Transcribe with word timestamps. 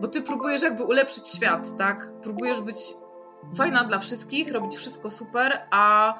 bo 0.00 0.08
ty 0.08 0.22
próbujesz 0.22 0.62
jakby 0.62 0.84
ulepszyć 0.84 1.28
świat, 1.28 1.76
tak? 1.76 2.12
Próbujesz 2.22 2.60
być 2.60 2.76
fajna 3.56 3.84
dla 3.84 3.98
wszystkich, 3.98 4.52
robić 4.52 4.76
wszystko 4.76 5.10
super, 5.10 5.58
a 5.70 6.14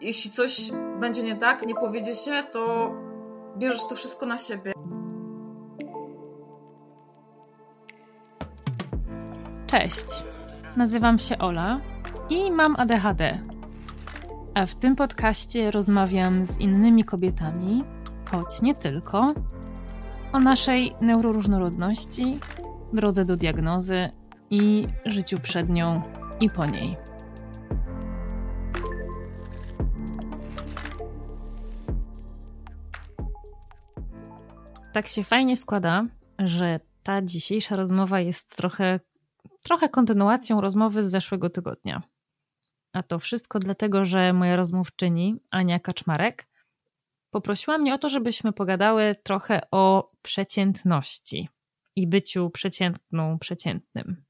jeśli 0.00 0.30
coś 0.30 0.70
będzie 1.00 1.22
nie 1.22 1.36
tak, 1.36 1.66
nie 1.66 1.74
powiedzie 1.74 2.14
się, 2.14 2.30
to 2.52 2.94
bierzesz 3.56 3.88
to 3.88 3.94
wszystko 3.94 4.26
na 4.26 4.38
siebie. 4.38 4.72
Cześć, 9.66 10.06
nazywam 10.76 11.18
się 11.18 11.38
Ola 11.38 11.80
i 12.30 12.50
mam 12.50 12.76
ADHD. 12.78 13.38
A 14.54 14.66
w 14.66 14.74
tym 14.74 14.96
podcaście 14.96 15.70
rozmawiam 15.70 16.44
z 16.44 16.58
innymi 16.58 17.04
kobietami, 17.04 17.84
choć 18.30 18.62
nie 18.62 18.74
tylko, 18.74 19.32
o 20.32 20.38
naszej 20.38 20.94
neuroróżnorodności, 21.00 22.38
drodze 22.92 23.24
do 23.24 23.36
diagnozy 23.36 24.08
i 24.50 24.86
życiu 25.06 25.38
przed 25.42 25.68
nią 25.68 26.02
i 26.40 26.50
po 26.50 26.66
niej. 26.66 26.94
Tak 34.92 35.08
się 35.08 35.24
fajnie 35.24 35.56
składa, 35.56 36.06
że 36.38 36.80
ta 37.02 37.22
dzisiejsza 37.22 37.76
rozmowa 37.76 38.20
jest 38.20 38.56
trochę, 38.56 39.00
trochę 39.62 39.88
kontynuacją 39.88 40.60
rozmowy 40.60 41.02
z 41.02 41.10
zeszłego 41.10 41.50
tygodnia. 41.50 42.02
A 42.92 43.02
to 43.02 43.18
wszystko 43.18 43.58
dlatego, 43.58 44.04
że 44.04 44.32
moja 44.32 44.56
rozmówczyni, 44.56 45.36
Ania 45.50 45.78
Kaczmarek, 45.78 46.48
poprosiła 47.30 47.78
mnie 47.78 47.94
o 47.94 47.98
to, 47.98 48.08
żebyśmy 48.08 48.52
pogadały 48.52 49.16
trochę 49.22 49.60
o 49.70 50.08
przeciętności 50.22 51.48
i 51.98 52.06
byciu 52.06 52.50
przeciętną, 52.50 53.38
przeciętnym. 53.38 54.22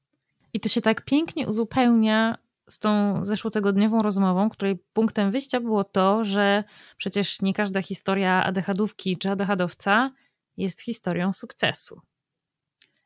I 0.53 0.59
to 0.59 0.69
się 0.69 0.81
tak 0.81 1.05
pięknie 1.05 1.47
uzupełnia 1.47 2.37
z 2.69 2.79
tą 2.79 3.23
zeszłotygodniową 3.25 4.01
rozmową, 4.01 4.49
której 4.49 4.79
punktem 4.93 5.31
wyjścia 5.31 5.59
było 5.59 5.83
to, 5.83 6.25
że 6.25 6.63
przecież 6.97 7.41
nie 7.41 7.53
każda 7.53 7.81
historia 7.81 8.43
adechadówki 8.43 9.17
czy 9.17 9.31
adechadowca 9.31 10.11
jest 10.57 10.81
historią 10.81 11.33
sukcesu. 11.33 12.01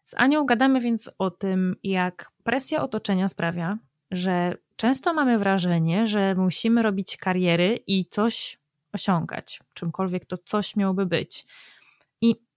Z 0.03 0.13
Anią 0.17 0.45
gadamy 0.45 0.81
więc 0.81 1.11
o 1.17 1.31
tym, 1.31 1.75
jak 1.83 2.31
presja 2.43 2.81
otoczenia 2.81 3.29
sprawia, 3.29 3.77
że 4.11 4.57
często 4.75 5.13
mamy 5.13 5.37
wrażenie, 5.37 6.07
że 6.07 6.35
musimy 6.35 6.81
robić 6.81 7.17
kariery 7.17 7.79
i 7.87 8.05
coś 8.05 8.59
osiągać, 8.93 9.59
czymkolwiek 9.73 10.25
to 10.25 10.37
coś 10.37 10.75
miałoby 10.75 11.05
być. 11.05 11.45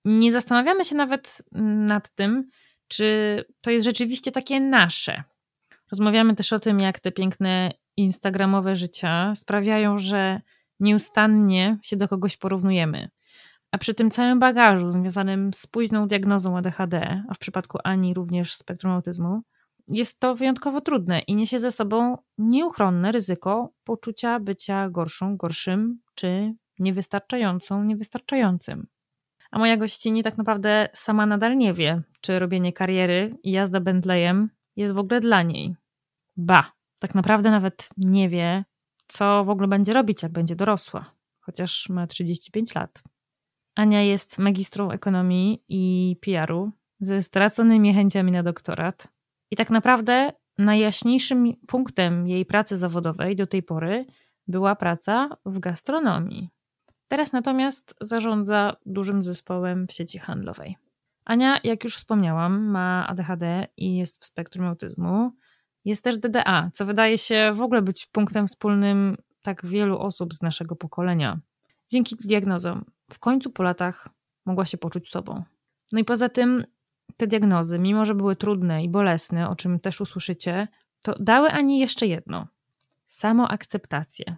Nie 0.09 0.33
zastanawiamy 0.33 0.85
się 0.85 0.95
nawet 0.95 1.43
nad 1.87 2.15
tym, 2.15 2.51
czy 2.89 3.45
to 3.61 3.71
jest 3.71 3.85
rzeczywiście 3.85 4.33
takie 4.33 4.61
nasze. 4.61 5.23
Rozmawiamy 5.91 6.35
też 6.35 6.53
o 6.53 6.59
tym, 6.61 6.81
jak 6.81 7.01
te 7.01 7.13
piękne 7.13 7.73
instagramowe 7.97 8.77
życia 8.77 9.35
sprawiają, 9.35 9.99
że 9.99 10.41
nieustannie 10.81 11.79
się 11.83 11.97
do 11.97 12.09
kogoś 12.09 12.37
porównujemy. 12.37 13.09
A 13.71 13.79
przy 13.79 13.95
tym 13.95 14.11
całym 14.11 14.39
bagażu 14.39 14.91
związanym 14.91 15.53
z 15.53 15.67
późną 15.67 16.09
diagnozą 16.09 16.59
ADHD, 16.59 17.23
a 17.29 17.35
w 17.35 17.39
przypadku 17.39 17.79
Ani 17.85 18.15
również 18.15 18.55
spektrum 18.55 18.93
autyzmu, 18.93 19.43
jest 19.89 20.21
to 20.21 20.35
wyjątkowo 20.35 20.81
trudne 20.81 21.21
i 21.21 21.35
niesie 21.35 21.59
ze 21.59 21.71
sobą 21.71 22.19
nieuchronne 22.39 23.13
ryzyko 23.13 23.73
poczucia 23.85 24.41
bycia 24.41 24.91
gorszą, 24.91 25.37
gorszym 25.37 26.01
czy 26.15 26.55
niewystarczającą, 26.79 27.85
niewystarczającym. 27.85 28.87
A 29.57 29.59
moja 29.59 29.77
gościni 29.77 30.23
tak 30.23 30.39
naprawdę 30.39 30.89
sama 30.93 31.27
nadal 31.27 31.57
nie 31.57 31.75
wie, 31.75 32.03
czy 32.21 32.39
robienie 32.39 32.73
kariery 32.73 33.39
i 33.43 33.51
jazda 33.51 33.81
Bentleyem 33.81 34.51
jest 34.77 34.95
w 34.95 34.99
ogóle 34.99 35.21
dla 35.21 35.43
niej. 35.43 35.75
Ba, 36.37 36.73
tak 37.01 37.15
naprawdę 37.15 37.51
nawet 37.51 37.89
nie 37.97 38.29
wie, 38.29 38.65
co 39.09 39.45
w 39.45 39.51
ogóle 39.51 39.69
będzie 39.69 39.93
robić, 39.93 40.23
jak 40.23 40.33
będzie 40.33 40.57
dorosła, 40.57 41.11
chociaż 41.41 41.89
ma 41.89 42.07
35 42.07 42.75
lat. 42.75 43.03
Ania 43.75 44.03
jest 44.03 44.39
magistrą 44.39 44.91
ekonomii 44.91 45.65
i 45.69 46.17
PR-u 46.21 46.71
ze 47.01 47.23
straconymi 47.23 47.95
chęciami 47.95 48.33
na 48.33 48.43
doktorat. 48.43 49.09
I 49.51 49.57
tak 49.57 49.71
naprawdę 49.71 50.33
najjaśniejszym 50.59 51.53
punktem 51.67 52.29
jej 52.29 52.47
pracy 52.47 52.79
zawodowej 52.79 53.37
do 53.37 53.47
tej 53.47 53.63
pory 53.63 54.07
była 54.49 54.77
praca 54.77 55.37
w 55.47 55.59
gastronomii. 55.59 56.56
Teraz 57.09 57.33
natomiast 57.33 57.95
zarządza 58.01 58.77
dużym 58.87 59.23
zespołem 59.23 59.87
w 59.87 59.93
sieci 59.93 60.19
handlowej. 60.19 60.77
Ania, 61.25 61.61
jak 61.65 61.85
już 61.85 61.97
wspomniałam, 61.97 62.65
ma 62.71 63.07
ADHD 63.09 63.67
i 63.77 63.97
jest 63.97 64.23
w 64.23 64.25
spektrum 64.25 64.67
autyzmu. 64.67 65.33
Jest 65.85 66.05
też 66.05 66.19
DDA, 66.19 66.71
co 66.75 66.87
wydaje 66.87 67.19
się 67.19 67.53
w 67.55 67.63
ogóle 67.63 67.83
być 67.83 68.07
punktem 68.07 68.47
wspólnym 68.47 69.17
tak 69.43 69.67
wielu 69.67 69.99
osób 69.99 70.35
z 70.35 70.43
naszego 70.43 70.77
pokolenia. 70.77 71.41
Dzięki 71.89 72.17
diagnozom 72.17 72.85
w 73.13 73.19
końcu 73.19 73.51
po 73.51 73.63
latach 73.63 74.09
mogła 74.47 74.65
się 74.67 74.79
poczuć 74.79 75.11
sobą. 75.11 75.43
No 75.93 76.01
i 76.01 76.05
poza 76.05 76.29
tym 76.29 76.65
te 77.17 77.27
diagnozy, 77.27 77.79
mimo 77.79 78.05
że 78.05 78.15
były 78.15 78.37
trudne 78.37 78.85
i 78.85 78.89
bolesne, 78.89 79.49
o 79.49 79.57
czym 79.57 79.81
też 79.81 80.01
usłyszycie, 80.01 80.69
to 81.03 81.15
dały 81.21 81.51
Ani 81.51 81.79
jeszcze 81.79 82.07
jedno: 82.07 82.47
samoakceptację. 83.07 84.37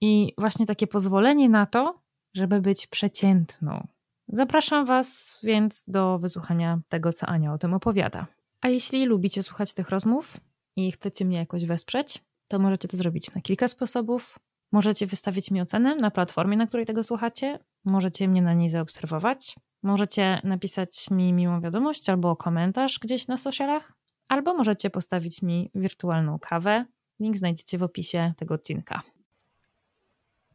I 0.00 0.34
właśnie 0.38 0.66
takie 0.66 0.86
pozwolenie 0.86 1.48
na 1.48 1.66
to, 1.66 2.00
żeby 2.34 2.60
być 2.60 2.86
przeciętną. 2.86 3.86
Zapraszam 4.28 4.86
Was 4.86 5.38
więc 5.42 5.84
do 5.88 6.18
wysłuchania 6.18 6.80
tego, 6.88 7.12
co 7.12 7.26
Ania 7.26 7.52
o 7.52 7.58
tym 7.58 7.74
opowiada. 7.74 8.26
A 8.60 8.68
jeśli 8.68 9.06
lubicie 9.06 9.42
słuchać 9.42 9.72
tych 9.72 9.88
rozmów 9.88 10.40
i 10.76 10.92
chcecie 10.92 11.24
mnie 11.24 11.36
jakoś 11.36 11.64
wesprzeć, 11.64 12.24
to 12.48 12.58
możecie 12.58 12.88
to 12.88 12.96
zrobić 12.96 13.34
na 13.34 13.40
kilka 13.40 13.68
sposobów. 13.68 14.38
Możecie 14.72 15.06
wystawić 15.06 15.50
mi 15.50 15.60
ocenę 15.60 15.96
na 15.96 16.10
platformie, 16.10 16.56
na 16.56 16.66
której 16.66 16.86
tego 16.86 17.02
słuchacie. 17.02 17.58
Możecie 17.84 18.28
mnie 18.28 18.42
na 18.42 18.54
niej 18.54 18.68
zaobserwować. 18.68 19.56
Możecie 19.82 20.40
napisać 20.44 21.10
mi 21.10 21.32
miłą 21.32 21.60
wiadomość 21.60 22.10
albo 22.10 22.36
komentarz 22.36 22.98
gdzieś 22.98 23.26
na 23.26 23.36
socialach. 23.36 23.92
Albo 24.28 24.54
możecie 24.54 24.90
postawić 24.90 25.42
mi 25.42 25.70
wirtualną 25.74 26.38
kawę. 26.38 26.84
Link 27.20 27.36
znajdziecie 27.36 27.78
w 27.78 27.82
opisie 27.82 28.32
tego 28.36 28.54
odcinka. 28.54 29.02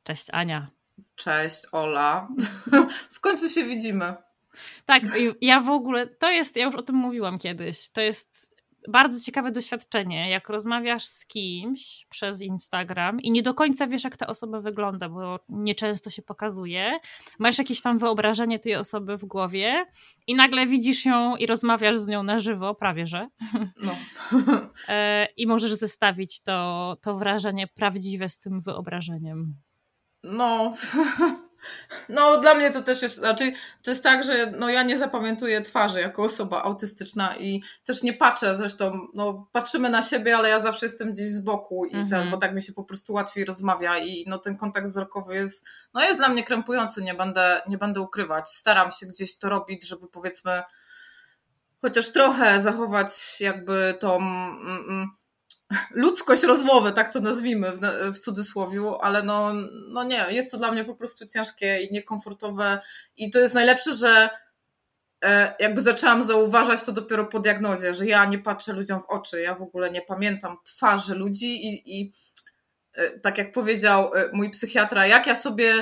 Cześć 0.05 0.25
Ania. 0.31 0.67
Cześć 1.15 1.65
Ola. 1.71 2.27
w 3.15 3.19
końcu 3.19 3.49
się 3.49 3.63
widzimy. 3.63 4.13
Tak, 4.85 5.03
ja 5.41 5.61
w 5.61 5.69
ogóle, 5.69 6.07
to 6.07 6.31
jest, 6.31 6.55
ja 6.55 6.65
już 6.65 6.75
o 6.75 6.81
tym 6.81 6.95
mówiłam 6.95 7.39
kiedyś, 7.39 7.89
to 7.89 8.01
jest 8.01 8.55
bardzo 8.87 9.19
ciekawe 9.21 9.51
doświadczenie, 9.51 10.29
jak 10.29 10.49
rozmawiasz 10.49 11.05
z 11.05 11.25
kimś 11.25 12.05
przez 12.09 12.41
Instagram 12.41 13.21
i 13.21 13.31
nie 13.31 13.43
do 13.43 13.53
końca 13.53 13.87
wiesz, 13.87 14.03
jak 14.03 14.17
ta 14.17 14.27
osoba 14.27 14.61
wygląda, 14.61 15.09
bo 15.09 15.39
nieczęsto 15.49 16.09
się 16.09 16.21
pokazuje. 16.21 16.99
Masz 17.39 17.57
jakieś 17.57 17.81
tam 17.81 17.97
wyobrażenie 17.97 18.59
tej 18.59 18.75
osoby 18.75 19.17
w 19.17 19.25
głowie 19.25 19.85
i 20.27 20.35
nagle 20.35 20.67
widzisz 20.67 21.05
ją 21.05 21.35
i 21.35 21.45
rozmawiasz 21.45 21.97
z 21.97 22.07
nią 22.07 22.23
na 22.23 22.39
żywo, 22.39 22.75
prawie 22.75 23.07
że. 23.07 23.27
No. 23.81 23.95
E, 24.89 25.27
I 25.37 25.47
możesz 25.47 25.73
zestawić 25.73 26.43
to, 26.43 26.97
to 27.01 27.17
wrażenie 27.17 27.67
prawdziwe 27.67 28.29
z 28.29 28.39
tym 28.39 28.61
wyobrażeniem. 28.61 29.55
No, 30.25 30.73
no 32.09 32.37
dla 32.37 32.53
mnie 32.53 32.71
to 32.71 32.81
też 32.81 33.01
jest, 33.01 33.17
znaczy 33.17 33.53
to 33.83 33.91
jest 33.91 34.03
tak, 34.03 34.23
że 34.23 34.53
no 34.59 34.69
ja 34.69 34.83
nie 34.83 34.97
zapamiętuję 34.97 35.61
twarzy 35.61 35.99
jako 35.99 36.23
osoba 36.23 36.63
autystyczna 36.63 37.35
i 37.35 37.63
też 37.83 38.03
nie 38.03 38.13
patrzę 38.13 38.55
zresztą, 38.55 39.07
no 39.13 39.47
patrzymy 39.51 39.89
na 39.89 40.01
siebie, 40.01 40.37
ale 40.37 40.49
ja 40.49 40.59
zawsze 40.59 40.85
jestem 40.85 41.13
gdzieś 41.13 41.27
z 41.27 41.41
boku 41.41 41.85
i 41.85 41.91
ten, 41.91 42.03
mhm. 42.03 42.31
bo 42.31 42.37
tak 42.37 42.55
mi 42.55 42.61
się 42.61 42.73
po 42.73 42.83
prostu 42.83 43.13
łatwiej 43.13 43.45
rozmawia 43.45 43.97
i 43.97 44.25
no 44.27 44.37
ten 44.37 44.57
kontakt 44.57 44.87
wzrokowy 44.87 45.35
jest, 45.35 45.67
no 45.93 46.01
jest 46.01 46.19
dla 46.19 46.29
mnie 46.29 46.43
krępujący, 46.43 47.03
nie 47.03 47.13
będę, 47.13 47.61
nie 47.67 47.77
będę 47.77 48.01
ukrywać. 48.01 48.49
Staram 48.49 48.91
się 48.91 49.05
gdzieś 49.05 49.37
to 49.37 49.49
robić, 49.49 49.87
żeby 49.87 50.07
powiedzmy 50.07 50.63
chociaż 51.81 52.09
trochę 52.11 52.59
zachować 52.59 53.41
jakby 53.41 53.97
tą... 53.99 54.17
Mm, 54.17 54.85
mm, 54.89 55.09
ludzkość 55.91 56.43
rozmowy, 56.43 56.91
tak 56.91 57.13
to 57.13 57.19
nazwijmy 57.19 57.71
w, 57.71 57.79
w 58.15 58.19
cudzysłowiu, 58.19 58.95
ale 58.95 59.23
no, 59.23 59.53
no 59.89 60.03
nie, 60.03 60.25
jest 60.29 60.51
to 60.51 60.57
dla 60.57 60.71
mnie 60.71 60.85
po 60.85 60.95
prostu 60.95 61.25
ciężkie 61.25 61.81
i 61.81 61.93
niekomfortowe 61.93 62.81
i 63.17 63.31
to 63.31 63.39
jest 63.39 63.53
najlepsze, 63.53 63.93
że 63.93 64.29
e, 65.23 65.55
jakby 65.59 65.81
zaczęłam 65.81 66.23
zauważać 66.23 66.83
to 66.83 66.91
dopiero 66.91 67.25
po 67.25 67.39
diagnozie, 67.39 67.95
że 67.95 68.05
ja 68.07 68.25
nie 68.25 68.39
patrzę 68.39 68.73
ludziom 68.73 69.01
w 69.01 69.09
oczy, 69.09 69.41
ja 69.41 69.55
w 69.55 69.61
ogóle 69.61 69.91
nie 69.91 70.01
pamiętam 70.01 70.57
twarzy 70.63 71.15
ludzi 71.15 71.67
i, 71.67 71.99
i 71.99 72.11
tak 73.21 73.37
jak 73.37 73.51
powiedział 73.51 74.11
e, 74.15 74.29
mój 74.33 74.49
psychiatra, 74.49 75.07
jak 75.07 75.27
ja 75.27 75.35
sobie, 75.35 75.73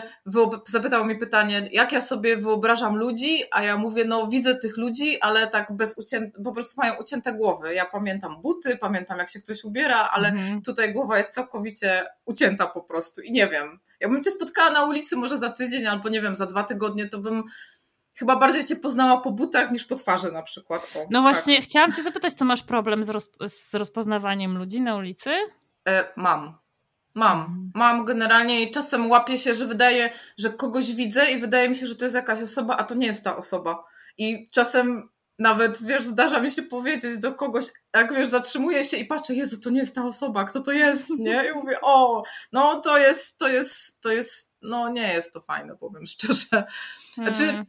zapytał 0.65 1.06
mi 1.06 1.15
pytanie, 1.15 1.69
jak 1.71 1.92
ja 1.92 2.01
sobie 2.01 2.38
wyobrażam 2.38 2.95
ludzi, 2.95 3.44
a 3.51 3.63
ja 3.63 3.77
mówię, 3.77 4.06
no 4.06 4.27
widzę 4.27 4.56
tych 4.56 4.77
ludzi, 4.77 5.21
ale 5.21 5.48
tak 5.48 5.71
bez 5.71 5.98
ucięte, 5.98 6.44
po 6.44 6.51
prostu 6.51 6.81
mają 6.81 6.94
ucięte 6.94 7.33
głowy. 7.33 7.74
Ja 7.74 7.86
pamiętam 7.86 8.42
buty, 8.42 8.77
pamiętam 8.77 9.18
jak 9.18 9.30
się 9.30 9.39
ktoś 9.39 9.63
ubiera, 9.63 10.10
ale 10.13 10.27
mhm. 10.27 10.62
tutaj 10.62 10.94
głowa 10.94 11.18
jest 11.18 11.33
całkowicie 11.33 12.06
ucięta 12.25 12.68
po 12.68 12.81
prostu 12.81 13.21
i 13.21 13.31
nie 13.31 13.48
wiem. 13.48 13.80
Jakbym 14.00 14.21
cię 14.21 14.31
spotkała 14.31 14.69
na 14.69 14.86
ulicy 14.86 15.16
może 15.16 15.38
za 15.38 15.50
tydzień 15.50 15.88
albo 15.88 16.09
nie 16.09 16.21
wiem, 16.21 16.36
za 16.36 16.45
dwa 16.45 16.63
tygodnie, 16.63 17.09
to 17.09 17.18
bym 17.18 17.44
chyba 18.16 18.36
bardziej 18.36 18.63
cię 18.63 18.75
poznała 18.75 19.21
po 19.21 19.31
butach 19.31 19.71
niż 19.71 19.86
po 19.86 19.95
twarzy 19.95 20.31
na 20.31 20.44
przykład. 20.44 20.88
O, 20.95 21.07
no 21.12 21.21
właśnie, 21.21 21.56
tak. 21.56 21.66
chciałam 21.66 21.92
cię 21.92 22.04
zapytać, 22.04 22.33
to 22.33 22.45
masz 22.45 22.63
problem 22.63 23.04
z, 23.04 23.09
roz, 23.09 23.30
z 23.48 23.74
rozpoznawaniem 23.74 24.57
ludzi 24.57 24.81
na 24.81 24.95
ulicy? 24.95 25.30
E, 25.88 26.04
mam. 26.16 26.62
Mam. 27.15 27.39
Mhm. 27.39 27.71
Mam 27.75 28.06
generalnie 28.06 28.62
i 28.62 28.71
czasem 28.71 29.10
łapię 29.10 29.38
się, 29.38 29.54
że 29.54 29.65
wydaje, 29.65 30.10
że 30.38 30.50
kogoś 30.50 30.94
widzę 30.94 31.31
i 31.31 31.39
wydaje 31.39 31.69
mi 31.69 31.75
się, 31.75 31.88
że 31.88 31.95
to 31.95 32.06
jest 32.06 32.15
jakaś 32.15 32.42
osoba, 32.42 32.77
a 32.77 32.83
to 32.83 32.95
nie 32.95 33.07
jest 33.07 33.24
ta 33.24 33.38
osoba. 33.38 33.83
I 34.18 34.50
czasem 34.50 35.10
nawet, 35.39 35.83
wiesz, 35.83 36.04
zdarza 36.04 36.39
mi 36.39 36.51
się 36.51 36.63
powiedzieć 36.63 37.18
do 37.18 37.33
kogoś, 37.33 37.65
jak 37.95 38.13
wiesz, 38.13 38.27
zatrzymuję 38.27 38.83
się 38.83 38.98
i 38.98 39.06
patrzę, 39.06 39.33
Jezu, 39.33 39.62
to 39.62 39.69
nie 39.69 39.80
jest 39.80 39.95
ta 39.95 40.06
osoba, 40.06 40.44
kto 40.44 40.62
to 40.62 40.71
jest, 40.71 41.10
nie? 41.10 41.45
I 41.50 41.54
mówię, 41.54 41.81
o, 41.81 42.24
no 42.51 42.81
to 42.81 42.98
jest, 42.98 43.38
to 43.38 43.48
jest, 43.48 44.01
to 44.01 44.12
jest, 44.12 44.51
no 44.62 44.89
nie 44.89 45.13
jest 45.13 45.33
to 45.33 45.42
fajne, 45.42 45.77
powiem 45.77 46.06
szczerze. 46.06 46.63
Znaczy, 47.13 47.45
hmm. 47.45 47.66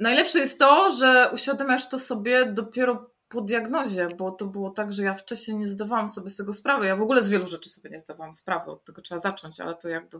najlepsze 0.00 0.38
jest 0.38 0.58
to, 0.58 0.90
że 0.90 1.30
uświadamiasz 1.32 1.88
to 1.88 1.98
sobie 1.98 2.46
dopiero 2.46 3.15
po 3.28 3.40
diagnozie, 3.40 4.08
bo 4.18 4.30
to 4.30 4.46
było 4.46 4.70
tak, 4.70 4.92
że 4.92 5.02
ja 5.02 5.14
wcześniej 5.14 5.56
nie 5.56 5.68
zdawałam 5.68 6.08
sobie 6.08 6.30
z 6.30 6.36
tego 6.36 6.52
sprawy. 6.52 6.86
Ja 6.86 6.96
w 6.96 7.02
ogóle 7.02 7.22
z 7.22 7.30
wielu 7.30 7.46
rzeczy 7.46 7.68
sobie 7.68 7.90
nie 7.90 7.98
zdawałam 7.98 8.34
sprawy, 8.34 8.70
od 8.70 8.84
tego 8.84 9.02
trzeba 9.02 9.20
zacząć, 9.20 9.60
ale 9.60 9.74
to 9.74 9.88
jakby 9.88 10.18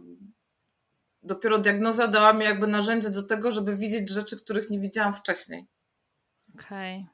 dopiero 1.23 1.59
diagnoza 1.59 2.09
dała 2.09 2.33
mi 2.33 2.45
jakby 2.45 2.67
narzędzie 2.67 3.11
do 3.11 3.23
tego, 3.23 3.51
żeby 3.51 3.77
widzieć 3.77 4.11
rzeczy, 4.11 4.37
których 4.37 4.71
nie 4.71 4.81
widziałam 4.81 5.15
wcześniej. 5.15 5.67
Okej. 6.55 6.97
Okay. 6.97 7.09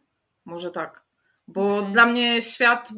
Może 0.45 0.71
tak. 0.71 1.05
Bo 1.49 1.79
okay. 1.79 1.93
dla 1.93 2.07
mnie 2.07 2.43
świat 2.43 2.93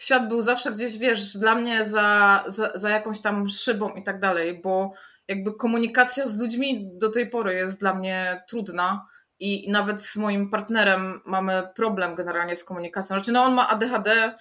świat 0.00 0.28
był 0.28 0.40
zawsze 0.40 0.70
gdzieś, 0.70 0.98
wiesz, 0.98 1.36
dla 1.36 1.54
mnie 1.54 1.84
za, 1.84 2.44
za, 2.46 2.72
za 2.74 2.90
jakąś 2.90 3.20
tam 3.20 3.48
szybą 3.48 3.94
i 3.94 4.02
tak 4.02 4.20
dalej, 4.20 4.60
bo 4.60 4.92
jakby 5.28 5.54
komunikacja 5.54 6.26
z 6.26 6.38
ludźmi 6.38 6.90
do 6.92 7.08
tej 7.08 7.30
pory 7.30 7.54
jest 7.54 7.80
dla 7.80 7.94
mnie 7.94 8.44
trudna 8.48 9.06
i 9.40 9.70
nawet 9.70 10.00
z 10.00 10.16
moim 10.16 10.50
partnerem 10.50 11.20
mamy 11.24 11.68
problem 11.74 12.14
generalnie 12.14 12.56
z 12.56 12.64
komunikacją. 12.64 13.16
Znaczy, 13.16 13.32
no 13.32 13.42
on 13.42 13.54
ma 13.54 13.68
ADHD, 13.68 14.34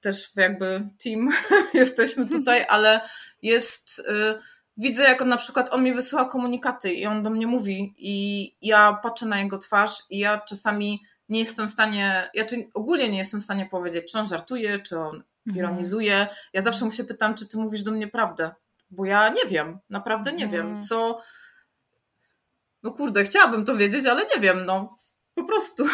też 0.00 0.36
jakby 0.36 0.88
team 1.04 1.28
jesteśmy 1.74 2.28
tutaj, 2.28 2.66
ale 2.68 3.00
jest. 3.42 3.98
Y, 3.98 4.38
widzę, 4.76 5.02
jak 5.02 5.22
on 5.22 5.28
na 5.28 5.36
przykład 5.36 5.72
on 5.72 5.84
mi 5.84 5.94
wysyła 5.94 6.24
komunikaty 6.24 6.92
i 6.92 7.06
on 7.06 7.22
do 7.22 7.30
mnie 7.30 7.46
mówi, 7.46 7.94
i 7.98 8.56
ja 8.62 8.98
patrzę 9.02 9.26
na 9.26 9.40
jego 9.40 9.58
twarz, 9.58 10.02
i 10.10 10.18
ja 10.18 10.40
czasami 10.40 11.02
nie 11.28 11.38
jestem 11.38 11.68
w 11.68 11.70
stanie, 11.70 12.30
ja 12.34 12.44
czy, 12.44 12.68
ogólnie 12.74 13.08
nie 13.08 13.18
jestem 13.18 13.40
w 13.40 13.44
stanie 13.44 13.66
powiedzieć, 13.66 14.12
czy 14.12 14.18
on 14.18 14.26
żartuje, 14.26 14.78
czy 14.78 14.98
on 14.98 15.22
mhm. 15.46 15.56
ironizuje. 15.56 16.28
Ja 16.52 16.60
zawsze 16.60 16.84
mu 16.84 16.90
się 16.90 17.04
pytam, 17.04 17.34
czy 17.34 17.48
ty 17.48 17.58
mówisz 17.58 17.82
do 17.82 17.90
mnie 17.90 18.08
prawdę, 18.08 18.50
bo 18.90 19.04
ja 19.04 19.28
nie 19.28 19.50
wiem, 19.50 19.78
naprawdę 19.90 20.32
nie 20.32 20.48
wiem, 20.48 20.66
mhm. 20.66 20.80
co. 20.80 21.20
No 22.82 22.92
kurde, 22.92 23.24
chciałabym 23.24 23.64
to 23.64 23.76
wiedzieć, 23.76 24.06
ale 24.06 24.22
nie 24.34 24.40
wiem, 24.40 24.66
no 24.66 24.96
po 25.34 25.44
prostu. 25.44 25.84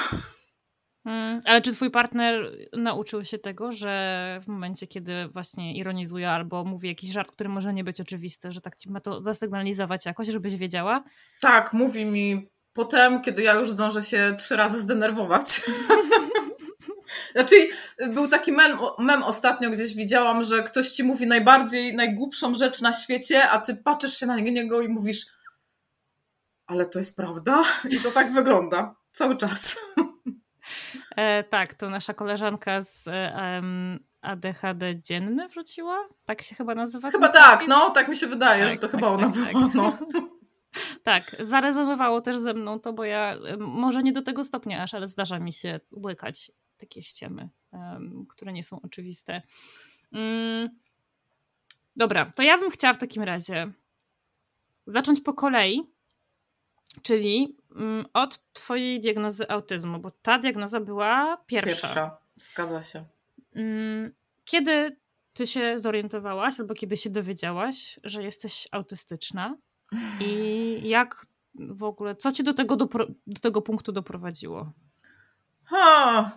Hmm, 1.04 1.42
ale 1.44 1.62
czy 1.62 1.72
twój 1.72 1.90
partner 1.90 2.52
nauczył 2.72 3.24
się 3.24 3.38
tego, 3.38 3.72
że 3.72 4.40
w 4.42 4.48
momencie, 4.48 4.86
kiedy 4.86 5.28
właśnie 5.28 5.76
ironizuje 5.76 6.30
albo 6.30 6.64
mówi 6.64 6.88
jakiś 6.88 7.10
żart, 7.10 7.32
który 7.32 7.48
może 7.48 7.74
nie 7.74 7.84
być 7.84 8.00
oczywisty, 8.00 8.52
że 8.52 8.60
tak 8.60 8.76
ci 8.76 8.90
ma 8.90 9.00
to 9.00 9.22
zasygnalizować 9.22 10.06
jakoś, 10.06 10.28
żebyś 10.28 10.56
wiedziała? 10.56 11.04
Tak, 11.40 11.72
mówi 11.72 12.04
mi 12.04 12.48
potem, 12.72 13.22
kiedy 13.22 13.42
ja 13.42 13.54
już 13.54 13.70
zdążę 13.70 14.02
się 14.02 14.34
trzy 14.38 14.56
razy 14.56 14.80
zdenerwować. 14.80 15.44
Znaczy, 17.34 17.68
był 18.08 18.28
taki 18.28 18.52
mem, 18.52 18.78
mem 18.98 19.22
ostatnio 19.22 19.70
gdzieś 19.70 19.94
widziałam, 19.94 20.42
że 20.42 20.62
ktoś 20.62 20.90
ci 20.90 21.04
mówi 21.04 21.26
najbardziej, 21.26 21.96
najgłupszą 21.96 22.54
rzecz 22.54 22.80
na 22.80 22.92
świecie, 22.92 23.48
a 23.50 23.58
ty 23.58 23.76
patrzysz 23.76 24.16
się 24.16 24.26
na 24.26 24.36
niego 24.36 24.82
i 24.82 24.88
mówisz, 24.88 25.26
ale 26.68 26.86
to 26.86 26.98
jest 26.98 27.16
prawda? 27.16 27.64
I 27.90 28.00
to 28.00 28.10
tak 28.10 28.32
wygląda 28.32 28.94
cały 29.10 29.36
czas. 29.36 29.76
E, 31.16 31.44
tak, 31.44 31.74
to 31.74 31.90
nasza 31.90 32.14
koleżanka 32.14 32.82
z 32.82 33.06
um, 33.06 33.98
ADHD 34.20 35.00
dzienny 35.00 35.48
wróciła? 35.48 36.08
Tak 36.24 36.42
się 36.42 36.54
chyba 36.54 36.74
nazywa? 36.74 37.10
Chyba 37.10 37.28
tak, 37.28 37.64
no, 37.68 37.90
tak 37.90 38.08
mi 38.08 38.16
się 38.16 38.26
wydaje, 38.26 38.62
tak, 38.62 38.72
że 38.72 38.78
to 38.78 38.88
tak, 38.88 38.90
chyba 38.90 39.06
tak, 39.06 39.18
ona 39.18 39.44
tak, 39.44 39.52
była. 39.52 39.70
No. 39.74 39.98
tak, 41.02 41.36
zarezonowało 41.40 42.20
też 42.20 42.38
ze 42.38 42.54
mną 42.54 42.80
to, 42.80 42.92
bo 42.92 43.04
ja 43.04 43.36
może 43.58 44.02
nie 44.02 44.12
do 44.12 44.22
tego 44.22 44.44
stopnia 44.44 44.82
aż, 44.82 44.94
ale 44.94 45.08
zdarza 45.08 45.38
mi 45.38 45.52
się 45.52 45.80
łykać 45.92 46.52
takie 46.76 47.02
ściemy, 47.02 47.48
um, 47.72 48.26
które 48.28 48.52
nie 48.52 48.64
są 48.64 48.80
oczywiste. 48.82 49.42
Um, 50.12 50.68
dobra, 51.96 52.30
to 52.36 52.42
ja 52.42 52.58
bym 52.58 52.70
chciała 52.70 52.94
w 52.94 52.98
takim 52.98 53.22
razie 53.22 53.72
zacząć 54.86 55.20
po 55.20 55.34
kolei, 55.34 55.82
czyli 57.02 57.56
um, 57.76 58.06
od 58.12 58.52
twojej 58.52 59.00
diagnozy 59.00 59.48
autyzmu, 59.48 59.98
bo 59.98 60.10
ta 60.10 60.38
diagnoza 60.38 60.80
była 60.80 61.36
pierwsza. 61.46 61.70
Pierwsza, 61.70 62.18
zgadza 62.36 62.82
się. 62.82 63.04
Mm, 63.54 64.12
kiedy 64.44 64.96
ty 65.34 65.46
się 65.46 65.78
zorientowałaś, 65.78 66.60
albo 66.60 66.74
kiedy 66.74 66.96
się 66.96 67.10
dowiedziałaś, 67.10 68.00
że 68.04 68.22
jesteś 68.22 68.68
autystyczna 68.72 69.56
i 70.20 70.80
jak 70.88 71.26
w 71.54 71.82
ogóle, 71.82 72.16
co 72.16 72.32
cię 72.32 72.42
do 72.42 72.54
tego, 72.54 72.76
do, 72.76 72.88
do 73.26 73.40
tego 73.40 73.62
punktu 73.62 73.92
doprowadziło? 73.92 74.72
Ha. 75.64 76.30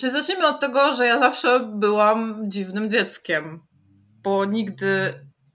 Czy 0.00 0.10
zacznijmy 0.10 0.46
od 0.46 0.60
tego, 0.60 0.92
że 0.92 1.06
ja 1.06 1.18
zawsze 1.18 1.60
byłam 1.60 2.50
dziwnym 2.50 2.90
dzieckiem, 2.90 3.60
bo 4.22 4.44
nigdy, 4.44 5.14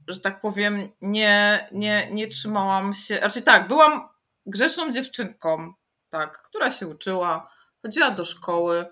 że 0.10 0.20
tak 0.20 0.42
powiem, 0.42 0.90
nie, 1.02 1.68
nie, 1.72 2.08
nie 2.12 2.28
trzymałam 2.28 2.94
się. 2.94 3.18
Znaczy 3.18 3.42
tak, 3.42 3.68
byłam 3.68 4.10
grzeczną 4.46 4.92
dziewczynką, 4.92 5.74
tak, 6.10 6.42
która 6.42 6.72
się 6.72 6.88
uczyła, 6.88 7.50
chodziła 7.82 8.12
do 8.12 8.24
szkoły, 8.26 8.86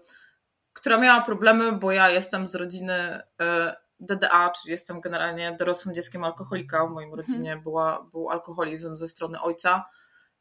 która 0.74 0.98
miała 0.98 1.22
problemy, 1.22 1.72
bo 1.72 1.92
ja 1.92 2.10
jestem 2.10 2.48
z 2.48 2.56
rodziny 2.56 3.22
e, 3.42 3.76
DDA, 4.00 4.50
czyli 4.50 4.72
jestem 4.72 5.02
generalnie 5.02 5.56
dorosłym 5.60 5.96
dzieckiem 5.96 6.24
alkoholika. 6.24 6.86
W 6.86 6.90
moim 6.90 7.10
mhm. 7.10 7.20
rodzinie 7.20 7.58
była, 7.58 8.08
był 8.12 8.30
alkoholizm 8.30 8.98
ze 8.98 9.08
strony 9.08 9.42
ojca. 9.42 9.86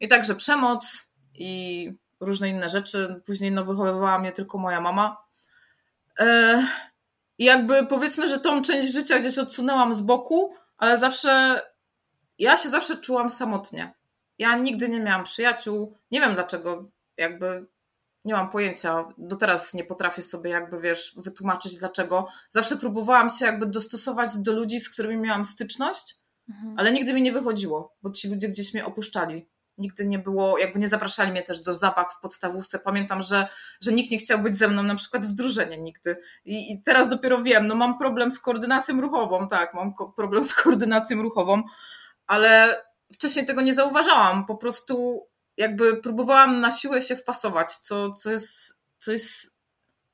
I 0.00 0.08
także 0.08 0.34
przemoc 0.34 1.12
i 1.34 1.92
różne 2.20 2.48
inne 2.48 2.68
rzeczy. 2.68 3.20
Później 3.26 3.52
no, 3.52 3.64
wychowywała 3.64 4.18
mnie 4.18 4.32
tylko 4.32 4.58
moja 4.58 4.80
mama. 4.80 5.16
E, 6.20 6.62
I 7.38 7.44
jakby 7.44 7.86
powiedzmy, 7.86 8.28
że 8.28 8.38
tą 8.38 8.62
część 8.62 8.92
życia 8.92 9.18
gdzieś 9.18 9.38
odsunęłam 9.38 9.94
z 9.94 10.00
boku, 10.00 10.54
ale 10.78 10.98
zawsze 10.98 11.62
ja 12.38 12.56
się 12.56 12.68
zawsze 12.68 12.96
czułam 12.96 13.30
samotnie. 13.30 13.94
Ja 14.38 14.56
nigdy 14.56 14.88
nie 14.88 15.00
miałam 15.00 15.24
przyjaciół. 15.24 15.94
Nie 16.10 16.20
wiem 16.20 16.34
dlaczego. 16.34 16.82
Jakby 17.16 17.66
nie 18.24 18.34
mam 18.34 18.50
pojęcia. 18.50 19.04
Do 19.18 19.36
teraz 19.36 19.74
nie 19.74 19.84
potrafię 19.84 20.22
sobie 20.22 20.50
jakby, 20.50 20.80
wiesz, 20.80 21.14
wytłumaczyć 21.16 21.76
dlaczego. 21.76 22.28
Zawsze 22.50 22.76
próbowałam 22.76 23.30
się 23.30 23.44
jakby 23.44 23.66
dostosować 23.66 24.38
do 24.38 24.52
ludzi, 24.52 24.80
z 24.80 24.90
którymi 24.90 25.16
miałam 25.16 25.44
styczność, 25.44 26.16
mhm. 26.48 26.74
ale 26.78 26.92
nigdy 26.92 27.12
mi 27.12 27.22
nie 27.22 27.32
wychodziło, 27.32 27.96
bo 28.02 28.10
ci 28.10 28.28
ludzie 28.28 28.48
gdzieś 28.48 28.74
mnie 28.74 28.86
opuszczali. 28.86 29.46
Nigdy 29.78 30.06
nie 30.06 30.18
było, 30.18 30.58
jakby 30.58 30.78
nie 30.78 30.88
zapraszali 30.88 31.30
mnie 31.32 31.42
też 31.42 31.60
do 31.60 31.74
zabaw 31.74 32.14
w 32.14 32.20
podstawówce. 32.20 32.78
Pamiętam, 32.78 33.22
że, 33.22 33.48
że 33.80 33.92
nikt 33.92 34.10
nie 34.10 34.18
chciał 34.18 34.38
być 34.38 34.56
ze 34.56 34.68
mną 34.68 34.82
na 34.82 34.94
przykład 34.94 35.26
w 35.26 35.32
drużynie 35.32 35.78
nigdy. 35.78 36.16
I, 36.44 36.72
I 36.72 36.82
teraz 36.82 37.08
dopiero 37.08 37.42
wiem, 37.42 37.66
no 37.66 37.74
mam 37.74 37.98
problem 37.98 38.30
z 38.30 38.40
koordynacją 38.40 39.00
ruchową, 39.00 39.48
tak, 39.48 39.74
mam 39.74 39.94
problem 40.16 40.44
z 40.44 40.54
koordynacją 40.54 41.22
ruchową, 41.22 41.62
ale 42.26 42.82
wcześniej 43.14 43.46
tego 43.46 43.60
nie 43.60 43.74
zauważałam. 43.74 44.46
Po 44.46 44.56
prostu 44.56 45.26
jakby 45.56 45.96
próbowałam 45.96 46.60
na 46.60 46.70
siłę 46.70 47.02
się 47.02 47.16
wpasować, 47.16 47.76
co, 47.76 48.10
co, 48.10 48.30
jest, 48.30 48.82
co 48.98 49.12
jest, 49.12 49.58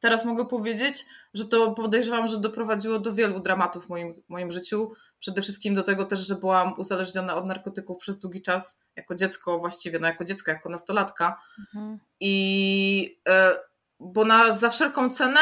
teraz 0.01 0.25
mogę 0.25 0.47
powiedzieć, 0.47 1.07
że 1.35 1.45
to 1.45 1.75
podejrzewam, 1.75 2.27
że 2.27 2.41
doprowadziło 2.41 2.99
do 2.99 3.13
wielu 3.13 3.41
dramatów 3.41 3.87
w 3.87 3.89
moim, 3.89 4.23
moim 4.29 4.51
życiu. 4.51 4.93
Przede 5.23 5.43
wszystkim 5.43 5.75
do 5.75 5.83
tego 5.83 6.05
też, 6.05 6.21
że 6.21 6.35
byłam 6.35 6.75
uzależniona 6.79 7.35
od 7.35 7.47
narkotyków 7.47 7.99
przez 7.99 8.19
długi 8.19 8.43
czas, 8.43 8.81
jako 8.97 9.15
dziecko 9.15 9.59
właściwie, 9.59 9.99
no 9.99 10.07
jako 10.07 10.25
dziecko, 10.25 10.51
jako 10.51 10.69
nastolatka. 10.69 11.43
Mhm. 11.59 11.99
I 12.21 13.21
e, 13.29 13.57
bo 14.01 14.25
na, 14.25 14.53
za 14.53 14.71
wszelką 14.71 15.11
cenę 15.11 15.41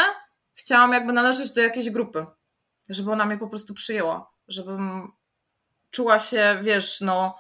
chciałam 0.52 0.92
jakby 0.92 1.12
należeć 1.12 1.50
do 1.52 1.60
jakiejś 1.60 1.90
grupy, 1.90 2.26
żeby 2.88 3.12
ona 3.12 3.26
mnie 3.26 3.38
po 3.38 3.48
prostu 3.48 3.74
przyjęła, 3.74 4.30
żebym 4.48 5.12
czuła 5.90 6.18
się, 6.18 6.58
wiesz, 6.62 7.00
no 7.00 7.38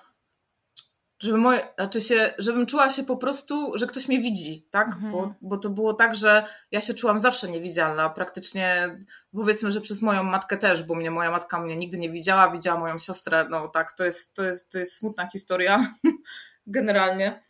żeby 1.20 1.38
moje, 1.38 1.60
znaczy 1.78 2.00
się, 2.00 2.34
żebym 2.38 2.66
czuła 2.66 2.90
się 2.90 3.04
po 3.04 3.16
prostu, 3.16 3.78
że 3.78 3.86
ktoś 3.86 4.08
mnie 4.08 4.20
widzi, 4.20 4.66
tak? 4.70 4.86
Mhm. 4.86 5.12
Bo, 5.12 5.34
bo 5.42 5.58
to 5.58 5.70
było 5.70 5.94
tak, 5.94 6.14
że 6.14 6.44
ja 6.70 6.80
się 6.80 6.94
czułam 6.94 7.20
zawsze 7.20 7.50
niewidzialna. 7.50 8.08
Praktycznie 8.08 8.98
powiedzmy, 9.32 9.72
że 9.72 9.80
przez 9.80 10.02
moją 10.02 10.22
matkę 10.22 10.56
też, 10.56 10.82
bo 10.82 10.94
mnie 10.94 11.10
moja 11.10 11.30
matka 11.30 11.60
mnie 11.60 11.76
nigdy 11.76 11.98
nie 11.98 12.10
widziała, 12.10 12.50
widziała 12.50 12.80
moją 12.80 12.98
siostrę. 12.98 13.46
No 13.50 13.68
tak, 13.68 13.92
to 13.92 14.04
jest, 14.04 14.36
to 14.36 14.42
jest, 14.42 14.72
to 14.72 14.78
jest 14.78 14.96
smutna 14.96 15.26
historia 15.28 15.94
generalnie. 16.66 17.42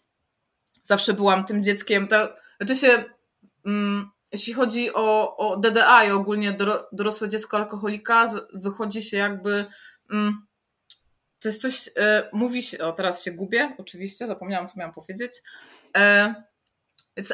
Zawsze 0.82 1.12
byłam 1.12 1.44
tym 1.44 1.62
dzieckiem. 1.62 2.08
To, 2.08 2.34
znaczy 2.56 2.74
się, 2.74 3.04
mm, 3.66 4.10
jeśli 4.32 4.52
chodzi 4.52 4.94
o, 4.94 5.36
o 5.36 5.56
DDA 5.56 6.04
i 6.04 6.10
ogólnie 6.10 6.56
dorosłe 6.92 7.28
dziecko 7.28 7.56
alkoholika, 7.56 8.24
wychodzi 8.54 9.02
się 9.02 9.16
jakby. 9.16 9.66
Mm, 10.12 10.49
to 11.40 11.48
jest 11.48 11.62
coś, 11.62 11.90
e, 11.96 12.28
mówi 12.32 12.62
się, 12.62 12.78
o 12.78 12.92
teraz 12.92 13.24
się 13.24 13.32
gubię, 13.32 13.74
oczywiście, 13.78 14.26
zapomniałam, 14.26 14.68
co 14.68 14.74
miałam 14.78 14.94
powiedzieć. 14.94 15.32
E, 15.96 16.34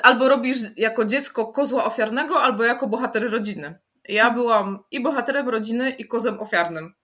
albo 0.02 0.28
robisz 0.28 0.58
jako 0.76 1.04
dziecko 1.04 1.52
kozła 1.52 1.84
ofiarnego, 1.84 2.42
albo 2.42 2.64
jako 2.64 2.88
bohater 2.88 3.30
rodziny. 3.30 3.78
Ja 4.08 4.30
byłam 4.30 4.78
i 4.90 5.02
bohaterem 5.02 5.48
rodziny, 5.48 5.90
i 5.90 6.04
kozłem 6.04 6.40
ofiarnym. 6.40 6.94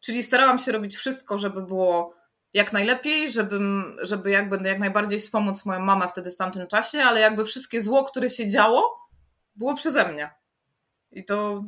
Czyli 0.00 0.22
starałam 0.22 0.58
się 0.58 0.72
robić 0.72 0.96
wszystko, 0.96 1.38
żeby 1.38 1.62
było 1.62 2.14
jak 2.54 2.72
najlepiej, 2.72 3.32
żebym, 3.32 3.96
żeby 4.02 4.30
jak 4.30 4.48
będę 4.48 4.68
jak 4.68 4.78
najbardziej 4.78 5.18
wspomóc 5.18 5.64
moją 5.64 5.80
mamę 5.80 6.08
wtedy 6.08 6.30
w 6.30 6.36
tamtym 6.36 6.66
czasie, 6.66 7.02
ale 7.02 7.20
jakby 7.20 7.44
wszystkie 7.44 7.80
zło, 7.80 8.04
które 8.04 8.30
się 8.30 8.48
działo, 8.48 8.98
było 9.56 9.74
przeze 9.74 10.12
mnie. 10.12 10.30
I 11.12 11.24
to 11.24 11.64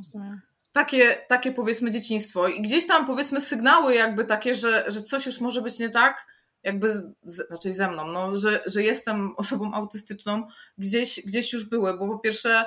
takie, 0.72 1.24
takie 1.28 1.52
powiedzmy 1.52 1.90
dzieciństwo. 1.90 2.48
I 2.48 2.62
gdzieś 2.62 2.86
tam 2.86 3.06
powiedzmy 3.06 3.40
sygnały 3.40 3.94
jakby 3.94 4.24
takie, 4.24 4.54
że, 4.54 4.84
że 4.86 5.02
coś 5.02 5.26
już 5.26 5.40
może 5.40 5.62
być 5.62 5.78
nie 5.78 5.90
tak, 5.90 6.26
jakby 6.62 6.88
z, 6.88 7.02
z, 7.24 7.50
raczej 7.50 7.72
ze 7.72 7.90
mną, 7.90 8.06
no, 8.06 8.38
że, 8.38 8.62
że 8.66 8.82
jestem 8.82 9.34
osobą 9.36 9.74
autystyczną, 9.74 10.48
gdzieś, 10.78 11.26
gdzieś 11.26 11.52
już 11.52 11.64
były, 11.64 11.98
bo 11.98 12.08
po 12.08 12.18
pierwsze 12.18 12.64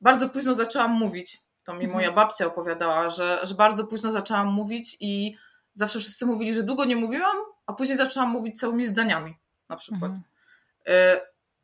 bardzo 0.00 0.28
późno 0.28 0.54
zaczęłam 0.54 0.90
mówić. 0.90 1.38
To 1.64 1.74
mi 1.74 1.86
moja 1.86 2.08
mhm. 2.08 2.14
babcia 2.14 2.46
opowiadała, 2.46 3.08
że, 3.08 3.40
że 3.42 3.54
bardzo 3.54 3.86
późno 3.86 4.10
zaczęłam 4.10 4.48
mówić 4.48 4.96
i 5.00 5.36
zawsze 5.74 5.98
wszyscy 6.00 6.26
mówili, 6.26 6.54
że 6.54 6.62
długo 6.62 6.84
nie 6.84 6.96
mówiłam, 6.96 7.36
a 7.66 7.72
później 7.72 7.98
zaczęłam 7.98 8.30
mówić 8.30 8.58
całymi 8.58 8.86
zdaniami 8.86 9.34
na 9.68 9.76
przykład. 9.76 10.10
Mhm. 10.10 10.22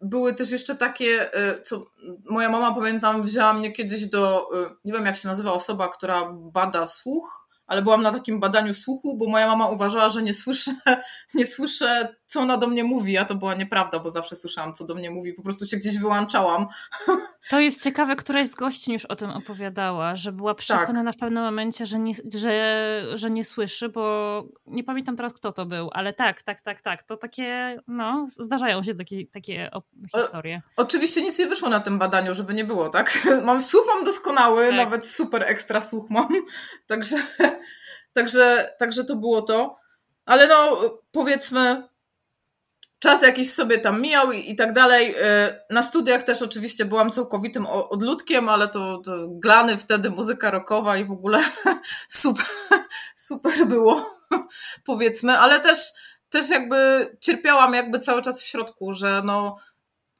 E, 0.00 0.06
były 0.06 0.34
też 0.34 0.50
jeszcze 0.50 0.76
takie, 0.76 1.38
y, 1.38 1.62
co 1.62 1.86
moja 2.24 2.48
mama, 2.48 2.74
pamiętam, 2.74 3.22
wzięła 3.22 3.52
mnie 3.52 3.72
kiedyś 3.72 4.06
do, 4.06 4.48
y, 4.54 4.70
nie 4.84 4.92
wiem 4.92 5.06
jak 5.06 5.16
się 5.16 5.28
nazywa 5.28 5.52
osoba, 5.52 5.88
która 5.88 6.32
bada 6.32 6.86
słuch, 6.86 7.47
ale 7.68 7.82
byłam 7.82 8.02
na 8.02 8.12
takim 8.12 8.40
badaniu 8.40 8.74
słuchu, 8.74 9.16
bo 9.16 9.26
moja 9.26 9.46
mama 9.46 9.68
uważała, 9.68 10.08
że 10.08 10.22
nie 10.22 10.34
słyszę, 10.34 10.70
nie 11.34 11.46
słyszę, 11.46 12.14
co 12.26 12.40
ona 12.40 12.56
do 12.56 12.66
mnie 12.66 12.84
mówi, 12.84 13.18
a 13.18 13.24
to 13.24 13.34
była 13.34 13.54
nieprawda, 13.54 13.98
bo 13.98 14.10
zawsze 14.10 14.36
słyszałam, 14.36 14.74
co 14.74 14.84
do 14.84 14.94
mnie 14.94 15.10
mówi, 15.10 15.32
po 15.32 15.42
prostu 15.42 15.66
się 15.66 15.76
gdzieś 15.76 15.98
wyłączałam. 15.98 16.66
To 17.50 17.60
jest 17.60 17.82
ciekawe, 17.82 18.16
któraś 18.16 18.48
z 18.48 18.54
gościń 18.54 18.94
już 18.94 19.04
o 19.04 19.16
tym 19.16 19.30
opowiadała, 19.30 20.16
że 20.16 20.32
była 20.32 20.54
przekonana 20.54 21.10
tak. 21.10 21.14
w 21.14 21.20
pewnym 21.20 21.42
momencie, 21.42 21.86
że 21.86 21.98
nie, 21.98 22.14
że, 22.34 23.02
że 23.14 23.30
nie 23.30 23.44
słyszy, 23.44 23.88
bo 23.88 24.44
nie 24.66 24.84
pamiętam 24.84 25.16
teraz, 25.16 25.32
kto 25.32 25.52
to 25.52 25.66
był, 25.66 25.90
ale 25.92 26.12
tak, 26.12 26.42
tak, 26.42 26.60
tak, 26.60 26.82
tak, 26.82 27.02
to 27.02 27.16
takie, 27.16 27.78
no, 27.86 28.26
zdarzają 28.38 28.82
się 28.82 28.94
takie, 28.94 29.26
takie 29.26 29.70
historie. 30.16 30.62
O, 30.76 30.82
oczywiście 30.82 31.22
nic 31.22 31.38
nie 31.38 31.46
wyszło 31.46 31.68
na 31.68 31.80
tym 31.80 31.98
badaniu, 31.98 32.34
żeby 32.34 32.54
nie 32.54 32.64
było, 32.64 32.88
tak? 32.88 33.18
Mam 33.44 33.60
słuch, 33.60 33.84
mam 33.94 34.04
doskonały, 34.04 34.66
tak. 34.66 34.76
nawet 34.76 35.06
super 35.06 35.42
ekstra 35.42 35.80
słuch 35.80 36.10
mam, 36.10 36.28
także 36.86 37.16
Także, 38.18 38.74
także 38.78 39.04
to 39.04 39.16
było 39.16 39.42
to. 39.42 39.76
Ale 40.24 40.48
no, 40.48 40.80
powiedzmy, 41.12 41.88
czas 42.98 43.22
jakiś 43.22 43.52
sobie 43.52 43.78
tam 43.78 44.02
mijał 44.02 44.32
i, 44.32 44.50
i 44.50 44.56
tak 44.56 44.72
dalej. 44.72 45.14
Y, 45.16 45.24
na 45.70 45.82
studiach 45.82 46.22
też 46.22 46.42
oczywiście 46.42 46.84
byłam 46.84 47.10
całkowitym 47.10 47.66
odludkiem, 47.66 48.48
ale 48.48 48.68
to, 48.68 48.98
to 49.04 49.28
glany 49.28 49.76
wtedy, 49.76 50.10
muzyka 50.10 50.50
rockowa 50.50 50.96
i 50.96 51.04
w 51.04 51.10
ogóle 51.10 51.42
super, 52.08 52.46
super 53.14 53.66
było, 53.66 54.18
powiedzmy, 54.90 55.38
ale 55.38 55.60
też, 55.60 55.78
też 56.30 56.50
jakby 56.50 57.08
cierpiałam 57.20 57.74
jakby 57.74 57.98
cały 57.98 58.22
czas 58.22 58.42
w 58.42 58.46
środku, 58.46 58.92
że 58.92 59.22
no 59.24 59.56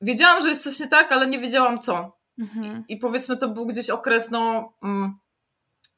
wiedziałam, 0.01 0.43
że 0.43 0.49
jest 0.49 0.65
coś 0.65 0.81
nie 0.81 0.89
tak, 0.89 1.13
ale 1.13 1.27
nie 1.27 1.39
wiedziałam 1.39 1.79
co. 1.79 2.19
Mhm. 2.39 2.85
I, 2.89 2.93
I, 2.93 2.97
powiedzmy 2.97 3.37
to 3.37 3.49
był 3.49 3.67
gdzieś 3.67 3.91
okres, 3.91 4.31
no... 4.31 4.73
Mm, 4.83 5.19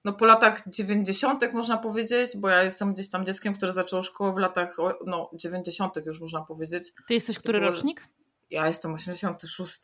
no 0.05 0.13
po 0.13 0.25
latach 0.25 0.69
90. 0.69 1.53
można 1.53 1.77
powiedzieć, 1.77 2.31
bo 2.37 2.49
ja 2.49 2.63
jestem 2.63 2.93
gdzieś 2.93 3.09
tam 3.09 3.27
dzieckiem, 3.27 3.55
które 3.55 3.73
zaczęło 3.73 4.03
szkołę 4.03 4.33
w 4.33 4.37
latach 4.37 4.77
no, 5.07 5.31
90. 5.35 5.97
już 6.07 6.21
można 6.21 6.41
powiedzieć. 6.41 6.93
Ty 7.09 7.15
jesteś 7.15 7.39
który 7.39 7.61
było, 7.61 7.71
rocznik? 7.71 8.09
Ja 8.51 8.67
jestem 8.67 8.95
86. 8.95 9.79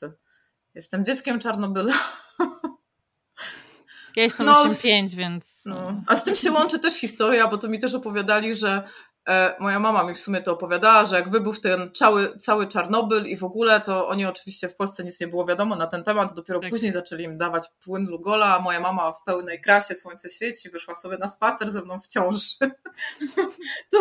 Jestem 0.75 1.05
dzieckiem 1.05 1.39
Czarnobyla. 1.39 1.95
Ja 4.17 4.23
jestem 4.23 4.47
no, 4.47 4.61
85, 4.61 5.15
więc. 5.15 5.63
No. 5.65 6.01
A 6.07 6.17
z 6.17 6.25
tym 6.25 6.37
się 6.37 6.53
łączy 6.53 6.79
też 6.79 6.95
historia, 6.95 7.49
bo 7.49 7.59
to 7.59 7.69
mi 7.69 7.79
też 7.79 7.95
opowiadali, 7.95 8.55
że 8.55 8.83
moja 9.59 9.81
mama 9.81 10.05
mi 10.05 10.15
w 10.15 10.21
sumie 10.21 10.41
to 10.41 10.53
opowiadała, 10.53 11.07
że 11.07 11.17
jak 11.17 11.29
wybuchł 11.29 11.61
ten 11.61 11.91
cały, 11.95 12.39
cały 12.39 12.67
Czarnobyl 12.67 13.27
i 13.27 13.37
w 13.37 13.45
ogóle, 13.45 13.81
to 13.81 14.09
oni 14.09 14.27
oczywiście 14.27 14.69
w 14.69 14.77
Polsce 14.77 15.05
nic 15.05 15.21
nie 15.21 15.29
było 15.29 15.47
wiadomo 15.47 15.77
na 15.77 15.87
ten 15.87 16.05
temat, 16.05 16.35
dopiero 16.35 16.61
tak. 16.61 16.71
później 16.71 16.93
zaczęli 16.93 17.23
im 17.23 17.39
dawać 17.39 17.69
płyn 17.85 18.07
Lugola, 18.07 18.57
a 18.57 18.61
moja 18.61 18.81
mama 18.81 19.13
w 19.13 19.25
pełnej 19.25 19.61
krasie, 19.61 19.95
słońce 19.95 20.31
świeci, 20.31 20.71
wyszła 20.71 20.95
sobie 20.95 21.19
na 21.19 21.29
spacer 21.29 21.71
ze 21.71 21.83
mną 21.83 21.99
w 21.99 22.07
ciąży. 22.07 22.57
to, 23.93 23.99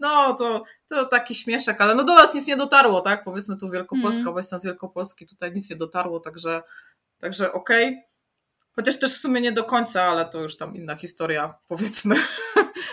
no, 0.00 0.34
to, 0.34 0.64
to 0.88 1.04
taki 1.04 1.34
śmieszek, 1.34 1.80
ale 1.80 1.94
no 1.94 2.04
do 2.04 2.14
nas 2.14 2.34
nic 2.34 2.46
nie 2.46 2.56
dotarło, 2.56 3.00
tak? 3.00 3.24
Powiedzmy 3.24 3.56
tu 3.56 3.70
Wielkopolska, 3.70 4.22
mm. 4.22 4.36
jestem 4.36 4.58
z 4.58 4.64
Wielkopolski, 4.64 5.26
tutaj 5.26 5.52
nic 5.52 5.70
nie 5.70 5.76
dotarło, 5.76 6.20
także, 6.20 6.62
także 7.18 7.52
okej. 7.52 7.88
Okay. 7.88 8.16
Chociaż 8.76 8.98
też 8.98 9.14
w 9.14 9.18
sumie 9.18 9.40
nie 9.40 9.52
do 9.52 9.64
końca, 9.64 10.02
ale 10.02 10.24
to 10.24 10.40
już 10.40 10.56
tam 10.56 10.76
inna 10.76 10.96
historia, 10.96 11.54
powiedzmy, 11.68 12.16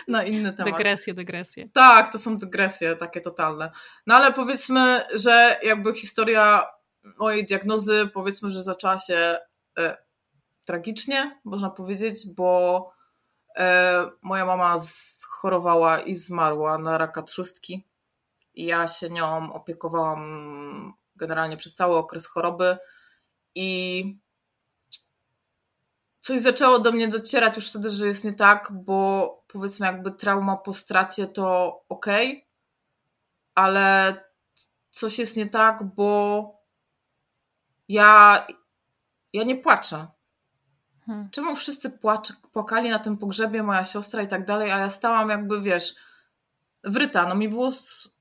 na 0.08 0.24
inny 0.24 0.54
temat. 0.54 0.74
Dygresje, 0.74 1.14
dygresje. 1.14 1.70
Tak, 1.70 2.12
to 2.12 2.18
są 2.18 2.38
dygresje 2.38 2.96
takie 2.96 3.22
totalne. 3.22 3.72
No 4.08 4.16
ale 4.16 4.34
powiedzmy, 4.34 5.02
że 5.14 5.60
jakby 5.64 5.94
historia 5.94 6.66
mojej 7.18 7.46
diagnozy, 7.46 8.10
powiedzmy, 8.14 8.50
że 8.50 8.64
zaczęła 8.64 8.98
się 9.00 9.38
e, 9.78 9.98
tragicznie, 10.66 11.40
można 11.44 11.70
powiedzieć, 11.70 12.28
bo 12.36 12.92
e, 13.56 14.10
moja 14.22 14.46
mama 14.46 14.76
chorowała 15.30 16.00
i 16.00 16.16
zmarła 16.16 16.78
na 16.78 16.98
raka 16.98 17.22
trzustki. 17.22 17.88
I 18.54 18.66
ja 18.66 18.88
się 18.88 19.10
nią 19.10 19.54
opiekowałam 19.54 20.94
generalnie 21.16 21.58
przez 21.58 21.74
cały 21.74 21.96
okres 21.96 22.28
choroby 22.28 22.78
i 23.56 24.04
coś 26.20 26.42
zaczęło 26.42 26.80
do 26.80 26.92
mnie 26.92 27.08
docierać 27.08 27.56
już 27.56 27.70
wtedy, 27.70 27.90
że 27.90 28.08
jest 28.08 28.24
nie 28.24 28.34
tak, 28.34 28.72
bo 28.72 29.43
powiedzmy 29.54 29.86
jakby 29.86 30.12
trauma 30.12 30.58
po 30.58 30.74
stracie 30.74 31.28
to 31.28 31.80
ok, 31.90 32.06
ale 33.56 34.16
coś 34.90 35.20
jest 35.20 35.38
nie 35.38 35.50
tak, 35.50 35.84
bo 35.84 36.50
ja, 37.88 38.48
ja 39.34 39.44
nie 39.44 39.56
płaczę. 39.56 40.08
Hmm. 41.06 41.30
Czemu 41.32 41.56
wszyscy 41.56 41.90
płacz, 41.90 42.34
płakali 42.52 42.90
na 42.90 43.00
tym 43.00 43.18
pogrzebie, 43.18 43.64
moja 43.64 43.84
siostra 43.84 44.22
i 44.22 44.28
tak 44.28 44.46
dalej, 44.46 44.72
a 44.72 44.78
ja 44.78 44.90
stałam 44.90 45.30
jakby, 45.30 45.62
wiesz, 45.62 45.96
wryta, 46.84 47.28
no 47.28 47.36
mi 47.36 47.50
było, 47.50 47.70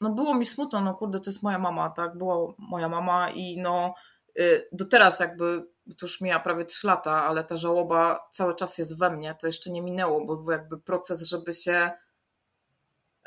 no 0.01 0.11
było 0.11 0.35
mi 0.35 0.47
smutno, 0.47 0.81
no 0.81 0.95
kurde, 0.95 1.21
to 1.21 1.31
jest 1.31 1.43
moja 1.43 1.59
mama, 1.59 1.91
tak, 1.91 2.19
była 2.19 2.55
moja 2.59 2.89
mama 2.89 3.31
i 3.31 3.61
no 3.61 3.95
y, 4.41 4.69
do 4.73 4.85
teraz 4.85 5.21
jakby 5.21 5.72
to 5.99 6.07
już 6.07 6.21
mija 6.21 6.41
prawie 6.41 6.65
3 6.65 6.87
lata, 6.87 7.25
ale 7.25 7.45
ta 7.45 7.57
żałoba 7.57 8.29
cały 8.31 8.55
czas 8.55 8.79
jest 8.79 8.99
we 8.99 9.11
mnie, 9.11 9.35
to 9.41 9.47
jeszcze 9.47 9.71
nie 9.71 9.83
minęło, 9.83 10.25
bo 10.25 10.37
był 10.37 10.51
jakby 10.51 10.79
proces, 10.79 11.29
żeby 11.29 11.53
się. 11.53 11.91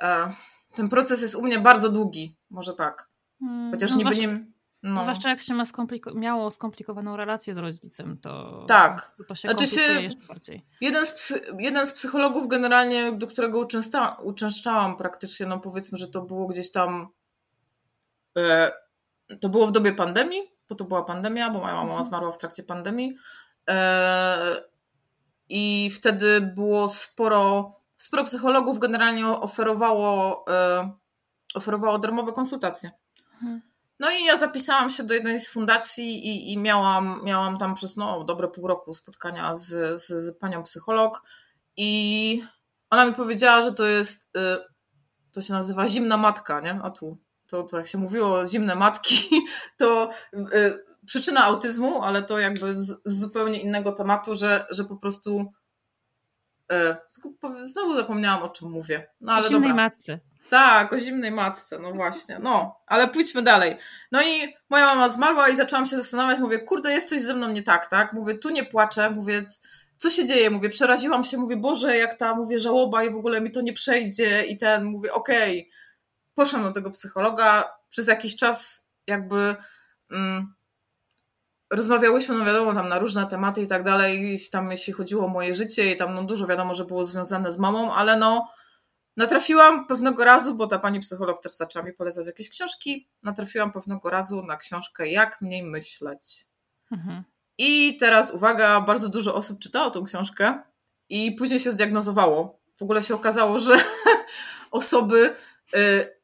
E, 0.01 0.33
ten 0.75 0.89
proces 0.89 1.21
jest 1.21 1.35
u 1.35 1.41
mnie 1.41 1.59
bardzo 1.59 1.89
długi, 1.89 2.37
może 2.49 2.73
tak. 2.73 3.09
Hmm, 3.39 3.71
Chociaż 3.71 3.91
no 3.91 3.97
niby 3.97 4.15
nie. 4.15 4.45
No. 4.83 5.01
Zwłaszcza 5.01 5.29
jak 5.29 5.41
się 5.41 5.53
ma 5.53 5.65
skompliko 5.65 6.13
miało 6.13 6.51
skomplikowaną 6.51 7.17
relację 7.17 7.53
z 7.53 7.57
rodzicem, 7.57 8.17
to, 8.21 8.65
tak. 8.67 9.15
to 9.27 9.35
się 9.35 9.47
znaczy 9.47 9.67
się, 9.67 9.81
jeszcze 9.81 10.27
bardziej. 10.27 10.65
Jeden 10.81 11.05
z, 11.05 11.11
psy, 11.11 11.41
jeden 11.59 11.87
z 11.87 11.93
psychologów 11.93 12.47
generalnie, 12.47 13.11
do 13.11 13.27
którego 13.27 13.59
uczęszcza, 13.59 14.17
uczęszczałam 14.23 14.97
praktycznie, 14.97 15.45
no 15.45 15.59
powiedzmy, 15.59 15.97
że 15.97 16.07
to 16.07 16.21
było 16.21 16.47
gdzieś 16.47 16.71
tam 16.71 17.07
e, 18.37 18.71
to 19.41 19.49
było 19.49 19.67
w 19.67 19.71
dobie 19.71 19.93
pandemii, 19.93 20.54
bo 20.69 20.75
to 20.75 20.83
była 20.83 21.03
pandemia, 21.03 21.49
bo 21.49 21.59
moja 21.59 21.73
mama 21.73 21.89
mhm. 21.89 22.03
zmarła 22.03 22.31
w 22.31 22.37
trakcie 22.37 22.63
pandemii. 22.63 23.17
E, 23.69 24.63
I 25.49 25.89
wtedy 25.95 26.41
było 26.41 26.89
sporo, 26.89 27.71
sporo 27.97 28.23
psychologów 28.23 28.79
generalnie 28.79 29.27
oferowało, 29.27 30.45
e, 30.49 30.89
oferowało 31.53 31.99
darmowe 31.99 32.33
konsultacje. 32.33 32.91
Mhm. 33.33 33.61
No 33.99 34.11
i 34.11 34.23
ja 34.23 34.37
zapisałam 34.37 34.89
się 34.89 35.03
do 35.03 35.13
jednej 35.13 35.39
z 35.39 35.49
fundacji 35.49 36.27
i, 36.27 36.53
i 36.53 36.57
miałam, 36.57 37.21
miałam 37.23 37.57
tam 37.57 37.73
przez 37.73 37.97
no, 37.97 38.23
dobre 38.23 38.47
pół 38.47 38.67
roku 38.67 38.93
spotkania 38.93 39.55
z, 39.55 39.99
z, 40.01 40.07
z 40.07 40.37
panią 40.39 40.63
psycholog 40.63 41.23
i 41.77 42.43
ona 42.89 43.05
mi 43.05 43.13
powiedziała, 43.13 43.61
że 43.61 43.71
to 43.71 43.85
jest, 43.85 44.37
e, 44.37 44.57
to 45.31 45.41
się 45.41 45.53
nazywa 45.53 45.87
zimna 45.87 46.17
matka, 46.17 46.61
nie? 46.61 46.79
A 46.83 46.89
tu 46.89 47.17
to, 47.47 47.63
co 47.63 47.77
jak 47.77 47.87
się 47.87 47.97
mówiło, 47.97 48.45
zimne 48.45 48.75
matki, 48.75 49.29
to 49.79 50.11
y, 50.33 50.85
przyczyna 51.05 51.43
autyzmu, 51.43 52.03
ale 52.03 52.21
to 52.21 52.39
jakby 52.39 52.79
z, 52.79 53.01
z, 53.05 53.19
zupełnie 53.19 53.59
innego 53.59 53.91
tematu, 53.91 54.35
że, 54.35 54.65
że 54.69 54.83
po 54.83 54.95
prostu 54.95 55.53
y, 56.71 56.95
znowu 57.61 57.95
zapomniałam 57.95 58.43
o 58.43 58.49
czym 58.49 58.71
mówię. 58.71 59.07
No, 59.21 59.33
ale 59.33 59.45
o 59.45 59.49
zimnej 59.49 59.69
dobra. 59.69 59.83
matce. 59.83 60.19
Tak, 60.49 60.93
o 60.93 60.99
zimnej 60.99 61.31
matce, 61.31 61.79
no 61.79 61.91
właśnie. 61.91 62.39
No, 62.39 62.79
ale 62.87 63.07
pójdźmy 63.07 63.41
dalej. 63.41 63.77
No 64.11 64.21
i 64.21 64.53
moja 64.69 64.85
mama 64.85 65.07
zmarła 65.07 65.49
i 65.49 65.55
zaczęłam 65.55 65.85
się 65.85 65.95
zastanawiać, 65.95 66.39
mówię, 66.39 66.59
kurde, 66.59 66.91
jest 66.91 67.09
coś 67.09 67.21
ze 67.21 67.33
mną 67.33 67.51
nie 67.51 67.63
tak, 67.63 67.87
tak? 67.87 68.13
Mówię, 68.13 68.37
tu 68.37 68.49
nie 68.49 68.65
płaczę, 68.65 69.09
mówię, 69.09 69.45
co 69.97 70.09
się 70.09 70.25
dzieje? 70.25 70.49
Mówię, 70.49 70.69
przeraziłam 70.69 71.23
się, 71.23 71.37
mówię, 71.37 71.57
Boże, 71.57 71.97
jak 71.97 72.15
ta, 72.15 72.35
mówię, 72.35 72.59
żałoba 72.59 73.03
i 73.03 73.09
w 73.09 73.15
ogóle 73.15 73.41
mi 73.41 73.51
to 73.51 73.61
nie 73.61 73.73
przejdzie 73.73 74.43
i 74.43 74.57
ten, 74.57 74.83
mówię, 74.85 75.13
okej. 75.13 75.59
Okay. 75.59 75.84
Poszłam 76.35 76.63
do 76.63 76.71
tego 76.71 76.91
psychologa, 76.91 77.71
przez 77.89 78.07
jakiś 78.07 78.35
czas 78.35 78.87
jakby 79.07 79.55
mm, 80.11 80.53
rozmawiałyśmy, 81.71 82.35
no 82.35 82.45
wiadomo, 82.45 82.73
tam 82.73 82.89
na 82.89 82.99
różne 82.99 83.27
tematy 83.27 83.61
i 83.61 83.67
tak 83.67 83.83
dalej, 83.83 84.39
tam 84.51 84.71
jeśli 84.71 84.93
chodziło 84.93 85.25
o 85.25 85.27
moje 85.27 85.55
życie 85.55 85.91
i 85.91 85.97
tam 85.97 86.15
no 86.15 86.23
dużo 86.23 86.47
wiadomo, 86.47 86.75
że 86.75 86.85
było 86.85 87.05
związane 87.05 87.51
z 87.51 87.57
mamą, 87.57 87.93
ale 87.93 88.17
no 88.17 88.47
natrafiłam 89.17 89.87
pewnego 89.87 90.25
razu, 90.25 90.55
bo 90.55 90.67
ta 90.67 90.79
pani 90.79 90.99
psycholog 90.99 91.43
też 91.43 91.51
zaczęła 91.51 91.85
mi 91.85 91.93
polecać 91.93 92.27
jakieś 92.27 92.49
książki, 92.49 93.09
natrafiłam 93.23 93.71
pewnego 93.71 94.09
razu 94.09 94.43
na 94.43 94.57
książkę 94.57 95.07
Jak 95.07 95.41
mniej 95.41 95.63
myśleć. 95.63 96.47
Mhm. 96.91 97.23
I 97.57 97.97
teraz 97.97 98.31
uwaga, 98.31 98.81
bardzo 98.81 99.09
dużo 99.09 99.35
osób 99.35 99.59
czytało 99.59 99.91
tą 99.91 100.03
książkę 100.03 100.61
i 101.09 101.31
później 101.31 101.59
się 101.59 101.71
zdiagnozowało. 101.71 102.59
W 102.79 102.81
ogóle 102.81 103.03
się 103.03 103.15
okazało, 103.15 103.59
że 103.59 103.73
osoby, 104.71 105.35
y, 105.75 106.14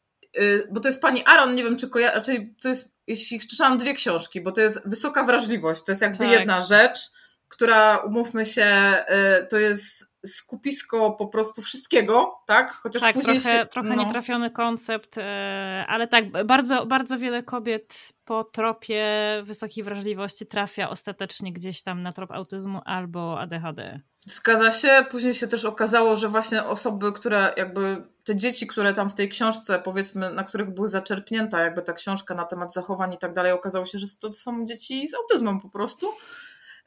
bo 0.72 0.80
to 0.80 0.88
jest 0.88 1.02
pani 1.02 1.24
Aaron, 1.26 1.56
nie 1.56 1.64
wiem 1.64 1.78
czy 1.78 1.90
kojarzy, 1.90 2.16
raczej 2.16 2.56
to 2.62 2.70
jest, 2.70 2.96
jeśli 3.08 3.40
czytałam 3.40 3.78
dwie 3.78 3.94
książki, 3.94 4.42
bo 4.42 4.52
to 4.52 4.62
jest 4.62 4.90
wysoka 4.90 5.24
wrażliwość, 5.24 5.84
to 5.84 5.92
jest 5.92 6.02
jakby 6.02 6.26
tak. 6.26 6.32
jedna 6.32 6.62
rzecz, 6.62 7.00
która, 7.48 7.98
umówmy 7.98 8.46
się, 8.46 8.96
y, 9.42 9.48
to 9.48 9.58
jest 9.58 10.12
skupisko 10.26 11.12
po 11.12 11.28
prostu 11.28 11.62
wszystkiego, 11.62 12.40
tak? 12.48 12.72
Chociaż 12.72 13.02
tak, 13.02 13.14
później 13.14 13.40
trochę, 13.40 13.58
się, 13.60 13.66
trochę 13.66 13.90
no. 13.90 14.04
nietrafiony 14.04 14.52
koncept, 14.52 15.18
e, 15.18 15.86
ale 15.88 16.08
tak, 16.08 16.46
bardzo, 16.46 16.86
bardzo 16.86 17.18
wiele 17.18 17.44
kobiet 17.44 17.96
po 18.26 18.44
tropie 18.44 19.06
wysokiej 19.44 19.84
wrażliwości 19.84 20.46
trafia 20.46 20.90
ostatecznie 20.90 21.54
gdzieś 21.54 21.84
tam 21.84 22.04
na 22.04 22.14
trop 22.14 22.32
autyzmu 22.32 22.82
albo 22.86 23.40
ADHD. 23.40 24.00
Zgadza 24.26 24.72
się. 24.72 25.06
Później 25.12 25.34
się 25.34 25.48
też 25.48 25.66
okazało, 25.66 26.16
że 26.16 26.28
właśnie 26.28 26.64
osoby, 26.64 27.12
które 27.12 27.54
jakby 27.58 28.04
te 28.32 28.36
dzieci, 28.36 28.68
które 28.68 28.94
tam 28.94 29.10
w 29.10 29.14
tej 29.14 29.30
książce, 29.30 29.80
powiedzmy, 29.80 30.32
na 30.32 30.44
których 30.44 30.74
były 30.74 30.88
zaczerpnięta 30.88 31.62
jakby 31.62 31.82
ta 31.82 31.94
książka 31.94 32.36
na 32.36 32.46
temat 32.46 32.74
zachowań 32.74 33.14
i 33.14 33.18
tak 33.18 33.34
dalej, 33.34 33.52
okazało 33.52 33.86
się, 33.86 34.00
że 34.00 34.08
to 34.22 34.34
są 34.34 34.66
dzieci 34.66 35.08
z 35.08 35.14
autyzmem 35.14 35.60
po 35.60 35.70
prostu. 35.70 36.08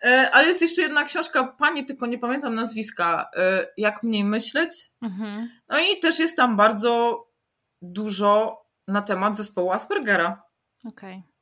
E, 0.05 0.31
ale 0.33 0.47
jest 0.47 0.63
jeszcze 0.63 0.83
jedna 0.83 1.05
książka, 1.05 1.55
pani, 1.59 1.85
tylko 1.85 2.07
nie 2.07 2.19
pamiętam 2.19 2.55
nazwiska, 2.55 3.31
e, 3.37 3.67
Jak 3.77 4.03
mniej 4.03 4.25
myśleć. 4.25 4.71
Mhm. 5.03 5.51
No 5.69 5.79
i 5.79 6.01
też 6.01 6.19
jest 6.19 6.37
tam 6.37 6.57
bardzo 6.57 7.25
dużo 7.83 8.63
na 8.89 9.03
temat 9.03 9.37
zespołu 9.37 9.73
Aspergera. 9.73 10.43
Okej. 10.85 11.19
Okay. 11.19 11.34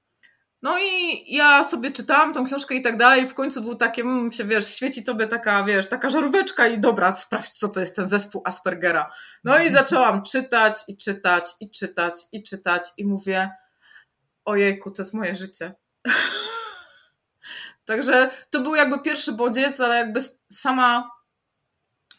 No 0.63 0.79
i 0.79 1.25
ja 1.35 1.65
sobie 1.65 1.91
czytałam 1.91 2.33
tą 2.33 2.47
książkę 2.47 2.75
i 2.75 2.83
tak 2.83 2.97
dalej. 2.97 3.27
W 3.27 3.35
końcu 3.35 3.63
był 3.63 3.75
takie, 3.75 4.03
mm, 4.03 4.33
się 4.33 4.45
wiesz, 4.45 4.75
świeci 4.75 5.05
tobie 5.05 5.27
taka, 5.27 5.65
wiesz, 5.65 5.89
taka 5.89 6.11
żaróweczka 6.11 6.67
i 6.67 6.81
dobra, 6.81 7.13
sprawdź, 7.13 7.49
co 7.49 7.69
to 7.69 7.81
jest 7.81 7.97
ten 7.97 8.09
zespół 8.09 8.43
Aspergera. 8.45 9.11
No 9.45 9.59
i 9.59 9.73
zaczęłam 9.73 10.23
czytać 10.23 10.75
i 10.89 10.97
czytać 10.97 11.45
i 11.61 11.71
czytać 11.71 12.15
i 12.33 12.43
czytać 12.43 12.83
i 12.97 13.05
mówię, 13.05 13.51
ojejku, 14.45 14.91
to 14.91 15.03
jest 15.03 15.15
moje 15.15 15.35
życie. 15.35 15.75
Także 17.85 18.31
to 18.51 18.61
był 18.61 18.75
jakby 18.75 18.99
pierwszy 18.99 19.33
bodziec, 19.33 19.81
ale 19.81 19.97
jakby 19.97 20.21
sama 20.53 21.11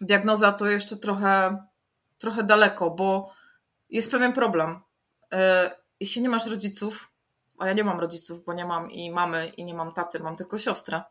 diagnoza 0.02 0.52
to 0.52 0.68
jeszcze 0.68 0.98
trochę, 0.98 1.58
trochę 2.18 2.44
daleko, 2.44 2.90
bo 2.92 3.34
jest 3.90 4.12
pewien 4.12 4.34
problem. 4.34 4.80
E, 5.34 5.72
jeśli 6.00 6.22
nie 6.22 6.30
masz 6.30 6.46
rodziców, 6.46 7.13
a 7.58 7.68
ja 7.68 7.74
nie 7.74 7.84
mam 7.84 8.00
rodziców, 8.00 8.46
bo 8.46 8.54
nie 8.54 8.66
mam 8.66 8.92
i 8.92 9.12
mamy, 9.12 9.48
i 9.48 9.66
nie 9.66 9.74
mam 9.74 9.94
taty, 9.94 10.20
mam 10.20 10.36
tylko 10.36 10.58
siostrę, 10.58 11.02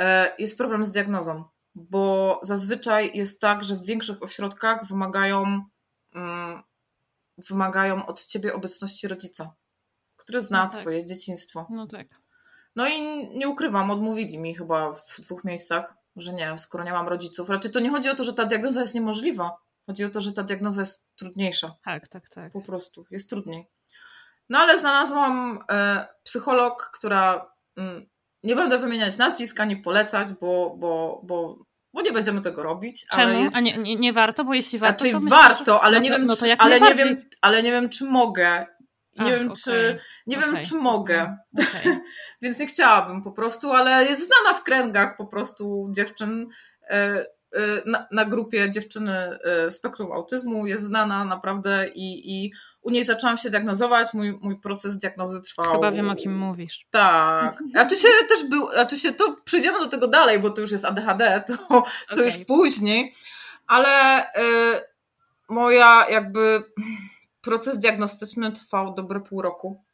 e, 0.00 0.32
jest 0.38 0.58
problem 0.58 0.84
z 0.84 0.92
diagnozą, 0.92 1.44
bo 1.74 2.40
zazwyczaj 2.42 3.10
jest 3.14 3.40
tak, 3.40 3.64
że 3.64 3.76
w 3.76 3.84
większych 3.84 4.22
ośrodkach 4.22 4.86
wymagają, 4.86 5.64
mm, 6.14 6.62
wymagają 7.48 8.06
od 8.06 8.26
ciebie 8.26 8.54
obecności 8.54 9.08
rodzica, 9.08 9.54
który 10.16 10.40
zna 10.40 10.64
no 10.64 10.70
tak. 10.70 10.80
twoje 10.80 11.04
dzieciństwo. 11.04 11.66
No 11.70 11.86
tak. 11.86 12.08
No 12.76 12.88
i 12.88 13.02
nie 13.38 13.48
ukrywam, 13.48 13.90
odmówili 13.90 14.38
mi 14.38 14.54
chyba 14.54 14.92
w 14.92 15.20
dwóch 15.20 15.44
miejscach, 15.44 15.94
że 16.16 16.32
nie, 16.32 16.58
skoro 16.58 16.84
nie 16.84 16.92
mam 16.92 17.08
rodziców. 17.08 17.48
Raczej 17.48 17.70
to 17.70 17.80
nie 17.80 17.90
chodzi 17.90 18.10
o 18.10 18.14
to, 18.14 18.24
że 18.24 18.32
ta 18.32 18.44
diagnoza 18.44 18.80
jest 18.80 18.94
niemożliwa. 18.94 19.56
Chodzi 19.86 20.04
o 20.04 20.10
to, 20.10 20.20
że 20.20 20.32
ta 20.32 20.42
diagnoza 20.42 20.82
jest 20.82 21.04
trudniejsza. 21.16 21.76
Tak, 21.84 22.08
tak, 22.08 22.28
tak. 22.28 22.52
Po 22.52 22.60
prostu, 22.60 23.06
jest 23.10 23.30
trudniej. 23.30 23.66
No 24.48 24.58
ale 24.58 24.78
znalazłam 24.78 25.58
e, 25.70 26.06
psycholog, 26.22 26.90
która 26.94 27.52
mm, 27.76 28.06
nie 28.42 28.56
będę 28.56 28.78
wymieniać 28.78 29.16
nazwisk 29.16 29.60
ani 29.60 29.76
polecać, 29.76 30.28
bo, 30.40 30.76
bo, 30.78 31.20
bo, 31.24 31.58
bo 31.94 32.02
nie 32.02 32.12
będziemy 32.12 32.40
tego 32.40 32.62
robić. 32.62 33.06
Czemu? 33.12 33.22
Ale 33.22 33.40
jest... 33.40 33.56
A 33.56 33.60
nie, 33.60 33.78
nie, 33.78 33.96
nie 33.96 34.12
warto, 34.12 34.44
bo 34.44 34.54
jeśli 34.54 34.78
warto. 34.78 35.04
Znaczy, 35.04 35.24
to 35.24 35.30
warto, 35.30 35.58
myślę, 35.58 35.80
ale, 35.80 35.96
no, 35.96 36.02
nie 36.02 36.10
wiem, 36.10 36.26
no 36.26 36.34
czy, 36.34 36.56
ale, 36.58 36.80
nie 36.80 36.94
wiem, 36.94 37.28
ale 37.40 37.62
nie 37.62 37.70
wiem, 37.70 37.88
czy 37.88 38.04
mogę. 38.04 38.66
Nie 39.18 39.32
Ach, 39.32 39.38
wiem, 39.38 39.46
okay. 39.46 39.56
czy 39.64 39.98
nie 40.26 40.38
okay. 40.38 40.52
wiem, 40.52 40.64
czy 40.64 40.74
mogę. 40.74 41.36
Okay. 41.58 42.00
Więc 42.42 42.58
nie 42.58 42.66
chciałabym 42.66 43.22
po 43.22 43.32
prostu, 43.32 43.72
ale 43.72 44.04
jest 44.04 44.26
znana 44.26 44.58
w 44.58 44.62
kręgach 44.62 45.16
po 45.16 45.26
prostu 45.26 45.88
dziewczyn. 45.96 46.48
E, 46.90 46.94
e, 46.94 47.26
na, 47.86 48.06
na 48.12 48.24
grupie 48.24 48.70
dziewczyny 48.70 49.12
e, 49.12 49.72
spektrum 49.72 50.12
autyzmu 50.12 50.66
jest 50.66 50.82
znana 50.82 51.24
naprawdę 51.24 51.88
i, 51.94 52.44
i 52.44 52.52
u 52.86 52.90
niej 52.90 53.04
zaczęłam 53.04 53.36
się 53.36 53.50
diagnozować, 53.50 54.14
mój, 54.14 54.38
mój 54.42 54.60
proces 54.60 54.98
diagnozy 54.98 55.40
trwał. 55.40 55.72
Chyba 55.72 55.92
wiem, 55.92 56.10
o 56.10 56.16
kim 56.16 56.38
mówisz. 56.38 56.86
Tak. 56.90 57.62
A 57.74 57.86
czy 57.86 57.96
się 57.96 58.08
też 58.28 58.44
był, 58.50 58.68
a 58.68 58.86
czy 58.86 58.96
się 58.96 59.12
to 59.12 59.36
przejdziemy 59.44 59.78
do 59.78 59.88
tego 59.88 60.08
dalej, 60.08 60.38
bo 60.38 60.50
to 60.50 60.60
już 60.60 60.70
jest 60.70 60.84
ADHD, 60.84 61.44
to, 61.46 61.56
to 61.56 61.84
okay. 62.12 62.24
już 62.24 62.36
później. 62.36 63.12
Ale 63.66 64.22
y, 64.22 64.26
moja 65.48 66.06
jakby 66.10 66.62
proces 67.40 67.78
diagnostyczny 67.78 68.52
trwał 68.52 68.94
dobre 68.94 69.20
pół 69.20 69.42
roku. 69.42 69.84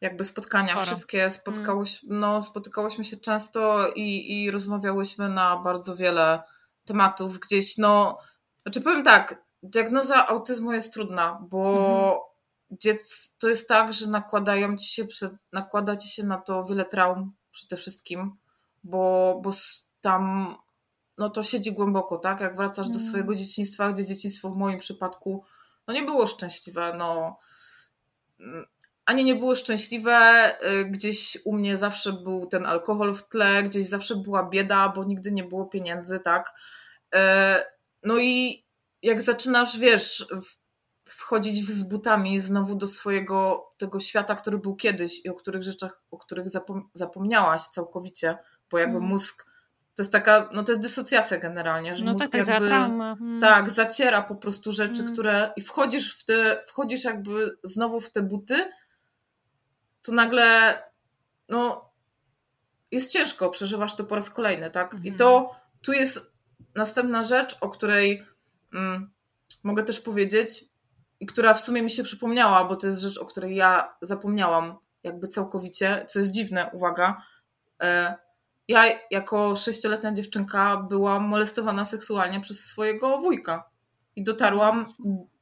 Jakby 0.00 0.24
spotkania 0.24 0.70
Sporo. 0.70 0.86
wszystkie 0.86 1.30
spotkałyśmy, 1.30 2.08
mm. 2.08 2.20
no, 2.20 2.42
spotykałyśmy 2.42 3.04
się 3.04 3.16
często 3.16 3.88
i, 3.94 4.42
i 4.42 4.50
rozmawiałyśmy 4.50 5.28
na 5.28 5.56
bardzo 5.56 5.96
wiele 5.96 6.42
tematów. 6.84 7.38
Gdzieś, 7.38 7.78
no, 7.78 8.18
znaczy 8.62 8.80
powiem 8.80 9.02
tak, 9.02 9.42
diagnoza 9.62 10.26
autyzmu 10.28 10.72
jest 10.72 10.92
trudna, 10.92 11.38
bo 11.50 11.74
mhm. 11.74 12.20
dziec, 12.70 13.32
to 13.38 13.48
jest 13.48 13.68
tak, 13.68 13.92
że 13.92 14.06
nakładają 14.06 14.76
ci 14.76 14.88
się, 14.88 15.06
nakłada 15.52 15.96
ci 15.96 16.08
się 16.08 16.22
na 16.22 16.38
to 16.38 16.64
wiele 16.64 16.84
traum 16.84 17.32
przede 17.50 17.76
wszystkim, 17.76 18.36
bo, 18.84 19.40
bo 19.44 19.50
tam 20.00 20.56
no 21.18 21.30
to 21.30 21.42
siedzi 21.42 21.72
głęboko, 21.72 22.18
tak? 22.18 22.40
Jak 22.40 22.56
wracasz 22.56 22.86
do 22.86 22.94
mhm. 22.94 23.08
swojego 23.08 23.34
dzieciństwa, 23.34 23.92
gdzie 23.92 24.04
dzieciństwo 24.04 24.50
w 24.50 24.56
moim 24.56 24.78
przypadku 24.78 25.44
no 25.86 25.94
nie 25.94 26.02
było 26.02 26.26
szczęśliwe, 26.26 26.94
no 26.98 27.38
ani 29.04 29.24
nie 29.24 29.34
było 29.34 29.54
szczęśliwe, 29.54 30.46
y, 30.70 30.84
gdzieś 30.84 31.38
u 31.44 31.52
mnie 31.52 31.76
zawsze 31.76 32.12
był 32.12 32.46
ten 32.46 32.66
alkohol 32.66 33.14
w 33.14 33.28
tle, 33.28 33.62
gdzieś 33.62 33.86
zawsze 33.86 34.16
była 34.16 34.48
bieda, 34.48 34.88
bo 34.88 35.04
nigdy 35.04 35.32
nie 35.32 35.44
było 35.44 35.66
pieniędzy, 35.66 36.20
tak? 36.20 36.54
Y, 37.14 37.18
no 38.02 38.18
i 38.18 38.61
jak 39.02 39.22
zaczynasz, 39.22 39.78
wiesz, 39.78 40.26
wchodzić 41.04 41.66
z 41.68 41.82
butami 41.82 42.40
znowu 42.40 42.74
do 42.74 42.86
swojego 42.86 43.66
tego 43.78 44.00
świata, 44.00 44.34
który 44.34 44.58
był 44.58 44.76
kiedyś 44.76 45.24
i 45.24 45.28
o 45.28 45.34
których 45.34 45.62
rzeczach, 45.62 46.02
o 46.10 46.18
których 46.18 46.48
zapom 46.48 46.90
zapomniałaś 46.94 47.62
całkowicie, 47.62 48.38
bo 48.70 48.78
jakby 48.78 48.96
mm. 48.96 49.08
mózg 49.08 49.52
to 49.96 50.02
jest 50.02 50.12
taka, 50.12 50.48
no 50.52 50.64
to 50.64 50.72
jest 50.72 50.82
dysocjacja 50.82 51.38
generalnie, 51.38 51.96
że 51.96 52.04
no 52.04 52.12
mózg 52.12 52.30
tak, 52.30 52.48
jakby 52.48 52.68
hmm. 52.68 53.40
tak, 53.40 53.70
zaciera 53.70 54.22
po 54.22 54.34
prostu 54.34 54.72
rzeczy, 54.72 54.96
hmm. 54.96 55.12
które 55.12 55.52
i 55.56 55.60
wchodzisz 55.60 56.18
w 56.20 56.24
te, 56.24 56.60
wchodzisz 56.66 57.04
jakby 57.04 57.58
znowu 57.62 58.00
w 58.00 58.10
te 58.10 58.22
buty, 58.22 58.72
to 60.02 60.12
nagle 60.12 60.78
no 61.48 61.90
jest 62.90 63.12
ciężko, 63.12 63.50
przeżywasz 63.50 63.96
to 63.96 64.04
po 64.04 64.14
raz 64.14 64.30
kolejny, 64.30 64.70
tak? 64.70 64.96
I 65.04 65.12
to 65.12 65.38
mhm. 65.38 65.60
tu 65.82 65.92
jest 65.92 66.34
następna 66.74 67.24
rzecz, 67.24 67.56
o 67.60 67.68
której 67.68 68.26
mogę 69.64 69.82
też 69.82 70.00
powiedzieć 70.00 70.64
i 71.20 71.26
która 71.26 71.54
w 71.54 71.60
sumie 71.60 71.82
mi 71.82 71.90
się 71.90 72.02
przypomniała, 72.02 72.64
bo 72.64 72.76
to 72.76 72.86
jest 72.86 73.00
rzecz, 73.00 73.18
o 73.18 73.26
której 73.26 73.56
ja 73.56 73.96
zapomniałam 74.02 74.76
jakby 75.02 75.28
całkowicie, 75.28 76.04
co 76.08 76.18
jest 76.18 76.30
dziwne, 76.30 76.70
uwaga, 76.72 77.22
e, 77.82 78.14
ja 78.68 78.84
jako 79.10 79.56
sześcioletnia 79.56 80.12
dziewczynka 80.12 80.76
byłam 80.76 81.24
molestowana 81.24 81.84
seksualnie 81.84 82.40
przez 82.40 82.64
swojego 82.64 83.18
wujka. 83.18 83.70
I 84.16 84.24
dotarłam 84.24 84.86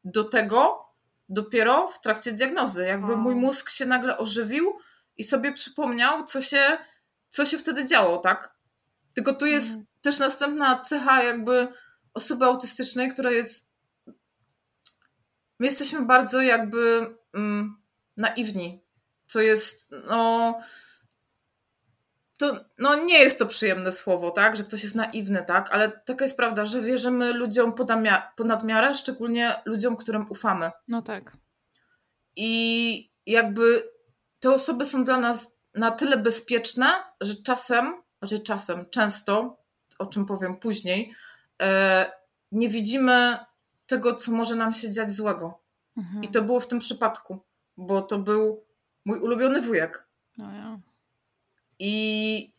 do 0.04 0.24
tego 0.24 0.84
dopiero 1.28 1.88
w 1.88 2.00
trakcie 2.00 2.32
diagnozy. 2.32 2.84
Jakby 2.84 3.16
mój 3.16 3.34
mózg 3.34 3.70
się 3.70 3.86
nagle 3.86 4.18
ożywił 4.18 4.78
i 5.16 5.24
sobie 5.24 5.52
przypomniał, 5.52 6.24
co 6.24 6.40
się, 6.40 6.78
co 7.28 7.44
się 7.44 7.58
wtedy 7.58 7.86
działo, 7.86 8.18
tak? 8.18 8.54
Tylko 9.14 9.34
tu 9.34 9.46
jest 9.46 9.74
mm. 9.74 9.86
też 10.02 10.18
następna 10.18 10.80
cecha 10.80 11.22
jakby 11.22 11.68
osoby 12.14 12.44
autystycznej, 12.44 13.08
która 13.08 13.30
jest 13.30 13.70
my 15.58 15.66
jesteśmy 15.66 16.02
bardzo 16.02 16.40
jakby 16.40 17.14
mm, 17.34 17.76
naiwni, 18.16 18.84
co 19.26 19.40
jest 19.40 19.90
no 20.06 20.58
to 22.38 22.64
no 22.78 22.94
nie 22.94 23.18
jest 23.18 23.38
to 23.38 23.46
przyjemne 23.46 23.92
słowo, 23.92 24.30
tak, 24.30 24.56
że 24.56 24.64
ktoś 24.64 24.82
jest 24.82 24.94
naiwny, 24.94 25.44
tak, 25.46 25.70
ale 25.72 25.88
taka 25.88 26.24
jest 26.24 26.36
prawda, 26.36 26.66
że 26.66 26.82
wierzymy 26.82 27.32
ludziom 27.32 27.74
ponad 28.36 28.64
miarę, 28.64 28.94
szczególnie 28.94 29.54
ludziom, 29.64 29.96
którym 29.96 30.26
ufamy. 30.30 30.70
No 30.88 31.02
tak. 31.02 31.36
I 32.36 33.12
jakby 33.26 33.90
te 34.40 34.50
osoby 34.50 34.84
są 34.84 35.04
dla 35.04 35.16
nas 35.16 35.50
na 35.74 35.90
tyle 35.90 36.16
bezpieczne, 36.16 36.86
że 37.20 37.34
czasem, 37.34 38.02
znaczy 38.18 38.40
czasem, 38.40 38.90
często, 38.90 39.58
o 39.98 40.06
czym 40.06 40.26
powiem 40.26 40.56
później, 40.56 41.14
nie 42.52 42.68
widzimy 42.68 43.36
tego, 43.86 44.14
co 44.14 44.32
może 44.32 44.56
nam 44.56 44.72
się 44.72 44.92
dziać 44.92 45.10
złego. 45.10 45.60
Mhm. 45.96 46.24
I 46.24 46.28
to 46.28 46.42
było 46.42 46.60
w 46.60 46.68
tym 46.68 46.78
przypadku, 46.78 47.38
bo 47.76 48.02
to 48.02 48.18
był 48.18 48.64
mój 49.04 49.18
ulubiony 49.18 49.60
wujek. 49.60 50.08
No 50.36 50.52
ja. 50.52 50.80
I 51.78 52.52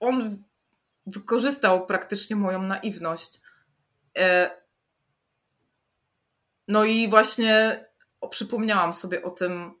on 0.00 0.42
wykorzystał 1.06 1.86
praktycznie 1.86 2.36
moją 2.36 2.62
naiwność. 2.62 3.40
E, 4.18 4.50
no 6.68 6.84
i 6.84 7.08
właśnie 7.08 7.84
przypomniałam 8.30 8.94
sobie 8.94 9.22
o 9.22 9.30
tym 9.30 9.74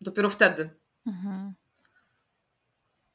dopiero 0.00 0.30
wtedy. 0.30 0.70
Mhm. 1.06 1.54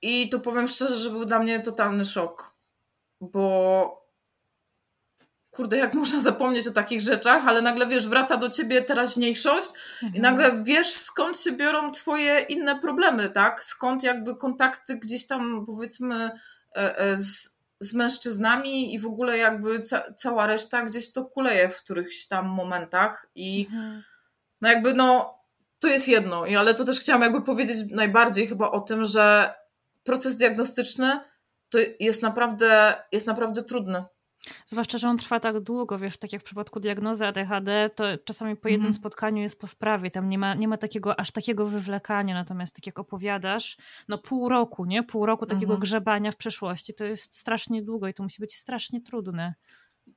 I 0.02 0.30
to 0.30 0.40
powiem 0.40 0.68
szczerze, 0.68 0.96
że 0.96 1.10
był 1.10 1.26
dla 1.26 1.40
mnie 1.40 1.60
totalny 1.60 2.06
szok, 2.06 2.53
bo 3.32 4.04
kurde, 5.54 5.78
jak 5.78 5.94
można 5.94 6.20
zapomnieć 6.20 6.68
o 6.68 6.72
takich 6.72 7.02
rzeczach, 7.02 7.48
ale 7.48 7.62
nagle 7.62 7.88
wiesz, 7.88 8.08
wraca 8.08 8.38
do 8.38 8.50
ciebie 8.50 8.82
teraźniejszość 8.82 9.70
mhm. 10.04 10.16
i 10.16 10.22
nagle 10.22 10.64
wiesz, 10.64 10.94
skąd 10.94 11.40
się 11.40 11.52
biorą 11.52 11.92
twoje 11.92 12.40
inne 12.40 12.80
problemy, 12.80 13.30
tak? 13.30 13.64
Skąd 13.64 14.04
jakby 14.04 14.36
kontakty 14.36 14.98
gdzieś 14.98 15.28
tam, 15.28 15.66
powiedzmy, 15.66 16.32
e, 16.76 16.98
e, 16.98 17.18
z, 17.18 17.58
z 17.80 17.94
mężczyznami 17.94 18.94
i 18.94 19.00
w 19.00 19.06
ogóle 19.06 19.38
jakby 19.38 19.80
ca 19.80 20.14
cała 20.14 20.48
reszta 20.48 20.82
gdzieś 20.82 21.12
to 21.12 21.26
kuleje 21.26 21.70
w 21.70 21.84
którychś 21.84 22.26
tam 22.26 22.46
momentach 22.46 23.26
i 23.36 23.68
mhm. 23.70 24.04
no 24.62 24.70
jakby 24.70 24.94
no 24.94 25.40
to 25.80 25.88
jest 25.88 26.08
jedno, 26.08 26.46
ale 26.60 26.74
to 26.74 26.86
też 26.86 27.00
chciałam 27.00 27.22
jakby 27.22 27.42
powiedzieć 27.42 27.92
najbardziej 27.92 28.48
chyba 28.48 28.72
o 28.72 28.82
tym, 28.82 29.04
że 29.04 29.54
proces 30.04 30.38
diagnostyczny 30.38 31.20
to 31.74 31.78
jest 32.00 32.22
naprawdę, 32.22 32.96
jest 33.12 33.28
naprawdę 33.28 33.64
trudny. 33.64 34.04
Zwłaszcza, 34.66 34.98
że 34.98 35.10
on 35.10 35.18
trwa 35.18 35.40
tak 35.40 35.60
długo, 35.60 35.98
wiesz, 35.98 36.18
tak 36.18 36.34
jak 36.34 36.42
w 36.42 36.46
przypadku 36.46 36.80
diagnozy 36.80 37.26
ADHD, 37.26 37.90
to 37.96 38.04
czasami 38.26 38.56
po 38.56 38.68
jednym 38.68 38.88
mhm. 38.88 38.94
spotkaniu 38.94 39.42
jest 39.42 39.60
po 39.60 39.68
sprawie, 39.68 40.12
tam 40.12 40.30
nie 40.30 40.38
ma, 40.38 40.56
nie 40.56 40.68
ma 40.68 40.78
takiego, 40.78 41.20
aż 41.20 41.32
takiego 41.32 41.66
wywlekania, 41.66 42.34
natomiast 42.34 42.76
tak 42.76 42.86
jak 42.86 43.00
opowiadasz, 43.00 43.78
no 44.08 44.18
pół 44.18 44.50
roku, 44.50 44.86
nie? 44.86 45.04
Pół 45.04 45.26
roku 45.26 45.46
takiego 45.46 45.74
mhm. 45.74 45.80
grzebania 45.80 46.32
w 46.32 46.36
przeszłości, 46.36 46.94
to 46.94 47.04
jest 47.04 47.36
strasznie 47.36 47.84
długo 47.84 48.08
i 48.08 48.14
to 48.14 48.24
musi 48.24 48.42
być 48.42 48.56
strasznie 48.56 49.02
trudne. 49.02 49.54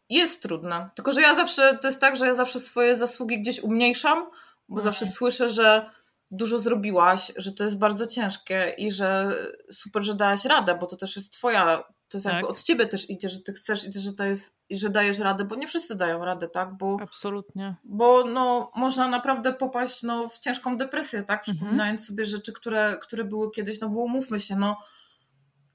Jest 0.09 0.43
trudne, 0.43 0.91
tylko 0.95 1.13
że 1.13 1.23
ja 1.23 1.35
zawsze, 1.35 1.79
to 1.83 1.89
jest 1.89 2.01
tak, 2.01 2.17
że 2.17 2.27
ja 2.27 2.35
zawsze 2.35 2.61
swoje 2.61 2.97
zasługi 2.97 3.41
gdzieś 3.41 3.61
umniejszam, 3.61 4.27
bo 4.69 4.81
zawsze 4.81 5.07
słyszę, 5.07 5.51
że 5.51 5.91
dużo 6.31 6.59
zrobiłaś, 6.59 7.33
że 7.37 7.53
to 7.53 7.65
jest 7.65 7.79
bardzo 7.79 8.07
ciężkie 8.07 8.75
i 8.79 8.93
że 8.93 9.33
super, 9.71 10.03
że 10.03 10.15
dałaś 10.15 10.45
radę, 10.45 10.79
bo 10.81 10.87
to 10.87 10.97
też 10.97 11.17
jest 11.17 11.33
twoja, 11.33 11.85
to 12.09 12.19
jest 12.19 12.25
tak. 12.25 12.35
jakby 12.35 12.49
od 12.49 12.63
ciebie 12.63 12.87
też 12.87 13.11
idzie, 13.11 13.29
że 13.29 13.41
ty 13.41 13.53
chcesz 13.53 13.85
i 13.85 14.01
że 14.01 14.13
to 14.13 14.25
jest, 14.25 14.59
i 14.69 14.77
że 14.77 14.91
dajesz 14.91 15.19
radę, 15.19 15.45
bo 15.45 15.55
nie 15.55 15.67
wszyscy 15.67 15.97
dają 15.97 16.25
radę, 16.25 16.49
tak? 16.49 16.77
Bo, 16.77 16.97
Absolutnie. 17.03 17.77
Bo 17.85 18.25
no, 18.25 18.71
można 18.77 19.09
naprawdę 19.09 19.53
popaść 19.53 20.03
no, 20.03 20.29
w 20.29 20.39
ciężką 20.39 20.77
depresję, 20.77 21.23
tak? 21.23 21.41
Mhm. 21.41 21.57
Przypominając 21.57 22.01
mhm. 22.01 22.07
sobie 22.07 22.25
rzeczy, 22.25 22.53
które, 22.53 22.99
które 23.03 23.25
były 23.25 23.51
kiedyś, 23.51 23.81
no 23.81 23.89
bo 23.89 24.01
umówmy 24.01 24.41
się, 24.41 24.57
no 24.57 24.77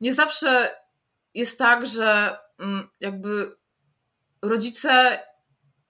nie 0.01 0.13
zawsze 0.13 0.69
jest 1.33 1.59
tak, 1.59 1.85
że 1.87 2.37
mm, 2.59 2.89
jakby 2.99 3.55
rodzice 4.41 5.19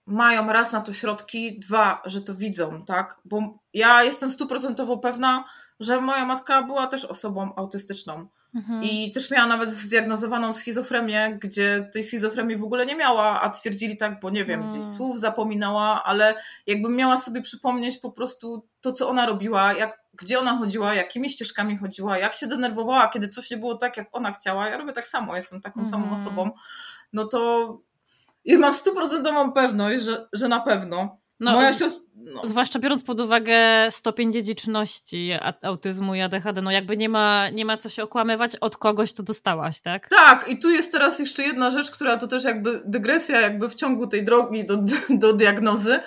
mają 0.05 0.53
raz 0.53 0.73
na 0.73 0.81
to 0.81 0.93
środki, 0.93 1.59
dwa, 1.59 2.01
że 2.05 2.21
to 2.21 2.35
widzą, 2.35 2.85
tak? 2.85 3.19
Bo 3.25 3.59
ja 3.73 4.03
jestem 4.03 4.31
stuprocentowo 4.31 4.97
pewna, 4.97 5.43
że 5.79 6.01
moja 6.01 6.25
matka 6.25 6.63
była 6.63 6.87
też 6.87 7.05
osobą 7.05 7.55
autystyczną. 7.55 8.27
Mhm. 8.55 8.83
I 8.83 9.11
też 9.11 9.31
miała 9.31 9.47
nawet 9.47 9.69
zdiagnozowaną 9.69 10.53
schizofrenię, 10.53 11.37
gdzie 11.41 11.89
tej 11.93 12.03
schizofrenii 12.03 12.57
w 12.57 12.63
ogóle 12.63 12.85
nie 12.85 12.95
miała, 12.95 13.41
a 13.41 13.49
twierdzili 13.49 13.97
tak, 13.97 14.19
bo 14.19 14.29
nie 14.29 14.45
wiem, 14.45 14.61
mhm. 14.61 14.69
gdzieś 14.69 14.93
słów 14.95 15.19
zapominała, 15.19 16.03
ale 16.03 16.33
jakby 16.67 16.89
miała 16.89 17.17
sobie 17.17 17.41
przypomnieć 17.41 17.97
po 17.97 18.11
prostu 18.11 18.67
to, 18.81 18.91
co 18.91 19.09
ona 19.09 19.25
robiła, 19.25 19.73
jak, 19.73 20.01
gdzie 20.13 20.39
ona 20.39 20.57
chodziła, 20.57 20.93
jakimi 20.93 21.29
ścieżkami 21.29 21.77
chodziła, 21.77 22.17
jak 22.17 22.33
się 22.33 22.47
denerwowała, 22.47 23.07
kiedy 23.07 23.29
coś 23.29 23.51
nie 23.51 23.57
było 23.57 23.75
tak, 23.75 23.97
jak 23.97 24.07
ona 24.11 24.31
chciała. 24.31 24.69
Ja 24.69 24.77
robię 24.77 24.93
tak 24.93 25.07
samo, 25.07 25.35
jestem 25.35 25.61
taką 25.61 25.79
mhm. 25.79 25.91
samą 25.91 26.13
osobą. 26.13 26.51
No 27.13 27.25
to 27.25 27.81
i 28.45 28.57
mam 28.57 28.73
stuprocentową 28.73 29.51
pewność, 29.51 30.03
że, 30.03 30.27
że 30.33 30.47
na 30.47 30.59
pewno. 30.59 31.21
No, 31.39 31.51
Moja 31.51 31.73
siostra. 31.73 32.11
No. 32.15 32.41
Zwłaszcza 32.45 32.79
biorąc 32.79 33.03
pod 33.03 33.21
uwagę 33.21 33.57
stopień 33.91 34.33
dziedziczności 34.33 35.31
autyzmu 35.63 36.15
i 36.15 36.21
ADHD, 36.21 36.61
no 36.61 36.71
jakby 36.71 36.97
nie 36.97 37.09
ma, 37.09 37.49
nie 37.49 37.65
ma 37.65 37.77
co 37.77 37.89
się 37.89 38.03
okłamywać, 38.03 38.55
od 38.55 38.77
kogoś 38.77 39.13
to 39.13 39.23
dostałaś, 39.23 39.81
tak? 39.81 40.07
Tak, 40.09 40.49
i 40.49 40.59
tu 40.59 40.69
jest 40.69 40.91
teraz 40.91 41.19
jeszcze 41.19 41.43
jedna 41.43 41.71
rzecz, 41.71 41.91
która 41.91 42.17
to 42.17 42.27
też 42.27 42.43
jakby 42.43 42.81
dygresja 42.85 43.41
jakby 43.41 43.69
w 43.69 43.75
ciągu 43.75 44.07
tej 44.07 44.25
drogi 44.25 44.65
do, 44.65 44.77
do 45.09 45.33
diagnozy. 45.33 45.99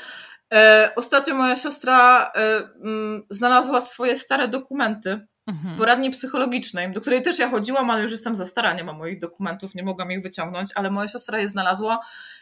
E, 0.54 0.90
ostatnio 0.96 1.34
moja 1.34 1.56
siostra 1.56 2.32
e, 2.34 2.56
m, 2.56 2.64
mm, 2.84 3.22
znalazła 3.30 3.80
swoje 3.80 4.16
stare 4.16 4.48
dokumenty. 4.48 5.26
Z 5.60 5.78
poradni 5.78 6.10
psychologicznej, 6.10 6.92
do 6.92 7.00
której 7.00 7.22
też 7.22 7.38
ja 7.38 7.50
chodziłam, 7.50 7.90
ale 7.90 8.02
już 8.02 8.10
jestem 8.10 8.34
za 8.34 8.46
stara, 8.46 8.74
nie 8.74 8.84
ma 8.84 8.92
moich 8.92 9.18
dokumentów, 9.18 9.74
nie 9.74 9.82
mogłam 9.82 10.12
ich 10.12 10.22
wyciągnąć, 10.22 10.70
ale 10.74 10.90
moja 10.90 11.08
siostra 11.08 11.38
je 11.38 11.48
znalazła 11.48 12.00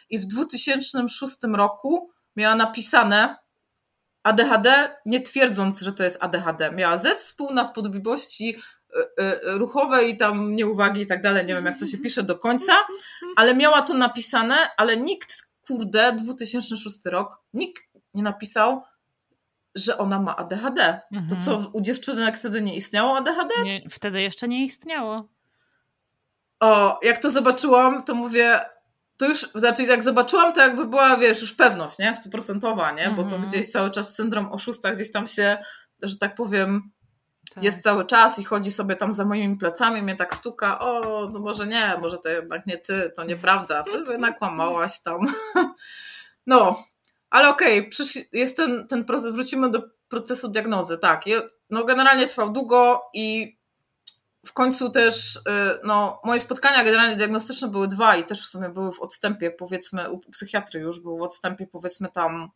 i 0.09 0.19
w 0.19 0.25
2006 0.25 1.37
roku 1.53 2.11
miała 2.35 2.55
napisane 2.55 3.35
ADHD, 4.23 4.97
nie 5.05 5.21
twierdząc, 5.21 5.81
że 5.81 5.93
to 5.93 6.03
jest 6.03 6.23
ADHD. 6.23 6.71
Miała 6.71 6.97
zespół 6.97 7.53
nadpodobliwości 7.53 8.55
e, 8.55 9.23
e, 9.23 9.57
ruchowe 9.57 10.05
i 10.05 10.17
tam 10.17 10.55
nieuwagi 10.55 11.01
i 11.01 11.07
tak 11.07 11.21
dalej, 11.21 11.45
nie 11.45 11.53
wiem 11.53 11.65
jak 11.65 11.79
to 11.79 11.85
się 11.85 11.97
pisze 11.97 12.23
do 12.23 12.37
końca, 12.37 12.73
ale 13.35 13.55
miała 13.55 13.81
to 13.81 13.93
napisane, 13.93 14.55
ale 14.77 14.97
nikt, 14.97 15.35
kurde, 15.67 16.13
2006 16.13 17.05
rok, 17.05 17.41
nikt 17.53 17.83
nie 18.13 18.23
napisał, 18.23 18.83
że 19.75 19.97
ona 19.97 20.19
ma 20.19 20.35
ADHD. 20.35 20.99
Mhm. 21.11 21.27
To 21.29 21.35
co, 21.45 21.69
u 21.73 21.81
dziewczynek 21.81 22.37
wtedy 22.37 22.61
nie 22.61 22.75
istniało 22.75 23.17
ADHD? 23.17 23.63
Nie, 23.63 23.89
wtedy 23.89 24.21
jeszcze 24.21 24.47
nie 24.47 24.65
istniało. 24.65 25.29
O, 26.59 26.99
jak 27.03 27.17
to 27.17 27.29
zobaczyłam, 27.29 28.03
to 28.03 28.15
mówię, 28.15 28.59
to 29.17 29.25
już, 29.25 29.39
znaczy 29.41 29.83
jak 29.83 30.03
zobaczyłam, 30.03 30.53
to 30.53 30.61
jakby 30.61 30.87
była, 30.87 31.17
wiesz, 31.17 31.41
już 31.41 31.53
pewność, 31.53 31.99
nie? 31.99 32.13
Stuprocentowa, 32.13 32.91
nie? 32.91 33.09
Bo 33.09 33.23
to 33.23 33.35
mhm. 33.35 33.41
gdzieś 33.41 33.71
cały 33.71 33.91
czas 33.91 34.15
syndrom 34.15 34.51
oszusta 34.51 34.91
gdzieś 34.91 35.11
tam 35.11 35.27
się, 35.27 35.57
że 36.03 36.17
tak 36.17 36.35
powiem, 36.35 36.91
tak. 37.55 37.63
jest 37.63 37.83
cały 37.83 38.05
czas 38.05 38.39
i 38.39 38.43
chodzi 38.43 38.71
sobie 38.71 38.95
tam 38.95 39.13
za 39.13 39.25
moimi 39.25 39.57
plecami, 39.57 40.01
mnie 40.01 40.15
tak 40.15 40.35
stuka, 40.35 40.79
o, 40.79 41.01
no 41.33 41.39
może 41.39 41.67
nie, 41.67 41.97
może 42.01 42.17
to 42.17 42.29
jednak 42.29 42.65
nie 42.65 42.77
ty, 42.77 43.11
to 43.15 43.23
nieprawda, 43.23 43.83
sobie 43.83 44.17
nakłamałaś 44.17 45.01
tam. 45.01 45.19
No, 46.47 46.83
ale 47.33 47.49
okej, 47.49 47.79
okay, 47.79 48.25
jest 48.33 48.57
ten, 48.57 48.87
ten 48.87 49.05
proces, 49.05 49.33
wrócimy 49.33 49.71
do 49.71 49.81
procesu 50.07 50.47
diagnozy, 50.47 50.97
tak. 50.97 51.23
No 51.69 51.83
generalnie 51.83 52.27
trwał 52.27 52.51
długo 52.51 53.01
i 53.13 53.57
w 54.45 54.53
końcu 54.53 54.89
też, 54.89 55.35
y, 55.35 55.39
no, 55.83 56.21
moje 56.23 56.39
spotkania 56.39 56.83
generalnie 56.83 57.15
diagnostyczne 57.15 57.67
były 57.67 57.87
dwa 57.87 58.15
i 58.15 58.25
też 58.25 58.41
w 58.41 58.49
sumie 58.49 58.69
były 58.69 58.91
w 58.91 58.99
odstępie, 58.99 59.51
powiedzmy, 59.51 60.09
u 60.09 60.19
psychiatry 60.19 60.79
już 60.79 60.99
był 60.99 61.17
w 61.17 61.21
odstępie, 61.21 61.67
powiedzmy 61.67 62.09
tam, 62.09 62.51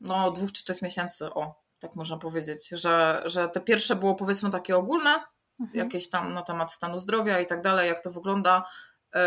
no, 0.00 0.30
dwóch 0.30 0.52
czy 0.52 0.64
trzech 0.64 0.82
miesięcy, 0.82 1.34
o, 1.34 1.62
tak 1.78 1.94
można 1.94 2.16
powiedzieć, 2.16 2.68
że, 2.68 3.22
że 3.24 3.48
te 3.48 3.60
pierwsze 3.60 3.96
było 3.96 4.14
powiedzmy 4.14 4.50
takie 4.50 4.76
ogólne, 4.76 5.24
mhm. 5.60 5.78
jakieś 5.78 6.10
tam 6.10 6.34
na 6.34 6.42
temat 6.42 6.72
stanu 6.72 6.98
zdrowia 6.98 7.40
i 7.40 7.46
tak 7.46 7.62
dalej, 7.62 7.88
jak 7.88 8.02
to 8.02 8.10
wygląda. 8.10 8.64
Y, 9.16 9.18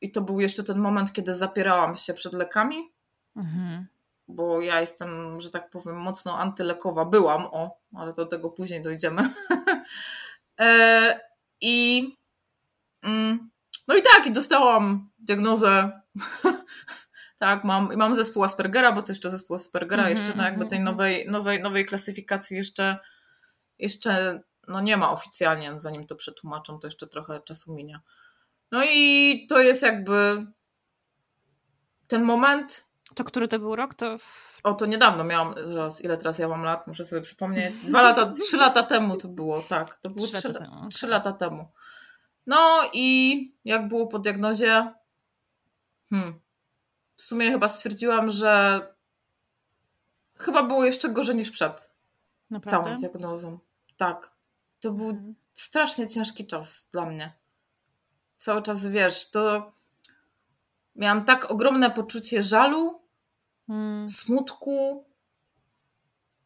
I 0.00 0.12
to 0.12 0.20
był 0.20 0.40
jeszcze 0.40 0.64
ten 0.64 0.78
moment, 0.78 1.12
kiedy 1.12 1.34
zapierałam 1.34 1.96
się 1.96 2.14
przed 2.14 2.32
lekami, 2.32 2.97
mhm. 3.36 3.86
bo 4.28 4.60
ja 4.60 4.80
jestem, 4.80 5.40
że 5.40 5.50
tak 5.50 5.70
powiem, 5.70 5.96
mocno 5.96 6.38
antylekowa. 6.38 7.04
Byłam, 7.04 7.46
o, 7.46 7.78
ale 7.94 8.12
do 8.12 8.26
tego 8.26 8.50
później 8.50 8.82
dojdziemy. 8.82 9.22
E, 10.60 11.20
I 11.60 12.08
mm, 13.02 13.50
no 13.88 13.96
i 13.96 14.02
tak, 14.02 14.26
i 14.26 14.32
dostałam 14.32 15.10
diagnozę. 15.18 16.00
tak, 17.38 17.64
mam, 17.64 17.96
mam 17.96 18.14
zespół 18.14 18.44
Aspergera, 18.44 18.92
bo 18.92 19.02
to 19.02 19.12
jeszcze 19.12 19.30
zespół 19.30 19.56
Aspergera, 19.56 20.02
mm 20.02 20.14
-hmm, 20.14 20.18
jeszcze 20.18 20.36
na 20.36 20.44
jakby 20.44 20.66
tej 20.66 20.78
mhm. 20.78 20.96
nowej, 20.96 21.28
nowej, 21.28 21.62
nowej 21.62 21.84
klasyfikacji 21.84 22.56
jeszcze, 22.56 22.98
jeszcze 23.78 24.42
no 24.68 24.80
nie 24.80 24.96
ma 24.96 25.12
oficjalnie, 25.12 25.72
zanim 25.76 26.06
to 26.06 26.16
przetłumaczą, 26.16 26.78
to 26.78 26.86
jeszcze 26.86 27.06
trochę 27.06 27.40
czasu 27.40 27.74
minie. 27.74 28.00
No 28.72 28.84
i 28.84 29.46
to 29.48 29.60
jest 29.60 29.82
jakby 29.82 30.46
ten 32.06 32.22
moment, 32.22 32.87
To 33.18 33.24
który 33.24 33.48
to 33.48 33.58
był 33.58 33.76
rok? 33.76 33.94
To... 33.94 34.16
O, 34.62 34.74
to 34.74 34.86
niedawno 34.86 35.24
miałam, 35.24 35.54
zaraz, 35.64 36.04
ile 36.04 36.16
teraz 36.16 36.38
ja 36.38 36.48
mam 36.48 36.62
lat, 36.62 36.86
muszę 36.86 37.04
sobie 37.04 37.22
przypomnieć. 37.22 37.78
Dwa 37.88 38.02
lata, 38.02 38.32
trzy 38.40 38.56
lata 38.56 38.82
temu 38.82 39.16
to 39.16 39.28
było, 39.28 39.62
tak. 39.62 39.96
To 39.96 40.10
było 40.10 40.26
trzy, 40.26 40.38
trzy, 40.38 40.48
lata, 40.48 40.60
temu, 40.60 40.88
trzy 40.88 41.06
lata 41.06 41.32
temu. 41.32 41.68
No 42.46 42.80
i 42.92 43.52
jak 43.64 43.88
było 43.88 44.06
po 44.06 44.18
diagnozie? 44.18 44.92
Hmm. 46.10 46.40
W 47.16 47.22
sumie 47.22 47.50
chyba 47.50 47.68
stwierdziłam, 47.68 48.30
że 48.30 48.80
chyba 50.36 50.62
było 50.62 50.84
jeszcze 50.84 51.08
gorzej 51.08 51.36
niż 51.36 51.50
przed 51.50 51.90
Naprawdę? 52.50 52.84
całą 52.84 52.96
diagnozą. 52.96 53.58
Tak. 53.96 54.30
To 54.80 54.92
był 54.92 55.06
hmm. 55.06 55.34
strasznie 55.54 56.06
ciężki 56.06 56.46
czas 56.46 56.88
dla 56.92 57.06
mnie. 57.06 57.32
Cały 58.36 58.62
czas 58.62 58.86
wiesz, 58.86 59.30
to 59.30 59.72
miałam 60.96 61.24
tak 61.24 61.50
ogromne 61.50 61.90
poczucie 61.90 62.42
żalu, 62.42 63.07
hmm. 63.68 64.08
smutku. 64.08 65.04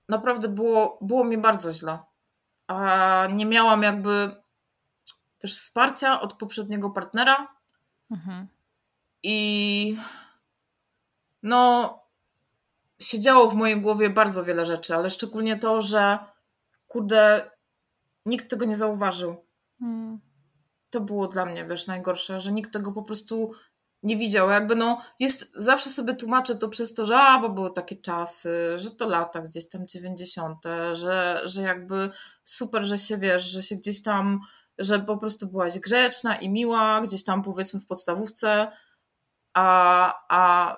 Naprawdę 0.08 0.48
było, 0.48 0.98
było 1.00 1.24
mi 1.24 1.38
bardzo 1.38 1.72
źle. 1.72 1.98
A 2.66 3.28
nie 3.32 3.46
miałam 3.46 3.82
jakby 3.82 4.42
też 5.38 5.56
wsparcia 5.56 6.20
od 6.20 6.32
poprzedniego 6.32 6.90
partnera. 6.90 7.48
Mhm. 8.10 8.48
I 9.22 9.96
no, 11.42 11.98
siedziało 13.00 13.48
w 13.48 13.54
mojej 13.54 13.80
głowie 13.80 14.10
bardzo 14.10 14.44
wiele 14.44 14.64
rzeczy, 14.64 14.94
ale 14.94 15.10
szczególnie 15.10 15.58
to, 15.58 15.80
że 15.80 16.18
kurde, 16.88 17.50
nikt 18.26 18.50
tego 18.50 18.64
nie 18.64 18.76
zauważył. 18.76 19.44
Hmm. 19.78 20.20
To 20.90 21.00
było 21.00 21.28
dla 21.28 21.46
mnie, 21.46 21.64
wiesz, 21.64 21.86
najgorsze, 21.86 22.40
że 22.40 22.52
nikt 22.52 22.72
tego 22.72 22.92
po 22.92 23.02
prostu 23.02 23.52
nie 24.02 24.16
widział. 24.16 24.50
Jakby 24.50 24.76
no, 24.76 25.02
jest, 25.18 25.52
zawsze 25.56 25.90
sobie 25.90 26.14
tłumaczę 26.14 26.54
to 26.54 26.68
przez 26.68 26.94
to, 26.94 27.04
że 27.04 27.18
a, 27.18 27.38
bo 27.38 27.48
były 27.48 27.72
takie 27.72 27.96
czasy, 27.96 28.78
że 28.78 28.90
to 28.90 29.08
lata 29.08 29.40
gdzieś 29.40 29.68
tam 29.68 29.86
90., 29.86 30.58
że, 30.92 31.40
że 31.44 31.62
jakby 31.62 32.10
super, 32.44 32.84
że 32.84 32.98
się 32.98 33.18
wiesz, 33.18 33.42
że 33.42 33.62
się 33.62 33.76
gdzieś 33.76 34.02
tam, 34.02 34.40
że 34.78 34.98
po 34.98 35.16
prostu 35.16 35.46
byłaś 35.46 35.78
grzeczna 35.78 36.36
i 36.36 36.48
miła, 36.48 37.00
gdzieś 37.00 37.24
tam 37.24 37.42
powiedzmy 37.42 37.80
w 37.80 37.86
podstawówce, 37.86 38.72
a, 39.54 40.14
a 40.28 40.76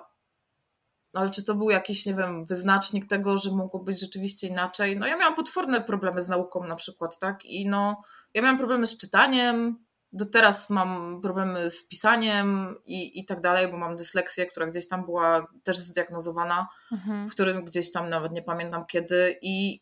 no 1.13 1.21
ale 1.21 1.29
czy 1.29 1.43
to 1.43 1.55
był 1.55 1.69
jakiś, 1.69 2.05
nie 2.05 2.13
wiem, 2.13 2.45
wyznacznik 2.45 3.07
tego, 3.07 3.37
że 3.37 3.51
mogło 3.51 3.79
być 3.79 3.99
rzeczywiście 3.99 4.47
inaczej? 4.47 4.99
No 4.99 5.07
ja 5.07 5.17
miałam 5.17 5.35
potworne 5.35 5.81
problemy 5.81 6.21
z 6.21 6.29
nauką 6.29 6.67
na 6.67 6.75
przykład, 6.75 7.19
tak? 7.19 7.45
I 7.45 7.67
no, 7.67 8.01
ja 8.33 8.41
miałam 8.41 8.57
problemy 8.57 8.87
z 8.87 8.97
czytaniem, 8.97 9.84
do 10.15 10.25
teraz 10.25 10.69
mam 10.69 11.21
problemy 11.21 11.69
z 11.69 11.87
pisaniem 11.87 12.75
i, 12.85 13.19
i 13.19 13.25
tak 13.25 13.41
dalej, 13.41 13.67
bo 13.67 13.77
mam 13.77 13.95
dysleksję, 13.95 14.45
która 14.45 14.65
gdzieś 14.65 14.87
tam 14.87 15.05
była 15.05 15.47
też 15.63 15.77
zdiagnozowana, 15.77 16.67
mhm. 16.91 17.27
w 17.27 17.31
którym 17.31 17.65
gdzieś 17.65 17.91
tam 17.91 18.09
nawet 18.09 18.31
nie 18.31 18.41
pamiętam 18.41 18.85
kiedy 18.85 19.37
i 19.41 19.81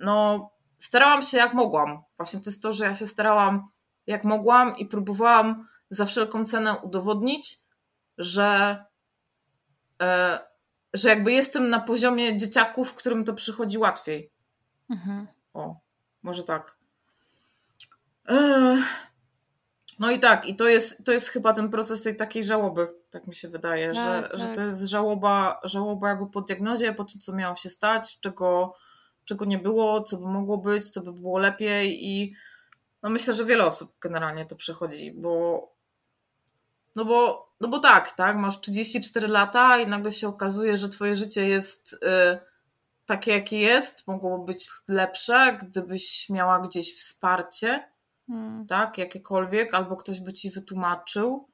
no 0.00 0.50
starałam 0.78 1.22
się 1.22 1.36
jak 1.36 1.54
mogłam. 1.54 2.02
Właśnie 2.16 2.40
to 2.40 2.50
jest 2.50 2.62
to, 2.62 2.72
że 2.72 2.84
ja 2.84 2.94
się 2.94 3.06
starałam 3.06 3.68
jak 4.06 4.24
mogłam 4.24 4.76
i 4.76 4.86
próbowałam 4.86 5.68
za 5.90 6.06
wszelką 6.06 6.44
cenę 6.44 6.78
udowodnić, 6.78 7.58
że, 8.18 8.84
e, 10.02 10.38
że 10.94 11.08
jakby 11.08 11.32
jestem 11.32 11.68
na 11.68 11.80
poziomie 11.80 12.36
dzieciaków, 12.36 12.94
którym 12.94 13.24
to 13.24 13.34
przychodzi 13.34 13.78
łatwiej. 13.78 14.32
Mhm. 14.90 15.26
O, 15.54 15.76
może 16.22 16.44
tak. 16.44 16.78
E, 18.28 18.76
no 19.98 20.10
i 20.10 20.20
tak, 20.20 20.48
i 20.48 20.56
to 20.56 20.68
jest, 20.68 21.04
to 21.04 21.12
jest 21.12 21.28
chyba 21.28 21.52
ten 21.52 21.70
proces 21.70 22.02
tej 22.02 22.16
takiej 22.16 22.44
żałoby, 22.44 22.94
tak 23.10 23.26
mi 23.26 23.34
się 23.34 23.48
wydaje, 23.48 23.86
tak, 23.86 23.94
że, 23.94 24.28
tak. 24.28 24.38
że 24.38 24.48
to 24.48 24.60
jest 24.60 24.82
żałoba, 24.82 25.60
żałoba 25.64 26.08
jakby 26.08 26.26
po 26.26 26.40
diagnozie, 26.40 26.94
po 26.94 27.04
tym, 27.04 27.20
co 27.20 27.32
miało 27.32 27.56
się 27.56 27.68
stać, 27.68 28.20
czego, 28.20 28.74
czego 29.24 29.44
nie 29.44 29.58
było, 29.58 30.02
co 30.02 30.16
by 30.16 30.26
mogło 30.26 30.58
być, 30.58 30.90
co 30.90 31.00
by 31.02 31.12
było 31.12 31.38
lepiej 31.38 32.06
i 32.06 32.34
no 33.02 33.10
myślę, 33.10 33.34
że 33.34 33.44
wiele 33.44 33.66
osób 33.66 33.94
generalnie 34.00 34.46
to 34.46 34.56
przechodzi, 34.56 35.12
bo 35.12 35.62
no 36.96 37.04
bo, 37.04 37.48
no 37.60 37.68
bo 37.68 37.78
tak, 37.78 38.12
tak, 38.12 38.36
masz 38.36 38.60
34 38.60 39.28
lata 39.28 39.78
i 39.78 39.86
nagle 39.86 40.12
się 40.12 40.28
okazuje, 40.28 40.76
że 40.76 40.88
twoje 40.88 41.16
życie 41.16 41.48
jest 41.48 41.92
y, 41.92 41.96
takie, 43.06 43.32
jakie 43.32 43.58
jest, 43.58 44.06
mogłoby 44.06 44.44
być 44.44 44.68
lepsze, 44.88 45.58
gdybyś 45.62 46.30
miała 46.30 46.58
gdzieś 46.58 46.96
wsparcie, 46.98 47.95
hmm. 48.26 48.66
tak, 48.66 48.98
jakiekolwiek, 48.98 49.74
albo 49.74 49.96
ktoś 49.96 50.20
by 50.20 50.32
ci 50.32 50.50
wytłumaczył, 50.50 51.48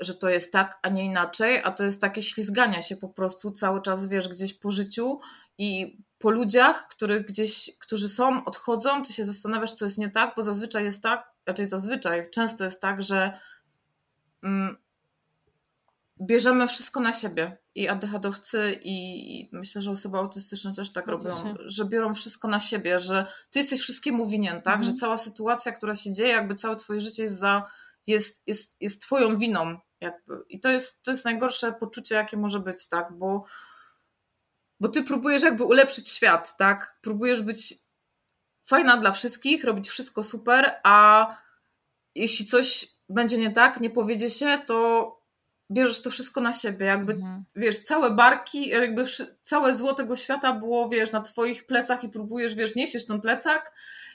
że 0.00 0.14
to 0.14 0.28
jest 0.28 0.52
tak, 0.52 0.78
a 0.82 0.88
nie 0.88 1.04
inaczej, 1.04 1.62
a 1.64 1.70
to 1.70 1.84
jest 1.84 2.00
takie 2.00 2.22
ślizgania 2.22 2.82
się 2.82 2.96
po 2.96 3.08
prostu 3.08 3.50
cały 3.50 3.82
czas, 3.82 4.06
wiesz, 4.06 4.28
gdzieś 4.28 4.54
po 4.54 4.70
życiu 4.70 5.20
i 5.58 5.98
po 6.18 6.30
ludziach, 6.30 6.88
których 6.88 7.26
gdzieś, 7.26 7.78
którzy 7.80 8.08
są, 8.08 8.44
odchodzą, 8.44 9.02
ty 9.02 9.12
się 9.12 9.24
zastanawiasz, 9.24 9.72
co 9.72 9.84
jest 9.84 9.98
nie 9.98 10.10
tak, 10.10 10.34
bo 10.36 10.42
zazwyczaj 10.42 10.84
jest 10.84 11.02
tak, 11.02 11.32
raczej 11.46 11.66
zazwyczaj, 11.66 12.30
często 12.30 12.64
jest 12.64 12.80
tak, 12.80 13.02
że 13.02 13.40
mm, 14.42 14.76
bierzemy 16.22 16.68
wszystko 16.68 17.00
na 17.00 17.12
siebie. 17.12 17.58
I 17.78 17.88
ADHD-owcy, 17.88 18.80
i 18.84 19.48
myślę, 19.52 19.82
że 19.82 19.90
osoby 19.90 20.18
autystyczne 20.18 20.72
też 20.74 20.92
tak 20.92 21.08
robią, 21.08 21.30
się. 21.30 21.54
że 21.64 21.84
biorą 21.84 22.14
wszystko 22.14 22.48
na 22.48 22.60
siebie, 22.60 23.00
że 23.00 23.26
ty 23.50 23.58
jesteś 23.58 23.80
wszystkiemu 23.80 24.28
winien, 24.28 24.62
tak? 24.62 24.74
Mhm. 24.74 24.84
Że 24.84 24.92
cała 24.92 25.18
sytuacja, 25.18 25.72
która 25.72 25.94
się 25.94 26.12
dzieje, 26.12 26.28
jakby 26.28 26.54
całe 26.54 26.76
twoje 26.76 27.00
życie 27.00 27.22
jest 27.22 27.38
za, 27.38 27.62
jest, 28.06 28.42
jest, 28.46 28.76
jest 28.80 29.02
twoją 29.02 29.36
winą. 29.36 29.78
Jakby. 30.00 30.42
I 30.48 30.60
to 30.60 30.68
jest, 30.68 31.02
to 31.02 31.10
jest 31.10 31.24
najgorsze 31.24 31.72
poczucie, 31.72 32.14
jakie 32.14 32.36
może 32.36 32.60
być, 32.60 32.88
tak? 32.88 33.12
Bo, 33.12 33.44
bo 34.80 34.88
ty 34.88 35.02
próbujesz 35.02 35.42
jakby 35.42 35.64
ulepszyć 35.64 36.08
świat, 36.08 36.56
tak? 36.56 36.98
Próbujesz 37.00 37.42
być 37.42 37.74
fajna 38.64 38.96
dla 38.96 39.12
wszystkich, 39.12 39.64
robić 39.64 39.88
wszystko 39.88 40.22
super, 40.22 40.80
a 40.82 41.26
jeśli 42.14 42.46
coś 42.46 42.86
będzie 43.08 43.38
nie 43.38 43.50
tak, 43.50 43.80
nie 43.80 43.90
powiedzie 43.90 44.30
się, 44.30 44.58
to 44.66 45.17
bierzesz 45.70 46.02
to 46.02 46.10
wszystko 46.10 46.40
na 46.40 46.52
siebie, 46.52 46.86
jakby, 46.86 47.12
mhm. 47.12 47.44
wiesz, 47.56 47.78
całe 47.78 48.10
barki, 48.10 48.68
jakby 48.68 49.04
całe 49.42 49.74
zło 49.74 49.94
tego 49.94 50.16
świata 50.16 50.52
było, 50.52 50.88
wiesz, 50.88 51.12
na 51.12 51.20
twoich 51.20 51.66
plecach 51.66 52.04
i 52.04 52.08
próbujesz, 52.08 52.54
wiesz, 52.54 52.74
niesiesz 52.74 53.06
ten 53.06 53.20
plecak 53.20 53.72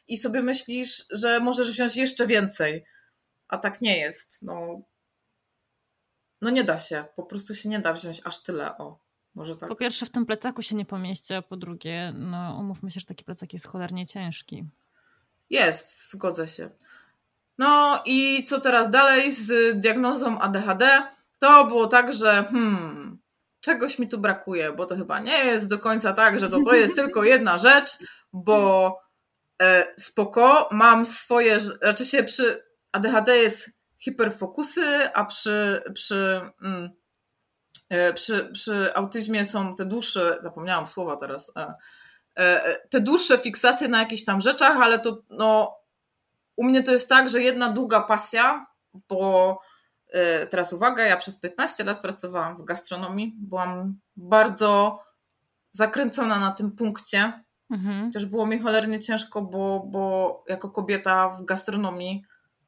i 0.07 0.17
sobie 0.17 0.43
myślisz, 0.43 1.05
że 1.09 1.39
możesz 1.39 1.71
wziąć 1.71 1.95
jeszcze 1.95 2.27
więcej, 2.27 2.85
a 3.47 3.57
tak 3.57 3.81
nie 3.81 3.97
jest, 3.97 4.41
no. 4.41 4.81
No 6.41 6.49
nie 6.49 6.63
da 6.63 6.79
się, 6.79 7.05
po 7.15 7.23
prostu 7.23 7.55
się 7.55 7.69
nie 7.69 7.79
da 7.79 7.93
wziąć 7.93 8.21
aż 8.23 8.43
tyle, 8.43 8.77
o. 8.77 9.03
Może 9.35 9.57
tak. 9.57 9.69
Po 9.69 9.75
pierwsze 9.75 10.05
w 10.05 10.09
tym 10.09 10.25
plecaku 10.25 10.61
się 10.61 10.75
nie 10.75 10.85
pomieści, 10.85 11.33
a 11.33 11.41
po 11.41 11.57
drugie, 11.57 12.13
no 12.15 12.57
umówmy 12.59 12.91
się, 12.91 12.99
że 12.99 13.05
taki 13.05 13.23
plecak 13.23 13.53
jest 13.53 13.67
cholernie 13.67 14.05
ciężki. 14.05 14.65
Jest, 15.49 16.11
zgodzę 16.11 16.47
się. 16.47 16.69
No 17.57 18.01
i 18.05 18.43
co 18.43 18.61
teraz 18.61 18.89
dalej 18.89 19.31
z 19.31 19.79
diagnozą 19.79 20.39
ADHD? 20.39 21.03
To 21.43 21.65
było 21.65 21.87
tak, 21.87 22.13
że 22.13 22.43
hmm, 22.51 23.19
czegoś 23.61 23.99
mi 23.99 24.07
tu 24.07 24.17
brakuje, 24.17 24.71
bo 24.71 24.85
to 24.85 24.95
chyba 24.95 25.19
nie 25.19 25.45
jest 25.45 25.69
do 25.69 25.79
końca 25.79 26.13
tak, 26.13 26.39
że 26.39 26.49
to, 26.49 26.61
to 26.61 26.73
jest 26.73 26.95
tylko 26.95 27.23
jedna 27.23 27.57
rzecz, 27.57 27.89
bo 28.33 28.99
e, 29.61 29.87
spoko, 29.95 30.69
mam 30.71 31.05
swoje, 31.05 31.59
raczej 31.81 32.07
się 32.07 32.23
przy 32.23 32.63
ADHD 32.91 33.37
jest 33.37 33.69
hiperfokusy, 33.99 35.13
a 35.13 35.25
przy, 35.25 35.83
przy, 35.93 36.41
mm, 36.61 36.89
e, 37.89 38.13
przy, 38.13 38.49
przy 38.53 38.95
autyzmie 38.95 39.45
są 39.45 39.75
te 39.75 39.85
dłuższe, 39.85 40.37
zapomniałam 40.41 40.87
słowa 40.87 41.15
teraz, 41.15 41.51
e, 41.57 41.73
e, 42.37 42.79
te 42.89 43.01
dłuższe 43.01 43.37
fiksacje 43.37 43.87
na 43.87 43.99
jakichś 43.99 44.23
tam 44.23 44.41
rzeczach, 44.41 44.77
ale 44.77 44.99
to 44.99 45.17
no, 45.29 45.75
u 46.55 46.63
mnie 46.63 46.83
to 46.83 46.91
jest 46.91 47.09
tak, 47.09 47.29
że 47.29 47.41
jedna 47.41 47.69
długa 47.69 48.01
pasja, 48.01 48.65
bo 49.09 49.59
teraz 50.49 50.73
uwaga, 50.73 51.03
ja 51.03 51.17
przez 51.17 51.39
15 51.39 51.83
lat 51.83 51.99
pracowałam 51.99 52.57
w 52.57 52.63
gastronomii. 52.63 53.35
Byłam 53.37 53.99
bardzo 54.15 54.99
zakręcona 55.71 56.39
na 56.39 56.51
tym 56.51 56.71
punkcie. 56.71 57.43
Mhm. 57.71 58.11
Też 58.11 58.25
było 58.25 58.45
mi 58.45 58.59
cholernie 58.59 58.99
ciężko, 58.99 59.41
bo, 59.41 59.87
bo 59.87 60.43
jako 60.49 60.69
kobieta 60.69 61.29
w 61.29 61.45
gastronomii 61.45 62.23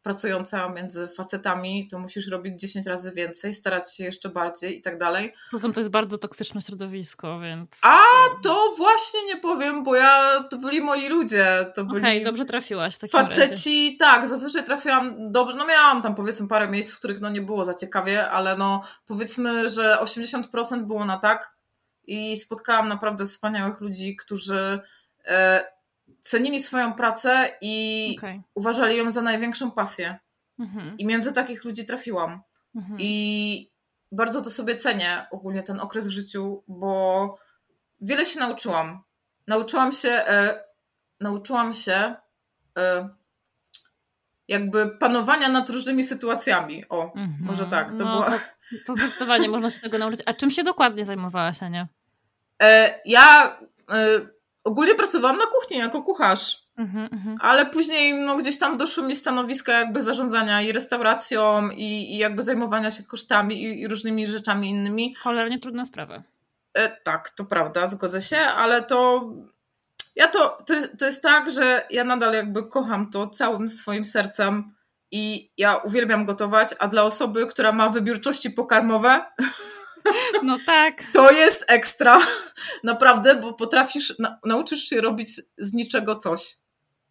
pracująca 0.05 0.69
między 0.69 1.07
facetami, 1.07 1.87
to 1.87 1.99
musisz 1.99 2.27
robić 2.27 2.59
10 2.59 2.85
razy 2.85 3.11
więcej, 3.11 3.53
starać 3.53 3.95
się 3.95 4.03
jeszcze 4.03 4.29
bardziej 4.29 4.77
i 4.77 4.81
tak 4.81 4.97
dalej. 4.97 5.33
Poza 5.51 5.63
tym 5.63 5.73
to 5.73 5.79
jest 5.79 5.91
bardzo 5.91 6.17
toksyczne 6.17 6.61
środowisko, 6.61 7.39
więc... 7.39 7.69
A, 7.81 7.99
to 8.43 8.73
właśnie 8.77 9.25
nie 9.25 9.37
powiem, 9.37 9.83
bo 9.83 9.95
ja, 9.95 10.43
to 10.49 10.57
byli 10.57 10.81
moi 10.81 11.09
ludzie, 11.09 11.71
to 11.75 11.85
byli... 11.85 11.99
Okej, 11.99 12.17
okay, 12.17 12.25
dobrze 12.25 12.45
trafiłaś 12.45 12.95
w 12.95 12.99
takim 12.99 13.19
Faceci, 13.19 13.85
razie. 13.85 13.97
tak, 13.97 14.27
zazwyczaj 14.27 14.63
trafiłam 14.63 15.31
dobrze, 15.31 15.57
no 15.57 15.67
miałam 15.67 16.01
tam 16.01 16.15
powiedzmy 16.15 16.47
parę 16.47 16.67
miejsc, 16.67 16.93
w 16.95 16.99
których 16.99 17.21
no 17.21 17.29
nie 17.29 17.41
było 17.41 17.65
za 17.65 17.73
ciekawie, 17.73 18.29
ale 18.29 18.57
no 18.57 18.81
powiedzmy, 19.05 19.69
że 19.69 19.97
80% 20.01 20.83
było 20.83 21.05
na 21.05 21.17
tak 21.17 21.55
i 22.07 22.37
spotkałam 22.37 22.87
naprawdę 22.87 23.25
wspaniałych 23.25 23.81
ludzi, 23.81 24.15
którzy... 24.15 24.79
E, 25.25 25.74
cenili 26.25 26.59
swoją 26.59 26.93
pracę 26.93 27.57
i 27.61 28.15
okay. 28.17 28.41
uważali 28.55 28.97
ją 28.97 29.11
za 29.11 29.21
największą 29.21 29.71
pasję. 29.71 30.17
Mhm. 30.59 30.97
I 30.97 31.05
między 31.05 31.33
takich 31.33 31.65
ludzi 31.65 31.85
trafiłam. 31.85 32.41
Mhm. 32.75 32.97
I 32.99 33.71
bardzo 34.11 34.41
to 34.41 34.49
sobie 34.49 34.75
cenię, 34.75 35.25
ogólnie 35.31 35.63
ten 35.63 35.79
okres 35.79 36.07
w 36.07 36.11
życiu, 36.11 36.63
bo 36.67 37.37
wiele 38.01 38.25
się 38.25 38.39
nauczyłam. 38.39 39.03
Nauczyłam 39.47 39.91
się, 39.91 40.09
e, 40.09 40.63
nauczyłam 41.19 41.73
się 41.73 42.15
e, 42.77 43.09
jakby 44.47 44.97
panowania 44.97 45.49
nad 45.49 45.69
różnymi 45.69 46.03
sytuacjami. 46.03 46.89
O, 46.89 47.03
mhm. 47.03 47.37
może 47.41 47.65
tak. 47.65 47.97
To, 47.97 48.03
no, 48.03 48.11
była... 48.11 48.25
to, 48.31 48.37
to 48.85 48.93
zdecydowanie 48.93 49.49
można 49.49 49.69
się 49.69 49.79
tego 49.79 49.97
nauczyć. 49.97 50.21
A 50.25 50.33
czym 50.33 50.49
się 50.49 50.63
dokładnie 50.63 51.05
zajmowałaś, 51.05 51.63
Ania? 51.63 51.87
E, 52.61 52.99
ja 53.05 53.57
e, 53.91 54.34
ogólnie 54.65 54.95
pracowałam 54.95 55.37
na 55.37 55.45
kuchni 55.45 55.77
jako 55.77 56.01
kucharz. 56.01 56.65
Mhm, 56.77 57.09
mhm. 57.13 57.37
Ale 57.41 57.65
później 57.65 58.13
no, 58.13 58.35
gdzieś 58.35 58.57
tam 58.57 58.77
doszły 58.77 59.03
mi 59.03 59.15
stanowiska 59.15 59.71
jakby 59.71 60.01
zarządzania 60.01 60.61
i 60.61 60.71
restauracją 60.71 61.69
i, 61.69 62.13
i 62.13 62.17
jakby 62.17 62.43
zajmowania 62.43 62.91
się 62.91 63.03
kosztami 63.03 63.63
i, 63.63 63.81
i, 63.81 63.87
różnymi 63.87 64.27
rzeczami 64.27 64.69
innymi. 64.69 65.15
Cholernie 65.15 65.59
trudna 65.59 65.85
sprawa. 65.85 66.23
E, 66.73 66.89
tak, 66.89 67.29
to 67.29 67.45
prawda, 67.45 67.87
zgodzę 67.87 68.21
się, 68.21 68.37
ale 68.37 68.81
to 68.83 69.29
ja 70.15 70.27
to, 70.27 70.57
to, 70.65 70.73
to 70.99 71.05
jest 71.05 71.23
tak, 71.23 71.51
że 71.51 71.85
ja 71.89 72.03
nadal 72.03 72.33
jakby 72.33 72.69
kocham 72.69 73.11
to 73.11 73.27
całym 73.27 73.69
swoim 73.69 74.05
sercem 74.05 74.75
i 75.11 75.51
ja 75.57 75.75
uwielbiam 75.75 76.25
gotować, 76.25 76.75
a 76.79 76.87
dla 76.87 77.03
osoby, 77.03 77.47
która 77.47 77.71
ma 77.71 77.89
wybiórczości 77.89 78.51
pokarmowe, 78.51 79.25
no 80.43 80.57
tak. 80.65 81.03
To 81.13 81.31
jest 81.31 81.65
ekstra, 81.67 82.17
naprawdę, 82.83 83.35
bo 83.35 83.53
potrafisz, 83.53 84.19
na, 84.19 84.39
nauczysz 84.45 84.89
się 84.89 85.01
robić 85.01 85.27
z 85.57 85.73
niczego 85.73 86.15
coś, 86.15 86.55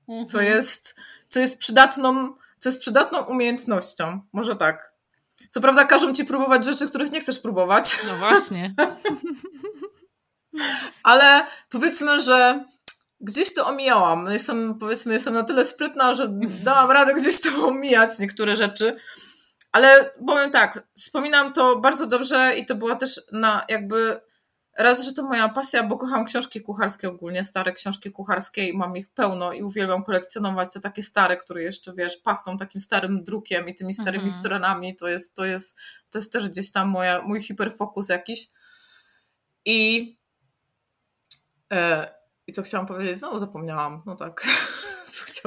mhm. 0.09 0.29
co 0.29 0.41
jest, 0.41 0.97
co 1.29 1.41
jest 1.41 1.59
przydatną, 1.59 2.35
co 2.59 2.69
jest 2.69 2.81
przydatną 2.81 3.23
umiejętnością, 3.23 4.21
może 4.33 4.57
tak. 4.57 4.95
Co 5.49 5.61
prawda 5.61 5.85
każą 5.85 6.15
ci 6.15 6.25
próbować 6.25 6.65
rzeczy, 6.65 6.89
których 6.89 7.13
nie 7.13 7.21
chcesz 7.21 7.39
próbować. 7.39 7.99
No 8.07 8.19
właśnie. 8.19 8.75
Ale 11.03 11.47
powiedzmy, 11.71 12.21
że 12.21 12.65
gdzieś 13.21 13.55
to 13.55 13.67
omijałam. 13.67 14.27
Jestem, 14.31 14.79
powiedzmy, 14.79 15.15
jestem 15.15 15.35
na 15.35 15.43
tyle 15.43 15.65
sprytna, 15.65 16.15
że 16.15 16.29
dałam 16.63 16.91
radę 16.91 17.15
gdzieś 17.15 17.41
to 17.41 17.67
omijać 17.67 18.19
niektóre 18.19 18.57
rzeczy. 18.57 18.97
Ale 19.75 20.11
powiem 20.27 20.51
tak, 20.51 20.87
wspominam 20.97 21.53
to 21.53 21.77
bardzo 21.77 22.07
dobrze 22.07 22.55
i 22.57 22.67
to 22.67 22.75
była 22.75 22.97
też 22.97 23.21
na 23.33 23.65
jakby 23.69 24.21
raz, 24.79 25.05
że 25.05 25.13
to 25.13 25.23
moja 25.23 25.49
pasja, 25.49 25.83
bo 25.83 25.99
kocham 25.99 26.25
książki 26.25 26.61
kucharskie 26.63 27.09
ogólnie, 27.09 27.45
stare 27.45 27.73
książki 27.73 28.13
kucharskie 28.13 28.69
i 28.69 28.77
mam 28.77 28.97
ich 28.97 29.09
pełno 29.09 29.53
i 29.53 29.63
uwielbiam 29.63 30.05
kolekcjonować 30.05 30.73
te 30.73 30.81
takie 30.81 31.03
stare, 31.03 31.37
które 31.37 31.63
jeszcze, 31.63 31.93
wiesz, 31.93 32.17
pachną 32.17 32.57
takim 32.57 32.81
starym 32.81 33.25
drukiem 33.25 33.69
i 33.69 33.75
tymi 33.75 33.95
starymi 33.95 34.25
mhm. 34.25 34.41
stronami. 34.41 34.97
To 34.97 35.09
jest, 35.09 35.35
to 35.35 35.45
jest, 35.45 35.79
to 36.11 36.19
jest 36.19 36.33
też 36.33 36.49
gdzieś 36.49 36.73
tam 36.73 36.89
moja, 36.89 37.23
mój 37.23 37.43
hiperfokus 37.43 38.09
jakiś. 38.09 38.49
I 39.65 40.19
e, 41.73 42.15
i 42.47 42.53
co 42.53 42.63
chciałam 42.63 42.87
powiedzieć? 42.87 43.19
Znowu 43.19 43.39
zapomniałam. 43.39 44.03
No 44.07 44.17
tak. 44.17 44.47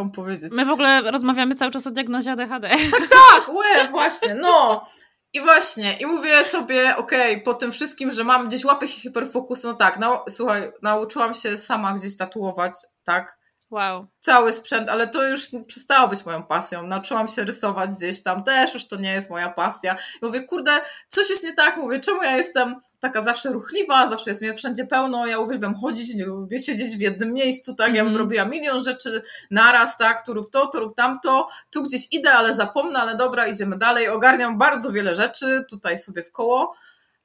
powiedzieć? 0.05 0.51
My 0.53 0.65
w 0.65 0.69
ogóle 0.69 1.11
rozmawiamy 1.11 1.55
cały 1.55 1.71
czas 1.71 1.87
o 1.87 1.91
diagnozie 1.91 2.31
ADHD. 2.31 2.69
Tak, 2.69 3.09
tak, 3.31 3.49
łe, 3.49 3.87
właśnie, 3.91 4.35
no. 4.35 4.85
I 5.33 5.41
właśnie, 5.41 5.97
i 5.99 6.05
mówię 6.05 6.43
sobie, 6.43 6.95
okej, 6.97 7.31
okay, 7.31 7.43
po 7.43 7.53
tym 7.53 7.71
wszystkim, 7.71 8.11
że 8.11 8.23
mam 8.23 8.47
gdzieś 8.47 8.65
łapy 8.65 8.87
hiperfokus, 8.87 9.63
no 9.63 9.73
tak, 9.73 9.99
no, 9.99 10.25
słuchaj, 10.29 10.71
nauczyłam 10.81 11.35
się 11.35 11.57
sama 11.57 11.93
gdzieś 11.93 12.17
tatuować, 12.17 12.73
tak? 13.03 13.36
Wow. 13.71 14.07
Cały 14.19 14.53
sprzęt, 14.53 14.89
ale 14.89 15.07
to 15.07 15.27
już 15.27 15.41
przestało 15.67 16.07
być 16.07 16.25
moją 16.25 16.43
pasją. 16.43 16.87
Nauczyłam 16.87 17.27
się 17.27 17.43
rysować 17.43 17.89
gdzieś 17.89 18.23
tam, 18.23 18.43
też 18.43 18.73
już 18.73 18.87
to 18.87 18.95
nie 18.95 19.13
jest 19.13 19.29
moja 19.29 19.49
pasja. 19.49 19.97
I 20.21 20.25
mówię, 20.25 20.43
kurde, 20.43 20.71
coś 21.07 21.29
jest 21.29 21.43
nie 21.43 21.53
tak. 21.53 21.77
Mówię, 21.77 21.99
czemu 21.99 22.23
ja 22.23 22.37
jestem 22.37 22.75
taka 22.99 23.21
zawsze 23.21 23.49
ruchliwa, 23.49 24.07
zawsze 24.07 24.29
jest 24.29 24.41
mnie 24.41 24.53
wszędzie 24.53 24.85
pełno, 24.85 25.27
ja 25.27 25.39
uwielbiam 25.39 25.75
chodzić, 25.75 26.15
nie 26.15 26.25
lubię 26.25 26.59
siedzieć 26.59 26.97
w 26.97 26.99
jednym 26.99 27.33
miejscu, 27.33 27.75
tak, 27.75 27.95
ja 27.95 28.03
bym 28.03 28.07
mm. 28.07 28.17
robiła 28.17 28.45
milion 28.45 28.83
rzeczy 28.83 29.23
naraz, 29.51 29.97
tak, 29.97 30.25
tu 30.25 30.33
rób 30.33 30.51
to, 30.51 30.67
tu 30.67 30.79
rób 30.79 30.95
tamto, 30.95 31.47
tu 31.71 31.83
gdzieś 31.83 32.01
idę, 32.11 32.33
ale 32.33 32.53
zapomnę, 32.53 32.99
ale 32.99 33.15
dobra, 33.15 33.47
idziemy 33.47 33.77
dalej, 33.77 34.09
ogarniam 34.09 34.57
bardzo 34.57 34.91
wiele 34.91 35.15
rzeczy, 35.15 35.65
tutaj 35.69 35.97
sobie 35.97 36.23
w 36.23 36.31
koło, 36.31 36.73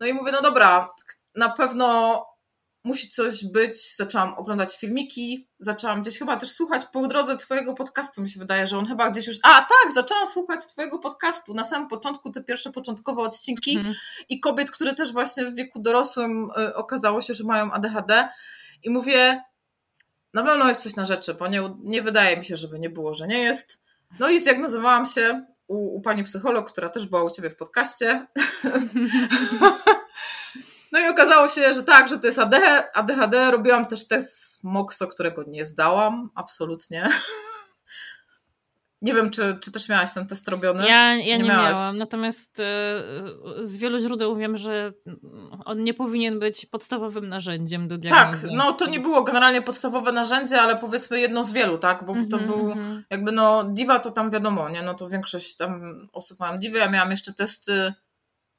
no 0.00 0.06
i 0.06 0.12
mówię, 0.12 0.32
no 0.32 0.42
dobra, 0.42 0.94
na 1.34 1.48
pewno 1.48 2.26
musi 2.84 3.08
coś 3.08 3.44
być. 3.44 3.96
Zaczęłam 3.96 4.34
oglądać 4.34 4.76
filmiki, 4.76 5.50
zaczęłam 5.58 6.02
gdzieś 6.02 6.18
chyba 6.18 6.36
też 6.36 6.50
słuchać 6.50 6.82
po 6.92 7.08
drodze 7.08 7.36
Twojego 7.36 7.74
podcastu. 7.74 8.22
Mi 8.22 8.30
się 8.30 8.40
wydaje, 8.40 8.66
że 8.66 8.78
on 8.78 8.86
chyba 8.86 9.10
gdzieś 9.10 9.26
już. 9.26 9.36
A 9.42 9.48
tak, 9.48 9.92
zaczęłam 9.92 10.26
słuchać 10.26 10.66
Twojego 10.66 10.98
podcastu. 10.98 11.54
Na 11.54 11.64
samym 11.64 11.88
początku 11.88 12.30
te 12.30 12.44
pierwsze 12.44 12.72
początkowe 12.72 13.22
odcinki 13.22 13.78
mm. 13.78 13.94
i 14.28 14.40
kobiet, 14.40 14.70
które 14.70 14.94
też 14.94 15.12
właśnie 15.12 15.44
w 15.44 15.54
wieku 15.54 15.80
dorosłym 15.80 16.50
y, 16.58 16.74
okazało 16.74 17.20
się, 17.20 17.34
że 17.34 17.44
mają 17.44 17.72
ADHD. 17.72 18.28
I 18.82 18.90
mówię, 18.90 19.42
na 20.34 20.42
pewno 20.42 20.68
jest 20.68 20.82
coś 20.82 20.96
na 20.96 21.06
rzeczy, 21.06 21.34
bo 21.34 21.48
nie, 21.48 21.74
nie 21.82 22.02
wydaje 22.02 22.36
mi 22.36 22.44
się, 22.44 22.56
żeby 22.56 22.78
nie 22.78 22.90
było, 22.90 23.14
że 23.14 23.26
nie 23.26 23.38
jest. 23.38 23.82
No 24.18 24.28
i 24.28 24.40
zdiagnozowałam 24.40 25.06
się 25.06 25.46
u, 25.68 25.96
u 25.96 26.00
pani 26.00 26.24
psycholog, 26.24 26.72
która 26.72 26.88
też 26.88 27.06
była 27.06 27.24
u 27.24 27.30
ciebie 27.30 27.50
w 27.50 27.56
podcaście. 27.56 28.26
No 30.92 31.00
i 31.00 31.08
okazało 31.08 31.48
się, 31.48 31.74
że 31.74 31.82
tak, 31.82 32.08
że 32.08 32.18
to 32.18 32.26
jest 32.26 32.38
ADHD. 32.94 33.50
Robiłam 33.50 33.86
też 33.86 34.08
test 34.08 34.64
MOXO, 34.64 35.06
którego 35.06 35.44
nie 35.46 35.64
zdałam, 35.64 36.30
absolutnie. 36.34 37.08
Nie 39.02 39.14
wiem, 39.14 39.30
czy, 39.30 39.58
czy 39.60 39.72
też 39.72 39.88
miałaś 39.88 40.14
ten 40.14 40.26
test 40.26 40.48
robiony? 40.48 40.88
Ja, 40.88 41.16
ja 41.16 41.36
nie, 41.36 41.42
nie 41.42 41.48
miałam, 41.48 41.98
natomiast 41.98 42.60
y, 42.60 42.62
z 43.60 43.78
wielu 43.78 43.98
źródeł 43.98 44.36
wiem, 44.36 44.56
że 44.56 44.92
on 45.64 45.84
nie 45.84 45.94
powinien 45.94 46.38
być 46.38 46.66
podstawowym 46.66 47.28
narzędziem 47.28 47.88
do 47.88 47.98
diagnozy. 47.98 48.48
Tak, 48.48 48.56
no 48.56 48.72
to 48.72 48.86
nie 48.86 49.00
było 49.00 49.22
generalnie 49.22 49.62
podstawowe 49.62 50.12
narzędzie, 50.12 50.60
ale 50.62 50.76
powiedzmy 50.76 51.20
jedno 51.20 51.44
z 51.44 51.52
wielu, 51.52 51.78
tak, 51.78 52.04
bo 52.04 52.12
mm 52.12 52.24
-hmm, 52.24 52.30
to 52.30 52.38
był 52.38 52.72
mm 52.72 52.78
-hmm. 52.78 53.02
jakby 53.10 53.32
no 53.32 53.64
diva 53.64 53.98
to 53.98 54.10
tam 54.10 54.30
wiadomo, 54.30 54.68
nie, 54.68 54.82
no 54.82 54.94
to 54.94 55.08
większość 55.08 55.56
tam 55.56 55.82
osób 56.12 56.40
miałam 56.40 56.58
diwy, 56.58 56.78
ja 56.78 56.88
miałam 56.88 57.10
jeszcze 57.10 57.32
testy, 57.32 57.94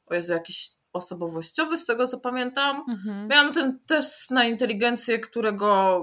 o 0.05 0.13
Jezu, 0.13 0.33
jakiś 0.33 0.69
osobowościowy, 0.93 1.77
z 1.77 1.85
tego 1.85 2.07
co 2.07 2.19
pamiętam. 2.19 2.83
Mhm. 2.89 3.27
Miałam 3.27 3.53
ten 3.53 3.79
test 3.85 4.31
na 4.31 4.45
inteligencję, 4.45 5.19
którego 5.19 6.01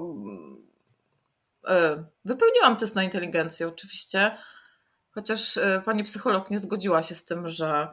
e, 1.68 2.04
wypełniłam 2.24 2.76
test 2.76 2.96
na 2.96 3.02
inteligencję 3.02 3.68
oczywiście, 3.68 4.36
chociaż 5.10 5.56
e, 5.56 5.82
pani 5.84 6.04
psycholog 6.04 6.50
nie 6.50 6.58
zgodziła 6.58 7.02
się 7.02 7.14
z 7.14 7.24
tym, 7.24 7.48
że 7.48 7.88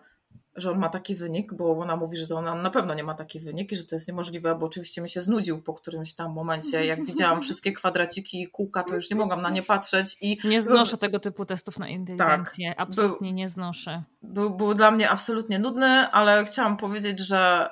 że 0.57 0.71
on 0.71 0.79
ma 0.79 0.89
taki 0.89 1.15
wynik, 1.15 1.53
bo 1.53 1.79
ona 1.79 1.95
mówi, 1.95 2.17
że 2.17 2.35
ona 2.35 2.55
na 2.55 2.69
pewno 2.69 2.93
nie 2.93 3.03
ma 3.03 3.13
taki 3.13 3.39
wynik 3.39 3.71
i 3.71 3.75
że 3.75 3.85
to 3.85 3.95
jest 3.95 4.07
niemożliwe, 4.07 4.55
bo 4.55 4.65
oczywiście 4.65 5.01
mi 5.01 5.09
się 5.09 5.21
znudził 5.21 5.61
po 5.61 5.73
którymś 5.73 6.13
tam 6.13 6.33
momencie. 6.33 6.85
Jak 6.85 7.05
widziałam 7.05 7.41
wszystkie 7.41 7.71
kwadraciki 7.71 8.41
i 8.41 8.47
kółka, 8.47 8.83
to 8.83 8.95
już 8.95 9.09
nie 9.09 9.15
mogłam 9.15 9.41
na 9.41 9.49
nie 9.49 9.63
patrzeć. 9.63 10.17
I 10.21 10.39
nie 10.43 10.61
znoszę 10.61 10.97
tego 10.97 11.19
typu 11.19 11.45
testów 11.45 11.79
na 11.79 11.89
inteligencję. 11.89 12.69
Tak, 12.69 12.89
absolutnie 12.89 13.27
był, 13.27 13.35
nie 13.35 13.49
znoszę. 13.49 14.03
Był, 14.21 14.57
był 14.57 14.73
dla 14.73 14.91
mnie 14.91 15.09
absolutnie 15.09 15.59
nudny, 15.59 15.87
ale 16.11 16.45
chciałam 16.45 16.77
powiedzieć, 16.77 17.19
że 17.19 17.69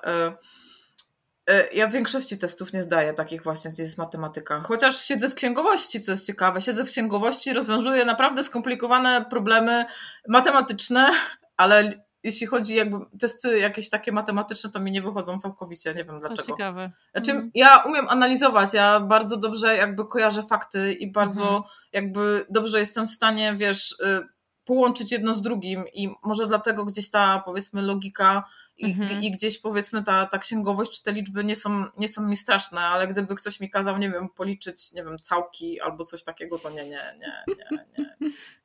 y, 1.48 1.54
y, 1.54 1.70
ja 1.74 1.88
w 1.88 1.92
większości 1.92 2.38
testów 2.38 2.74
nie 2.74 2.84
zdaję 2.84 3.14
takich 3.14 3.44
właśnie, 3.44 3.72
gdzie 3.72 3.84
jest 3.84 3.98
matematyka. 3.98 4.62
Chociaż 4.62 5.06
siedzę 5.06 5.30
w 5.30 5.36
księgowości, 5.36 6.02
co 6.02 6.12
jest 6.12 6.28
ciekawe. 6.28 6.62
Siedzę 6.62 6.86
w 6.86 6.88
księgowości, 6.88 7.54
rozwiązuję 7.54 8.06
naprawdę 8.06 8.44
skomplikowane 8.44 9.26
problemy 9.30 9.86
matematyczne, 10.28 11.10
ale 11.58 12.05
jeśli 12.26 12.48
chodzi 12.48 12.76
jakby 12.76 12.98
testy 13.20 13.60
jakieś 13.60 13.90
takie 13.90 14.12
matematyczne, 14.12 14.70
to 14.70 14.80
mi 14.80 14.92
nie 14.92 15.02
wychodzą 15.02 15.38
całkowicie, 15.38 15.94
nie 15.94 16.04
wiem 16.04 16.20
dlaczego. 16.20 16.42
To 16.42 16.48
ciekawe. 16.48 16.92
Znaczy, 17.12 17.32
mhm. 17.32 17.52
ja 17.56 17.78
umiem 17.78 18.10
analizować, 18.10 18.74
ja 18.74 19.00
bardzo 19.00 19.38
dobrze 19.38 19.76
jakby 19.76 20.06
kojarzę 20.06 20.44
fakty 20.44 20.94
i 20.94 21.12
bardzo 21.12 21.44
mhm. 21.44 21.64
jakby 21.94 22.46
dobrze 22.50 22.80
jestem 22.80 23.08
w 23.08 23.10
stanie, 23.10 23.56
wiesz, 23.58 23.92
y, 23.92 24.28
połączyć 24.64 25.12
jedno 25.12 25.34
z 25.34 25.42
drugim 25.42 25.86
i 25.94 26.10
może 26.24 26.48
dlatego 26.48 26.86
gdzieś 26.86 27.10
ta, 27.12 27.44
powiedzmy, 27.46 27.82
logika 27.82 28.44
i, 28.78 28.86
mhm. 28.86 29.24
i 29.24 29.32
gdzieś 29.32 29.58
powiedzmy 29.58 30.04
ta, 30.04 30.26
ta 30.26 30.38
księgowość 30.38 30.92
czy 30.98 31.04
te 31.04 31.12
liczby 31.12 31.44
nie 31.44 31.56
są, 31.56 31.86
nie 31.98 32.08
są 32.08 32.28
mi 32.28 32.36
straszne, 32.36 32.82
ale 32.82 33.08
gdyby 33.08 33.36
ktoś 33.36 33.60
mi 33.60 33.70
kazał, 33.70 33.98
nie 33.98 34.12
wiem, 34.12 34.30
policzyć, 34.30 34.94
nie 34.94 35.04
wiem, 35.04 35.20
całki 35.20 35.82
albo 35.82 36.06
coś 36.06 36.24
takiego, 36.24 36.60
to 36.60 36.70
nie, 36.70 36.84
nie, 36.84 37.16
nie, 37.20 37.44
nie, 37.48 37.86
nie, 37.98 38.16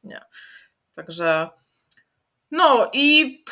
nie. 0.04 0.20
Także 0.94 1.50
no 2.50 2.90
i 2.92 3.44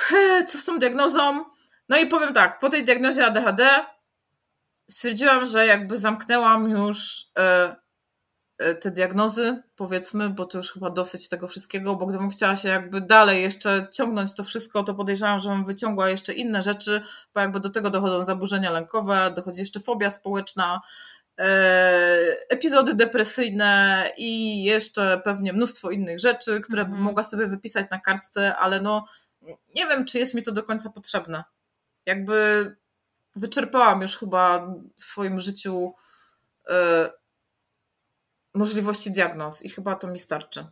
co 0.47 0.59
z 0.59 0.65
tą 0.65 0.79
diagnozą? 0.79 1.45
No 1.89 1.97
i 1.97 2.07
powiem 2.07 2.35
tak, 2.35 2.59
po 2.59 2.69
tej 2.69 2.85
diagnozie 2.85 3.27
ADHD 3.27 3.69
stwierdziłam, 4.91 5.47
że 5.47 5.67
jakby 5.67 5.97
zamknęłam 5.97 6.71
już 6.71 7.27
e, 7.39 7.77
e, 8.59 8.75
te 8.75 8.91
diagnozy, 8.91 9.63
powiedzmy, 9.77 10.31
bo 10.31 10.45
to 10.45 10.59
już 10.59 10.73
chyba 10.73 10.91
dosyć 10.91 11.29
tego 11.29 11.49
wszystkiego, 11.49 11.97
bo 11.97 12.07
gdybym 12.07 12.31
chciała 12.31 12.57
się 12.57 12.69
jakby 12.69 13.01
dalej 13.01 13.43
jeszcze 13.43 13.87
ciągnąć 13.93 14.35
to 14.35 14.45
wszystko, 14.45 14.85
to 14.85 14.95
podejrzewam, 14.95 15.39
że 15.39 15.49
bym 15.49 15.65
wyciągła 15.65 16.09
jeszcze 16.09 16.33
inne 16.33 16.63
rzeczy, 16.63 17.03
bo 17.35 17.41
jakby 17.41 17.61
do 17.61 17.71
tego 17.71 17.91
dochodzą 17.91 18.25
zaburzenia 18.25 18.71
lękowe, 18.71 19.33
dochodzi 19.37 19.61
jeszcze 19.61 19.81
fobia 19.81 20.11
społeczna, 20.11 20.81
epizody 22.49 22.95
depresyjne 22.95 24.05
i 24.17 24.63
jeszcze 24.65 25.21
pewnie 25.25 25.53
mnóstwo 25.53 25.91
innych 25.91 26.21
rzeczy, 26.21 26.61
które 26.61 26.83
bym 26.83 26.93
mhm. 26.93 27.05
mogła 27.05 27.23
sobie 27.23 27.47
wypisać 27.47 27.91
na 27.91 27.99
kartce, 27.99 28.57
ale 28.57 28.81
no 28.81 29.05
nie 29.75 29.87
wiem, 29.87 30.05
czy 30.05 30.19
jest 30.19 30.35
mi 30.35 30.43
to 30.43 30.53
do 30.53 30.63
końca 30.63 30.91
potrzebne. 30.91 31.45
jakby 32.07 32.77
wyczerpałam 33.37 34.03
już 34.03 34.17
chyba 34.17 34.75
w 34.97 35.05
swoim 35.05 35.41
życiu 35.41 35.95
y, 36.71 36.73
możliwości 38.55 39.11
diagnoz 39.11 39.63
i 39.63 39.71
chyba 39.71 39.97
to 39.97 40.09
mi 40.09 40.19
starczy. 40.19 40.67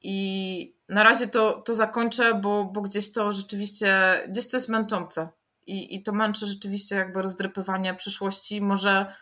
I 0.00 0.76
na 0.88 1.02
razie 1.02 1.28
to, 1.28 1.62
to 1.62 1.74
zakończę, 1.74 2.34
bo, 2.34 2.64
bo 2.64 2.80
gdzieś 2.80 3.12
to 3.12 3.32
rzeczywiście, 3.32 4.22
gdzieś 4.28 4.48
to 4.48 4.56
jest 4.56 4.68
męczące. 4.68 5.28
I, 5.66 5.94
I 5.94 6.02
to 6.02 6.12
męczy 6.12 6.46
rzeczywiście 6.46 6.96
jakby 6.96 7.22
rozdrypywanie 7.22 7.94
przyszłości. 7.94 8.60
Może. 8.60 9.14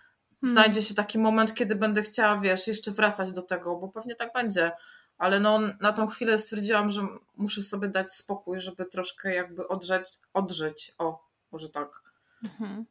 Znajdzie 0.43 0.83
się 0.83 0.95
taki 0.95 1.19
moment, 1.19 1.55
kiedy 1.55 1.75
będę 1.77 2.03
chciała, 2.03 2.41
wiesz, 2.41 2.67
jeszcze 2.67 2.91
wracać 2.91 3.33
do 3.33 3.43
tego, 3.43 3.77
bo 3.77 3.89
pewnie 3.89 4.15
tak 4.15 4.33
będzie. 4.33 4.73
Ale 5.19 5.41
no, 5.41 5.61
na 5.81 5.93
tą 5.93 6.07
chwilę 6.07 6.39
stwierdziłam, 6.39 6.91
że 6.91 7.07
muszę 7.37 7.63
sobie 7.63 7.89
dać 7.89 8.13
spokój, 8.13 8.61
żeby 8.61 8.85
troszkę 8.85 9.35
jakby 9.35 9.69
odrzeć, 9.69 10.09
odżyć. 10.33 10.93
O, 10.99 11.29
może 11.53 11.69
tak. 11.69 12.03
Mhm. 12.45 12.87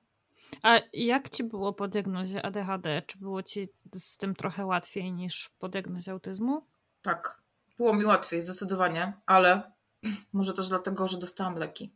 A 0.62 0.80
jak 0.94 1.30
ci 1.30 1.44
było 1.44 1.74
po 1.74 1.88
diagnozie 1.88 2.46
ADHD? 2.46 3.02
Czy 3.08 3.18
było 3.18 3.44
ci 3.44 3.70
z 3.94 4.18
tym 4.18 4.36
trochę 4.36 4.66
łatwiej 4.66 5.14
niż 5.14 5.50
po 5.60 5.70
diagnozie 5.70 6.12
autyzmu? 6.12 6.68
Tak, 7.02 7.42
było 7.78 7.94
mi 7.94 8.06
łatwiej, 8.06 8.42
zdecydowanie, 8.42 9.14
ale 9.26 9.72
może 10.34 10.54
też 10.54 10.70
dlatego, 10.70 11.08
że 11.08 11.18
dostałam 11.18 11.56
leki, 11.56 11.94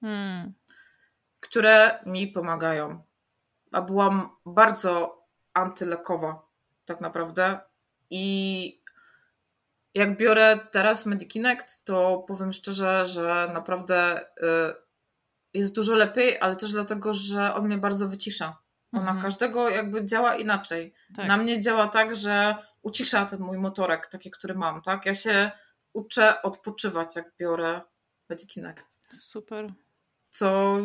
hmm. 0.00 0.52
które 1.40 2.02
mi 2.06 2.28
pomagają. 2.28 3.02
A 3.72 3.82
byłam 3.82 4.36
bardzo 4.46 5.24
antylekowa, 5.54 6.48
tak 6.84 7.00
naprawdę. 7.00 7.60
I 8.10 8.82
jak 9.94 10.16
biorę 10.16 10.58
teraz 10.70 11.06
Medikinect, 11.06 11.84
to 11.84 12.24
powiem 12.28 12.52
szczerze, 12.52 13.04
że 13.04 13.50
naprawdę 13.54 14.20
y, 14.20 14.24
jest 15.54 15.74
dużo 15.74 15.94
lepiej, 15.94 16.40
ale 16.40 16.56
też 16.56 16.72
dlatego, 16.72 17.14
że 17.14 17.54
on 17.54 17.66
mnie 17.66 17.78
bardzo 17.78 18.08
wycisza. 18.08 18.56
Bo 18.92 19.00
mhm. 19.00 19.22
każdego 19.22 19.68
jakby 19.68 20.04
działa 20.04 20.36
inaczej. 20.36 20.94
Tak. 21.16 21.28
Na 21.28 21.36
mnie 21.36 21.60
działa 21.60 21.88
tak, 21.88 22.14
że 22.14 22.56
ucisza 22.82 23.26
ten 23.26 23.40
mój 23.40 23.58
motorek, 23.58 24.06
taki, 24.06 24.30
który 24.30 24.54
mam, 24.54 24.82
tak? 24.82 25.06
Ja 25.06 25.14
się 25.14 25.50
uczę 25.92 26.42
odpoczywać, 26.42 27.16
jak 27.16 27.32
biorę 27.38 27.80
Medikinect. 28.28 28.98
Super. 29.10 29.72
Co 30.30 30.76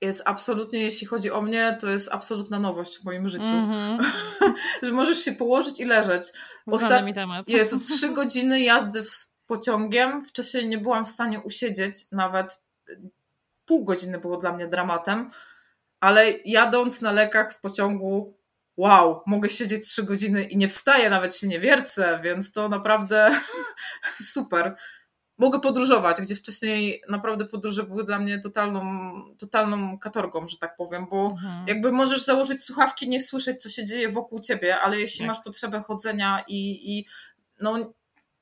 jest 0.00 0.22
absolutnie, 0.24 0.78
jeśli 0.78 1.06
chodzi 1.06 1.30
o 1.30 1.42
mnie, 1.42 1.76
to 1.80 1.88
jest 1.88 2.08
absolutna 2.12 2.58
nowość 2.58 2.98
w 2.98 3.04
moim 3.04 3.28
życiu. 3.28 3.44
Mm-hmm. 3.44 4.04
że 4.82 4.92
możesz 4.92 5.24
się 5.24 5.32
położyć 5.32 5.80
i 5.80 5.84
leżeć. 5.84 6.22
Osta- 6.66 7.04
mi 7.04 7.14
temat. 7.14 7.48
Jezu, 7.48 7.80
trzy 7.80 8.08
godziny 8.18 8.60
jazdy 8.60 9.04
pociągiem. 9.46 10.22
Wcześniej 10.22 10.68
nie 10.68 10.78
byłam 10.78 11.04
w 11.04 11.08
stanie 11.08 11.40
usiedzieć 11.40 12.10
nawet 12.12 12.68
pół 13.68 13.84
godziny 13.84 14.18
było 14.18 14.36
dla 14.36 14.52
mnie 14.52 14.66
dramatem, 14.66 15.30
ale 16.00 16.32
jadąc 16.44 17.00
na 17.00 17.12
lekach 17.12 17.52
w 17.52 17.60
pociągu, 17.60 18.38
wow, 18.76 19.22
mogę 19.26 19.48
siedzieć 19.48 19.88
trzy 19.88 20.02
godziny 20.02 20.44
i 20.44 20.56
nie 20.56 20.68
wstaję, 20.68 21.10
nawet 21.10 21.36
się 21.36 21.48
nie 21.48 21.60
wiercę, 21.60 22.20
więc 22.22 22.52
to 22.52 22.68
naprawdę 22.68 23.30
super. 24.34 24.76
Mogę 25.38 25.60
podróżować, 25.60 26.20
gdzie 26.20 26.36
wcześniej 26.36 27.02
naprawdę 27.08 27.44
podróże 27.44 27.82
były 27.82 28.04
dla 28.04 28.18
mnie 28.18 28.38
totalną, 28.38 28.82
totalną 29.38 29.98
katorgą, 29.98 30.48
że 30.48 30.58
tak 30.58 30.76
powiem, 30.76 31.06
bo 31.10 31.26
mhm. 31.26 31.68
jakby 31.68 31.92
możesz 31.92 32.24
założyć 32.24 32.64
słuchawki, 32.64 33.08
nie 33.08 33.20
słyszeć, 33.20 33.62
co 33.62 33.68
się 33.68 33.84
dzieje 33.84 34.08
wokół 34.08 34.40
ciebie, 34.40 34.80
ale 34.80 35.00
jeśli 35.00 35.18
tak. 35.18 35.28
masz 35.28 35.44
potrzebę 35.44 35.80
chodzenia 35.80 36.44
i, 36.48 36.92
i 36.92 37.06
no, 37.60 37.92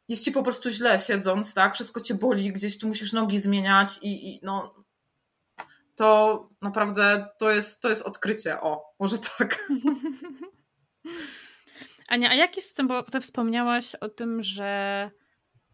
jest 0.09 0.25
ci 0.25 0.33
po 0.33 0.43
prostu 0.43 0.71
źle 0.71 0.99
siedząc, 0.99 1.55
tak? 1.55 1.75
Wszystko 1.75 2.01
cię 2.01 2.15
boli, 2.15 2.53
gdzieś 2.53 2.79
tu 2.79 2.87
musisz 2.87 3.13
nogi 3.13 3.39
zmieniać 3.39 3.99
i, 4.03 4.29
i 4.29 4.41
no, 4.43 4.75
to 5.95 6.49
naprawdę 6.63 7.29
to 7.39 7.51
jest, 7.51 7.83
to 7.83 7.89
jest 7.89 8.03
odkrycie. 8.03 8.61
O, 8.61 8.95
może 8.99 9.17
tak. 9.39 9.59
Ania, 12.09 12.31
a 12.31 12.35
jak 12.35 12.57
jest 12.57 12.69
z 12.69 12.73
tym, 12.73 12.89
bo 12.89 13.03
ty 13.03 13.21
wspomniałaś 13.21 13.95
o 13.95 14.09
tym, 14.09 14.43
że 14.43 15.11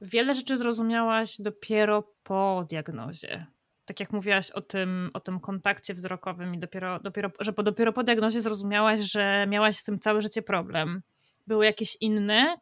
wiele 0.03 0.35
rzeczy 0.35 0.57
zrozumiałaś 0.57 1.37
dopiero 1.39 2.15
po 2.23 2.67
diagnozie. 2.71 3.47
Tak 3.85 4.01
jak 4.01 4.13
mówiłaś 4.13 4.51
o 4.51 4.61
tym, 4.61 5.11
o 5.15 5.21
tym 5.21 5.41
kontakcie 5.41 5.95
wzrokowym 5.95 6.55
i 6.55 6.59
dopiero, 6.59 7.01
dopiero, 7.01 7.31
że 7.41 7.53
po, 7.53 7.63
dopiero 7.63 7.93
po 7.93 8.03
diagnozie 8.03 8.41
zrozumiałaś, 8.41 9.01
że 9.01 9.47
miałaś 9.49 9.77
z 9.77 9.85
tym 9.85 9.99
całe 9.99 10.23
życie 10.23 10.43
problem. 10.43 11.03
Były 11.47 11.65
jakieś 11.65 11.97
inne 12.01 12.57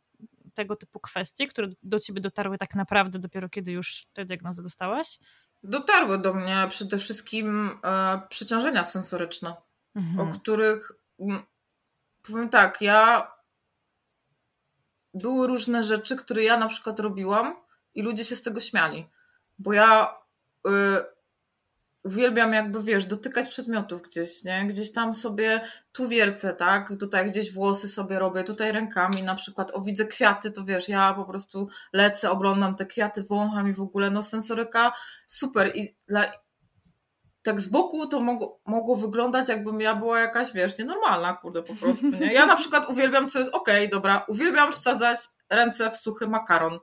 tego 0.54 0.76
typu 0.76 1.00
kwestie, 1.00 1.46
które 1.46 1.68
do 1.82 2.00
ciebie 2.00 2.20
dotarły 2.20 2.58
tak 2.58 2.74
naprawdę 2.74 3.18
dopiero 3.18 3.48
kiedy 3.48 3.72
już 3.72 4.06
tę 4.12 4.24
diagnozę 4.24 4.62
dostałaś? 4.62 5.18
dotarły 5.62 6.18
do 6.18 6.34
mnie 6.34 6.66
przede 6.68 6.98
wszystkim 6.98 7.70
e, 7.84 8.20
przeciążenia 8.28 8.84
sensoryczne, 8.84 9.54
mhm. 9.94 10.28
o 10.28 10.32
których 10.32 10.92
m, 11.20 11.42
powiem 12.22 12.48
tak, 12.48 12.82
ja 12.82 13.32
były 15.14 15.46
różne 15.46 15.82
rzeczy, 15.82 16.16
które 16.16 16.44
ja 16.44 16.56
na 16.56 16.68
przykład 16.68 17.00
robiłam 17.00 17.56
i 17.94 18.02
ludzie 18.02 18.24
się 18.24 18.36
z 18.36 18.42
tego 18.42 18.60
śmiali, 18.60 19.06
bo 19.58 19.72
ja 19.72 20.14
y, 20.66 20.70
uwielbiam 22.04 22.52
jakby, 22.52 22.82
wiesz, 22.82 23.06
dotykać 23.06 23.48
przedmiotów 23.48 24.02
gdzieś, 24.02 24.44
nie? 24.44 24.64
Gdzieś 24.66 24.92
tam 24.92 25.14
sobie 25.14 25.60
tu 25.92 26.08
wiercę, 26.08 26.54
tak? 26.54 26.92
Tutaj 27.00 27.26
gdzieś 27.26 27.52
włosy 27.52 27.88
sobie 27.88 28.18
robię, 28.18 28.44
tutaj 28.44 28.72
rękami 28.72 29.22
na 29.22 29.34
przykład, 29.34 29.70
o 29.74 29.80
widzę 29.80 30.04
kwiaty, 30.04 30.50
to 30.50 30.64
wiesz, 30.64 30.88
ja 30.88 31.14
po 31.14 31.24
prostu 31.24 31.68
lecę, 31.92 32.30
oglądam 32.30 32.76
te 32.76 32.86
kwiaty, 32.86 33.22
wącham 33.22 33.68
i 33.68 33.72
w 33.72 33.80
ogóle, 33.80 34.10
no 34.10 34.22
sensoryka 34.22 34.92
super 35.26 35.76
i 35.76 35.96
dla... 36.08 36.32
Tak 37.42 37.60
z 37.60 37.68
boku 37.68 38.06
to 38.06 38.20
mogło, 38.20 38.60
mogło 38.66 38.96
wyglądać, 38.96 39.48
jakbym 39.48 39.80
ja 39.80 39.94
była 39.94 40.20
jakaś, 40.20 40.52
wiesz, 40.52 40.78
nienormalna, 40.78 41.32
kurde, 41.32 41.62
po 41.62 41.74
prostu, 41.74 42.06
nie? 42.10 42.32
Ja 42.32 42.46
na 42.46 42.56
przykład 42.56 42.88
uwielbiam, 42.88 43.28
co 43.28 43.38
jest 43.38 43.54
okej, 43.54 43.86
okay, 43.86 43.88
dobra, 43.88 44.24
uwielbiam 44.28 44.72
wsadzać 44.72 45.18
ręce 45.50 45.90
w 45.90 45.96
suchy 45.96 46.28
makaron, 46.28 46.78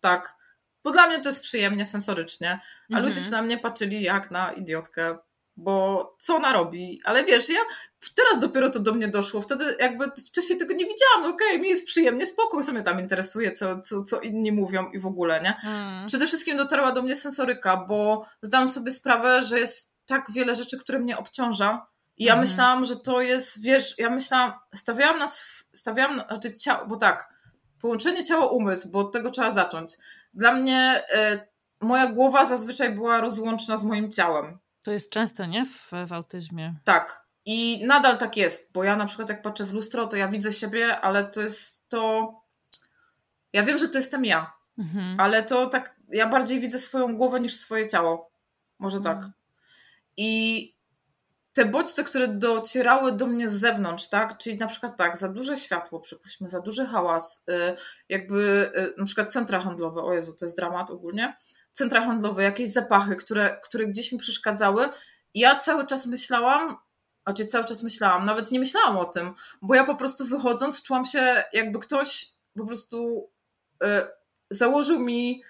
tak, 0.00 0.36
bo 0.84 0.90
dla 0.90 1.06
mnie 1.06 1.20
to 1.20 1.28
jest 1.28 1.42
przyjemnie 1.42 1.84
sensorycznie, 1.84 2.60
a 2.90 2.94
mhm. 2.94 3.06
ludzie 3.06 3.20
się 3.20 3.30
na 3.30 3.42
mnie 3.42 3.58
patrzyli 3.58 4.02
jak 4.02 4.30
na 4.30 4.52
idiotkę, 4.52 5.18
bo 5.56 6.16
co 6.18 6.36
ona 6.36 6.52
robi? 6.52 7.00
Ale 7.04 7.24
wiesz, 7.24 7.48
ja 7.48 7.60
teraz 8.16 8.38
dopiero 8.38 8.70
to 8.70 8.78
do 8.78 8.94
mnie 8.94 9.08
doszło, 9.08 9.40
wtedy 9.40 9.76
jakby 9.80 10.04
wcześniej 10.26 10.58
tego 10.58 10.74
nie 10.74 10.84
widziałam, 10.84 11.22
no 11.22 11.28
okej, 11.28 11.48
okay, 11.48 11.58
mi 11.58 11.68
jest 11.68 11.86
przyjemnie, 11.86 12.26
spokój, 12.26 12.64
co 12.64 12.72
mnie 12.72 12.82
tam 12.82 13.00
interesuje, 13.00 13.52
co, 13.52 13.80
co, 13.80 14.02
co 14.02 14.20
inni 14.20 14.52
mówią 14.52 14.90
i 14.90 14.98
w 14.98 15.06
ogóle, 15.06 15.40
nie? 15.40 15.70
Mm. 15.70 16.06
Przede 16.06 16.26
wszystkim 16.26 16.56
dotarła 16.56 16.92
do 16.92 17.02
mnie 17.02 17.16
sensoryka, 17.16 17.76
bo 17.76 18.26
zdałam 18.42 18.68
sobie 18.68 18.90
sprawę, 18.90 19.42
że 19.42 19.60
jest 19.60 19.93
tak 20.06 20.32
wiele 20.32 20.54
rzeczy, 20.54 20.78
które 20.78 20.98
mnie 20.98 21.18
obciąża 21.18 21.86
i 22.16 22.24
ja 22.24 22.32
mm. 22.32 22.44
myślałam, 22.44 22.84
że 22.84 22.96
to 22.96 23.20
jest, 23.20 23.62
wiesz, 23.62 23.98
ja 23.98 24.10
myślałam, 24.10 24.52
stawiałam 24.74 25.18
nas, 25.18 25.64
stawiałam, 25.72 26.22
znaczy 26.28 26.54
ciało, 26.54 26.86
bo 26.86 26.96
tak, 26.96 27.28
połączenie 27.80 28.24
ciało-umysł, 28.24 28.90
bo 28.90 28.98
od 28.98 29.12
tego 29.12 29.30
trzeba 29.30 29.50
zacząć 29.50 29.96
dla 30.34 30.52
mnie 30.52 31.02
y, 31.34 31.40
moja 31.80 32.06
głowa 32.06 32.44
zazwyczaj 32.44 32.94
była 32.94 33.20
rozłączna 33.20 33.76
z 33.76 33.84
moim 33.84 34.10
ciałem. 34.10 34.58
To 34.82 34.92
jest 34.92 35.10
częste, 35.10 35.48
nie? 35.48 35.66
W, 35.66 35.90
w 36.06 36.12
autyzmie. 36.12 36.74
Tak. 36.84 37.24
I 37.46 37.86
nadal 37.86 38.18
tak 38.18 38.36
jest, 38.36 38.72
bo 38.72 38.84
ja 38.84 38.96
na 38.96 39.06
przykład 39.06 39.28
jak 39.28 39.42
patrzę 39.42 39.64
w 39.64 39.72
lustro, 39.72 40.06
to 40.06 40.16
ja 40.16 40.28
widzę 40.28 40.52
siebie, 40.52 41.00
ale 41.00 41.24
to 41.24 41.40
jest 41.40 41.88
to. 41.88 42.32
Ja 43.52 43.62
wiem, 43.62 43.78
że 43.78 43.88
to 43.88 43.98
jestem 43.98 44.24
ja, 44.24 44.52
mhm. 44.78 45.20
ale 45.20 45.42
to 45.42 45.66
tak. 45.66 45.96
Ja 46.08 46.26
bardziej 46.26 46.60
widzę 46.60 46.78
swoją 46.78 47.16
głowę 47.16 47.40
niż 47.40 47.54
swoje 47.54 47.86
ciało. 47.86 48.30
Może 48.78 49.00
tak. 49.00 49.18
I 50.16 50.74
te 51.54 51.64
bodźce, 51.64 52.04
które 52.04 52.28
docierały 52.28 53.12
do 53.12 53.26
mnie 53.26 53.48
z 53.48 53.52
zewnątrz, 53.52 54.08
tak? 54.08 54.38
Czyli 54.38 54.56
na 54.56 54.66
przykład 54.66 54.96
tak, 54.96 55.16
za 55.16 55.28
duże 55.28 55.56
światło, 55.56 56.00
przypuśćmy, 56.00 56.48
za 56.48 56.60
duży 56.60 56.86
hałas, 56.86 57.44
y, 57.50 57.76
jakby 58.08 58.70
y, 58.76 58.94
na 58.98 59.04
przykład 59.04 59.32
centra 59.32 59.60
handlowe, 59.60 60.02
o 60.02 60.14
Jezu, 60.14 60.32
to 60.32 60.46
jest 60.46 60.56
dramat 60.56 60.90
ogólnie, 60.90 61.36
centra 61.72 62.00
handlowe, 62.04 62.42
jakieś 62.42 62.68
zapachy, 62.72 63.16
które, 63.16 63.60
które 63.62 63.86
gdzieś 63.86 64.12
mi 64.12 64.18
przeszkadzały. 64.18 64.88
ja 65.34 65.56
cały 65.56 65.86
czas 65.86 66.06
myślałam, 66.06 66.76
znaczy 67.26 67.46
cały 67.46 67.64
czas 67.64 67.82
myślałam, 67.82 68.24
nawet 68.24 68.50
nie 68.50 68.58
myślałam 68.58 68.96
o 68.96 69.04
tym, 69.04 69.34
bo 69.62 69.74
ja 69.74 69.84
po 69.84 69.94
prostu 69.94 70.26
wychodząc 70.26 70.82
czułam 70.82 71.04
się, 71.04 71.44
jakby 71.52 71.78
ktoś 71.78 72.26
po 72.58 72.66
prostu 72.66 73.30
y, 73.84 73.86
założył 74.50 75.00
mi 75.00 75.42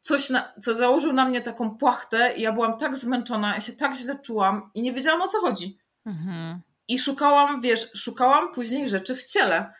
coś, 0.00 0.30
na, 0.30 0.52
co 0.62 0.74
założył 0.74 1.12
na 1.12 1.24
mnie 1.24 1.40
taką 1.40 1.76
płachtę 1.76 2.32
i 2.36 2.42
ja 2.42 2.52
byłam 2.52 2.78
tak 2.78 2.96
zmęczona, 2.96 3.54
ja 3.54 3.60
się 3.60 3.72
tak 3.72 3.94
źle 3.94 4.18
czułam 4.18 4.70
i 4.74 4.82
nie 4.82 4.92
wiedziałam 4.92 5.22
o 5.22 5.28
co 5.28 5.40
chodzi. 5.40 5.78
Mhm. 6.06 6.60
I 6.88 6.98
szukałam, 6.98 7.60
wiesz, 7.60 7.90
szukałam 7.94 8.52
później 8.52 8.88
rzeczy 8.88 9.14
w 9.14 9.24
ciele. 9.24 9.72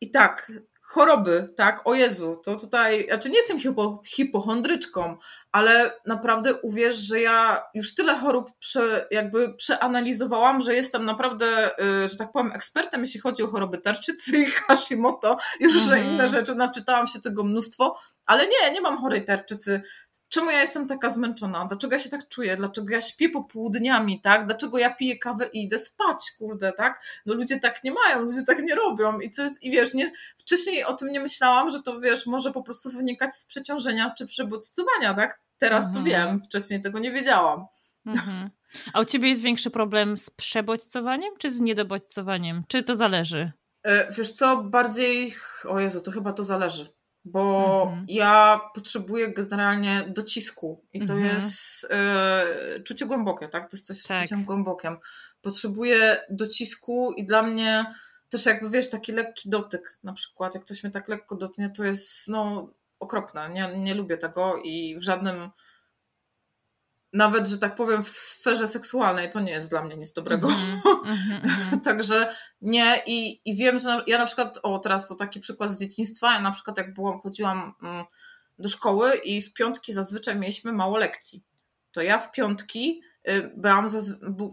I 0.00 0.10
tak, 0.10 0.52
choroby, 0.92 1.48
tak, 1.56 1.80
o 1.84 1.94
Jezu, 1.94 2.40
to 2.44 2.56
tutaj, 2.56 3.06
znaczy 3.08 3.30
nie 3.30 3.36
jestem 3.36 3.60
hipo, 3.60 4.00
hipochondryczką, 4.06 5.16
ale 5.52 5.92
naprawdę 6.06 6.54
uwierz, 6.54 6.96
że 6.96 7.20
ja 7.20 7.62
już 7.74 7.94
tyle 7.94 8.18
chorób 8.18 8.50
prze, 8.58 9.06
jakby 9.10 9.54
przeanalizowałam, 9.54 10.60
że 10.60 10.74
jestem 10.74 11.04
naprawdę, 11.04 11.70
y, 12.04 12.08
że 12.08 12.16
tak 12.16 12.32
powiem, 12.32 12.52
ekspertem, 12.52 13.00
jeśli 13.00 13.20
chodzi 13.20 13.42
o 13.42 13.46
choroby 13.46 13.78
tarczycy 13.78 14.38
i 14.38 14.44
Hashimoto 14.66 15.36
i 15.60 15.66
różne 15.66 15.96
mhm. 15.96 16.14
inne 16.14 16.28
rzeczy, 16.28 16.54
naczytałam 16.54 17.06
się 17.06 17.20
tego 17.20 17.44
mnóstwo, 17.44 17.98
Ale 18.32 18.46
nie, 18.46 18.72
nie 18.72 18.80
mam 18.80 18.98
chorej 18.98 19.24
tarczycy. 19.24 19.82
Czemu 20.28 20.50
ja 20.50 20.60
jestem 20.60 20.88
taka 20.88 21.10
zmęczona? 21.10 21.64
Dlaczego 21.64 21.92
ja 21.92 21.98
się 21.98 22.10
tak 22.10 22.28
czuję? 22.28 22.56
Dlaczego 22.56 22.90
ja 22.90 23.00
śpię 23.00 23.28
popołudniami, 23.28 24.20
tak? 24.20 24.46
Dlaczego 24.46 24.78
ja 24.78 24.94
piję 24.94 25.18
kawę 25.18 25.46
i 25.52 25.64
idę 25.64 25.78
spać, 25.78 26.32
kurde, 26.38 26.72
tak? 26.72 27.02
No 27.26 27.34
ludzie 27.34 27.60
tak 27.60 27.84
nie 27.84 27.92
mają, 27.92 28.20
ludzie 28.20 28.42
tak 28.46 28.62
nie 28.62 28.74
robią 28.74 29.20
i 29.20 29.30
co 29.30 29.42
jest, 29.42 29.62
i 29.62 29.70
wiesz, 29.70 29.94
nie, 29.94 30.12
wcześniej 30.36 30.84
o 30.84 30.92
tym 30.92 31.12
nie 31.12 31.20
myślałam, 31.20 31.70
że 31.70 31.82
to, 31.82 32.00
wiesz, 32.00 32.26
może 32.26 32.52
po 32.52 32.62
prostu 32.62 32.90
wynikać 32.90 33.34
z 33.34 33.46
przeciążenia 33.46 34.14
czy 34.18 34.26
przebodźcowania, 34.26 35.14
tak? 35.14 35.40
Teraz 35.58 35.86
mhm. 35.86 36.04
to 36.04 36.10
wiem, 36.10 36.40
wcześniej 36.42 36.80
tego 36.80 36.98
nie 36.98 37.12
wiedziałam. 37.12 37.66
Mhm. 38.06 38.50
A 38.92 39.00
u 39.00 39.04
ciebie 39.04 39.28
jest 39.28 39.42
większy 39.42 39.70
problem 39.70 40.16
z 40.16 40.30
przebodźcowaniem 40.30 41.34
czy 41.38 41.50
z 41.50 41.60
niedobodźcowaniem? 41.60 42.64
Czy 42.68 42.82
to 42.82 42.94
zależy? 42.94 43.52
E, 43.82 44.12
wiesz 44.12 44.32
co, 44.32 44.56
bardziej, 44.56 45.34
o 45.68 45.80
Jezu, 45.80 46.00
to 46.00 46.10
chyba 46.10 46.32
to 46.32 46.44
zależy, 46.44 46.92
bo 47.24 47.82
mhm. 47.86 48.06
ja 48.08 48.60
potrzebuję 48.74 49.32
generalnie 49.32 50.04
docisku 50.08 50.84
i 50.92 51.06
to 51.06 51.12
mhm. 51.14 51.34
jest 51.34 51.86
e, 51.90 52.46
czucie 52.84 53.06
głębokie, 53.06 53.48
tak? 53.48 53.70
To 53.70 53.76
jest 53.76 53.86
coś 53.86 54.02
tak. 54.02 54.18
z 54.18 54.22
czuciem 54.22 54.44
głębokiem. 54.44 54.96
Potrzebuję 55.40 56.24
docisku 56.30 57.12
i 57.12 57.24
dla 57.26 57.42
mnie 57.42 57.86
też 58.28 58.46
jakby, 58.46 58.70
wiesz, 58.70 58.90
taki 58.90 59.12
lekki 59.12 59.50
dotyk 59.50 59.98
na 60.02 60.12
przykład, 60.12 60.54
jak 60.54 60.64
ktoś 60.64 60.82
mnie 60.82 60.90
tak 60.90 61.08
lekko 61.08 61.36
dotknie, 61.36 61.70
to 61.70 61.84
jest, 61.84 62.28
no, 62.28 62.70
okropne. 63.00 63.50
Nie, 63.50 63.78
nie 63.78 63.94
lubię 63.94 64.16
tego 64.16 64.56
i 64.64 64.96
w 64.98 65.02
żadnym 65.02 65.50
nawet, 67.12 67.46
że 67.48 67.58
tak 67.58 67.74
powiem, 67.74 68.02
w 68.02 68.08
sferze 68.08 68.66
seksualnej 68.66 69.30
to 69.30 69.40
nie 69.40 69.52
jest 69.52 69.70
dla 69.70 69.82
mnie 69.82 69.96
nic 69.96 70.12
dobrego. 70.12 70.48
Mm 70.48 70.80
-hmm, 70.80 71.80
Także 71.84 72.34
nie 72.60 73.02
i, 73.06 73.40
i 73.50 73.56
wiem, 73.56 73.78
że 73.78 74.02
ja 74.06 74.18
na 74.18 74.26
przykład, 74.26 74.58
o 74.62 74.78
teraz 74.78 75.08
to 75.08 75.14
taki 75.14 75.40
przykład 75.40 75.70
z 75.70 75.80
dzieciństwa, 75.80 76.32
ja 76.32 76.40
na 76.40 76.50
przykład 76.50 76.78
jak 76.78 76.94
byłam, 76.94 77.20
chodziłam 77.20 77.74
mm, 77.82 78.04
do 78.58 78.68
szkoły 78.68 79.14
i 79.14 79.42
w 79.42 79.52
piątki 79.52 79.92
zazwyczaj 79.92 80.36
mieliśmy 80.36 80.72
mało 80.72 80.96
lekcji. 80.96 81.42
To 81.92 82.02
ja 82.02 82.18
w 82.18 82.32
piątki 82.32 83.02
y, 83.28 83.52
brałam, 83.56 83.86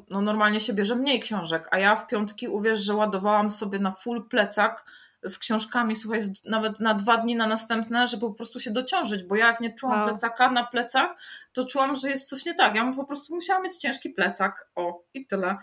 no 0.09 0.21
normalnie 0.21 0.59
się 0.59 0.73
bierze 0.73 0.95
mniej 0.95 1.19
książek, 1.19 1.67
a 1.71 1.79
ja 1.79 1.95
w 1.95 2.07
piątki 2.07 2.47
uwierz, 2.47 2.79
że 2.79 2.95
ładowałam 2.95 3.51
sobie 3.51 3.79
na 3.79 3.91
full 3.91 4.27
plecak 4.27 4.85
z 5.23 5.37
książkami, 5.39 5.95
słuchaj, 5.95 6.21
nawet 6.45 6.79
na 6.79 6.93
dwa 6.93 7.17
dni 7.17 7.35
na 7.35 7.47
następne, 7.47 8.07
żeby 8.07 8.21
po 8.21 8.33
prostu 8.33 8.59
się 8.59 8.71
dociążyć, 8.71 9.23
bo 9.23 9.35
ja 9.35 9.47
jak 9.47 9.59
nie 9.59 9.73
czułam 9.73 9.99
wow. 9.99 10.07
plecaka 10.07 10.51
na 10.51 10.67
plecach, 10.67 11.11
to 11.53 11.65
czułam, 11.65 11.95
że 11.95 12.09
jest 12.09 12.29
coś 12.29 12.45
nie 12.45 12.53
tak. 12.53 12.75
Ja 12.75 12.91
po 12.93 13.05
prostu 13.05 13.35
musiałam 13.35 13.63
mieć 13.63 13.77
ciężki 13.77 14.09
plecak. 14.09 14.69
O, 14.75 15.03
i 15.13 15.27
tyle. 15.27 15.57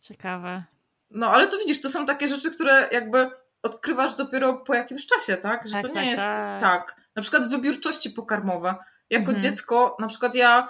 Ciekawe. 0.00 0.64
No, 1.10 1.30
ale 1.30 1.46
to 1.46 1.58
widzisz, 1.58 1.80
to 1.80 1.88
są 1.88 2.06
takie 2.06 2.28
rzeczy, 2.28 2.50
które 2.50 2.88
jakby 2.92 3.30
odkrywasz 3.62 4.14
dopiero 4.14 4.54
po 4.54 4.74
jakimś 4.74 5.06
czasie, 5.06 5.36
tak? 5.36 5.66
Że 5.66 5.72
tak, 5.72 5.82
to 5.82 5.88
nie 5.88 5.94
tak, 5.94 6.06
jest 6.06 6.22
tak. 6.22 6.60
tak. 6.60 6.96
Na 7.16 7.22
przykład 7.22 7.50
wybiórczości 7.50 8.10
pokarmowe. 8.10 8.74
Jako 9.10 9.32
mhm. 9.32 9.38
dziecko, 9.38 9.96
na 10.00 10.06
przykład 10.06 10.34
ja 10.34 10.68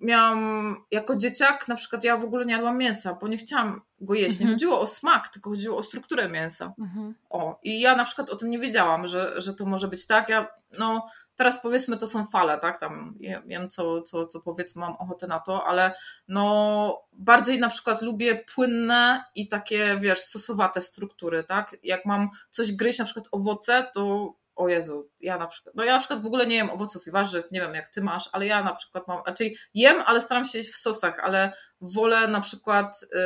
miałam 0.00 0.76
jako 0.90 1.16
dzieciak, 1.16 1.68
na 1.68 1.74
przykład 1.74 2.04
ja 2.04 2.16
w 2.16 2.24
ogóle 2.24 2.46
nie 2.46 2.52
jadłam 2.52 2.78
mięsa, 2.78 3.18
bo 3.20 3.28
nie 3.28 3.36
chciałam 3.36 3.80
go 4.00 4.14
jeść. 4.14 4.38
Nie 4.40 4.44
mhm. 4.44 4.54
chodziło 4.54 4.80
o 4.80 4.86
smak, 4.86 5.28
tylko 5.28 5.50
chodziło 5.50 5.78
o 5.78 5.82
strukturę 5.82 6.28
mięsa. 6.28 6.72
Mhm. 6.78 7.14
O, 7.30 7.58
i 7.62 7.80
ja 7.80 7.96
na 7.96 8.04
przykład 8.04 8.30
o 8.30 8.36
tym 8.36 8.50
nie 8.50 8.58
wiedziałam, 8.58 9.06
że, 9.06 9.40
że 9.40 9.54
to 9.54 9.64
może 9.64 9.88
być 9.88 10.06
tak. 10.06 10.28
Ja, 10.28 10.46
no, 10.78 11.06
teraz 11.36 11.62
powiedzmy, 11.62 11.96
to 11.96 12.06
są 12.06 12.26
fale, 12.26 12.58
tak? 12.58 12.80
Tam 12.80 13.18
wiem, 13.46 13.68
co, 13.68 14.02
co, 14.02 14.26
co 14.26 14.40
powiedzmy, 14.40 14.80
mam 14.80 14.96
ochotę 14.96 15.26
na 15.26 15.40
to, 15.40 15.66
ale 15.66 15.92
no, 16.28 17.02
bardziej 17.12 17.58
na 17.58 17.68
przykład 17.68 18.02
lubię 18.02 18.44
płynne 18.54 19.24
i 19.34 19.48
takie, 19.48 19.96
wiesz, 20.00 20.20
stosowate 20.20 20.80
struktury, 20.80 21.44
tak? 21.44 21.76
Jak 21.82 22.06
mam 22.06 22.28
coś 22.50 22.72
gryźć, 22.72 22.98
na 22.98 23.04
przykład 23.04 23.28
owoce, 23.32 23.90
to 23.94 24.34
o 24.56 24.68
Jezu, 24.68 25.10
ja 25.20 25.38
na 25.38 25.46
przykład, 25.46 25.74
no 25.74 25.84
ja 25.84 25.92
na 25.92 25.98
przykład 25.98 26.22
w 26.22 26.26
ogóle 26.26 26.46
nie 26.46 26.56
jem 26.56 26.70
owoców 26.70 27.06
i 27.06 27.10
warzyw, 27.10 27.50
nie 27.52 27.60
wiem 27.60 27.74
jak 27.74 27.88
ty 27.88 28.02
masz, 28.02 28.28
ale 28.32 28.46
ja 28.46 28.62
na 28.62 28.74
przykład 28.74 29.08
mam, 29.08 29.22
raczej 29.26 29.58
jem, 29.74 29.96
ale 30.06 30.20
staram 30.20 30.44
się 30.44 30.58
jeść 30.58 30.70
w 30.70 30.76
sosach, 30.76 31.18
ale 31.18 31.52
wolę 31.80 32.28
na 32.28 32.40
przykład 32.40 33.02
y, 33.02 33.16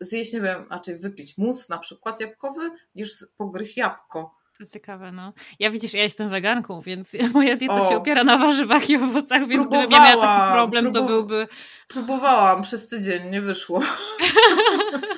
zjeść, 0.00 0.32
nie 0.32 0.40
wiem, 0.40 0.66
raczej 0.70 0.98
wypić 0.98 1.38
mus 1.38 1.68
na 1.68 1.78
przykład 1.78 2.20
jabłkowy, 2.20 2.70
niż 2.94 3.10
pogryźć 3.36 3.76
jabłko. 3.76 4.38
To 4.58 4.66
ciekawe, 4.66 5.12
no. 5.12 5.32
Ja 5.58 5.70
widzisz, 5.70 5.94
ja 5.94 6.02
jestem 6.02 6.30
weganką, 6.30 6.80
więc 6.80 7.12
moja 7.34 7.56
dieta 7.56 7.74
o, 7.74 7.88
się 7.88 7.96
opiera 7.96 8.24
na 8.24 8.38
warzywach 8.38 8.90
i 8.90 8.96
owocach, 8.96 9.46
więc 9.46 9.68
gdybym 9.68 9.90
ja 9.90 10.04
miała 10.04 10.26
taki 10.26 10.52
problem, 10.52 10.92
to 10.92 11.02
byłby... 11.02 11.48
Próbowałam 11.88 12.62
przez 12.62 12.86
tydzień, 12.86 13.30
nie 13.30 13.40
wyszło. 13.40 13.80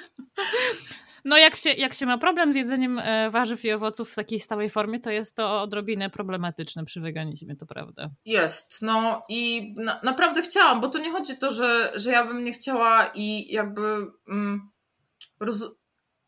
No 1.25 1.37
jak 1.37 1.57
się, 1.57 1.71
jak 1.71 1.95
się 1.95 2.07
ma 2.07 2.19
problem 2.19 2.53
z 2.53 2.57
jedzeniem 2.57 2.99
e, 2.99 3.31
warzyw 3.31 3.65
i 3.65 3.73
owoców 3.73 4.11
w 4.11 4.15
takiej 4.15 4.41
stałej 4.41 4.71
formie, 4.71 5.01
to 5.01 5.11
jest 5.11 5.37
to 5.37 5.63
odrobinę 5.63 6.11
problematyczne 6.11 6.85
przy 6.85 7.01
weganizmie, 7.01 7.57
to 7.57 7.67
prawda. 7.67 8.11
Jest, 8.25 8.83
no 8.83 9.23
i 9.29 9.75
na, 9.77 10.01
naprawdę 10.03 10.43
chciałam, 10.43 10.81
bo 10.81 10.89
to 10.89 10.99
nie 10.99 11.11
chodzi 11.11 11.33
o 11.33 11.37
to, 11.37 11.51
że, 11.51 11.93
że 11.95 12.11
ja 12.11 12.25
bym 12.25 12.45
nie 12.45 12.53
chciała 12.53 13.11
i 13.15 13.53
jakby 13.53 13.83
mm, 14.29 14.71
roz, 15.41 15.65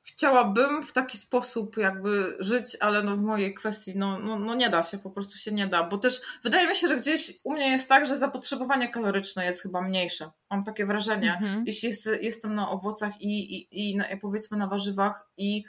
chciałabym 0.03 0.82
w 0.82 0.92
taki 0.92 1.18
sposób 1.18 1.76
jakby 1.76 2.36
żyć, 2.38 2.76
ale 2.80 3.03
no 3.03 3.16
w 3.16 3.20
mojej 3.20 3.55
kwestii 3.55 3.98
no, 3.98 4.18
no, 4.18 4.38
no 4.38 4.55
nie 4.55 4.70
da 4.70 4.82
się, 4.82 4.98
po 4.98 5.11
prostu 5.11 5.38
się 5.38 5.53
nie 5.53 5.66
da, 5.66 5.84
bo 5.84 5.98
też 5.98 6.20
wydaje 6.42 6.68
mi 6.68 6.76
się, 6.76 6.88
że 6.88 6.96
gdzieś 6.96 7.32
u 7.44 7.53
mnie 7.53 7.70
jest 7.70 7.88
tak, 7.88 8.07
że 8.07 8.16
zapotrzebowanie 8.16 8.88
kaloryczne 8.88 9.44
jest 9.44 9.62
chyba 9.62 9.82
mniejsze. 9.82 10.30
Mam 10.50 10.64
takie 10.64 10.86
wrażenie, 10.86 11.34
mhm. 11.34 11.64
jeśli 11.66 11.88
jest, 11.88 12.11
jestem 12.20 12.55
na 12.55 12.70
owocach 12.70 13.20
i, 13.20 13.57
i, 13.57 13.90
i 13.90 13.96
na, 13.96 14.05
powiedzmy 14.20 14.57
na 14.57 14.66
warzywach 14.66 15.28
i 15.36 15.64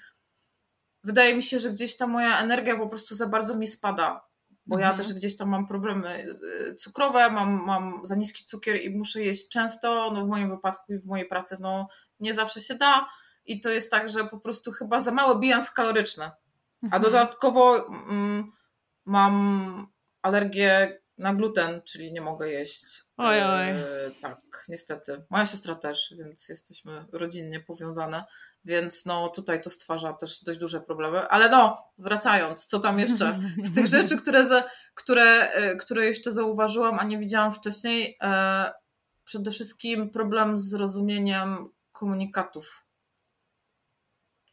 wydaje 1.03 1.35
mi 1.35 1.43
się, 1.43 1.59
że 1.59 1.69
gdzieś 1.69 1.97
ta 1.97 2.07
moja 2.07 2.39
energia 2.39 2.77
po 2.77 2.87
prostu 2.87 3.15
za 3.15 3.27
bardzo 3.27 3.55
mi 3.55 3.67
spada, 3.67 4.27
bo 4.65 4.75
mhm. 4.75 4.91
ja 4.91 4.97
też 4.97 5.13
gdzieś 5.13 5.37
tam 5.37 5.49
mam 5.49 5.67
problemy 5.67 6.37
y, 6.69 6.75
cukrowe, 6.75 7.31
mam, 7.31 7.65
mam 7.65 8.01
za 8.03 8.15
niski 8.15 8.45
cukier 8.45 8.81
i 8.81 8.89
muszę 8.89 9.21
jeść 9.21 9.49
często, 9.49 10.11
no 10.11 10.25
w 10.25 10.27
moim 10.27 10.49
wypadku 10.49 10.93
i 10.93 10.97
w 10.97 11.05
mojej 11.05 11.27
pracy 11.27 11.57
no 11.59 11.87
nie 12.19 12.33
zawsze 12.33 12.61
się 12.61 12.75
da, 12.75 13.07
i 13.45 13.59
to 13.59 13.69
jest 13.69 13.91
tak, 13.91 14.09
że 14.09 14.25
po 14.25 14.39
prostu 14.39 14.71
chyba 14.71 14.99
za 14.99 15.11
mały 15.11 15.39
bilans 15.39 15.71
kaloryczny. 15.71 16.23
A 16.23 16.85
mhm. 16.85 17.01
dodatkowo 17.01 17.87
mm, 17.87 18.51
mam 19.05 19.87
alergię 20.21 21.03
na 21.17 21.33
gluten, 21.33 21.81
czyli 21.85 22.13
nie 22.13 22.21
mogę 22.21 22.49
jeść. 22.49 23.03
Oj, 23.17 23.41
oj. 23.43 23.69
E, 23.69 23.85
tak, 24.21 24.39
niestety. 24.69 25.25
Moja 25.29 25.45
siostra 25.45 25.75
też, 25.75 26.13
więc 26.17 26.49
jesteśmy 26.49 27.05
rodzinnie 27.11 27.59
powiązane, 27.59 28.23
więc 28.65 29.05
no 29.05 29.29
tutaj 29.29 29.61
to 29.61 29.69
stwarza 29.69 30.13
też 30.13 30.43
dość 30.43 30.59
duże 30.59 30.81
problemy. 30.81 31.27
Ale 31.27 31.49
no, 31.49 31.77
wracając, 31.97 32.65
co 32.65 32.79
tam 32.79 32.99
jeszcze? 32.99 33.39
Z 33.61 33.75
tych 33.75 33.87
rzeczy, 33.87 34.17
które, 34.17 34.45
za, 34.45 34.63
które, 34.93 35.51
e, 35.51 35.75
które 35.75 36.05
jeszcze 36.05 36.31
zauważyłam, 36.31 36.99
a 36.99 37.03
nie 37.03 37.17
widziałam 37.17 37.51
wcześniej, 37.51 38.17
e, 38.21 38.71
przede 39.23 39.51
wszystkim 39.51 40.09
problem 40.09 40.57
z 40.57 40.73
rozumieniem 40.73 41.69
komunikatów 41.91 42.85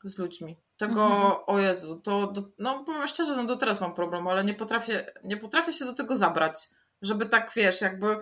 z 0.05 0.19
ludźmi. 0.19 0.57
Tego, 0.77 1.05
mhm. 1.05 1.33
o 1.47 1.59
Jezu, 1.59 1.97
to, 1.97 2.27
do, 2.27 2.43
no 2.59 2.85
powiem 2.85 3.09
szczerze, 3.09 3.37
no 3.37 3.45
do 3.45 3.57
teraz 3.57 3.81
mam 3.81 3.95
problem, 3.95 4.29
ale 4.29 4.45
nie 4.45 4.55
potrafię, 4.55 5.13
nie 5.25 5.37
potrafię 5.37 5.73
się 5.73 5.85
do 5.85 5.93
tego 5.93 6.17
zabrać, 6.17 6.69
żeby 7.03 7.27
tak, 7.27 7.53
wiesz, 7.57 7.81
jakby 7.81 8.17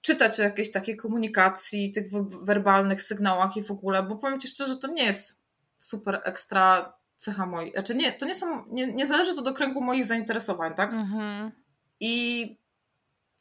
czytać 0.00 0.40
o 0.40 0.42
jakiejś 0.42 0.72
takiej 0.72 0.96
komunikacji, 0.96 1.92
tych 1.92 2.04
werbalnych 2.42 3.02
sygnałach 3.02 3.56
i 3.56 3.62
w 3.62 3.70
ogóle, 3.70 4.02
bo 4.02 4.16
powiem 4.16 4.40
Ci 4.40 4.48
szczerze, 4.48 4.76
to 4.76 4.88
nie 4.88 5.04
jest 5.04 5.42
super 5.76 6.20
ekstra 6.24 6.92
cecha 7.16 7.46
mojej, 7.46 7.72
znaczy 7.72 7.94
nie, 7.94 8.12
to 8.12 8.26
nie 8.26 8.34
są, 8.34 8.66
nie, 8.66 8.92
nie 8.92 9.06
zależy 9.06 9.34
to 9.34 9.42
do 9.42 9.54
kręgu 9.54 9.80
moich 9.80 10.04
zainteresowań, 10.04 10.74
tak? 10.74 10.92
Mhm. 10.92 11.52
I 12.00 12.56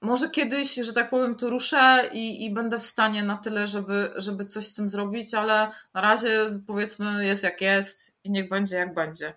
może 0.01 0.29
kiedyś, 0.29 0.75
że 0.75 0.93
tak 0.93 1.09
powiem, 1.09 1.35
tu 1.35 1.49
ruszę 1.49 2.09
i, 2.13 2.45
i 2.45 2.53
będę 2.53 2.79
w 2.79 2.85
stanie 2.85 3.23
na 3.23 3.37
tyle, 3.37 3.67
żeby, 3.67 4.13
żeby 4.15 4.45
coś 4.45 4.67
z 4.67 4.73
tym 4.73 4.89
zrobić, 4.89 5.33
ale 5.33 5.71
na 5.93 6.01
razie 6.01 6.45
powiedzmy 6.67 7.25
jest 7.25 7.43
jak 7.43 7.61
jest 7.61 8.19
i 8.23 8.31
niech 8.31 8.49
będzie 8.49 8.75
jak 8.75 8.93
będzie. 8.93 9.33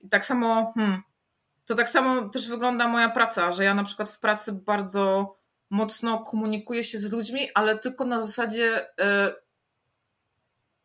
I 0.00 0.08
tak 0.08 0.24
samo, 0.24 0.72
hmm, 0.74 1.02
to 1.66 1.74
tak 1.74 1.88
samo 1.88 2.28
też 2.28 2.48
wygląda 2.48 2.88
moja 2.88 3.08
praca, 3.08 3.52
że 3.52 3.64
ja 3.64 3.74
na 3.74 3.84
przykład 3.84 4.10
w 4.10 4.20
pracy 4.20 4.52
bardzo 4.52 5.36
mocno 5.70 6.18
komunikuję 6.18 6.84
się 6.84 6.98
z 6.98 7.12
ludźmi, 7.12 7.48
ale 7.54 7.78
tylko 7.78 8.04
na 8.04 8.20
zasadzie, 8.20 8.86
y, 8.88 9.34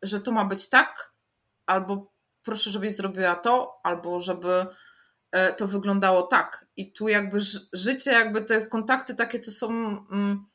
że 0.02 0.20
to 0.20 0.32
ma 0.32 0.44
być 0.44 0.68
tak, 0.68 1.12
albo 1.66 2.12
proszę, 2.42 2.70
żebyś 2.70 2.96
zrobiła 2.96 3.34
to, 3.34 3.80
albo 3.82 4.20
żeby 4.20 4.66
to 5.56 5.66
wyglądało 5.66 6.22
tak. 6.22 6.66
I 6.76 6.92
tu 6.92 7.08
jakby 7.08 7.38
życie, 7.72 8.12
jakby 8.12 8.42
te 8.42 8.66
kontakty 8.66 9.14
takie, 9.14 9.38
co 9.38 9.50
są 9.50 9.68
mm, 9.68 10.46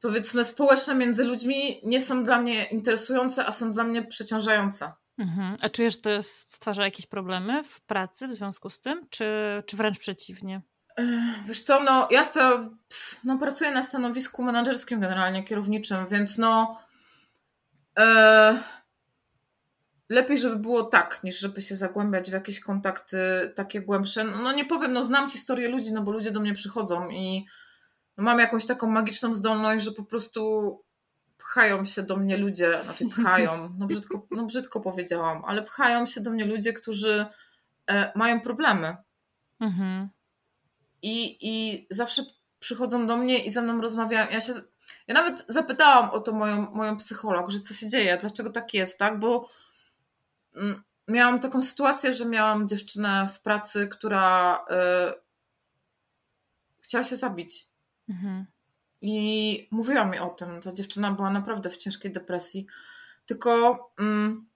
powiedzmy 0.00 0.44
społeczne 0.44 0.94
między 0.94 1.24
ludźmi, 1.24 1.80
nie 1.84 2.00
są 2.00 2.24
dla 2.24 2.40
mnie 2.40 2.64
interesujące, 2.64 3.46
a 3.46 3.52
są 3.52 3.72
dla 3.72 3.84
mnie 3.84 4.02
przeciążające. 4.02 4.92
Mhm. 5.18 5.56
A 5.62 5.68
czujesz, 5.68 5.94
że 5.94 6.00
to 6.00 6.22
stwarza 6.22 6.84
jakieś 6.84 7.06
problemy 7.06 7.64
w 7.64 7.80
pracy 7.80 8.28
w 8.28 8.34
związku 8.34 8.70
z 8.70 8.80
tym, 8.80 9.06
czy, 9.10 9.24
czy 9.66 9.76
wręcz 9.76 9.98
przeciwnie? 9.98 10.62
E, 10.98 11.04
wiesz 11.46 11.60
co, 11.60 11.82
no 11.84 12.08
ja 12.10 12.24
sta, 12.24 12.70
no, 13.24 13.38
pracuję 13.38 13.70
na 13.70 13.82
stanowisku 13.82 14.42
menedżerskim 14.42 15.00
generalnie, 15.00 15.44
kierowniczym, 15.44 16.06
więc 16.06 16.38
no 16.38 16.80
e, 17.98 18.58
lepiej, 20.08 20.38
żeby 20.38 20.56
było 20.56 20.82
tak, 20.82 21.20
niż 21.24 21.40
żeby 21.40 21.62
się 21.62 21.74
zagłębiać 21.74 22.30
w 22.30 22.32
jakieś 22.32 22.60
kontakty 22.60 23.18
takie 23.54 23.80
głębsze. 23.80 24.24
No 24.24 24.52
nie 24.52 24.64
powiem, 24.64 24.92
no 24.92 25.04
znam 25.04 25.30
historię 25.30 25.68
ludzi, 25.68 25.92
no 25.92 26.02
bo 26.02 26.12
ludzie 26.12 26.30
do 26.30 26.40
mnie 26.40 26.52
przychodzą 26.52 27.10
i 27.10 27.46
mam 28.16 28.38
jakąś 28.38 28.66
taką 28.66 28.86
magiczną 28.86 29.34
zdolność, 29.34 29.84
że 29.84 29.92
po 29.92 30.04
prostu 30.04 30.72
pchają 31.38 31.84
się 31.84 32.02
do 32.02 32.16
mnie 32.16 32.36
ludzie, 32.36 32.78
znaczy 32.84 33.08
pchają, 33.08 33.74
no 33.78 33.86
brzydko, 33.86 34.26
no 34.30 34.44
brzydko 34.44 34.80
powiedziałam, 34.80 35.44
ale 35.44 35.62
pchają 35.62 36.06
się 36.06 36.20
do 36.20 36.30
mnie 36.30 36.44
ludzie, 36.44 36.72
którzy 36.72 37.26
e, 37.86 38.12
mają 38.14 38.40
problemy. 38.40 38.96
Mhm. 39.60 40.08
I, 41.02 41.36
I 41.40 41.86
zawsze 41.90 42.22
przychodzą 42.58 43.06
do 43.06 43.16
mnie 43.16 43.44
i 43.44 43.50
ze 43.50 43.62
mną 43.62 43.80
rozmawiają. 43.80 44.30
Ja 44.30 44.40
się, 44.40 44.52
ja 45.08 45.14
nawet 45.14 45.44
zapytałam 45.48 46.10
o 46.10 46.20
to 46.20 46.32
moją, 46.32 46.70
moją 46.70 46.96
psycholog, 46.96 47.50
że 47.50 47.60
co 47.60 47.74
się 47.74 47.88
dzieje, 47.88 48.18
dlaczego 48.20 48.50
tak 48.50 48.74
jest, 48.74 48.98
tak? 48.98 49.18
Bo 49.18 49.48
miałam 51.08 51.40
taką 51.40 51.62
sytuację, 51.62 52.12
że 52.12 52.24
miałam 52.24 52.68
dziewczynę 52.68 53.28
w 53.34 53.40
pracy, 53.40 53.88
która 53.88 54.56
y, 54.56 55.26
chciała 56.82 57.04
się 57.04 57.16
zabić. 57.16 57.66
Mhm. 58.08 58.46
I 59.00 59.68
mówiła 59.70 60.04
mi 60.04 60.18
o 60.18 60.28
tym. 60.28 60.60
Ta 60.60 60.72
dziewczyna 60.72 61.10
była 61.12 61.30
naprawdę 61.30 61.70
w 61.70 61.76
ciężkiej 61.76 62.12
depresji. 62.12 62.66
Tylko 63.26 63.78
mm, 63.98 64.48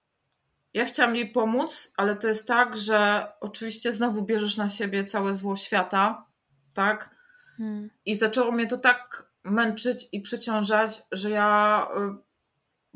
ja 0.73 0.85
chciałam 0.85 1.15
jej 1.15 1.31
pomóc, 1.31 1.93
ale 1.97 2.15
to 2.15 2.27
jest 2.27 2.47
tak, 2.47 2.77
że 2.77 3.27
oczywiście 3.39 3.91
znowu 3.91 4.25
bierzesz 4.25 4.57
na 4.57 4.69
siebie 4.69 5.03
całe 5.03 5.33
zło 5.33 5.55
świata, 5.55 6.25
tak? 6.73 7.15
Hmm. 7.57 7.89
I 8.05 8.15
zaczęło 8.15 8.51
mnie 8.51 8.67
to 8.67 8.77
tak 8.77 9.31
męczyć 9.43 10.07
i 10.11 10.21
przeciążać, 10.21 11.01
że 11.11 11.29
ja 11.29 11.87
y, 11.97 12.30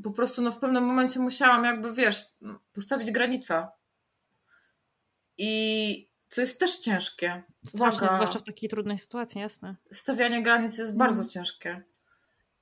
po 0.03 0.11
prostu 0.11 0.41
no, 0.41 0.51
w 0.51 0.59
pewnym 0.59 0.83
momencie 0.83 1.19
musiałam 1.19 1.63
jakby, 1.63 1.93
wiesz, 1.93 2.23
postawić 2.73 3.11
granicę. 3.11 3.67
I 5.37 6.09
co 6.27 6.41
jest 6.41 6.59
też 6.59 6.77
ciężkie. 6.77 7.43
Strasznie, 7.65 8.07
zwłaszcza 8.13 8.39
w 8.39 8.43
takiej 8.43 8.69
trudnej 8.69 8.99
sytuacji, 8.99 9.41
jasne. 9.41 9.75
Stawianie 9.91 10.43
granic 10.43 10.77
jest 10.77 10.97
bardzo 10.97 11.15
hmm. 11.15 11.29
ciężkie. 11.29 11.83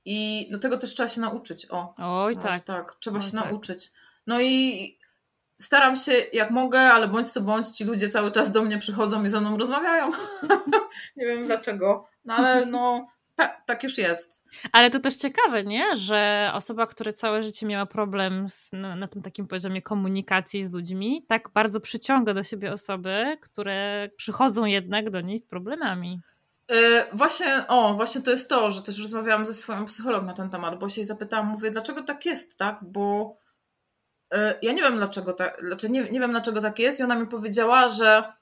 I 0.04 0.48
do 0.52 0.58
tego 0.58 0.78
też 0.78 0.94
trzeba 0.94 1.08
się 1.08 1.20
nauczyć. 1.20 1.66
O, 1.70 1.94
Oj, 1.98 2.36
tak. 2.36 2.64
tak. 2.64 2.96
Trzeba 3.00 3.18
Oj, 3.18 3.22
się 3.22 3.32
tak. 3.32 3.44
nauczyć. 3.44 3.92
No 4.26 4.40
i 4.40 4.98
staram 5.56 5.96
się 5.96 6.12
jak 6.32 6.50
mogę, 6.50 6.80
ale 6.80 7.08
bądź 7.08 7.28
co 7.28 7.40
bądź 7.40 7.68
ci 7.68 7.84
ludzie 7.84 8.08
cały 8.08 8.32
czas 8.32 8.52
do 8.52 8.62
mnie 8.62 8.78
przychodzą 8.78 9.24
i 9.24 9.28
ze 9.28 9.40
mną 9.40 9.56
rozmawiają. 9.56 10.10
nie 11.16 11.26
wiem 11.26 11.46
dlaczego, 11.46 12.08
no 12.24 12.34
ale 12.34 12.66
no 12.66 13.06
tak, 13.34 13.62
tak 13.66 13.82
już 13.82 13.98
jest. 13.98 14.44
Ale 14.72 14.90
to 14.90 15.00
też 15.00 15.16
ciekawe, 15.16 15.64
nie? 15.64 15.96
Że 15.96 16.50
osoba, 16.54 16.86
która 16.86 17.12
całe 17.12 17.42
życie 17.42 17.66
miała 17.66 17.86
problem 17.86 18.48
z, 18.48 18.72
na, 18.72 18.96
na, 18.96 19.08
tym 19.08 19.22
takim 19.22 19.46
poziomie 19.46 19.82
komunikacji 19.82 20.64
z 20.64 20.72
ludźmi, 20.72 21.24
tak 21.28 21.50
bardzo 21.50 21.80
przyciąga 21.80 22.34
do 22.34 22.42
siebie 22.42 22.72
osoby, 22.72 23.38
które 23.40 24.08
przychodzą 24.16 24.64
jednak 24.64 25.10
do 25.10 25.20
niej 25.20 25.38
z 25.38 25.46
problemami. 25.46 26.20
Yy, 26.70 26.76
właśnie, 27.12 27.46
o, 27.68 27.94
właśnie 27.94 28.22
to 28.22 28.30
jest 28.30 28.48
to, 28.48 28.70
że 28.70 28.82
też 28.82 28.98
rozmawiałam 28.98 29.46
ze 29.46 29.54
swoją 29.54 29.84
psychologą 29.84 30.26
na 30.26 30.32
ten 30.32 30.50
temat, 30.50 30.78
bo 30.78 30.88
się 30.88 31.00
jej 31.00 31.06
zapytałam, 31.06 31.46
mówię, 31.46 31.70
dlaczego 31.70 32.02
tak 32.02 32.26
jest, 32.26 32.58
tak? 32.58 32.78
Bo 32.82 33.36
E, 34.34 34.54
ja 34.62 34.72
nie 34.72 34.82
wiem 34.82 34.96
dlaczego 34.96 35.32
tak, 35.32 35.60
znaczy 35.60 35.90
nie, 35.90 36.02
nie 36.10 36.20
wiem 36.20 36.30
dlaczego 36.30 36.60
tak 36.60 36.78
jest 36.78 37.00
i 37.00 37.02
ona 37.02 37.14
mi 37.14 37.26
powiedziała, 37.26 37.88
że 37.88 38.32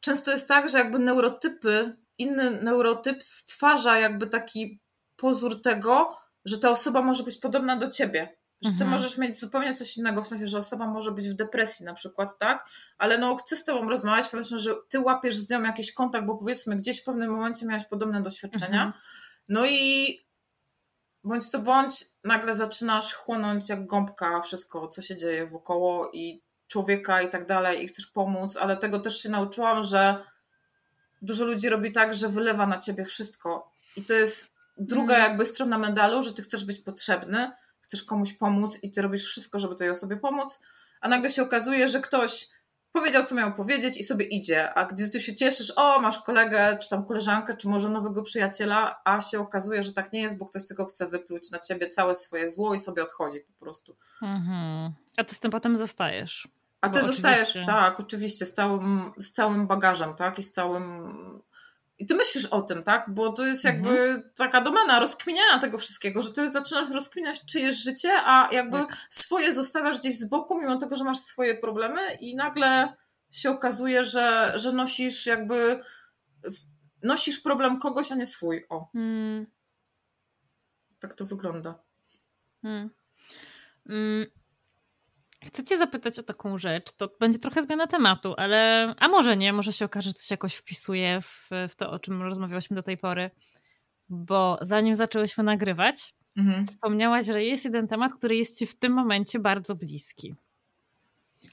często 0.00 0.30
jest 0.30 0.48
tak, 0.48 0.68
że 0.68 0.78
jakby 0.78 0.98
neurotypy, 0.98 1.96
inny 2.20 2.50
neurotyp 2.50 3.22
stwarza 3.22 3.98
jakby 3.98 4.26
taki 4.26 4.80
pozór 5.16 5.62
tego, 5.62 6.16
że 6.44 6.58
ta 6.58 6.70
osoba 6.70 7.02
może 7.02 7.22
być 7.22 7.36
podobna 7.36 7.76
do 7.76 7.88
ciebie. 7.88 8.40
Że 8.62 8.70
ty 8.70 8.74
mhm. 8.74 8.90
możesz 8.90 9.18
mieć 9.18 9.40
zupełnie 9.40 9.74
coś 9.74 9.96
innego, 9.96 10.22
w 10.22 10.26
sensie, 10.26 10.46
że 10.46 10.58
osoba 10.58 10.86
może 10.86 11.12
być 11.12 11.28
w 11.28 11.34
depresji 11.34 11.86
na 11.86 11.94
przykład, 11.94 12.38
tak? 12.38 12.68
Ale 12.98 13.18
no 13.18 13.36
chcę 13.36 13.56
z 13.56 13.64
tobą 13.64 13.88
rozmawiać, 13.88 14.28
powiedzmy, 14.28 14.58
że 14.58 14.74
ty 14.88 15.00
łapiesz 15.00 15.36
z 15.36 15.50
nią 15.50 15.62
jakiś 15.62 15.92
kontakt, 15.92 16.26
bo 16.26 16.38
powiedzmy 16.38 16.76
gdzieś 16.76 17.00
w 17.00 17.04
pewnym 17.04 17.30
momencie 17.30 17.66
miałaś 17.66 17.84
podobne 17.84 18.22
doświadczenia. 18.22 18.84
Mhm. 18.84 18.92
No 19.48 19.66
i 19.66 20.18
bądź 21.24 21.48
co 21.48 21.58
bądź, 21.58 22.04
nagle 22.24 22.54
zaczynasz 22.54 23.14
chłonąć 23.14 23.68
jak 23.68 23.86
gąbka 23.86 24.40
wszystko, 24.40 24.88
co 24.88 25.02
się 25.02 25.16
dzieje 25.16 25.46
wokoło 25.46 26.10
i 26.12 26.42
człowieka 26.66 27.22
i 27.22 27.30
tak 27.30 27.46
dalej, 27.46 27.84
i 27.84 27.88
chcesz 27.88 28.06
pomóc, 28.06 28.56
ale 28.56 28.76
tego 28.76 28.98
też 28.98 29.22
się 29.22 29.28
nauczyłam, 29.28 29.82
że 29.82 30.24
dużo 31.22 31.44
ludzi 31.44 31.68
robi 31.68 31.92
tak, 31.92 32.14
że 32.14 32.28
wylewa 32.28 32.66
na 32.66 32.78
ciebie 32.78 33.04
wszystko. 33.04 33.72
I 33.96 34.04
to 34.04 34.14
jest 34.14 34.56
druga 34.78 35.14
mm. 35.14 35.28
jakby 35.28 35.46
strona 35.46 35.78
medalu, 35.78 36.22
że 36.22 36.32
ty 36.32 36.42
chcesz 36.42 36.64
być 36.64 36.80
potrzebny, 36.80 37.50
chcesz 37.80 38.02
komuś 38.02 38.32
pomóc 38.32 38.78
i 38.82 38.90
ty 38.90 39.02
robisz 39.02 39.24
wszystko, 39.24 39.58
żeby 39.58 39.74
tej 39.74 39.90
osobie 39.90 40.16
pomóc, 40.16 40.60
a 41.00 41.08
nagle 41.08 41.30
się 41.30 41.42
okazuje, 41.42 41.88
że 41.88 42.00
ktoś 42.00 42.46
powiedział, 42.92 43.24
co 43.24 43.34
miał 43.34 43.54
powiedzieć 43.54 43.96
i 43.96 44.02
sobie 44.02 44.24
idzie. 44.24 44.74
A 44.74 44.84
gdy 44.84 45.10
ty 45.10 45.20
się 45.20 45.34
cieszysz, 45.34 45.72
o, 45.76 46.00
masz 46.00 46.18
kolegę, 46.18 46.78
czy 46.82 46.90
tam 46.90 47.04
koleżankę, 47.04 47.56
czy 47.56 47.68
może 47.68 47.88
nowego 47.88 48.22
przyjaciela, 48.22 49.00
a 49.04 49.20
się 49.20 49.40
okazuje, 49.40 49.82
że 49.82 49.92
tak 49.92 50.12
nie 50.12 50.22
jest, 50.22 50.38
bo 50.38 50.46
ktoś 50.46 50.66
tylko 50.66 50.86
chce 50.86 51.08
wypluć 51.08 51.50
na 51.50 51.58
ciebie 51.58 51.88
całe 51.88 52.14
swoje 52.14 52.50
zło 52.50 52.74
i 52.74 52.78
sobie 52.78 53.02
odchodzi 53.02 53.40
po 53.40 53.64
prostu. 53.64 53.96
Mhm. 54.22 54.92
A 55.16 55.24
ty 55.24 55.34
z 55.34 55.38
tym 55.38 55.50
potem 55.50 55.76
zostajesz. 55.76 56.48
A 56.80 56.88
ty 56.88 57.02
zostajesz, 57.02 57.58
tak, 57.66 58.00
oczywiście, 58.00 58.46
z 58.46 58.52
całym, 58.52 59.12
z 59.16 59.32
całym 59.32 59.66
bagażem, 59.66 60.14
tak, 60.14 60.38
i 60.38 60.42
z 60.42 60.52
całym 60.52 61.12
i 62.00 62.06
ty 62.06 62.14
myślisz 62.14 62.46
o 62.46 62.62
tym, 62.62 62.82
tak? 62.82 63.10
Bo 63.10 63.32
to 63.32 63.46
jest 63.46 63.64
jakby 63.64 64.00
mhm. 64.00 64.30
taka 64.36 64.60
domena 64.60 65.00
rozkminiania 65.00 65.58
tego 65.58 65.78
wszystkiego, 65.78 66.22
że 66.22 66.32
ty 66.32 66.50
zaczynasz 66.50 66.90
rozkminiać 66.90 67.44
czyjeś 67.44 67.76
życie, 67.76 68.10
a 68.12 68.48
jakby 68.52 68.78
tak. 68.78 68.96
swoje 69.08 69.52
zostawiasz 69.52 69.98
gdzieś 69.98 70.18
z 70.18 70.28
boku, 70.28 70.60
mimo 70.60 70.76
tego, 70.76 70.96
że 70.96 71.04
masz 71.04 71.18
swoje 71.18 71.54
problemy 71.54 72.00
i 72.20 72.36
nagle 72.36 72.94
się 73.30 73.50
okazuje, 73.50 74.04
że, 74.04 74.52
że 74.54 74.72
nosisz 74.72 75.26
jakby 75.26 75.80
nosisz 77.02 77.40
problem 77.40 77.78
kogoś, 77.78 78.12
a 78.12 78.14
nie 78.14 78.26
swój. 78.26 78.64
O. 78.68 78.88
Hmm. 78.92 79.46
Tak 81.00 81.14
to 81.14 81.26
wygląda. 81.26 81.74
Hmm. 82.62 82.90
Hmm. 83.86 84.26
Chcę 85.44 85.64
cię 85.64 85.78
zapytać 85.78 86.18
o 86.18 86.22
taką 86.22 86.58
rzecz. 86.58 86.92
To 86.92 87.10
będzie 87.20 87.38
trochę 87.38 87.62
zmiana 87.62 87.86
tematu, 87.86 88.34
ale. 88.36 88.94
A 88.98 89.08
może 89.08 89.36
nie, 89.36 89.52
może 89.52 89.72
się 89.72 89.84
okaże, 89.84 90.10
że 90.10 90.14
to 90.14 90.20
się 90.20 90.32
jakoś 90.32 90.54
wpisuje 90.54 91.20
w, 91.22 91.50
w 91.68 91.74
to, 91.74 91.90
o 91.90 91.98
czym 91.98 92.22
rozmawiałyśmy 92.22 92.76
do 92.76 92.82
tej 92.82 92.98
pory. 92.98 93.30
Bo 94.08 94.58
zanim 94.62 94.96
zaczęłyśmy 94.96 95.44
nagrywać, 95.44 96.14
mhm. 96.36 96.66
wspomniałaś, 96.66 97.26
że 97.26 97.44
jest 97.44 97.64
jeden 97.64 97.88
temat, 97.88 98.12
który 98.12 98.36
jest 98.36 98.58
ci 98.58 98.66
w 98.66 98.78
tym 98.78 98.92
momencie 98.92 99.38
bardzo 99.38 99.74
bliski. 99.74 100.34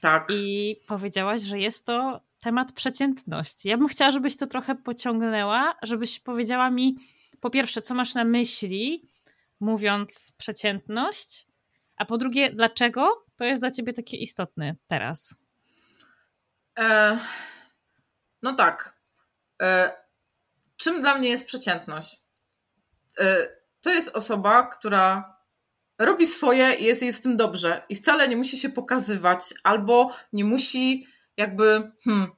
Tak. 0.00 0.28
I 0.30 0.76
powiedziałaś, 0.88 1.40
że 1.40 1.58
jest 1.58 1.86
to 1.86 2.20
temat 2.42 2.72
przeciętności. 2.72 3.68
Ja 3.68 3.78
bym 3.78 3.88
chciała, 3.88 4.10
żebyś 4.10 4.36
to 4.36 4.46
trochę 4.46 4.74
pociągnęła, 4.74 5.74
żebyś 5.82 6.20
powiedziała 6.20 6.70
mi, 6.70 6.96
po 7.40 7.50
pierwsze, 7.50 7.82
co 7.82 7.94
masz 7.94 8.14
na 8.14 8.24
myśli, 8.24 9.08
mówiąc 9.60 10.32
przeciętność, 10.38 11.46
a 11.96 12.04
po 12.04 12.18
drugie, 12.18 12.52
dlaczego 12.52 13.27
to 13.38 13.44
jest 13.44 13.62
dla 13.62 13.70
ciebie 13.70 13.92
takie 13.92 14.16
istotne 14.16 14.76
teraz? 14.88 15.34
E, 16.78 17.18
no 18.42 18.54
tak. 18.54 18.98
E, 19.62 19.92
czym 20.76 21.00
dla 21.00 21.14
mnie 21.14 21.28
jest 21.28 21.46
przeciętność? 21.46 22.20
E, 23.18 23.48
to 23.80 23.90
jest 23.90 24.16
osoba, 24.16 24.62
która 24.62 25.36
robi 25.98 26.26
swoje 26.26 26.74
i 26.74 26.84
jest 26.84 27.02
jej 27.02 27.12
z 27.12 27.20
tym 27.20 27.36
dobrze 27.36 27.82
i 27.88 27.96
wcale 27.96 28.28
nie 28.28 28.36
musi 28.36 28.58
się 28.58 28.68
pokazywać 28.68 29.40
albo 29.64 30.16
nie 30.32 30.44
musi 30.44 31.06
jakby 31.36 31.92
hmm, 32.04 32.30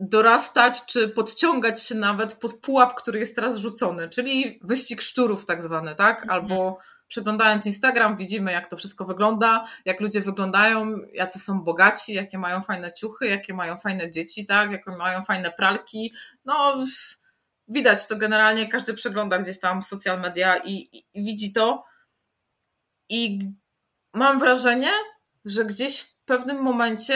dorastać 0.00 0.86
czy 0.86 1.08
podciągać 1.08 1.82
się 1.82 1.94
nawet 1.94 2.34
pod 2.34 2.54
pułap, 2.54 2.94
który 2.94 3.18
jest 3.18 3.36
teraz 3.36 3.58
rzucony, 3.58 4.08
czyli 4.08 4.60
wyścig 4.62 5.02
szczurów 5.02 5.46
tak 5.46 5.62
zwany, 5.62 5.94
tak? 5.94 6.22
Mhm. 6.22 6.74
Przeglądając 7.10 7.66
Instagram 7.66 8.16
widzimy, 8.16 8.52
jak 8.52 8.66
to 8.66 8.76
wszystko 8.76 9.04
wygląda, 9.04 9.64
jak 9.84 10.00
ludzie 10.00 10.20
wyglądają, 10.20 10.98
jacy 11.12 11.38
są 11.38 11.60
bogaci, 11.60 12.14
jakie 12.14 12.38
mają 12.38 12.62
fajne 12.62 12.92
ciuchy, 12.92 13.26
jakie 13.26 13.54
mają 13.54 13.76
fajne 13.76 14.10
dzieci, 14.10 14.46
tak, 14.46 14.70
jakie 14.70 14.90
mają 14.90 15.22
fajne 15.22 15.50
pralki. 15.50 16.12
No, 16.44 16.84
widać 17.68 18.06
to 18.06 18.16
generalnie, 18.16 18.68
każdy 18.68 18.94
przegląda 18.94 19.38
gdzieś 19.38 19.60
tam 19.60 19.82
social 19.82 20.20
media 20.20 20.56
i, 20.56 20.72
i, 20.72 21.04
i 21.14 21.24
widzi 21.24 21.52
to. 21.52 21.84
I 23.08 23.38
mam 24.14 24.38
wrażenie, 24.38 24.90
że 25.44 25.64
gdzieś 25.64 26.00
w 26.00 26.16
pewnym 26.18 26.62
momencie 26.62 27.14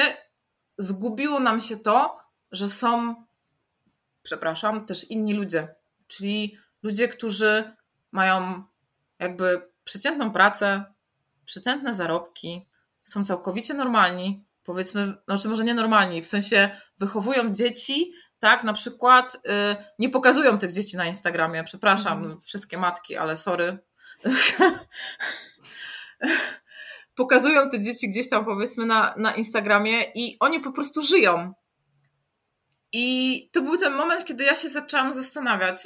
zgubiło 0.78 1.40
nam 1.40 1.60
się 1.60 1.76
to, 1.76 2.20
że 2.52 2.68
są, 2.68 3.14
przepraszam, 4.22 4.86
też 4.86 5.10
inni 5.10 5.34
ludzie. 5.34 5.74
Czyli 6.06 6.58
ludzie, 6.82 7.08
którzy 7.08 7.76
mają 8.12 8.64
jakby 9.18 9.73
przeciętną 9.84 10.30
pracę, 10.32 10.84
przeciętne 11.44 11.94
zarobki, 11.94 12.68
są 13.04 13.24
całkowicie 13.24 13.74
normalni, 13.74 14.46
powiedzmy, 14.64 15.14
znaczy 15.28 15.48
może 15.48 15.64
nie 15.64 15.74
normalni, 15.74 16.22
w 16.22 16.26
sensie 16.26 16.70
wychowują 16.98 17.52
dzieci, 17.52 18.12
tak, 18.38 18.64
na 18.64 18.72
przykład 18.72 19.34
y, 19.34 19.40
nie 19.98 20.08
pokazują 20.08 20.58
tych 20.58 20.72
dzieci 20.72 20.96
na 20.96 21.06
Instagramie, 21.06 21.64
przepraszam, 21.64 22.24
mm. 22.24 22.40
wszystkie 22.40 22.78
matki, 22.78 23.16
ale 23.16 23.36
sorry. 23.36 23.78
pokazują 27.14 27.70
te 27.70 27.80
dzieci 27.80 28.10
gdzieś 28.10 28.28
tam 28.28 28.44
powiedzmy 28.44 28.86
na, 28.86 29.14
na 29.16 29.34
Instagramie 29.34 30.02
i 30.14 30.36
oni 30.40 30.60
po 30.60 30.72
prostu 30.72 31.00
żyją. 31.00 31.52
I 32.92 33.50
to 33.52 33.62
był 33.62 33.78
ten 33.78 33.94
moment, 33.94 34.24
kiedy 34.24 34.44
ja 34.44 34.54
się 34.54 34.68
zaczęłam 34.68 35.12
zastanawiać. 35.12 35.76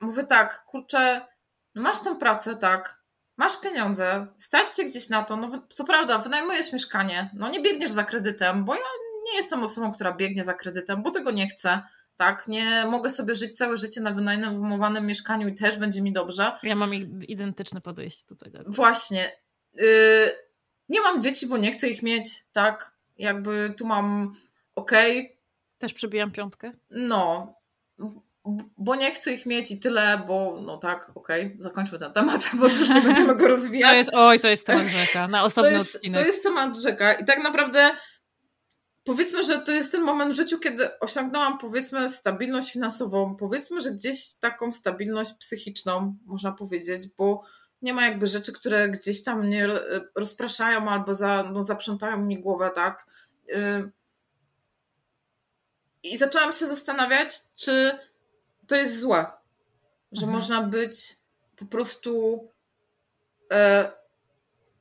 Mówię 0.00 0.24
tak, 0.24 0.64
kurczę, 0.64 1.26
masz 1.74 2.00
tę 2.00 2.16
pracę, 2.18 2.56
tak, 2.56 2.95
masz 3.36 3.60
pieniądze, 3.60 4.26
stać 4.38 4.68
cię 4.68 4.84
gdzieś 4.84 5.08
na 5.08 5.24
to, 5.24 5.36
no 5.36 5.62
co 5.68 5.84
prawda, 5.84 6.18
wynajmujesz 6.18 6.72
mieszkanie, 6.72 7.30
no 7.34 7.48
nie 7.48 7.60
biegniesz 7.60 7.90
za 7.90 8.04
kredytem, 8.04 8.64
bo 8.64 8.74
ja 8.74 8.80
nie 9.26 9.36
jestem 9.36 9.62
osobą, 9.62 9.92
która 9.92 10.12
biegnie 10.12 10.44
za 10.44 10.54
kredytem, 10.54 11.02
bo 11.02 11.10
tego 11.10 11.30
nie 11.30 11.48
chcę, 11.48 11.82
tak, 12.16 12.48
nie 12.48 12.86
mogę 12.86 13.10
sobie 13.10 13.34
żyć 13.34 13.56
całe 13.56 13.76
życie 13.76 14.00
na 14.00 14.10
wynajmowanym 14.10 15.06
mieszkaniu 15.06 15.48
i 15.48 15.54
też 15.54 15.78
będzie 15.78 16.02
mi 16.02 16.12
dobrze. 16.12 16.52
Ja 16.62 16.74
mam 16.74 16.94
identyczne 17.28 17.80
podejście 17.80 18.24
do 18.28 18.36
tego. 18.36 18.58
Właśnie. 18.66 19.32
Yy, 19.74 19.84
nie 20.88 21.00
mam 21.00 21.20
dzieci, 21.20 21.46
bo 21.46 21.56
nie 21.56 21.72
chcę 21.72 21.88
ich 21.88 22.02
mieć, 22.02 22.44
tak, 22.52 22.96
jakby 23.18 23.74
tu 23.78 23.86
mam 23.86 24.32
okej. 24.74 25.20
Okay. 25.20 25.36
Też 25.78 25.92
przebijam 25.94 26.32
piątkę? 26.32 26.72
No, 26.90 27.54
bo 28.78 28.96
nie 28.96 29.12
chcę 29.12 29.32
ich 29.32 29.46
mieć 29.46 29.70
i 29.70 29.80
tyle, 29.80 30.22
bo 30.26 30.60
no 30.62 30.78
tak, 30.78 31.10
okej, 31.14 31.46
okay, 31.46 31.56
zakończmy 31.58 31.98
ten 31.98 32.12
temat, 32.12 32.50
bo 32.60 32.68
to 32.68 32.78
już 32.78 32.90
nie 32.90 33.02
będziemy 33.02 33.34
go 33.34 33.48
rozwijać. 33.48 33.90
To 33.90 33.96
jest, 33.96 34.10
oj, 34.14 34.40
to 34.40 34.48
jest 34.48 34.66
temat 34.66 34.86
rzeka, 34.86 35.28
na 35.28 35.44
osobny 35.44 35.70
to 35.70 35.76
jest, 35.76 35.96
odcinek. 35.96 36.20
To 36.20 36.26
jest 36.26 36.42
temat 36.42 36.78
rzeka 36.78 37.12
i 37.12 37.24
tak 37.24 37.42
naprawdę 37.42 37.90
powiedzmy, 39.06 39.44
że 39.44 39.58
to 39.58 39.72
jest 39.72 39.92
ten 39.92 40.02
moment 40.02 40.32
w 40.32 40.36
życiu, 40.36 40.58
kiedy 40.58 40.98
osiągnęłam 40.98 41.58
powiedzmy 41.58 42.08
stabilność 42.08 42.72
finansową, 42.72 43.36
powiedzmy, 43.36 43.80
że 43.80 43.90
gdzieś 43.90 44.34
taką 44.40 44.72
stabilność 44.72 45.32
psychiczną, 45.32 46.16
można 46.24 46.52
powiedzieć, 46.52 47.00
bo 47.18 47.44
nie 47.82 47.94
ma 47.94 48.04
jakby 48.04 48.26
rzeczy, 48.26 48.52
które 48.52 48.88
gdzieś 48.88 49.22
tam 49.24 49.46
mnie 49.46 49.68
rozpraszają 50.14 50.88
albo 50.88 51.14
za, 51.14 51.50
no, 51.52 51.62
zaprzątają 51.62 52.16
mi 52.16 52.40
głowę, 52.40 52.70
tak. 52.74 53.06
Y, 53.48 53.90
I 56.02 56.18
zaczęłam 56.18 56.52
się 56.52 56.66
zastanawiać, 56.66 57.28
czy 57.56 57.98
to 58.66 58.76
jest 58.76 59.00
złe, 59.00 59.26
że 60.12 60.26
mhm. 60.26 60.32
można 60.32 60.62
być 60.62 60.96
po 61.56 61.64
prostu. 61.64 62.40
E, 63.52 63.92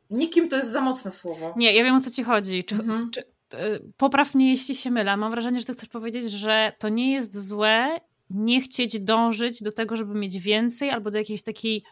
nikim 0.10 0.50
to 0.50 0.56
jest 0.56 0.72
za 0.72 0.82
mocne 0.82 1.12
słowo. 1.12 1.54
Nie, 1.58 1.74
ja 1.74 1.84
wiem 1.84 1.96
o 1.96 2.02
co 2.02 2.12
ci 2.12 2.24
chodzi. 2.24 2.64
Czy, 2.64 2.76
mhm. 2.76 3.12
czy, 3.12 3.24
e, 3.54 3.80
popraw 3.98 4.36
mnie, 4.36 4.52
jeśli 4.52 4.76
się 4.76 4.92
mylę. 4.92 5.18
Mam 5.18 5.32
wrażenie, 5.32 5.60
że 5.60 5.66
ty 5.66 5.74
chcesz 5.74 5.90
powiedzieć, 5.90 6.32
że 6.32 6.74
to 6.80 6.90
nie 6.90 7.14
jest 7.14 7.48
złe 7.48 8.00
nie 8.30 8.62
chcieć 8.62 9.00
dążyć 9.00 9.64
do 9.64 9.72
tego, 9.72 9.96
żeby 9.96 10.14
mieć 10.14 10.40
więcej, 10.40 10.90
albo 10.90 11.12
do 11.12 11.18
jakiejś 11.18 11.44
takiej 11.44 11.84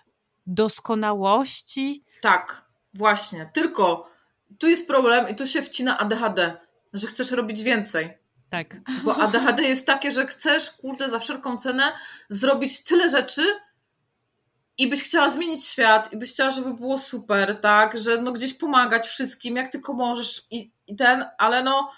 doskonałości. 0.45 2.03
Tak, 2.21 2.65
właśnie. 2.93 3.49
Tylko 3.53 4.09
tu 4.59 4.69
jest 4.69 4.87
problem 4.87 5.29
i 5.29 5.35
tu 5.35 5.47
się 5.47 5.61
wcina 5.61 5.99
ADHD, 5.99 6.57
że 6.93 7.07
chcesz 7.07 7.31
robić 7.31 7.63
więcej. 7.63 8.09
Tak. 8.53 8.75
Bo 9.03 9.15
ADHD 9.17 9.63
jest 9.63 9.87
takie, 9.87 10.11
że 10.11 10.27
chcesz, 10.27 10.71
kurde, 10.71 11.09
za 11.09 11.19
wszelką 11.19 11.57
cenę 11.57 11.83
zrobić 12.29 12.83
tyle 12.83 13.09
rzeczy 13.09 13.41
i 14.77 14.87
byś 14.87 15.03
chciała 15.03 15.29
zmienić 15.29 15.65
świat 15.65 16.13
i 16.13 16.17
byś 16.17 16.31
chciała, 16.31 16.51
żeby 16.51 16.73
było 16.73 16.97
super, 16.97 17.61
tak? 17.61 17.99
Że 17.99 18.21
no 18.21 18.31
gdzieś 18.31 18.53
pomagać 18.53 19.07
wszystkim, 19.07 19.55
jak 19.55 19.71
tylko 19.71 19.93
możesz 19.93 20.47
i, 20.51 20.71
i 20.87 20.95
ten, 20.95 21.25
ale 21.37 21.63
no 21.63 21.91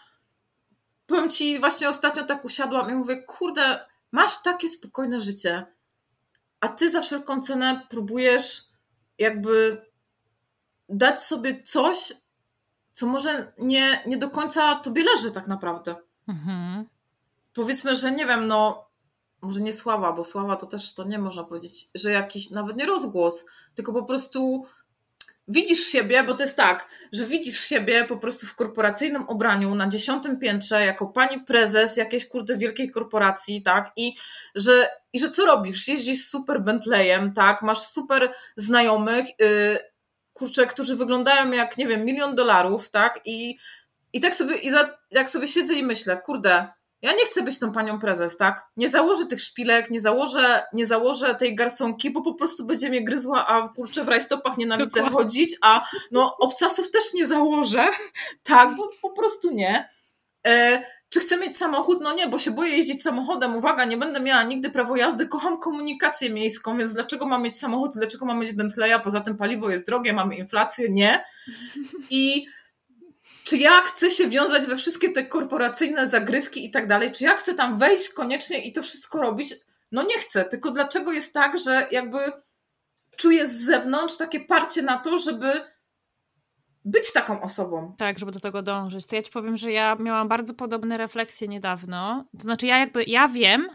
powiem 1.06 1.30
ci, 1.30 1.60
właśnie 1.60 1.90
ostatnio 1.90 2.24
tak 2.24 2.46
usiadłam 2.46 2.90
i 2.90 2.94
mówię, 2.94 3.24
kurde, 3.24 3.86
masz 4.12 4.42
takie 4.44 4.68
spokojne 4.68 5.22
życie, 5.22 5.66
a 6.60 6.68
ty 6.68 6.90
za 6.90 7.02
wszelką 7.02 7.42
cenę 7.42 7.82
próbujesz 7.90 8.64
jakby 9.18 9.86
dać 10.90 11.22
sobie 11.22 11.64
coś, 11.64 12.14
co 12.92 13.06
może 13.06 13.54
nie, 13.58 14.04
nie 14.06 14.18
do 14.18 14.30
końca 14.30 14.76
tobie 14.76 15.04
leży 15.04 15.32
tak 15.32 15.48
naprawdę. 15.48 16.05
Mhm. 16.28 16.86
Powiedzmy, 17.54 17.96
że 17.96 18.12
nie 18.12 18.26
wiem, 18.26 18.48
no 18.48 18.86
może 19.42 19.62
nie 19.62 19.74
sława, 19.74 20.14
bo 20.14 20.24
sława 20.24 20.56
to 20.56 20.66
też 20.66 20.94
to 20.94 21.04
nie 21.04 21.20
można 21.20 21.44
powiedzieć, 21.44 21.88
że 21.96 22.12
jakiś 22.12 22.50
nawet 22.50 22.78
nie 22.78 22.86
rozgłos, 22.86 23.46
tylko 23.76 23.94
po 23.94 24.04
prostu 24.04 24.66
widzisz 25.48 25.80
siebie, 25.80 26.24
bo 26.24 26.34
to 26.34 26.44
jest 26.44 26.58
tak, 26.58 26.88
że 27.12 27.26
widzisz 27.26 27.60
siebie 27.60 28.06
po 28.06 28.18
prostu 28.18 28.48
w 28.48 28.56
korporacyjnym 28.56 29.30
ubraniu 29.30 29.76
na 29.76 29.88
dziesiątym 29.88 30.40
piętrze 30.40 30.86
jako 30.86 31.08
pani 31.08 31.40
prezes 31.40 31.98
jakiejś 31.98 32.28
kurde 32.28 32.58
wielkiej 32.58 32.92
korporacji, 32.92 33.62
tak? 33.62 33.92
I 33.96 34.16
że, 34.56 34.88
i 35.14 35.20
że 35.20 35.30
co 35.30 35.46
robisz? 35.46 35.88
Jeździsz 35.88 36.26
super 36.26 36.62
Bentleyem, 36.62 37.34
tak? 37.34 37.62
Masz 37.62 37.80
super 37.80 38.34
znajomych, 38.56 39.26
yy, 39.40 39.80
kurczę, 40.34 40.68
którzy 40.68 40.96
wyglądają 40.96 41.52
jak, 41.52 41.78
nie 41.78 41.88
wiem, 41.88 42.06
milion 42.06 42.36
dolarów, 42.36 42.90
tak? 42.90 43.20
I 43.26 43.58
i 44.16 44.20
tak 44.20 44.36
sobie, 44.36 44.56
i 44.56 44.72
za, 44.72 44.98
tak 45.14 45.30
sobie 45.30 45.48
siedzę 45.48 45.74
i 45.74 45.84
myślę, 45.84 46.22
kurde, 46.26 46.68
ja 47.02 47.12
nie 47.12 47.26
chcę 47.26 47.42
być 47.42 47.60
tą 47.60 47.72
panią 47.72 48.00
prezes, 48.00 48.38
tak? 48.38 48.66
Nie 48.78 48.90
założę 48.90 49.26
tych 49.26 49.42
szpilek, 49.42 49.90
nie 49.90 50.00
założę, 50.00 50.64
nie 50.74 50.86
założę 50.86 51.36
tej 51.36 51.56
garsonki, 51.56 52.10
bo 52.10 52.22
po 52.22 52.34
prostu 52.34 52.66
będzie 52.66 52.90
mnie 52.90 53.04
gryzła, 53.04 53.48
a 53.48 53.70
kurczę 53.70 54.04
w 54.04 54.08
rajstopach 54.08 54.58
nienawidzę 54.58 54.90
Dokładnie. 54.90 55.18
chodzić, 55.18 55.56
a 55.62 55.86
no 56.12 56.38
obcasów 56.38 56.92
też 56.92 57.14
nie 57.14 57.28
założę, 57.28 57.88
tak, 58.44 58.76
bo 58.76 58.90
po 59.02 59.10
prostu 59.10 59.52
nie. 59.52 59.90
E, 60.48 60.84
czy 61.10 61.20
chcę 61.20 61.38
mieć 61.38 61.58
samochód? 61.58 62.00
No 62.02 62.14
nie, 62.14 62.28
bo 62.28 62.40
się 62.40 62.52
boję 62.52 62.78
jeździć 62.78 63.02
samochodem. 63.02 63.56
Uwaga, 63.56 63.86
nie 63.86 63.98
będę 63.98 64.20
miała 64.20 64.44
nigdy 64.44 64.70
prawo 64.70 64.96
jazdy, 64.96 65.28
kocham 65.28 65.60
komunikację 65.60 66.30
miejską, 66.30 66.78
więc 66.78 66.94
dlaczego 66.94 67.26
mam 67.26 67.44
mieć 67.44 67.60
samochód, 67.60 67.92
dlaczego 67.96 68.26
mam 68.26 68.40
mieć 68.40 68.54
Bentleya? 68.54 69.00
Poza 69.04 69.22
tym 69.22 69.38
paliwo 69.38 69.70
jest 69.70 69.88
drogie, 69.88 70.14
mamy 70.14 70.36
inflację, 70.36 70.90
nie. 70.90 71.24
I 72.10 72.46
czy 73.46 73.58
ja 73.58 73.82
chcę 73.82 74.10
się 74.10 74.28
wiązać 74.28 74.68
we 74.68 74.76
wszystkie 74.76 75.10
te 75.10 75.26
korporacyjne 75.26 76.08
zagrywki 76.08 76.66
i 76.66 76.72
tak 76.72 76.88
dalej, 76.88 77.12
czy 77.12 77.24
ja 77.24 77.36
chcę 77.36 77.54
tam 77.54 77.80
wejść 77.80 78.10
koniecznie 78.10 78.58
i 78.58 78.72
to 78.72 78.82
wszystko 78.82 79.22
robić? 79.22 79.56
No 79.92 80.04
nie 80.04 80.20
chcę, 80.20 80.46
tylko 80.46 80.72
dlaczego 80.72 81.12
jest 81.12 81.34
tak, 81.34 81.60
że 81.60 81.88
jakby 81.92 82.18
czuję 83.18 83.48
z 83.48 83.66
zewnątrz 83.66 84.18
takie 84.18 84.40
parcie 84.40 84.82
na 84.82 84.98
to, 84.98 85.18
żeby 85.18 85.62
być 86.86 87.14
taką 87.14 87.42
osobą. 87.42 87.96
Tak, 87.98 88.20
żeby 88.20 88.32
do 88.32 88.40
tego 88.40 88.62
dążyć. 88.62 89.06
To 89.06 89.16
ja 89.16 89.22
ci 89.22 89.32
powiem, 89.32 89.58
że 89.58 89.72
ja 89.72 89.96
miałam 89.96 90.28
bardzo 90.28 90.54
podobne 90.54 90.98
refleksje 90.98 91.48
niedawno. 91.48 92.26
To 92.38 92.44
znaczy, 92.44 92.66
ja 92.68 92.78
jakby, 92.78 93.04
ja 93.04 93.28
wiem, 93.28 93.68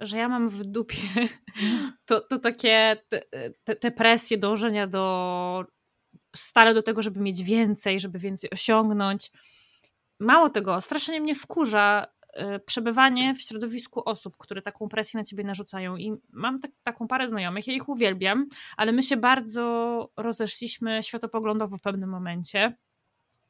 że 0.00 0.16
ja 0.18 0.28
mam 0.28 0.48
w 0.48 0.64
dupie 0.64 0.96
to, 2.06 2.20
to 2.20 2.38
takie 2.38 2.96
te, 3.08 3.22
te, 3.64 3.76
te 3.76 3.90
presje 3.90 4.38
dążenia 4.38 4.86
do 4.86 5.64
stale 6.36 6.74
do 6.74 6.82
tego, 6.82 7.02
żeby 7.02 7.20
mieć 7.20 7.42
więcej, 7.42 8.00
żeby 8.00 8.18
więcej 8.18 8.50
osiągnąć. 8.50 9.30
Mało 10.20 10.50
tego, 10.50 10.80
strasznie 10.80 11.20
mnie 11.20 11.34
wkurza 11.34 12.06
y, 12.56 12.58
przebywanie 12.58 13.34
w 13.34 13.42
środowisku 13.42 14.02
osób, 14.08 14.36
które 14.36 14.62
taką 14.62 14.88
presję 14.88 15.20
na 15.20 15.24
ciebie 15.24 15.44
narzucają. 15.44 15.96
I 15.96 16.16
mam 16.32 16.60
tak, 16.60 16.70
taką 16.82 17.08
parę 17.08 17.26
znajomych, 17.26 17.66
ja 17.66 17.74
ich 17.74 17.88
uwielbiam, 17.88 18.48
ale 18.76 18.92
my 18.92 19.02
się 19.02 19.16
bardzo 19.16 20.08
rozeszliśmy 20.16 21.02
światopoglądowo 21.02 21.76
w 21.76 21.82
pewnym 21.82 22.10
momencie. 22.10 22.76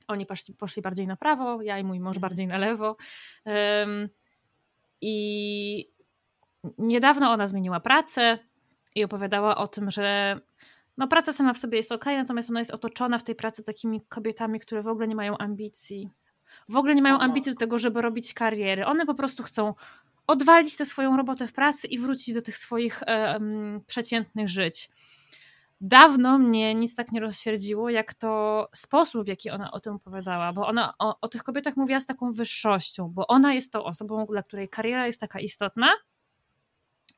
Oni 0.09 0.27
poszli, 0.27 0.55
poszli 0.55 0.83
bardziej 0.83 1.07
na 1.07 1.17
prawo, 1.17 1.63
ja 1.63 1.79
i 1.79 1.85
mój 1.85 2.01
mąż 2.01 2.19
bardziej 2.19 2.47
na 2.47 2.59
lewo. 2.59 2.97
Um, 3.45 4.09
I 5.01 5.91
niedawno 6.79 7.31
ona 7.31 7.47
zmieniła 7.47 7.81
pracę 7.81 8.39
i 8.95 9.05
opowiadała 9.05 9.57
o 9.57 9.69
tym, 9.69 9.91
że 9.91 10.41
no 10.97 11.09
praca 11.09 11.33
sama 11.33 11.53
w 11.53 11.59
sobie 11.59 11.77
jest 11.77 11.93
ok, 11.93 12.05
natomiast 12.07 12.51
ona 12.51 12.59
jest 12.59 12.71
otoczona 12.71 13.19
w 13.19 13.25
tej 13.25 13.35
pracy 13.35 13.65
takimi 13.65 14.01
kobietami, 14.09 14.61
które 14.61 14.83
w 14.83 14.89
ogóle 14.89 15.09
nie 15.09 15.17
mają 15.17 15.39
ambicji. 15.39 16.11
W 16.69 16.77
ogóle 16.77 16.95
nie 16.95 17.03
mają 17.03 17.19
ambicji 17.19 17.53
do 17.53 17.59
tego, 17.59 17.79
żeby 17.79 18.03
robić 18.03 18.35
kariery. 18.35 18.87
One 18.87 19.07
po 19.07 19.15
prostu 19.15 19.43
chcą 19.43 19.75
odwalić 20.27 20.77
tę 20.77 20.85
swoją 20.85 21.17
robotę 21.17 21.49
w 21.49 21.53
pracy 21.53 21.87
i 21.87 21.99
wrócić 21.99 22.35
do 22.35 22.43
tych 22.43 22.57
swoich 22.57 23.03
um, 23.07 23.81
przeciętnych 23.87 24.49
żyć. 24.49 24.91
Dawno 25.81 26.39
mnie 26.39 26.75
nic 26.75 26.95
tak 26.95 27.13
nie 27.13 27.21
rozsierdziło, 27.21 27.91
jak 27.91 28.15
to 28.15 28.69
sposób, 28.75 29.25
w 29.25 29.29
jaki 29.29 29.51
ona 29.51 29.73
o 29.73 29.81
tym 29.81 29.95
opowiadała, 29.95 30.53
bo 30.53 30.67
ona 30.67 30.95
o, 30.99 31.21
o 31.21 31.29
tych 31.29 31.43
kobietach 31.43 31.77
mówiła 31.77 32.01
z 32.01 32.07
taką 32.07 32.33
wyższością, 32.33 33.09
bo 33.09 33.27
ona 33.27 33.55
jest 33.55 33.73
tą 33.73 33.85
osobą, 33.85 34.27
dla 34.27 34.43
której 34.43 34.69
kariera 34.69 35.07
jest 35.07 35.21
taka 35.21 35.41
istotna, 35.41 35.93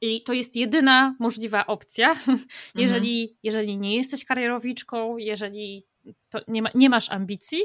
i 0.01 0.22
to 0.22 0.32
jest 0.32 0.57
jedyna 0.57 1.14
możliwa 1.18 1.66
opcja. 1.66 2.16
Jeżeli, 2.74 3.22
mhm. 3.22 3.38
jeżeli 3.42 3.78
nie 3.78 3.96
jesteś 3.96 4.24
karierowiczką, 4.24 5.16
jeżeli 5.16 5.86
nie, 6.49 6.62
ma, 6.62 6.70
nie 6.74 6.90
masz 6.90 7.11
ambicji, 7.11 7.62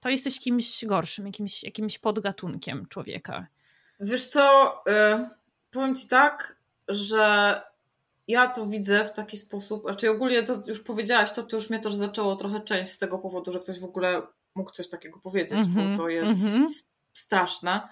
to 0.00 0.08
jesteś 0.08 0.40
kimś 0.40 0.84
gorszym, 0.84 1.26
jakimś, 1.26 1.62
jakimś 1.62 1.98
podgatunkiem 1.98 2.86
człowieka. 2.86 3.46
Wiesz 4.00 4.26
co, 4.26 4.74
y, 4.88 5.28
powiem 5.70 5.94
ci 5.94 6.08
tak, 6.08 6.56
że 6.88 7.62
ja 8.28 8.46
to 8.50 8.66
widzę 8.66 9.04
w 9.04 9.12
taki 9.12 9.36
sposób, 9.36 9.86
raczej 9.86 10.10
ogólnie 10.10 10.42
to 10.42 10.62
już 10.66 10.80
powiedziałaś, 10.80 11.32
to, 11.32 11.42
to 11.42 11.56
już 11.56 11.70
mnie 11.70 11.80
też 11.80 11.94
zaczęło 11.94 12.36
trochę 12.36 12.60
część 12.60 12.92
z 12.92 12.98
tego 12.98 13.18
powodu, 13.18 13.52
że 13.52 13.60
ktoś 13.60 13.80
w 13.80 13.84
ogóle 13.84 14.22
mógł 14.54 14.70
coś 14.70 14.88
takiego 14.88 15.18
powiedzieć, 15.18 15.52
mm 15.52 15.64
-hmm, 15.64 15.74
bo 15.74 15.80
mhm, 15.80 15.98
to 15.98 16.08
jest 16.08 16.46
mm 16.46 16.62
-hmm. 16.62 16.68
straszne 17.12 17.88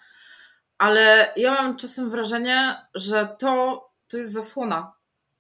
ale 0.79 1.33
ja 1.37 1.53
mam 1.53 1.77
czasem 1.77 2.11
wrażenie, 2.11 2.77
że 2.95 3.37
to, 3.39 3.85
to 4.09 4.17
jest 4.17 4.33
zasłona. 4.33 4.93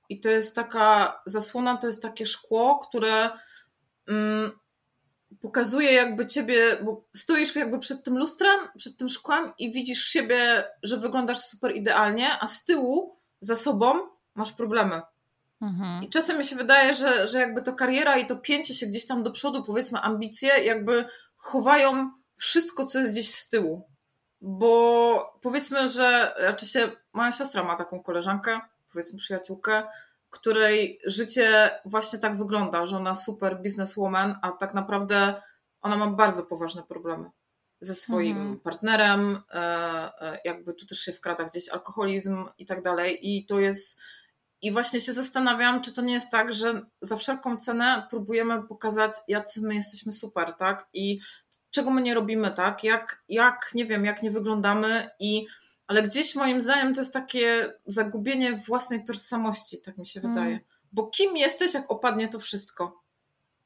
I 0.08 0.20
to 0.20 0.28
jest 0.28 0.54
taka 0.54 1.20
zasłona, 1.26 1.76
to 1.76 1.86
jest 1.86 2.02
takie 2.02 2.26
szkło, 2.26 2.78
które 2.78 3.30
mm, 4.08 4.50
pokazuje 5.40 5.92
jakby 5.92 6.26
ciebie, 6.26 6.76
bo 6.84 7.04
stoisz 7.12 7.56
jakby 7.56 7.78
przed 7.78 8.04
tym 8.04 8.18
lustrem, 8.18 8.60
przed 8.76 8.96
tym 8.96 9.08
szkłem 9.08 9.52
i 9.58 9.72
widzisz 9.72 10.04
siebie, 10.04 10.64
że 10.82 10.96
wyglądasz 10.96 11.38
super 11.38 11.76
idealnie, 11.76 12.28
a 12.40 12.46
z 12.46 12.64
tyłu, 12.64 13.16
za 13.40 13.56
sobą 13.56 13.94
masz 14.34 14.52
problemy. 14.52 15.00
Mhm. 15.62 16.02
I 16.02 16.08
czasem 16.08 16.38
mi 16.38 16.44
się 16.44 16.56
wydaje, 16.56 16.94
że, 16.94 17.26
że 17.26 17.38
jakby 17.38 17.62
to 17.62 17.72
kariera 17.72 18.18
i 18.18 18.26
to 18.26 18.36
pięcie 18.36 18.74
się 18.74 18.86
gdzieś 18.86 19.06
tam 19.06 19.22
do 19.22 19.30
przodu, 19.30 19.64
powiedzmy 19.64 20.00
ambicje, 20.00 20.48
jakby 20.48 21.04
chowają 21.36 22.10
wszystko, 22.36 22.86
co 22.86 22.98
jest 22.98 23.12
gdzieś 23.12 23.34
z 23.34 23.48
tyłu. 23.48 23.88
Bo 24.40 25.38
powiedzmy, 25.42 25.88
że 25.88 26.34
znaczy 26.40 26.66
się, 26.66 26.90
moja 27.12 27.32
siostra 27.32 27.64
ma 27.64 27.76
taką 27.76 28.02
koleżankę, 28.02 28.60
powiedzmy 28.92 29.18
przyjaciółkę, 29.18 29.82
której 30.30 31.00
życie 31.04 31.70
właśnie 31.84 32.18
tak 32.18 32.36
wygląda, 32.36 32.86
że 32.86 32.96
ona 32.96 33.14
super 33.14 33.62
bizneswoman, 33.62 34.38
a 34.42 34.52
tak 34.52 34.74
naprawdę 34.74 35.42
ona 35.80 35.96
ma 35.96 36.06
bardzo 36.06 36.42
poważne 36.42 36.82
problemy 36.82 37.30
ze 37.80 37.94
swoim 37.94 38.36
mhm. 38.36 38.60
partnerem, 38.60 39.38
e, 39.50 39.60
e, 40.20 40.40
jakby 40.44 40.74
tu 40.74 40.86
też 40.86 40.98
się 40.98 41.12
wkrada 41.12 41.44
gdzieś 41.44 41.68
alkoholizm 41.68 42.44
i 42.58 42.66
tak 42.66 42.82
dalej. 42.82 43.18
I 43.22 43.46
to 43.46 43.60
jest. 43.60 44.00
I 44.62 44.72
właśnie 44.72 45.00
się 45.00 45.12
zastanawiam, 45.12 45.82
czy 45.82 45.92
to 45.92 46.02
nie 46.02 46.12
jest 46.12 46.30
tak, 46.30 46.52
że 46.52 46.82
za 47.00 47.16
wszelką 47.16 47.56
cenę 47.56 48.06
próbujemy 48.10 48.62
pokazać, 48.62 49.12
jacy 49.28 49.60
my 49.60 49.74
jesteśmy 49.74 50.12
super, 50.12 50.54
tak? 50.54 50.88
I 50.92 51.20
czego 51.70 51.90
my 51.90 52.02
nie 52.02 52.14
robimy, 52.14 52.50
tak? 52.50 52.84
Jak, 52.84 53.22
jak 53.28 53.70
nie 53.74 53.84
wiem, 53.84 54.04
jak 54.04 54.22
nie 54.22 54.30
wyglądamy 54.30 55.10
i 55.20 55.46
ale 55.86 56.02
gdzieś 56.02 56.34
moim 56.34 56.60
zdaniem 56.60 56.94
to 56.94 57.00
jest 57.00 57.12
takie 57.12 57.72
zagubienie 57.86 58.56
własnej 58.56 59.04
tożsamości, 59.04 59.76
tak 59.84 59.98
mi 59.98 60.06
się 60.06 60.20
mm. 60.20 60.32
wydaje. 60.32 60.60
Bo 60.92 61.06
kim 61.06 61.36
jesteś, 61.36 61.74
jak 61.74 61.90
opadnie 61.90 62.28
to 62.28 62.38
wszystko? 62.38 63.02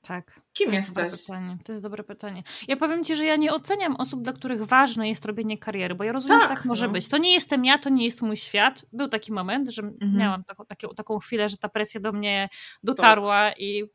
Tak. 0.01 0.41
Kim 0.53 0.67
to 0.67 0.75
jesteś? 0.75 1.27
to 1.65 1.73
jest 1.73 1.83
dobre 1.83 2.05
pytanie. 2.05 2.43
Ja 2.69 2.77
powiem 2.77 3.05
ci, 3.05 3.17
że 3.17 3.25
ja 3.25 3.37
nie 3.37 3.53
oceniam 3.53 3.97
osób, 3.97 4.23
dla 4.23 4.33
których 4.33 4.65
ważne 4.65 5.09
jest 5.09 5.25
robienie 5.25 5.59
kariery, 5.59 5.95
bo 5.95 6.05
ja 6.05 6.13
rozumiem, 6.13 6.41
tak, 6.41 6.49
że 6.49 6.55
tak 6.55 6.65
może 6.65 6.87
no. 6.87 6.93
być. 6.93 7.09
To 7.09 7.19
nie 7.19 7.33
jestem 7.33 7.65
ja, 7.65 7.79
to 7.79 7.89
nie 7.89 8.05
jest 8.05 8.23
mój 8.23 8.37
świat. 8.37 8.85
Był 8.93 9.09
taki 9.09 9.33
moment, 9.33 9.69
że 9.69 9.83
mhm. 9.83 10.17
miałam 10.17 10.45
taką, 10.45 10.67
taką, 10.67 10.89
taką 10.89 11.19
chwilę, 11.19 11.49
że 11.49 11.57
ta 11.57 11.69
presja 11.69 12.01
do 12.01 12.13
mnie 12.13 12.49
dotarła 12.83 13.49
tak. 13.49 13.61
i 13.61 13.83
y, 13.83 13.87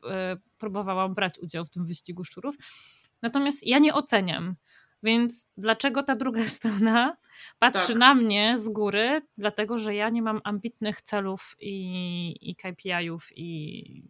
próbowałam 0.58 1.14
brać 1.14 1.38
udział 1.38 1.64
w 1.64 1.70
tym 1.70 1.86
wyścigu 1.86 2.24
szczurów. 2.24 2.54
Natomiast 3.22 3.66
ja 3.66 3.78
nie 3.78 3.94
oceniam. 3.94 4.56
Więc 5.02 5.50
dlaczego 5.56 6.02
ta 6.02 6.16
druga 6.16 6.44
strona 6.56 7.16
patrzy 7.58 7.88
tak. 7.88 7.96
na 7.96 8.14
mnie 8.14 8.58
z 8.58 8.68
góry? 8.68 9.22
Dlatego, 9.38 9.78
że 9.78 9.94
ja 9.94 10.08
nie 10.08 10.22
mam 10.22 10.40
ambitnych 10.44 11.00
celów 11.02 11.56
i, 11.60 12.50
i 12.50 12.56
KPI-ów 12.56 13.28
i 13.36 14.02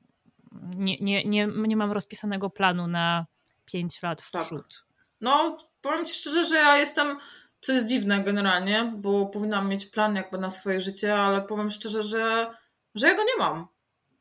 nie, 0.63 0.97
nie, 1.01 1.25
nie, 1.25 1.49
nie 1.57 1.77
mam 1.77 1.93
rozpisanego 1.93 2.51
planu 2.51 2.87
na 2.87 3.27
5 3.65 4.03
lat 4.03 4.23
w 4.23 4.31
tak. 4.31 4.43
przód. 4.43 4.85
No, 5.21 5.57
powiem 5.81 6.07
Ci 6.07 6.15
szczerze, 6.15 6.45
że 6.45 6.57
ja 6.57 6.77
jestem, 6.77 7.17
co 7.61 7.73
jest 7.73 7.89
dziwne 7.89 8.21
generalnie, 8.21 8.93
bo 8.97 9.27
powinnam 9.27 9.69
mieć 9.69 9.87
plan 9.87 10.17
jakby 10.17 10.39
na 10.39 10.51
swoje 10.51 10.81
życie, 10.81 11.21
ale 11.21 11.43
powiem 11.43 11.71
szczerze, 11.71 12.03
że, 12.03 12.51
że 12.95 13.09
ja 13.09 13.15
go 13.15 13.23
nie 13.23 13.39
mam. 13.39 13.67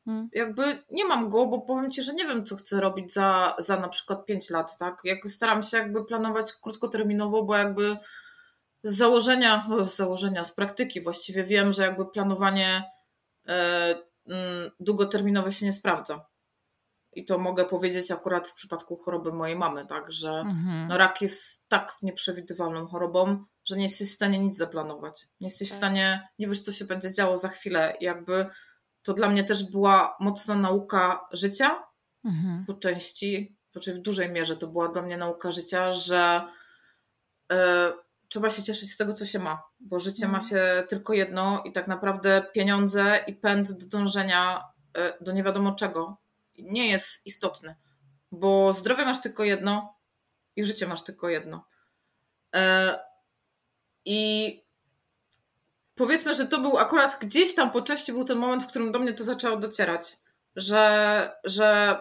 Hmm. 0.07 0.29
Jakby 0.33 0.83
nie 0.91 1.05
mam 1.05 1.29
go, 1.29 1.45
bo 1.45 1.61
powiem 1.61 1.91
ci, 1.91 2.03
że 2.03 2.13
nie 2.13 2.25
wiem, 2.25 2.45
co 2.45 2.55
chcę 2.55 2.81
robić 2.81 3.13
za, 3.13 3.55
za 3.59 3.79
na 3.79 3.87
przykład 3.87 4.25
5 4.25 4.49
lat, 4.49 4.77
tak? 4.77 5.01
Jakby 5.03 5.29
staram 5.29 5.63
się 5.63 5.77
jakby 5.77 6.05
planować 6.05 6.53
krótkoterminowo, 6.53 7.43
bo 7.43 7.55
jakby 7.55 7.97
z 8.83 8.95
założenia, 8.95 9.65
no 9.69 9.87
z 9.87 9.95
założenia, 9.95 10.45
z 10.45 10.51
praktyki 10.51 11.01
właściwie 11.01 11.43
wiem, 11.43 11.71
że 11.71 11.83
jakby 11.83 12.05
planowanie 12.05 12.83
e, 13.47 13.95
mm, 14.27 14.71
długoterminowe 14.79 15.51
się 15.51 15.65
nie 15.65 15.71
sprawdza. 15.71 16.25
I 17.13 17.25
to 17.25 17.37
mogę 17.37 17.65
powiedzieć 17.65 18.11
akurat 18.11 18.47
w 18.47 18.53
przypadku 18.53 18.95
choroby 18.95 19.33
mojej 19.33 19.55
mamy, 19.55 19.85
tak, 19.85 20.11
że 20.11 20.29
mhm. 20.29 20.87
no, 20.87 20.97
rak 20.97 21.21
jest 21.21 21.67
tak 21.67 21.95
nieprzewidywalną 22.01 22.87
chorobą, 22.87 23.43
że 23.65 23.77
nie 23.77 23.83
jesteś 23.83 24.09
w 24.09 24.15
stanie 24.15 24.39
nic 24.39 24.57
zaplanować. 24.57 25.27
Nie 25.39 25.47
jesteś 25.47 25.69
tak. 25.69 25.75
w 25.75 25.77
stanie, 25.77 26.27
nie 26.39 26.47
wiesz, 26.47 26.61
co 26.61 26.71
się 26.71 26.85
będzie 26.85 27.11
działo 27.11 27.37
za 27.37 27.49
chwilę. 27.49 27.97
Jakby 28.01 28.45
to 29.07 29.13
dla 29.13 29.29
mnie 29.29 29.43
też 29.43 29.71
była 29.71 30.17
mocna 30.19 30.55
nauka 30.55 31.27
życia 31.31 31.83
mhm. 32.25 32.65
po 32.65 32.73
części, 32.73 33.57
znaczy 33.71 33.93
w 33.93 33.99
dużej 33.99 34.29
mierze 34.29 34.55
to 34.55 34.67
była 34.67 34.87
dla 34.87 35.01
mnie 35.01 35.17
nauka 35.17 35.51
życia, 35.51 35.91
że 35.91 36.47
y, 37.51 37.55
trzeba 38.29 38.49
się 38.49 38.63
cieszyć 38.63 38.91
z 38.91 38.97
tego, 38.97 39.13
co 39.13 39.25
się 39.25 39.39
ma, 39.39 39.63
bo 39.79 39.99
życie 39.99 40.25
mhm. 40.25 40.31
ma 40.31 40.49
się 40.49 40.83
tylko 40.89 41.13
jedno 41.13 41.63
i 41.65 41.71
tak 41.71 41.87
naprawdę 41.87 42.45
pieniądze 42.53 43.19
i 43.27 43.33
pęd 43.33 43.71
do 43.71 43.87
dążenia 43.97 44.63
y, 44.97 45.23
do 45.23 45.31
nie 45.31 45.43
wiadomo 45.43 45.75
czego 45.75 46.17
nie 46.57 46.87
jest 46.87 47.25
istotny, 47.25 47.75
bo 48.31 48.73
zdrowie 48.73 49.05
masz 49.05 49.21
tylko 49.21 49.43
jedno 49.43 49.97
i 50.55 50.65
życie 50.65 50.87
masz 50.87 51.03
tylko 51.03 51.29
jedno. 51.29 51.67
Y, 52.55 52.59
I 54.05 54.66
powiedzmy, 55.97 56.33
że 56.33 56.45
to 56.45 56.59
był 56.59 56.77
akurat 56.77 57.17
gdzieś 57.21 57.55
tam 57.55 57.71
po 57.71 57.81
części 57.81 58.13
był 58.13 58.23
ten 58.23 58.37
moment, 58.37 58.63
w 58.63 58.67
którym 58.67 58.91
do 58.91 58.99
mnie 58.99 59.13
to 59.13 59.23
zaczęło 59.23 59.57
docierać, 59.57 60.17
że, 60.55 61.35
że 61.43 61.99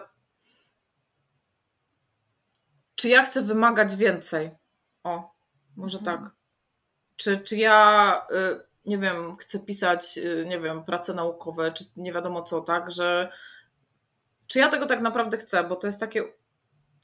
czy 2.95 3.09
ja 3.09 3.23
chcę 3.23 3.41
wymagać 3.41 3.95
więcej? 3.95 4.51
O, 5.03 5.35
może 5.75 5.97
mhm. 5.97 6.17
tak. 6.17 6.31
Czy, 7.15 7.37
czy 7.37 7.57
ja, 7.57 8.21
y, 8.31 8.63
nie 8.85 8.97
wiem, 8.97 9.37
chcę 9.37 9.59
pisać, 9.59 10.17
y, 10.17 10.45
nie 10.47 10.59
wiem, 10.59 10.83
prace 10.83 11.13
naukowe, 11.13 11.71
czy 11.71 11.83
nie 11.97 12.13
wiadomo 12.13 12.41
co, 12.43 12.61
tak, 12.61 12.91
że 12.91 13.31
czy 14.47 14.59
ja 14.59 14.69
tego 14.69 14.85
tak 14.85 15.01
naprawdę 15.01 15.37
chcę, 15.37 15.63
bo 15.63 15.75
to 15.75 15.87
jest 15.87 15.99
takie 15.99 16.23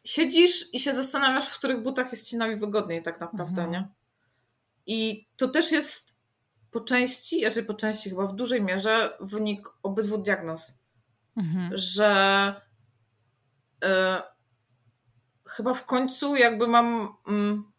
siedzisz 0.03 0.73
i 0.73 0.79
się 0.79 0.93
zastanawiasz, 0.93 1.47
w 1.47 1.57
których 1.57 1.83
butach 1.83 2.11
jest 2.11 2.29
ci 2.29 2.37
najwygodniej 2.37 3.03
tak 3.03 3.19
naprawdę, 3.19 3.63
mhm. 3.63 3.71
nie? 3.71 3.87
I 4.85 5.27
to 5.37 5.47
też 5.47 5.71
jest 5.71 6.12
po 6.73 6.79
części, 6.79 7.39
znaczy 7.39 7.63
po 7.63 7.73
części 7.73 8.09
chyba 8.09 8.27
w 8.27 8.35
dużej 8.35 8.61
mierze 8.61 9.17
wynik 9.19 9.67
obydwu 9.83 10.17
diagnoz. 10.17 10.73
Mhm. 11.37 11.69
Że 11.73 12.55
y, 13.83 13.87
chyba 15.49 15.73
w 15.73 15.85
końcu 15.85 16.35
jakby 16.35 16.67
mam 16.67 17.15
mm, 17.27 17.73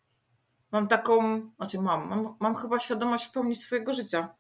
mam 0.75 0.89
taką, 0.89 1.41
znaczy 1.57 1.81
mam, 1.81 2.09
mam, 2.09 2.37
mam 2.41 2.55
chyba 2.57 2.79
świadomość 2.79 3.25
w 3.25 3.33
pełni 3.33 3.55
swojego 3.57 3.93
życia. 3.93 4.35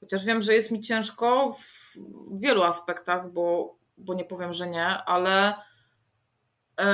Chociaż 0.00 0.24
wiem, 0.24 0.40
że 0.40 0.54
jest 0.54 0.70
mi 0.70 0.80
ciężko 0.80 1.52
w 1.52 1.94
wielu 2.40 2.62
aspektach, 2.62 3.32
bo, 3.32 3.76
bo 3.96 4.14
nie 4.14 4.24
powiem, 4.24 4.52
że 4.52 4.66
nie, 4.66 4.86
ale 4.86 5.54
y, 6.80 6.84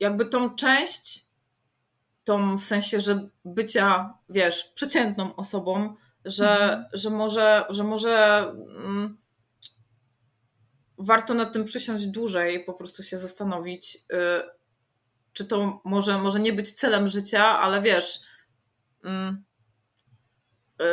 jakby 0.00 0.26
tą 0.26 0.54
część, 0.54 1.24
tą 2.24 2.56
w 2.56 2.64
sensie, 2.64 3.00
że 3.00 3.28
bycia, 3.44 4.14
wiesz, 4.28 4.64
przeciętną 4.64 5.36
osobą, 5.36 5.96
że, 6.24 6.50
mhm. 6.50 6.84
że 6.92 7.10
może, 7.10 7.64
że 7.68 7.84
może 7.84 8.44
mm, 8.84 9.18
warto 10.98 11.34
nad 11.34 11.52
tym 11.52 11.64
przysiąść 11.64 12.06
dłużej, 12.06 12.64
po 12.64 12.74
prostu 12.74 13.02
się 13.02 13.18
zastanowić, 13.18 13.96
y, 13.96 14.18
czy 15.32 15.44
to 15.44 15.80
może, 15.84 16.18
może 16.18 16.40
nie 16.40 16.52
być 16.52 16.72
celem 16.72 17.08
życia, 17.08 17.58
ale 17.58 17.82
wiesz. 17.82 18.20
Mm, 19.04 19.44
y, 20.82 20.84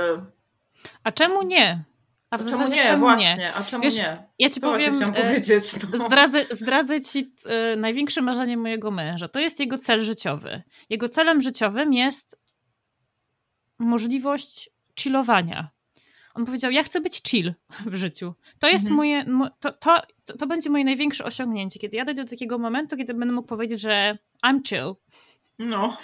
a 1.04 1.12
czemu 1.12 1.44
nie? 1.44 1.86
A, 2.30 2.36
a 2.36 2.40
czemu 2.40 2.68
nie? 2.68 2.84
Czemu 2.84 3.00
właśnie, 3.00 3.36
nie? 3.36 3.54
a 3.54 3.64
czemu 3.64 3.84
Wiesz, 3.84 3.98
nie? 3.98 4.28
Ja 4.40 4.50
ci 4.50 4.60
to 4.60 4.72
powiem, 4.72 4.94
chciałam 4.94 5.16
e, 5.16 5.24
powiedzieć. 5.24 5.64
No. 5.98 6.06
Zdradzę, 6.06 6.46
zdradzę 6.52 7.02
ci 7.02 7.36
e, 7.46 7.76
największe 7.76 8.22
marzenie 8.22 8.58
mojego 8.58 8.92
męża. 8.92 9.28
To 9.28 9.40
jest 9.40 9.60
jego 9.60 9.78
cel 9.78 10.02
życiowy. 10.02 10.62
Jego 10.90 11.10
celem 11.10 11.42
życiowym 11.42 11.94
jest 11.94 12.40
możliwość 13.80 14.70
chillowania. 15.00 15.70
On 16.34 16.46
powiedział: 16.46 16.72
Ja 16.72 16.84
chcę 16.84 17.02
być 17.02 17.22
chill 17.24 17.54
w 17.86 17.96
życiu. 17.96 18.34
To 18.60 18.68
jest 18.68 18.90
mhm. 18.90 18.98
moje. 18.98 19.26
To, 19.60 19.72
to, 19.72 20.02
to, 20.40 20.48
będzie 20.48 20.70
moje 20.70 20.86
największe 20.86 21.24
osiągnięcie. 21.24 21.80
Kiedy 21.80 21.98
ja 21.98 22.06
dojdę 22.06 22.24
do 22.24 22.30
takiego 22.30 22.58
momentu, 22.58 22.98
kiedy 22.98 23.14
będę 23.14 23.34
mógł 23.34 23.48
powiedzieć, 23.48 23.82
że 23.82 24.18
I'm 24.46 24.62
chill. 24.68 24.94
No. 25.60 25.98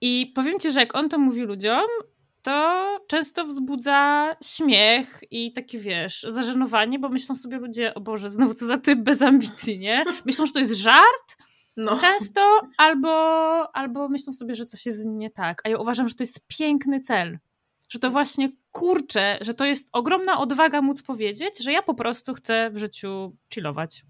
I 0.00 0.32
powiem 0.34 0.58
ci, 0.58 0.72
że 0.72 0.80
jak 0.80 0.94
on 0.94 1.08
to 1.08 1.18
mówi 1.18 1.42
ludziom, 1.42 1.86
to 2.42 2.98
często 3.08 3.44
wzbudza 3.44 4.30
śmiech 4.44 5.20
i 5.30 5.52
takie, 5.52 5.78
wiesz, 5.78 6.26
zażenowanie, 6.28 6.98
bo 6.98 7.08
myślą 7.08 7.34
sobie 7.34 7.58
ludzie, 7.58 7.94
o 7.94 8.00
Boże, 8.00 8.30
znowu 8.30 8.54
co 8.54 8.66
za 8.66 8.78
typ 8.78 8.98
bez 8.98 9.22
ambicji, 9.22 9.78
nie? 9.78 10.04
Myślą, 10.26 10.46
że 10.46 10.52
to 10.52 10.58
jest 10.58 10.76
żart, 10.76 11.36
no. 11.76 11.98
Często 12.00 12.60
albo, 12.78 13.76
albo 13.76 14.08
myślą 14.08 14.32
sobie, 14.32 14.54
że 14.54 14.64
coś 14.64 14.86
jest 14.86 15.06
nie 15.06 15.30
tak. 15.30 15.60
A 15.64 15.68
ja 15.68 15.78
uważam, 15.78 16.08
że 16.08 16.14
to 16.14 16.22
jest 16.22 16.40
piękny 16.46 17.00
cel. 17.00 17.38
Że 17.94 18.00
to 18.00 18.10
właśnie 18.10 18.52
kurczę, 18.72 19.38
że 19.40 19.54
to 19.54 19.64
jest 19.64 19.88
ogromna 19.92 20.38
odwaga 20.38 20.82
móc 20.82 21.02
powiedzieć, 21.02 21.64
że 21.64 21.72
ja 21.72 21.82
po 21.82 21.94
prostu 21.94 22.34
chcę 22.34 22.70
w 22.70 22.78
życiu 22.78 23.36
chillować. 23.54 24.04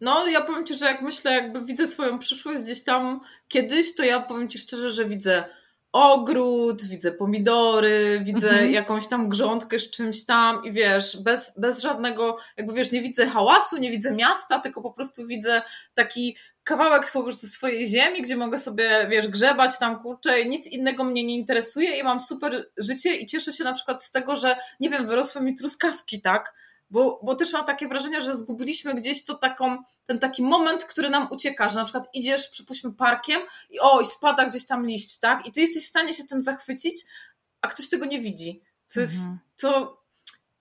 No, 0.00 0.26
ja 0.26 0.40
powiem 0.40 0.66
ci, 0.66 0.74
że 0.74 0.86
jak 0.86 1.02
myślę, 1.02 1.32
jakby 1.32 1.64
widzę 1.64 1.86
swoją 1.86 2.18
przyszłość 2.18 2.62
gdzieś 2.62 2.84
tam 2.84 3.20
kiedyś, 3.48 3.94
to 3.94 4.04
ja 4.04 4.20
powiem 4.20 4.48
ci 4.48 4.58
szczerze, 4.58 4.92
że 4.92 5.04
widzę 5.04 5.44
ogród, 5.92 6.82
widzę 6.82 7.12
pomidory, 7.12 8.20
widzę 8.24 8.50
mhm. 8.50 8.72
jakąś 8.72 9.08
tam 9.08 9.28
grządkę 9.28 9.78
z 9.78 9.90
czymś 9.90 10.26
tam 10.26 10.64
i 10.64 10.72
wiesz, 10.72 11.22
bez, 11.22 11.52
bez 11.56 11.82
żadnego, 11.82 12.36
jakby 12.56 12.74
wiesz, 12.74 12.92
nie 12.92 13.02
widzę 13.02 13.26
hałasu, 13.26 13.78
nie 13.78 13.90
widzę 13.90 14.12
miasta, 14.12 14.58
tylko 14.58 14.82
po 14.82 14.92
prostu 14.92 15.26
widzę 15.26 15.62
taki 15.94 16.36
kawałek 16.64 17.12
po 17.12 17.22
prostu 17.22 17.46
swojej 17.46 17.86
ziemi, 17.86 18.22
gdzie 18.22 18.36
mogę 18.36 18.58
sobie, 18.58 19.06
wiesz, 19.10 19.28
grzebać 19.28 19.78
tam, 19.78 20.02
kurczę, 20.02 20.44
nic 20.44 20.66
innego 20.66 21.04
mnie 21.04 21.24
nie 21.24 21.34
interesuje 21.34 21.98
i 21.98 22.02
mam 22.02 22.20
super 22.20 22.70
życie 22.76 23.14
i 23.16 23.26
cieszę 23.26 23.52
się 23.52 23.64
na 23.64 23.72
przykład 23.72 24.04
z 24.04 24.10
tego, 24.10 24.36
że, 24.36 24.56
nie 24.80 24.90
wiem, 24.90 25.06
wyrosły 25.06 25.42
mi 25.42 25.54
truskawki, 25.54 26.20
tak? 26.20 26.54
Bo, 26.90 27.20
bo 27.22 27.34
też 27.34 27.52
mam 27.52 27.64
takie 27.64 27.88
wrażenie, 27.88 28.22
że 28.22 28.36
zgubiliśmy 28.36 28.94
gdzieś 28.94 29.24
to 29.24 29.34
taką, 29.34 29.78
ten 30.06 30.18
taki 30.18 30.42
moment, 30.42 30.84
który 30.84 31.10
nam 31.10 31.28
ucieka, 31.30 31.68
że 31.68 31.78
na 31.78 31.84
przykład 31.84 32.08
idziesz, 32.14 32.48
przypuśćmy, 32.48 32.92
parkiem 32.92 33.40
i 33.70 33.80
oj, 33.80 34.04
spada 34.04 34.44
gdzieś 34.44 34.66
tam 34.66 34.86
liść, 34.86 35.20
tak? 35.20 35.46
I 35.46 35.52
ty 35.52 35.60
jesteś 35.60 35.84
w 35.84 35.88
stanie 35.88 36.14
się 36.14 36.24
tym 36.24 36.40
zachwycić, 36.40 37.04
a 37.60 37.68
ktoś 37.68 37.88
tego 37.88 38.06
nie 38.06 38.20
widzi. 38.20 38.62
Co 38.86 39.00
jest, 39.00 39.16
mhm. 39.16 39.38
co, 39.54 39.98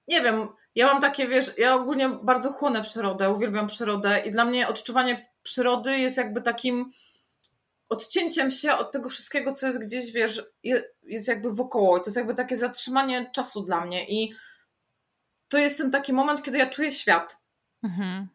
nie 0.08 0.22
wiem, 0.22 0.48
ja 0.76 0.88
mam 0.88 1.02
takie, 1.02 1.28
wiesz, 1.28 1.52
ja 1.58 1.76
ogólnie 1.76 2.10
bardzo 2.10 2.52
chłonę 2.52 2.82
przyrodę, 2.82 3.32
uwielbiam 3.32 3.68
przyrodę 3.68 4.20
i 4.20 4.32
dla 4.32 4.46
mnie 4.46 4.68
odczuwanie 4.68 5.29
przyrody 5.44 5.98
jest 5.98 6.18
jakby 6.18 6.42
takim 6.42 6.92
odcięciem 7.90 8.52
się 8.52 8.74
od 8.74 8.92
tego 8.92 9.10
wszystkiego, 9.10 9.52
co 9.52 9.68
jest 9.68 9.86
gdzieś, 9.86 10.12
wiesz, 10.12 10.44
jest 11.04 11.28
jakby 11.28 11.54
wokoło. 11.54 12.00
To 12.00 12.06
jest 12.06 12.18
jakby 12.18 12.36
takie 12.36 12.56
zatrzymanie 12.56 13.32
czasu 13.36 13.62
dla 13.62 13.86
mnie 13.86 14.10
i 14.10 14.34
to 15.48 15.58
jest 15.58 15.78
ten 15.78 15.92
taki 15.92 16.14
moment, 16.14 16.44
kiedy 16.44 16.58
ja 16.58 16.70
czuję 16.70 16.92
świat. 16.92 17.38
Mhm. 17.84 18.28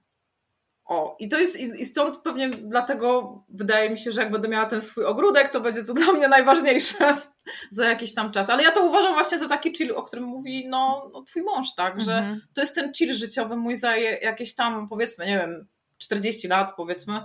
O, 0.85 1.17
i 1.19 1.29
to 1.29 1.39
jest, 1.39 1.61
i 1.61 1.85
stąd 1.85 2.17
pewnie 2.17 2.49
dlatego 2.49 3.39
wydaje 3.49 3.91
mi 3.91 3.99
się, 3.99 4.13
że 4.13 4.21
jak 4.21 4.31
będę 4.31 4.49
miała 4.49 4.67
ten 4.67 4.83
swój 4.83 5.05
ogródek, 5.05 5.51
to 5.51 5.61
będzie 5.61 5.85
to 5.85 5.95
dla 5.95 6.13
mnie 6.13 6.29
najważniejsze 6.29 7.17
za 7.71 7.85
jakiś 7.89 8.15
tam 8.15 8.33
czas. 8.33 8.51
Ale 8.51 8.63
ja 8.63 8.73
to 8.73 8.87
uważam 8.87 9.15
właśnie 9.15 9.39
za 9.39 9.49
taki 9.49 9.73
chill, 9.73 9.97
o 9.97 10.03
którym 10.03 10.25
mówi 10.25 10.69
no, 10.69 11.11
no 11.13 11.23
twój 11.23 11.43
mąż, 11.43 11.75
tak, 11.77 12.01
że 12.01 12.19
mhm. 12.19 12.41
to 12.55 12.61
jest 12.61 12.75
ten 12.75 12.95
chill 12.95 13.15
życiowy 13.15 13.57
mój 13.57 13.77
za 13.77 13.97
jakieś 13.97 14.55
tam, 14.55 14.89
powiedzmy, 14.89 15.27
nie 15.27 15.39
wiem, 15.39 15.67
40 16.05 16.49
lat, 16.49 16.71
powiedzmy. 16.77 17.21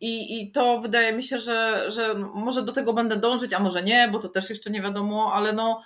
I, 0.00 0.40
I 0.40 0.52
to 0.52 0.80
wydaje 0.80 1.12
mi 1.12 1.22
się, 1.22 1.38
że, 1.38 1.90
że 1.90 2.14
może 2.14 2.62
do 2.62 2.72
tego 2.72 2.92
będę 2.92 3.16
dążyć, 3.16 3.52
a 3.52 3.60
może 3.60 3.82
nie, 3.82 4.08
bo 4.12 4.18
to 4.18 4.28
też 4.28 4.50
jeszcze 4.50 4.70
nie 4.70 4.82
wiadomo, 4.82 5.32
ale 5.34 5.52
no 5.52 5.82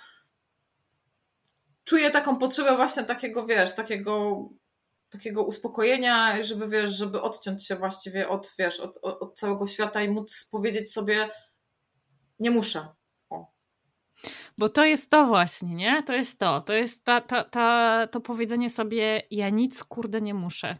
czuję 1.83 2.11
taką 2.11 2.37
potrzebę 2.37 2.75
właśnie 2.75 3.03
takiego, 3.03 3.45
wiesz, 3.45 3.75
takiego 3.75 4.43
takiego 5.09 5.43
uspokojenia, 5.43 6.43
żeby 6.43 6.67
wiesz, 6.67 6.89
żeby 6.89 7.21
odciąć 7.21 7.67
się 7.67 7.75
właściwie 7.75 8.29
od, 8.29 8.51
wiesz, 8.59 8.79
od, 8.79 8.99
od, 9.01 9.21
od 9.21 9.39
całego 9.39 9.67
świata 9.67 10.01
i 10.01 10.09
móc 10.09 10.47
powiedzieć 10.51 10.93
sobie 10.93 11.29
nie 12.39 12.51
muszę. 12.51 12.87
Bo 14.57 14.69
to 14.69 14.85
jest 14.85 15.11
to 15.11 15.25
właśnie, 15.27 15.75
nie? 15.75 16.03
To 16.03 16.13
jest 16.13 16.39
to. 16.39 16.61
To 16.61 16.73
jest 16.73 17.05
ta, 17.05 17.21
ta, 17.21 17.43
ta, 17.43 18.07
to 18.11 18.21
powiedzenie 18.21 18.69
sobie 18.69 19.23
ja 19.31 19.49
nic 19.49 19.83
kurde 19.83 20.21
nie 20.21 20.33
muszę. 20.33 20.77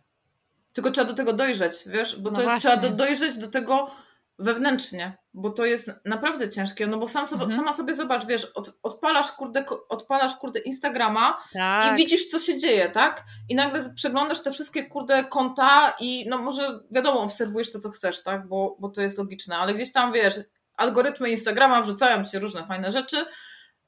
Tylko 0.77 0.91
trzeba 0.91 1.07
do 1.07 1.13
tego 1.13 1.33
dojrzeć, 1.33 1.73
wiesz? 1.85 2.19
Bo 2.21 2.29
no 2.29 2.35
to 2.35 2.41
jest, 2.41 2.55
trzeba 2.59 2.77
do, 2.77 2.89
dojrzeć 2.89 3.37
do 3.37 3.47
tego 3.47 3.91
wewnętrznie, 4.39 5.17
bo 5.33 5.49
to 5.49 5.65
jest 5.65 5.91
naprawdę 6.05 6.49
ciężkie, 6.49 6.87
no 6.87 6.97
bo 6.97 7.07
sam 7.07 7.25
sobie, 7.25 7.41
mhm. 7.41 7.59
sama 7.59 7.73
sobie 7.73 7.95
zobacz, 7.95 8.25
wiesz, 8.25 8.45
od, 8.45 8.79
odpalasz, 8.83 9.31
kurde, 9.31 9.65
odpalasz 9.89 10.35
kurde 10.35 10.59
Instagrama 10.59 11.37
tak. 11.53 11.93
i 11.93 11.97
widzisz, 11.97 12.27
co 12.27 12.39
się 12.39 12.59
dzieje, 12.59 12.89
tak? 12.89 13.23
I 13.49 13.55
nagle 13.55 13.93
przeglądasz 13.95 14.41
te 14.41 14.51
wszystkie 14.51 14.85
kurde 14.85 15.23
konta 15.23 15.95
i 15.99 16.25
no 16.29 16.37
może 16.37 16.79
wiadomo, 16.91 17.21
obserwujesz 17.21 17.71
to, 17.71 17.79
co 17.79 17.89
chcesz, 17.89 18.23
tak? 18.23 18.47
Bo, 18.47 18.77
bo 18.79 18.89
to 18.89 19.01
jest 19.01 19.17
logiczne, 19.17 19.57
ale 19.57 19.73
gdzieś 19.73 19.91
tam, 19.91 20.13
wiesz, 20.13 20.39
algorytmy 20.73 21.29
Instagrama 21.29 21.81
wrzucają 21.81 22.23
ci 22.23 22.39
różne 22.39 22.65
fajne 22.65 22.91
rzeczy 22.91 23.17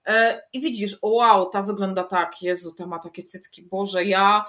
yy, 0.07 0.13
i 0.53 0.61
widzisz, 0.61 0.97
o 1.01 1.09
wow, 1.09 1.49
ta 1.49 1.61
wygląda 1.61 2.03
tak, 2.03 2.41
Jezu, 2.41 2.73
ta 2.73 2.87
ma 2.87 2.99
takie 2.99 3.23
cycki, 3.23 3.63
Boże, 3.63 4.03
ja 4.03 4.45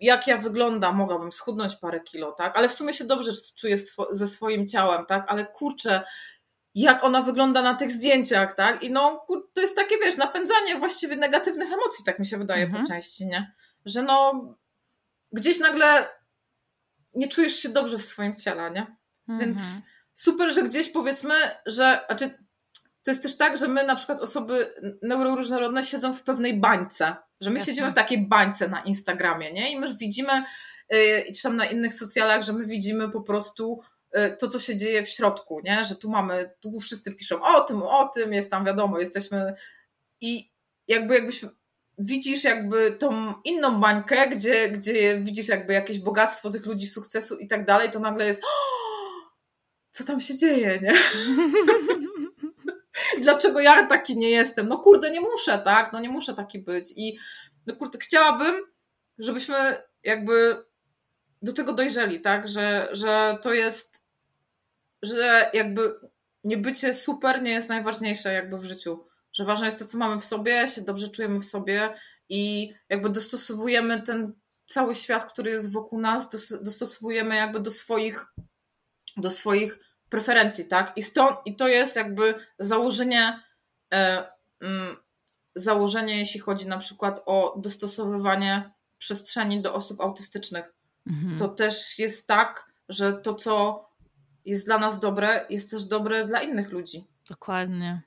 jak 0.00 0.26
ja 0.26 0.38
wyglądam, 0.38 0.96
mogłabym 0.96 1.32
schudnąć 1.32 1.76
parę 1.76 2.00
kilo, 2.00 2.32
tak? 2.32 2.56
Ale 2.56 2.68
w 2.68 2.72
sumie 2.72 2.92
się 2.92 3.04
dobrze 3.04 3.32
czuję 3.56 3.76
ze 4.10 4.26
swoim 4.26 4.66
ciałem, 4.66 5.06
tak? 5.06 5.24
Ale 5.28 5.44
kurczę, 5.44 6.02
jak 6.74 7.04
ona 7.04 7.22
wygląda 7.22 7.62
na 7.62 7.74
tych 7.74 7.90
zdjęciach, 7.90 8.54
tak? 8.54 8.82
I 8.82 8.90
no, 8.90 9.26
to 9.54 9.60
jest 9.60 9.76
takie, 9.76 9.98
wiesz, 10.04 10.16
napędzanie 10.16 10.76
właściwie 10.76 11.16
negatywnych 11.16 11.72
emocji, 11.72 12.04
tak 12.04 12.18
mi 12.18 12.26
się 12.26 12.38
wydaje 12.38 12.64
mhm. 12.64 12.84
po 12.84 12.88
części, 12.88 13.26
nie? 13.26 13.52
Że 13.84 14.02
no, 14.02 14.44
gdzieś 15.32 15.58
nagle 15.58 16.08
nie 17.14 17.28
czujesz 17.28 17.56
się 17.56 17.68
dobrze 17.68 17.98
w 17.98 18.04
swoim 18.04 18.36
ciele, 18.36 18.70
nie? 18.70 18.86
Mhm. 19.28 19.38
Więc 19.38 19.60
super, 20.14 20.54
że 20.54 20.62
gdzieś 20.62 20.88
powiedzmy, 20.88 21.34
że, 21.66 22.04
znaczy, 22.06 22.30
to 23.04 23.10
jest 23.10 23.22
też 23.22 23.36
tak, 23.36 23.58
że 23.58 23.68
my 23.68 23.84
na 23.84 23.96
przykład 23.96 24.20
osoby 24.20 24.74
neuroróżnorodne 25.02 25.82
siedzą 25.82 26.12
w 26.12 26.22
pewnej 26.22 26.60
bańce, 26.60 27.16
że 27.42 27.50
my 27.50 27.56
Jasne. 27.56 27.72
siedzimy 27.72 27.90
w 27.90 27.94
takiej 27.94 28.26
bańce 28.26 28.68
na 28.68 28.80
Instagramie, 28.84 29.52
nie? 29.52 29.72
I 29.72 29.78
my 29.78 29.96
widzimy, 29.96 30.32
yy, 30.90 31.32
czy 31.36 31.42
tam 31.42 31.56
na 31.56 31.66
innych 31.66 31.94
socjalach, 31.94 32.42
że 32.42 32.52
my 32.52 32.66
widzimy 32.66 33.10
po 33.10 33.20
prostu 33.20 33.80
yy, 34.14 34.36
to, 34.40 34.48
co 34.48 34.58
się 34.58 34.76
dzieje 34.76 35.02
w 35.04 35.08
środku, 35.08 35.60
nie? 35.64 35.84
Że 35.84 35.96
tu 35.96 36.10
mamy, 36.10 36.50
tu 36.60 36.80
wszyscy 36.80 37.14
piszą 37.14 37.42
o 37.42 37.60
tym, 37.60 37.82
o 37.82 38.08
tym, 38.08 38.32
jest 38.32 38.50
tam 38.50 38.64
wiadomo, 38.64 38.98
jesteśmy 38.98 39.54
i 40.20 40.50
jakby 40.88 41.14
jakbyś 41.14 41.40
widzisz 41.98 42.44
jakby 42.44 42.92
tą 42.92 43.34
inną 43.44 43.80
bańkę, 43.80 44.28
gdzie, 44.28 44.68
gdzie 44.68 45.20
widzisz 45.20 45.48
jakby 45.48 45.72
jakieś 45.72 45.98
bogactwo 45.98 46.50
tych 46.50 46.66
ludzi, 46.66 46.86
sukcesu 46.86 47.38
i 47.38 47.46
tak 47.46 47.64
dalej, 47.64 47.90
to 47.90 47.98
nagle 47.98 48.26
jest 48.26 48.42
co 49.92 50.04
tam 50.04 50.20
się 50.20 50.36
dzieje, 50.36 50.80
nie? 50.82 50.92
dlaczego 53.20 53.60
ja 53.60 53.86
taki 53.86 54.16
nie 54.16 54.30
jestem? 54.30 54.68
No 54.68 54.78
kurde, 54.78 55.10
nie 55.10 55.20
muszę, 55.20 55.58
tak? 55.58 55.92
No 55.92 56.00
nie 56.00 56.08
muszę 56.08 56.34
taki 56.34 56.58
być. 56.58 56.92
I 56.96 57.18
no 57.66 57.76
kurde, 57.76 57.98
chciałabym, 57.98 58.54
żebyśmy 59.18 59.56
jakby 60.04 60.64
do 61.42 61.52
tego 61.52 61.72
dojrzeli, 61.72 62.20
tak? 62.20 62.48
Że, 62.48 62.88
że 62.92 63.38
to 63.42 63.52
jest, 63.52 64.06
że 65.02 65.50
jakby 65.54 65.94
nie 66.44 66.56
bycie 66.56 66.94
super 66.94 67.42
nie 67.42 67.50
jest 67.50 67.68
najważniejsze 67.68 68.32
jakby 68.32 68.58
w 68.58 68.64
życiu. 68.64 69.06
Że 69.32 69.44
ważne 69.44 69.66
jest 69.66 69.78
to, 69.78 69.84
co 69.84 69.98
mamy 69.98 70.20
w 70.20 70.24
sobie, 70.24 70.68
się 70.68 70.82
dobrze 70.82 71.08
czujemy 71.08 71.40
w 71.40 71.44
sobie 71.44 71.94
i 72.28 72.72
jakby 72.88 73.10
dostosowujemy 73.10 74.02
ten 74.02 74.32
cały 74.66 74.94
świat, 74.94 75.32
który 75.32 75.50
jest 75.50 75.72
wokół 75.72 76.00
nas, 76.00 76.28
dostosowujemy 76.62 77.36
jakby 77.36 77.60
do 77.60 77.70
swoich, 77.70 78.26
do 79.16 79.30
swoich 79.30 79.78
preferencji, 80.12 80.68
tak? 80.68 80.92
I, 80.96 81.02
stąd, 81.02 81.36
i 81.44 81.56
to 81.56 81.68
jest 81.68 81.96
jakby 81.96 82.34
założenie, 82.58 83.40
e, 83.94 84.26
mm, 84.60 84.96
założenie, 85.54 86.18
jeśli 86.18 86.40
chodzi 86.40 86.66
na 86.66 86.78
przykład 86.78 87.22
o 87.26 87.54
dostosowywanie 87.58 88.70
przestrzeni 88.98 89.62
do 89.62 89.74
osób 89.74 90.00
autystycznych. 90.00 90.74
Mhm. 91.06 91.38
To 91.38 91.48
też 91.48 91.98
jest 91.98 92.26
tak, 92.26 92.72
że 92.88 93.12
to, 93.12 93.34
co 93.34 93.84
jest 94.44 94.66
dla 94.66 94.78
nas 94.78 95.00
dobre, 95.00 95.46
jest 95.50 95.70
też 95.70 95.84
dobre 95.84 96.24
dla 96.24 96.40
innych 96.40 96.72
ludzi. 96.72 97.04
Dokładnie. 97.28 98.02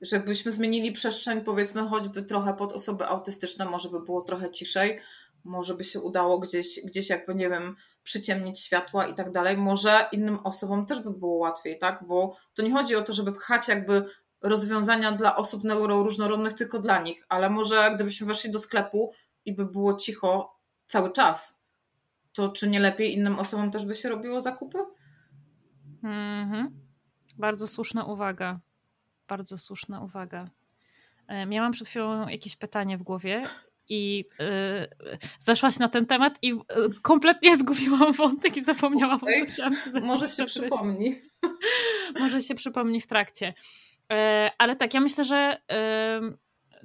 Żebyśmy 0.00 0.52
zmienili 0.52 0.92
przestrzeń, 0.92 1.40
powiedzmy, 1.40 1.88
choćby 1.88 2.22
trochę 2.22 2.54
pod 2.54 2.72
osoby 2.72 3.06
autystyczne, 3.06 3.64
może 3.64 3.88
by 3.88 4.00
było 4.00 4.20
trochę 4.20 4.50
ciszej, 4.50 5.00
może 5.44 5.74
by 5.74 5.84
się 5.84 6.00
udało 6.00 6.38
gdzieś, 6.38 6.80
gdzieś 6.84 7.08
jakby, 7.08 7.34
nie 7.34 7.48
wiem, 7.48 7.76
przyciemnić 8.06 8.60
światła 8.60 9.06
i 9.06 9.14
tak 9.14 9.32
dalej, 9.32 9.56
może 9.56 10.08
innym 10.12 10.38
osobom 10.44 10.86
też 10.86 11.02
by 11.04 11.10
było 11.10 11.36
łatwiej, 11.36 11.78
tak? 11.78 12.04
Bo 12.06 12.36
to 12.54 12.62
nie 12.62 12.72
chodzi 12.72 12.96
o 12.96 13.02
to, 13.02 13.12
żeby 13.12 13.32
pchać 13.32 13.68
jakby 13.68 14.04
rozwiązania 14.42 15.12
dla 15.12 15.36
osób 15.36 15.64
neuroróżnorodnych 15.64 16.52
tylko 16.52 16.78
dla 16.78 17.02
nich, 17.02 17.24
ale 17.28 17.50
może 17.50 17.90
gdybyśmy 17.94 18.26
weszli 18.26 18.50
do 18.50 18.58
sklepu 18.58 19.12
i 19.44 19.54
by 19.54 19.66
było 19.66 19.94
cicho 19.94 20.56
cały 20.86 21.12
czas, 21.12 21.62
to 22.32 22.48
czy 22.48 22.68
nie 22.68 22.80
lepiej 22.80 23.14
innym 23.14 23.38
osobom 23.38 23.70
też 23.70 23.84
by 23.84 23.94
się 23.94 24.08
robiło 24.08 24.40
zakupy? 24.40 24.78
Mhm. 26.02 26.80
Bardzo 27.38 27.68
słuszna 27.68 28.04
uwaga. 28.04 28.60
Bardzo 29.28 29.58
słuszna 29.58 30.00
uwaga. 30.00 30.50
Miałam 31.46 31.72
przed 31.72 31.88
chwilą 31.88 32.28
jakieś 32.28 32.56
pytanie 32.56 32.98
w 32.98 33.02
głowie 33.02 33.46
i 33.88 34.24
yy, 34.38 35.18
zeszłaś 35.38 35.78
na 35.78 35.88
ten 35.88 36.06
temat 36.06 36.38
i 36.42 36.48
yy, 36.48 36.60
kompletnie 37.02 37.56
zgubiłam 37.56 38.12
wątek 38.12 38.56
i 38.56 38.64
zapomniałam, 38.64 39.20
o 39.22 39.26
co 39.26 39.52
chciałam 39.52 39.76
Może 40.02 40.28
się 40.28 40.46
przypomni. 40.46 41.14
Może 42.20 42.42
się 42.42 42.54
przypomni 42.54 43.00
w 43.00 43.06
trakcie. 43.06 43.54
Yy, 44.10 44.16
ale 44.58 44.76
tak, 44.76 44.94
ja 44.94 45.00
myślę, 45.00 45.24
że 45.24 45.60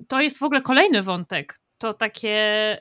to 0.08 0.22
jest 0.22 0.40
w 0.40 0.44
ogóle 0.44 0.62
kolejny 0.62 1.04
wątek. 1.04 1.60
To 1.78 1.94
takie 1.94 2.78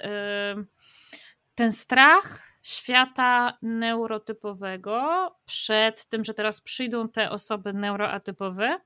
ten 1.54 1.72
strach 1.72 2.50
świata 2.62 3.58
neurotypowego 3.62 5.30
przed 5.46 6.08
tym, 6.08 6.24
że 6.24 6.34
teraz 6.34 6.60
przyjdą 6.60 7.08
te 7.08 7.30
osoby 7.30 7.72
neuroatypowe 7.72 8.80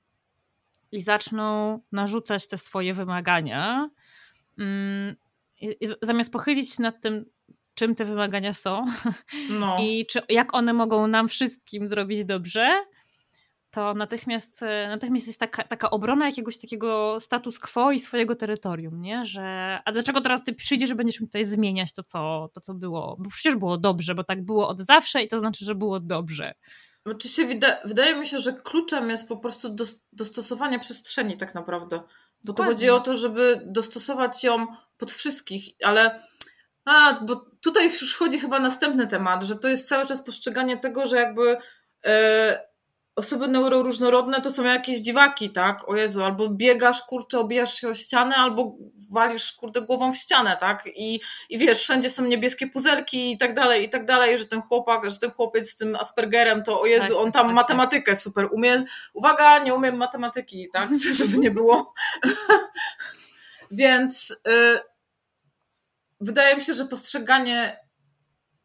i 0.92 1.02
zaczną 1.02 1.80
narzucać 1.92 2.48
te 2.48 2.56
swoje 2.56 2.94
wymagania, 2.94 3.90
i 5.80 5.88
zamiast 6.02 6.32
pochylić 6.32 6.74
się 6.74 6.82
nad 6.82 7.00
tym, 7.00 7.24
czym 7.74 7.94
te 7.94 8.04
wymagania 8.04 8.52
są 8.54 8.84
no. 9.60 9.76
i 9.80 10.06
czy, 10.06 10.20
jak 10.28 10.54
one 10.54 10.72
mogą 10.72 11.06
nam 11.06 11.28
wszystkim 11.28 11.88
zrobić 11.88 12.24
dobrze, 12.24 12.84
to 13.74 13.94
natychmiast, 13.94 14.62
e, 14.62 14.88
natychmiast 14.88 15.26
jest 15.26 15.40
taka, 15.40 15.64
taka 15.64 15.90
obrona 15.90 16.26
jakiegoś 16.26 16.58
takiego 16.58 17.20
status 17.20 17.58
quo 17.58 17.92
i 17.92 18.00
swojego 18.00 18.36
terytorium, 18.36 19.00
nie? 19.00 19.24
Że 19.24 19.78
a 19.84 19.92
dlaczego 19.92 20.20
teraz 20.20 20.44
ty 20.44 20.52
przyjdziesz, 20.52 20.88
że 20.88 20.94
będziesz 20.94 21.20
mi 21.20 21.26
tutaj 21.26 21.44
zmieniać 21.44 21.92
to 21.92 22.02
co, 22.02 22.50
to, 22.52 22.60
co 22.60 22.74
było? 22.74 23.16
Bo 23.18 23.30
przecież 23.30 23.56
było 23.56 23.78
dobrze, 23.78 24.14
bo 24.14 24.24
tak 24.24 24.44
było 24.44 24.68
od 24.68 24.80
zawsze 24.80 25.22
i 25.22 25.28
to 25.28 25.38
znaczy, 25.38 25.64
że 25.64 25.74
było 25.74 26.00
dobrze. 26.00 26.54
Znaczy 27.06 27.28
się 27.28 27.48
wydaje 27.84 28.16
mi 28.16 28.26
się, 28.26 28.38
że 28.40 28.52
kluczem 28.52 29.10
jest 29.10 29.28
po 29.28 29.36
prostu 29.36 29.76
dostosowanie 30.12 30.78
przestrzeni 30.78 31.36
tak 31.36 31.54
naprawdę. 31.54 32.00
Bo 32.44 32.52
to 32.52 32.64
chodzi 32.64 32.90
o 32.90 33.00
to, 33.00 33.14
żeby 33.14 33.60
dostosować 33.66 34.44
ją 34.44 34.66
pod 34.96 35.10
wszystkich, 35.10 35.64
ale 35.84 36.20
a, 36.84 37.18
bo 37.22 37.36
tutaj 37.62 37.84
już 37.84 38.14
wchodzi 38.14 38.40
chyba 38.40 38.58
następny 38.58 39.06
temat, 39.06 39.44
że 39.44 39.56
to 39.56 39.68
jest 39.68 39.88
cały 39.88 40.06
czas 40.06 40.24
postrzeganie 40.24 40.76
tego, 40.76 41.06
że 41.06 41.16
jakby 41.16 41.56
e, 42.06 42.74
osoby 43.16 43.48
neuroróżnorodne 43.48 44.40
to 44.40 44.50
są 44.50 44.64
jakieś 44.64 44.98
dziwaki, 44.98 45.50
tak? 45.50 45.88
O 45.88 45.96
Jezu, 45.96 46.22
albo 46.22 46.48
biegasz, 46.48 47.02
kurczę, 47.02 47.38
obijasz 47.38 47.74
się 47.74 47.88
o 47.88 47.94
ścianę, 47.94 48.36
albo 48.36 48.76
walisz, 49.10 49.52
kurde, 49.52 49.80
głową 49.80 50.12
w 50.12 50.16
ścianę, 50.16 50.56
tak? 50.60 50.88
I, 50.94 51.20
I 51.50 51.58
wiesz, 51.58 51.82
wszędzie 51.82 52.10
są 52.10 52.24
niebieskie 52.24 52.66
puzelki 52.66 53.32
i 53.32 53.38
tak 53.38 53.54
dalej, 53.54 53.84
i 53.84 53.88
tak 53.88 54.06
dalej, 54.06 54.38
że 54.38 54.46
ten 54.46 54.62
chłopak, 54.62 55.10
że 55.10 55.18
ten 55.18 55.30
chłopiec 55.30 55.70
z 55.70 55.76
tym 55.76 55.96
Aspergerem, 55.96 56.62
to 56.62 56.80
o 56.80 56.86
Jezu, 56.86 57.08
tak, 57.08 57.16
on 57.16 57.32
tam 57.32 57.32
tak, 57.32 57.46
tak. 57.46 57.54
matematykę 57.54 58.12
tak. 58.12 58.20
super 58.20 58.48
umie. 58.52 58.82
Uwaga, 59.12 59.58
nie 59.58 59.74
umiem 59.74 59.96
matematyki, 59.96 60.68
tak? 60.72 60.90
Żeby 61.18 61.38
nie 61.38 61.50
było. 61.50 61.94
Więc 63.70 64.30
y, 64.48 64.80
wydaje 66.20 66.56
mi 66.56 66.62
się, 66.62 66.74
że 66.74 66.84
postrzeganie 66.84 67.78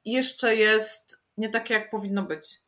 jeszcze 0.06 0.56
jest 0.56 1.24
nie 1.38 1.50
takie, 1.50 1.74
jak 1.74 1.90
powinno 1.90 2.24
być 2.24 2.60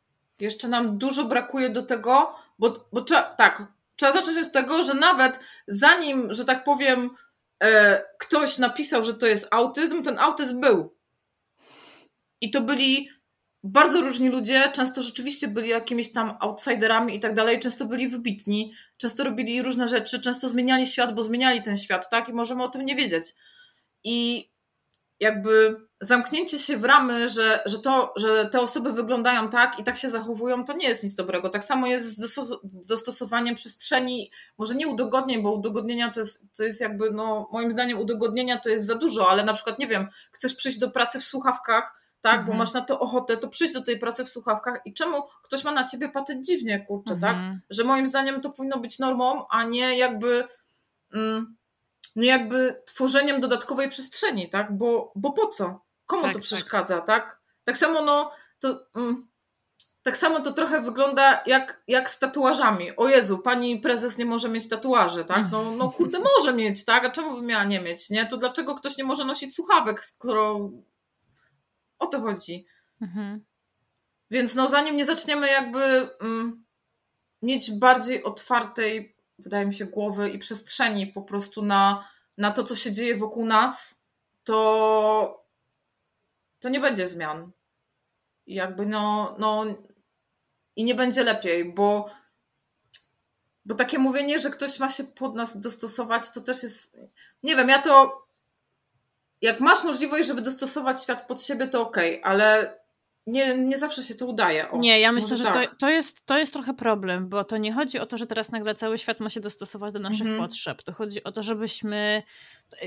jeszcze 0.42 0.68
nam 0.68 0.98
dużo 0.98 1.24
brakuje 1.24 1.70
do 1.70 1.82
tego, 1.82 2.34
bo, 2.58 2.88
bo 2.92 3.00
trzeba, 3.00 3.22
tak, 3.22 3.66
trzeba 3.96 4.12
zacząć 4.12 4.46
od 4.46 4.52
tego, 4.52 4.82
że 4.82 4.94
nawet 4.94 5.38
zanim, 5.66 6.32
że 6.34 6.44
tak 6.44 6.64
powiem, 6.64 7.10
e, 7.64 8.02
ktoś 8.18 8.58
napisał, 8.58 9.04
że 9.04 9.14
to 9.14 9.26
jest 9.26 9.48
autyzm, 9.50 10.02
ten 10.02 10.18
autyzm 10.18 10.60
był. 10.60 10.96
I 12.40 12.50
to 12.50 12.60
byli 12.60 13.08
bardzo 13.64 14.00
różni 14.00 14.28
ludzie, 14.28 14.70
często 14.74 15.02
rzeczywiście 15.02 15.48
byli 15.48 15.68
jakimiś 15.68 16.12
tam 16.12 16.36
outsiderami 16.40 17.16
i 17.16 17.20
tak 17.20 17.34
dalej, 17.34 17.60
często 17.60 17.84
byli 17.84 18.08
wybitni, 18.08 18.72
często 18.96 19.24
robili 19.24 19.62
różne 19.62 19.88
rzeczy, 19.88 20.20
często 20.20 20.48
zmieniali 20.48 20.86
świat, 20.86 21.14
bo 21.14 21.22
zmieniali 21.22 21.62
ten 21.62 21.76
świat, 21.76 22.10
tak? 22.10 22.28
I 22.28 22.32
możemy 22.32 22.62
o 22.62 22.68
tym 22.68 22.84
nie 22.84 22.96
wiedzieć. 22.96 23.24
I 24.04 24.48
jakby 25.20 25.76
zamknięcie 26.00 26.58
się 26.58 26.76
w 26.76 26.84
ramy, 26.84 27.28
że, 27.28 27.62
że 27.66 27.78
to, 27.78 28.12
że 28.16 28.46
te 28.46 28.60
osoby 28.60 28.92
wyglądają 28.92 29.48
tak 29.48 29.78
i 29.78 29.84
tak 29.84 29.96
się 29.96 30.10
zachowują, 30.10 30.64
to 30.64 30.72
nie 30.72 30.88
jest 30.88 31.02
nic 31.02 31.14
dobrego. 31.14 31.48
Tak 31.48 31.64
samo 31.64 31.86
jest 31.86 32.18
z 32.18 32.88
dostosowaniem 32.88 33.54
przestrzeni, 33.54 34.30
może 34.58 34.74
nie 34.74 34.88
udogodnień, 34.88 35.42
bo 35.42 35.52
udogodnienia 35.52 36.10
to 36.10 36.20
jest, 36.20 36.56
to 36.56 36.64
jest 36.64 36.80
jakby, 36.80 37.10
no 37.10 37.48
moim 37.52 37.70
zdaniem 37.70 37.98
udogodnienia 37.98 38.60
to 38.60 38.68
jest 38.68 38.86
za 38.86 38.94
dużo, 38.94 39.30
ale 39.30 39.44
na 39.44 39.52
przykład, 39.54 39.78
nie 39.78 39.86
wiem, 39.86 40.08
chcesz 40.32 40.54
przyjść 40.54 40.78
do 40.78 40.90
pracy 40.90 41.20
w 41.20 41.24
słuchawkach, 41.24 42.01
tak, 42.22 42.38
mhm. 42.38 42.46
bo 42.46 42.54
masz 42.58 42.72
na 42.72 42.80
to 42.80 43.00
ochotę, 43.00 43.36
to 43.36 43.48
przyjść 43.48 43.74
do 43.74 43.82
tej 43.82 43.98
pracy 43.98 44.24
w 44.24 44.28
słuchawkach 44.28 44.80
i 44.84 44.94
czemu 44.94 45.22
ktoś 45.42 45.64
ma 45.64 45.72
na 45.72 45.84
ciebie 45.84 46.08
patrzeć 46.08 46.46
dziwnie, 46.46 46.80
kurczę, 46.80 47.16
tak? 47.20 47.34
mhm. 47.34 47.52
tak? 47.52 47.62
Że 47.70 47.84
moim 47.84 48.06
zdaniem 48.06 48.40
to 48.40 48.50
powinno 48.50 48.78
być 48.78 48.98
normą, 48.98 49.46
a 49.48 49.64
nie 49.64 49.98
jakby... 49.98 50.44
Mm, 51.14 51.56
nie 52.16 52.28
jakby 52.28 52.82
tworzeniem 52.86 53.40
dodatkowej 53.40 53.88
przestrzeni, 53.88 54.50
tak? 54.50 54.76
Bo, 54.76 55.12
bo 55.16 55.32
po 55.32 55.46
co? 55.46 55.80
Komu 56.06 56.22
tak, 56.22 56.32
to 56.32 56.38
tak. 56.38 56.42
przeszkadza, 56.42 57.00
tak. 57.00 57.06
tak? 57.06 57.40
Tak 57.64 57.76
samo, 57.76 58.02
no, 58.02 58.30
to. 58.60 58.86
Mm, 58.96 59.28
tak 60.02 60.16
samo 60.16 60.40
to 60.40 60.52
trochę 60.52 60.80
wygląda 60.80 61.42
jak, 61.46 61.82
jak 61.88 62.10
z 62.10 62.18
tatuażami. 62.18 62.96
O 62.96 63.08
Jezu, 63.08 63.38
pani 63.38 63.78
prezes 63.80 64.18
nie 64.18 64.24
może 64.24 64.48
mieć 64.48 64.68
tatuaży, 64.68 65.24
tak? 65.24 65.46
No, 65.52 65.70
no 65.70 65.90
kurde, 65.90 66.18
może 66.36 66.52
mieć, 66.52 66.84
tak? 66.84 67.04
A 67.04 67.10
czemu 67.10 67.36
by 67.36 67.42
miała 67.42 67.64
nie 67.64 67.80
mieć, 67.80 68.10
nie? 68.10 68.26
To 68.26 68.36
dlaczego 68.36 68.74
ktoś 68.74 68.98
nie 68.98 69.04
może 69.04 69.24
nosić 69.24 69.54
słuchawek, 69.54 70.04
skoro 70.04 70.70
o 72.02 72.06
to 72.06 72.20
chodzi? 72.20 72.66
Mhm. 73.00 73.44
Więc 74.30 74.54
no, 74.54 74.68
zanim 74.68 74.96
nie 74.96 75.04
zaczniemy 75.04 75.48
jakby 75.48 76.08
mm, 76.20 76.64
mieć 77.42 77.70
bardziej 77.70 78.24
otwartej, 78.24 79.16
wydaje 79.38 79.66
mi 79.66 79.74
się, 79.74 79.86
głowy 79.86 80.30
i 80.30 80.38
przestrzeni 80.38 81.06
po 81.06 81.22
prostu 81.22 81.62
na, 81.62 82.08
na 82.38 82.50
to, 82.50 82.64
co 82.64 82.76
się 82.76 82.92
dzieje 82.92 83.16
wokół 83.16 83.46
nas, 83.46 84.04
to 84.44 85.44
to 86.60 86.68
nie 86.68 86.80
będzie 86.80 87.06
zmian. 87.06 87.50
I 88.46 88.54
jakby 88.54 88.86
no, 88.86 89.36
no 89.38 89.64
i 90.76 90.84
nie 90.84 90.94
będzie 90.94 91.24
lepiej, 91.24 91.72
bo 91.72 92.10
bo 93.64 93.74
takie 93.74 93.98
mówienie, 93.98 94.38
że 94.38 94.50
ktoś 94.50 94.78
ma 94.78 94.90
się 94.90 95.04
pod 95.04 95.34
nas 95.34 95.60
dostosować, 95.60 96.30
to 96.30 96.40
też 96.40 96.62
jest 96.62 96.96
nie 97.42 97.56
wiem, 97.56 97.68
ja 97.68 97.82
to 97.82 98.21
jak 99.42 99.60
masz 99.60 99.84
możliwość, 99.84 100.28
żeby 100.28 100.42
dostosować 100.42 101.02
świat 101.02 101.26
pod 101.26 101.42
siebie, 101.42 101.68
to 101.68 101.82
okej, 101.82 102.20
okay, 102.20 102.30
ale 102.30 102.76
nie, 103.26 103.58
nie 103.58 103.78
zawsze 103.78 104.02
się 104.02 104.14
to 104.14 104.26
udaje. 104.26 104.70
O, 104.70 104.78
nie, 104.78 105.00
ja 105.00 105.12
myślę, 105.12 105.36
że 105.36 105.44
tak. 105.44 105.70
to, 105.70 105.76
to, 105.76 105.90
jest, 105.90 106.26
to 106.26 106.38
jest 106.38 106.52
trochę 106.52 106.74
problem, 106.74 107.28
bo 107.28 107.44
to 107.44 107.56
nie 107.56 107.72
chodzi 107.72 107.98
o 107.98 108.06
to, 108.06 108.16
że 108.16 108.26
teraz 108.26 108.52
nagle 108.52 108.74
cały 108.74 108.98
świat 108.98 109.20
ma 109.20 109.30
się 109.30 109.40
dostosować 109.40 109.92
do 109.92 110.00
naszych 110.00 110.26
mhm. 110.26 110.38
potrzeb. 110.38 110.82
To 110.82 110.92
chodzi 110.92 111.24
o 111.24 111.32
to, 111.32 111.42
żebyśmy 111.42 112.22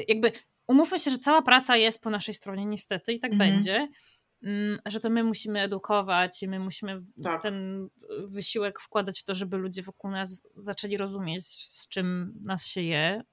jakby 0.08 0.32
umówmy 0.68 1.00
się, 1.00 1.12
że 1.12 1.20
cała 1.20 1.42
praca 1.42 1.78
jest 1.78 2.02
po 2.02 2.10
naszej 2.10 2.34
stronie, 2.34 2.66
niestety, 2.66 3.14
i 3.14 3.20
tak 3.20 3.32
mhm. 3.32 3.52
będzie. 3.52 3.88
Mm, 4.44 4.80
że 4.86 5.00
to 5.00 5.10
my 5.10 5.24
musimy 5.24 5.62
edukować 5.62 6.44
i 6.44 6.48
my 6.48 6.60
musimy 6.60 7.02
tak. 7.24 7.42
ten 7.42 7.88
wysiłek 8.28 8.80
wkładać 8.80 9.20
w 9.20 9.24
to, 9.24 9.36
żeby 9.36 9.58
ludzie 9.58 9.82
wokół 9.82 10.12
nas 10.12 10.48
zaczęli 10.56 10.98
rozumieć, 10.98 11.48
z 11.48 11.90
czym 11.90 12.34
nas 12.42 12.68
się 12.68 12.82
je. 12.82 13.24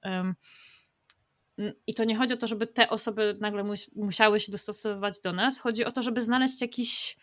I 1.87 1.93
to 1.93 2.03
nie 2.03 2.17
chodzi 2.17 2.33
o 2.33 2.37
to, 2.37 2.47
żeby 2.47 2.67
te 2.67 2.89
osoby 2.89 3.37
nagle 3.39 3.63
musiały 3.95 4.39
się 4.39 4.51
dostosowywać 4.51 5.21
do 5.21 5.33
nas. 5.33 5.59
Chodzi 5.59 5.85
o 5.85 5.91
to, 5.91 6.01
żeby 6.01 6.21
znaleźć 6.21 6.61
jakiś 6.61 7.17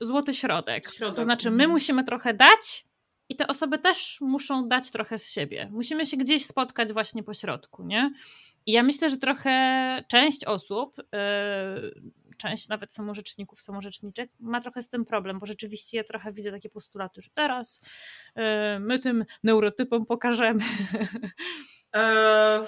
złoty 0.00 0.34
środek. 0.34 0.90
środek. 0.90 1.16
To 1.16 1.24
znaczy, 1.24 1.50
my 1.50 1.54
mhm. 1.54 1.70
musimy 1.70 2.04
trochę 2.04 2.34
dać, 2.34 2.86
i 3.28 3.36
te 3.36 3.46
osoby 3.46 3.78
też 3.78 4.20
muszą 4.20 4.68
dać 4.68 4.90
trochę 4.90 5.18
z 5.18 5.30
siebie. 5.30 5.68
Musimy 5.72 6.06
się 6.06 6.16
gdzieś 6.16 6.46
spotkać 6.46 6.92
właśnie 6.92 7.22
po 7.22 7.34
środku, 7.34 7.84
nie? 7.84 8.12
I 8.66 8.72
ja 8.72 8.82
myślę, 8.82 9.10
że 9.10 9.16
trochę 9.16 10.04
część 10.08 10.44
osób, 10.44 10.96
yy, 10.98 12.12
część 12.36 12.68
nawet 12.68 12.92
samorzeczników, 12.92 13.62
samorzeczniczek 13.62 14.30
ma 14.40 14.60
trochę 14.60 14.82
z 14.82 14.88
tym 14.88 15.04
problem, 15.04 15.38
bo 15.38 15.46
rzeczywiście 15.46 15.96
ja 15.96 16.04
trochę 16.04 16.32
widzę 16.32 16.50
takie 16.50 16.68
postulaty, 16.68 17.22
że 17.22 17.30
teraz 17.34 17.80
yy, 18.36 18.42
my 18.80 18.98
tym 18.98 19.24
neurotypom 19.42 20.06
pokażemy. 20.06 20.64
Eee, 21.92 22.60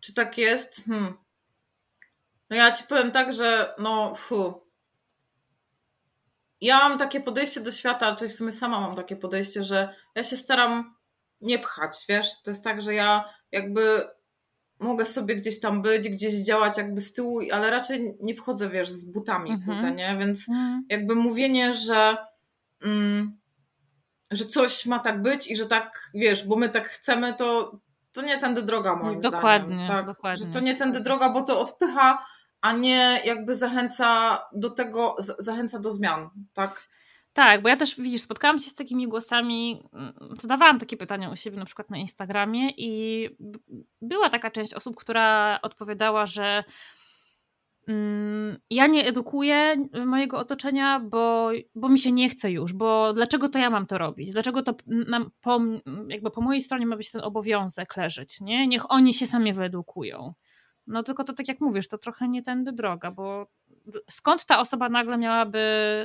czy 0.00 0.14
tak 0.14 0.38
jest? 0.38 0.84
Hmm. 0.84 1.14
No 2.50 2.56
ja 2.56 2.72
ci 2.72 2.84
powiem 2.84 3.10
tak, 3.10 3.32
że 3.32 3.74
no 3.78 4.14
fu, 4.14 4.66
ja 6.60 6.88
mam 6.88 6.98
takie 6.98 7.20
podejście 7.20 7.60
do 7.60 7.72
świata, 7.72 8.16
czyli 8.16 8.30
w 8.30 8.34
sumie 8.34 8.52
sama 8.52 8.80
mam 8.80 8.96
takie 8.96 9.16
podejście, 9.16 9.64
że 9.64 9.94
ja 10.14 10.24
się 10.24 10.36
staram 10.36 10.96
nie 11.40 11.58
pchać, 11.58 12.04
wiesz? 12.08 12.42
To 12.42 12.50
jest 12.50 12.64
tak, 12.64 12.82
że 12.82 12.94
ja 12.94 13.24
jakby 13.52 14.08
mogę 14.78 15.06
sobie 15.06 15.36
gdzieś 15.36 15.60
tam 15.60 15.82
być, 15.82 16.08
gdzieś 16.08 16.34
działać 16.34 16.78
jakby 16.78 17.00
z 17.00 17.12
tyłu, 17.12 17.40
ale 17.52 17.70
raczej 17.70 18.16
nie 18.20 18.34
wchodzę, 18.34 18.68
wiesz, 18.68 18.88
z 18.88 19.04
butami 19.04 19.50
mhm. 19.50 19.96
nie? 19.96 20.16
Więc 20.18 20.48
mhm. 20.48 20.86
jakby 20.88 21.14
mówienie, 21.14 21.72
że 21.72 22.16
mm, 22.82 23.38
że 24.30 24.44
coś 24.44 24.86
ma 24.86 24.98
tak 24.98 25.22
być 25.22 25.50
i 25.50 25.56
że 25.56 25.66
tak, 25.66 26.10
wiesz, 26.14 26.46
bo 26.46 26.56
my 26.56 26.68
tak 26.68 26.88
chcemy, 26.88 27.34
to, 27.34 27.78
to 28.16 28.22
nie 28.22 28.38
tędy 28.38 28.62
droga 28.62 28.96
moim 28.96 29.20
dokładnie, 29.20 29.74
zdaniem. 29.74 29.86
Tak, 29.86 30.06
dokładnie. 30.06 30.44
Że 30.44 30.50
to 30.50 30.60
nie 30.60 30.74
tędy 30.74 31.00
droga, 31.00 31.30
bo 31.30 31.42
to 31.42 31.60
odpycha 31.60 32.18
a 32.60 32.72
nie 32.72 33.20
jakby 33.24 33.54
zachęca 33.54 34.38
do 34.52 34.70
tego, 34.70 35.16
zachęca 35.18 35.78
do 35.78 35.90
zmian, 35.90 36.30
tak? 36.52 36.88
Tak, 37.32 37.62
bo 37.62 37.68
ja 37.68 37.76
też, 37.76 38.00
widzisz, 38.00 38.22
spotkałam 38.22 38.58
się 38.58 38.70
z 38.70 38.74
takimi 38.74 39.08
głosami, 39.08 39.82
mm, 39.92 40.14
zadawałam 40.40 40.78
takie 40.78 40.96
pytania 40.96 41.30
u 41.30 41.36
siebie 41.36 41.56
na 41.56 41.64
przykład 41.64 41.90
na 41.90 41.98
Instagramie 41.98 42.70
i 42.76 43.28
była 44.02 44.30
taka 44.30 44.50
część 44.50 44.74
osób, 44.74 44.96
która 44.96 45.58
odpowiadała, 45.62 46.26
że 46.26 46.64
ja 48.70 48.86
nie 48.86 49.06
edukuję 49.06 49.76
mojego 50.06 50.38
otoczenia, 50.38 51.00
bo, 51.00 51.50
bo 51.74 51.88
mi 51.88 51.98
się 51.98 52.12
nie 52.12 52.28
chce 52.28 52.50
już, 52.50 52.72
bo 52.72 53.12
dlaczego 53.12 53.48
to 53.48 53.58
ja 53.58 53.70
mam 53.70 53.86
to 53.86 53.98
robić? 53.98 54.32
Dlaczego 54.32 54.62
to 54.62 54.74
po, 55.40 55.60
jakby 56.08 56.30
po 56.30 56.40
mojej 56.40 56.62
stronie 56.62 56.86
ma 56.86 56.96
być 56.96 57.10
ten 57.10 57.20
obowiązek 57.20 57.96
leżeć, 57.96 58.40
nie? 58.40 58.66
Niech 58.66 58.90
oni 58.90 59.14
się 59.14 59.26
sami 59.26 59.52
wyedukują. 59.52 60.34
No 60.86 61.02
tylko 61.02 61.24
to 61.24 61.32
tak 61.32 61.48
jak 61.48 61.60
mówisz, 61.60 61.88
to 61.88 61.98
trochę 61.98 62.28
nie 62.28 62.42
tędy 62.42 62.72
droga, 62.72 63.10
bo 63.10 63.46
skąd 64.10 64.44
ta 64.44 64.60
osoba 64.60 64.88
nagle 64.88 65.18
miałaby 65.18 65.60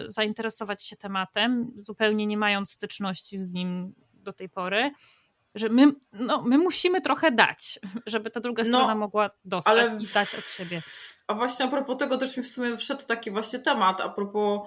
zainteresować 0.08 0.84
się 0.84 0.96
tematem, 0.96 1.72
zupełnie 1.76 2.28
nie 2.28 2.38
mając 2.38 2.72
styczności 2.72 3.38
z 3.38 3.54
nim 3.54 3.94
do 4.14 4.34
tej 4.34 4.50
pory, 4.50 4.92
że 5.56 5.70
my, 5.70 5.92
no, 6.14 6.42
my 6.42 6.58
musimy 6.58 7.02
trochę 7.02 7.32
dać, 7.32 7.80
żeby 8.06 8.32
ta 8.32 8.40
druga 8.40 8.64
no, 8.64 8.70
strona 8.70 8.96
mogła 8.96 9.30
dostać 9.46 9.92
ale... 9.92 10.02
i 10.02 10.08
dać 10.14 10.36
od 10.36 10.46
siebie. 10.46 10.82
A 11.32 11.34
właśnie 11.34 11.66
a 11.66 11.68
propos 11.68 11.98
tego 11.98 12.18
też 12.18 12.38
mi 12.38 12.44
w 12.44 12.48
sumie 12.48 12.78
wszedł 12.78 13.06
taki 13.06 13.32
właśnie 13.32 13.60
temat, 13.60 14.02
a 14.02 14.10
propos 14.10 14.62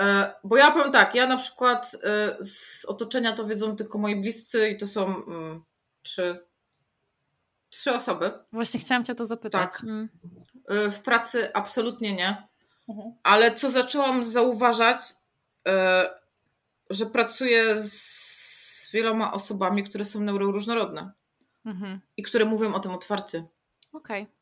E, 0.00 0.34
bo 0.44 0.56
ja 0.56 0.70
powiem 0.70 0.92
tak, 0.92 1.14
ja 1.14 1.26
na 1.26 1.36
przykład 1.36 1.96
e, 2.04 2.36
z 2.44 2.84
otoczenia 2.84 3.32
to 3.32 3.46
wiedzą 3.46 3.76
tylko 3.76 3.98
moi 3.98 4.20
bliscy 4.20 4.68
i 4.68 4.76
to 4.76 4.86
są 4.86 5.06
mm, 5.06 5.62
trzy, 6.02 6.46
trzy 7.68 7.92
osoby. 7.94 8.30
Właśnie 8.52 8.80
chciałam 8.80 9.04
Cię 9.04 9.14
to 9.14 9.26
zapytać. 9.26 9.72
Tak. 9.72 9.82
Mm. 9.84 10.08
E, 10.68 10.90
w 10.90 11.00
pracy 11.00 11.54
absolutnie 11.54 12.12
nie. 12.12 12.48
Mhm. 12.88 13.12
Ale 13.22 13.54
co 13.54 13.70
zaczęłam 13.70 14.24
zauważać, 14.24 15.00
że 16.90 17.06
pracuję 17.06 17.76
z 17.76 18.90
wieloma 18.92 19.32
osobami, 19.32 19.84
które 19.84 20.04
są 20.04 20.20
neuroróżnorodne 20.20 21.12
mhm. 21.64 22.00
i 22.16 22.22
które 22.22 22.44
mówią 22.44 22.74
o 22.74 22.80
tym 22.80 22.92
otwarcie. 22.92 23.44
Okej. 23.92 24.22
Okay. 24.22 24.39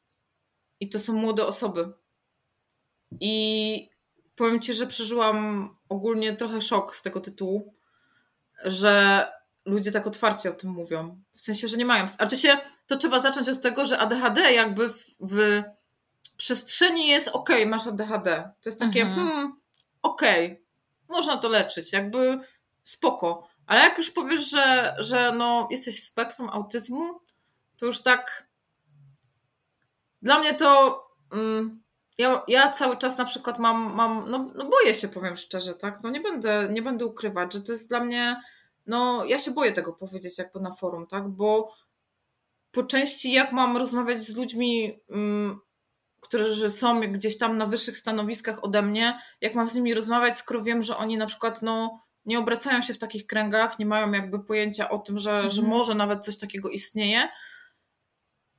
I 0.81 0.89
to 0.89 0.99
są 0.99 1.13
młode 1.13 1.47
osoby. 1.47 1.93
I 3.21 3.91
powiem 4.37 4.61
Ci, 4.61 4.75
że 4.75 4.87
przeżyłam 4.87 5.69
ogólnie 5.89 6.37
trochę 6.37 6.63
szok 6.63 6.95
z 6.95 7.03
tego 7.03 7.21
tytułu, 7.21 7.75
że 8.65 9.27
ludzie 9.65 9.93
tak 9.93 10.07
otwarcie 10.07 10.51
o 10.51 10.53
tym 10.53 10.71
mówią. 10.71 11.23
W 11.33 11.41
sensie, 11.41 11.69
że 11.69 11.77
nie 11.77 11.87
mają. 11.87 12.05
A 12.19 12.27
czy 12.27 12.37
się, 12.37 12.59
to 12.87 12.97
trzeba 12.97 13.21
zacząć 13.21 13.49
od 13.49 13.61
tego, 13.61 13.85
że 13.85 13.99
ADHD 13.99 14.53
jakby 14.53 14.89
w, 14.89 15.05
w 15.21 15.63
przestrzeni 16.37 17.09
jest 17.09 17.29
ok, 17.29 17.51
masz 17.67 17.87
ADHD. 17.87 18.51
To 18.63 18.69
jest 18.69 18.81
takie, 18.81 19.03
mhm. 19.03 19.29
hmm, 19.29 19.61
okej, 20.03 20.47
okay, 20.47 20.65
można 21.09 21.37
to 21.37 21.49
leczyć, 21.49 21.93
jakby 21.93 22.41
spoko. 22.83 23.49
Ale 23.67 23.81
jak 23.81 23.99
już 23.99 24.11
powiesz, 24.11 24.51
że, 24.51 24.97
że 24.99 25.33
no, 25.33 25.69
jesteś 25.71 26.03
spektrum 26.03 26.49
autyzmu, 26.49 27.21
to 27.79 27.87
już 27.87 28.03
tak. 28.03 28.48
Dla 30.23 30.39
mnie 30.39 30.55
to. 30.55 31.03
Mm, 31.33 31.83
ja, 32.19 32.43
ja 32.49 32.71
cały 32.71 32.97
czas 32.97 33.19
na 33.19 33.25
przykład 33.25 33.59
mam, 33.59 33.95
mam 33.95 34.31
no, 34.31 34.53
no 34.55 34.65
boję 34.69 34.95
się, 34.95 35.09
powiem 35.09 35.37
szczerze, 35.37 35.75
tak? 35.75 36.03
No 36.03 36.11
nie 36.11 36.21
będę, 36.21 36.69
nie 36.71 36.83
będę 36.83 37.07
ukrywać, 37.07 37.53
że 37.53 37.61
to 37.61 37.73
jest 37.73 37.89
dla 37.89 38.01
mnie, 38.01 38.41
no 38.87 39.25
ja 39.25 39.39
się 39.39 39.51
boję 39.51 39.73
tego 39.73 39.93
powiedzieć 39.93 40.39
jakby 40.39 40.61
na 40.61 40.73
forum, 40.73 41.07
tak? 41.07 41.29
Bo 41.29 41.73
po 42.71 42.85
części 42.85 43.33
jak 43.33 43.53
mam 43.53 43.77
rozmawiać 43.77 44.19
z 44.19 44.37
ludźmi, 44.37 45.01
mm, 45.11 45.61
którzy 46.21 46.71
są 46.71 47.01
gdzieś 47.01 47.39
tam 47.39 47.59
na 47.59 47.67
wyższych 47.67 47.99
stanowiskach 47.99 48.65
ode 48.65 48.83
mnie, 48.83 49.19
jak 49.41 49.55
mam 49.55 49.69
z 49.69 49.75
nimi 49.75 49.95
rozmawiać, 49.95 50.37
skoro 50.37 50.63
wiem, 50.63 50.83
że 50.83 50.97
oni 50.97 51.17
na 51.17 51.27
przykład, 51.27 51.63
no 51.63 52.01
nie 52.25 52.39
obracają 52.39 52.83
się 52.83 52.95
w 52.95 52.99
takich 52.99 53.27
kręgach, 53.27 53.79
nie 53.79 53.87
mają 53.87 54.13
jakby 54.13 54.45
pojęcia 54.45 54.91
o 54.91 54.99
tym, 54.99 55.19
że, 55.19 55.31
mhm. 55.31 55.51
że 55.51 55.63
może 55.63 55.95
nawet 55.95 56.25
coś 56.25 56.39
takiego 56.39 56.69
istnieje. 56.69 57.29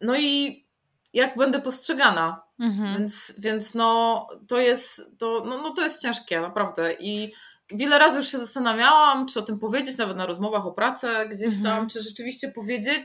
No 0.01 0.15
i 0.17 0.65
jak 1.13 1.37
będę 1.37 1.61
postrzegana. 1.61 2.43
Mhm. 2.59 2.97
Więc, 2.97 3.33
więc 3.39 3.75
no 3.75 4.27
to 4.47 4.59
jest 4.59 5.01
to, 5.17 5.43
no, 5.45 5.61
no 5.61 5.69
to 5.69 5.81
jest 5.81 6.01
ciężkie, 6.01 6.41
naprawdę. 6.41 6.93
I 6.99 7.33
wiele 7.71 7.99
razy 7.99 8.17
już 8.17 8.27
się 8.27 8.37
zastanawiałam, 8.37 9.27
czy 9.27 9.39
o 9.39 9.43
tym 9.43 9.59
powiedzieć, 9.59 9.97
nawet 9.97 10.17
na 10.17 10.25
rozmowach 10.25 10.65
o 10.65 10.71
pracę 10.71 11.27
gdzieś 11.29 11.55
tam, 11.55 11.71
mhm. 11.71 11.89
czy 11.89 12.03
rzeczywiście 12.03 12.51
powiedzieć, 12.51 13.03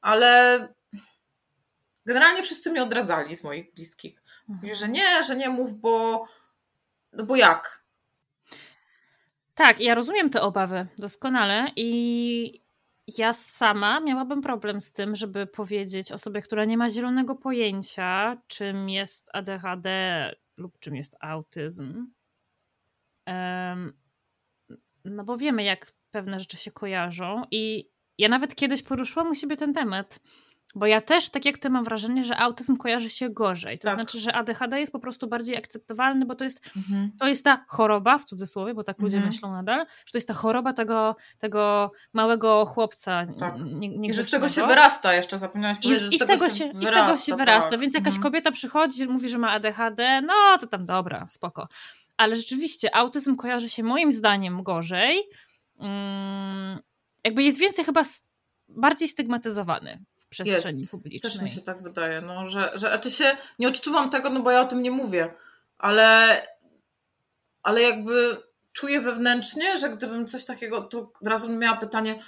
ale 0.00 0.68
generalnie 2.06 2.42
wszyscy 2.42 2.70
mnie 2.70 2.82
odradzali 2.82 3.36
z 3.36 3.44
moich 3.44 3.74
bliskich. 3.74 4.22
Mówię, 4.48 4.74
że 4.74 4.88
nie, 4.88 5.22
że 5.22 5.36
nie 5.36 5.48
mów, 5.48 5.80
bo 5.80 6.24
no 7.12 7.24
bo 7.24 7.36
jak? 7.36 7.82
Tak, 9.54 9.80
ja 9.80 9.94
rozumiem 9.94 10.30
te 10.30 10.42
obawy 10.42 10.86
doskonale 10.98 11.70
i 11.76 12.62
ja 13.06 13.32
sama 13.32 14.00
miałabym 14.00 14.42
problem 14.42 14.80
z 14.80 14.92
tym, 14.92 15.16
żeby 15.16 15.46
powiedzieć 15.46 16.12
osobie, 16.12 16.42
która 16.42 16.64
nie 16.64 16.76
ma 16.76 16.90
zielonego 16.90 17.34
pojęcia, 17.34 18.36
czym 18.46 18.88
jest 18.88 19.30
ADHD 19.32 19.88
lub 20.56 20.78
czym 20.78 20.96
jest 20.96 21.16
autyzm. 21.20 22.06
No 25.04 25.24
bo 25.24 25.36
wiemy, 25.36 25.62
jak 25.62 25.92
pewne 26.10 26.40
rzeczy 26.40 26.56
się 26.56 26.70
kojarzą, 26.70 27.42
i 27.50 27.90
ja 28.18 28.28
nawet 28.28 28.54
kiedyś 28.54 28.82
poruszyłam 28.82 29.30
u 29.30 29.34
siebie 29.34 29.56
ten 29.56 29.72
temat. 29.72 30.20
Bo 30.74 30.86
ja 30.86 31.00
też, 31.00 31.30
tak 31.30 31.44
jak 31.44 31.58
ty, 31.58 31.70
mam 31.70 31.84
wrażenie, 31.84 32.24
że 32.24 32.36
autyzm 32.36 32.76
kojarzy 32.76 33.10
się 33.10 33.30
gorzej. 33.30 33.78
To 33.78 33.88
tak. 33.88 33.94
znaczy, 33.94 34.18
że 34.18 34.32
ADHD 34.34 34.80
jest 34.80 34.92
po 34.92 34.98
prostu 34.98 35.26
bardziej 35.26 35.56
akceptowalny, 35.56 36.26
bo 36.26 36.34
to 36.34 36.44
jest, 36.44 36.60
mhm. 36.76 37.10
to 37.18 37.26
jest 37.28 37.44
ta 37.44 37.64
choroba, 37.68 38.18
w 38.18 38.24
cudzysłowie, 38.24 38.74
bo 38.74 38.84
tak 38.84 38.98
ludzie 38.98 39.16
mhm. 39.16 39.34
myślą 39.34 39.52
nadal, 39.52 39.86
że 40.06 40.12
to 40.12 40.18
jest 40.18 40.28
ta 40.28 40.34
choroba 40.34 40.72
tego, 40.72 41.16
tego 41.38 41.92
małego 42.12 42.66
chłopca. 42.66 43.26
Tak. 43.38 43.54
Nie, 43.58 44.08
I 44.08 44.14
że 44.14 44.22
z 44.22 44.30
tego 44.30 44.48
się 44.48 44.66
wyrasta 44.66 45.14
jeszcze, 45.14 45.38
zapomniałaś 45.38 45.78
powiedzieć, 45.78 46.02
że 46.02 46.14
i 46.14 46.18
z, 46.18 46.26
tego, 46.26 46.50
się, 46.50 46.64
wyrasta. 46.68 46.80
I 46.80 46.86
z 46.86 46.90
tego 46.90 47.16
się 47.16 47.36
wyrasta, 47.36 47.70
tak. 47.70 47.80
więc 47.80 47.94
jakaś 47.94 48.14
mhm. 48.14 48.22
kobieta 48.22 48.52
przychodzi, 48.52 49.08
mówi, 49.08 49.28
że 49.28 49.38
ma 49.38 49.50
ADHD, 49.50 50.20
no 50.22 50.58
to 50.60 50.66
tam 50.66 50.86
dobra, 50.86 51.26
spoko. 51.30 51.68
Ale 52.16 52.36
rzeczywiście 52.36 52.96
autyzm 52.96 53.36
kojarzy 53.36 53.70
się 53.70 53.82
moim 53.82 54.12
zdaniem 54.12 54.62
gorzej. 54.62 55.22
Hmm, 55.78 56.78
jakby 57.24 57.42
jest 57.42 57.58
więcej 57.58 57.84
chyba 57.84 58.02
bardziej 58.68 59.08
stygmatyzowany 59.08 60.04
przestrzeni 60.32 60.78
jest. 60.78 60.90
publicznej. 60.90 61.32
Też 61.32 61.42
mi 61.42 61.50
się 61.50 61.60
tak 61.60 61.82
wydaje, 61.82 62.20
no, 62.20 62.46
że, 62.46 62.70
że 62.74 62.88
znaczy 62.88 63.10
się 63.10 63.36
nie 63.58 63.68
odczuwam 63.68 64.10
tego, 64.10 64.30
no 64.30 64.40
bo 64.40 64.50
ja 64.50 64.60
o 64.60 64.66
tym 64.66 64.82
nie 64.82 64.90
mówię, 64.90 65.34
ale, 65.78 66.42
ale 67.62 67.82
jakby 67.82 68.36
czuję 68.72 69.00
wewnętrznie, 69.00 69.78
że 69.78 69.90
gdybym 69.90 70.26
coś 70.26 70.44
takiego, 70.44 70.80
to 70.80 71.12
od 71.20 71.28
razu 71.28 71.48
bym 71.48 71.58
miała 71.58 71.76
pytanie, 71.76 72.18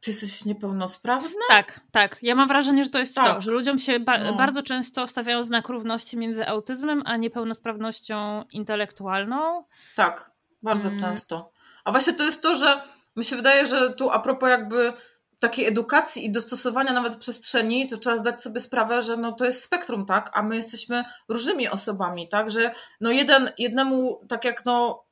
ty 0.00 0.10
jesteś 0.10 0.44
niepełnosprawna? 0.44 1.46
Tak, 1.48 1.80
tak. 1.92 2.18
Ja 2.22 2.34
mam 2.34 2.48
wrażenie, 2.48 2.84
że 2.84 2.90
to 2.90 2.98
jest 2.98 3.14
tak. 3.14 3.34
to, 3.34 3.42
że 3.42 3.50
ludziom 3.50 3.78
się 3.78 4.00
ba 4.00 4.18
no. 4.18 4.34
bardzo 4.34 4.62
często 4.62 5.06
stawiają 5.06 5.44
znak 5.44 5.68
równości 5.68 6.16
między 6.16 6.46
autyzmem 6.46 7.02
a 7.06 7.16
niepełnosprawnością 7.16 8.44
intelektualną. 8.50 9.64
Tak, 9.96 10.30
bardzo 10.62 10.88
mm. 10.88 11.00
często. 11.00 11.52
A 11.84 11.90
właśnie 11.90 12.12
to 12.12 12.24
jest 12.24 12.42
to, 12.42 12.54
że 12.56 12.82
mi 13.16 13.24
się 13.24 13.36
wydaje, 13.36 13.66
że 13.66 13.94
tu 13.94 14.10
a 14.10 14.18
propos 14.18 14.48
jakby 14.48 14.92
takiej 15.40 15.66
edukacji 15.66 16.26
i 16.26 16.32
dostosowania 16.32 16.92
nawet 16.92 17.16
przestrzeni, 17.16 17.88
to 17.88 17.96
trzeba 17.96 18.16
zdać 18.16 18.42
sobie 18.42 18.60
sprawę, 18.60 19.02
że 19.02 19.16
no 19.16 19.32
to 19.32 19.44
jest 19.44 19.62
spektrum, 19.62 20.06
tak? 20.06 20.30
A 20.34 20.42
my 20.42 20.56
jesteśmy 20.56 21.04
różnymi 21.28 21.68
osobami, 21.68 22.28
tak? 22.28 22.50
Że 22.50 22.70
no 23.00 23.10
jeden, 23.10 23.50
jednemu, 23.58 24.20
tak 24.28 24.44
jak 24.44 24.64
no 24.64 25.04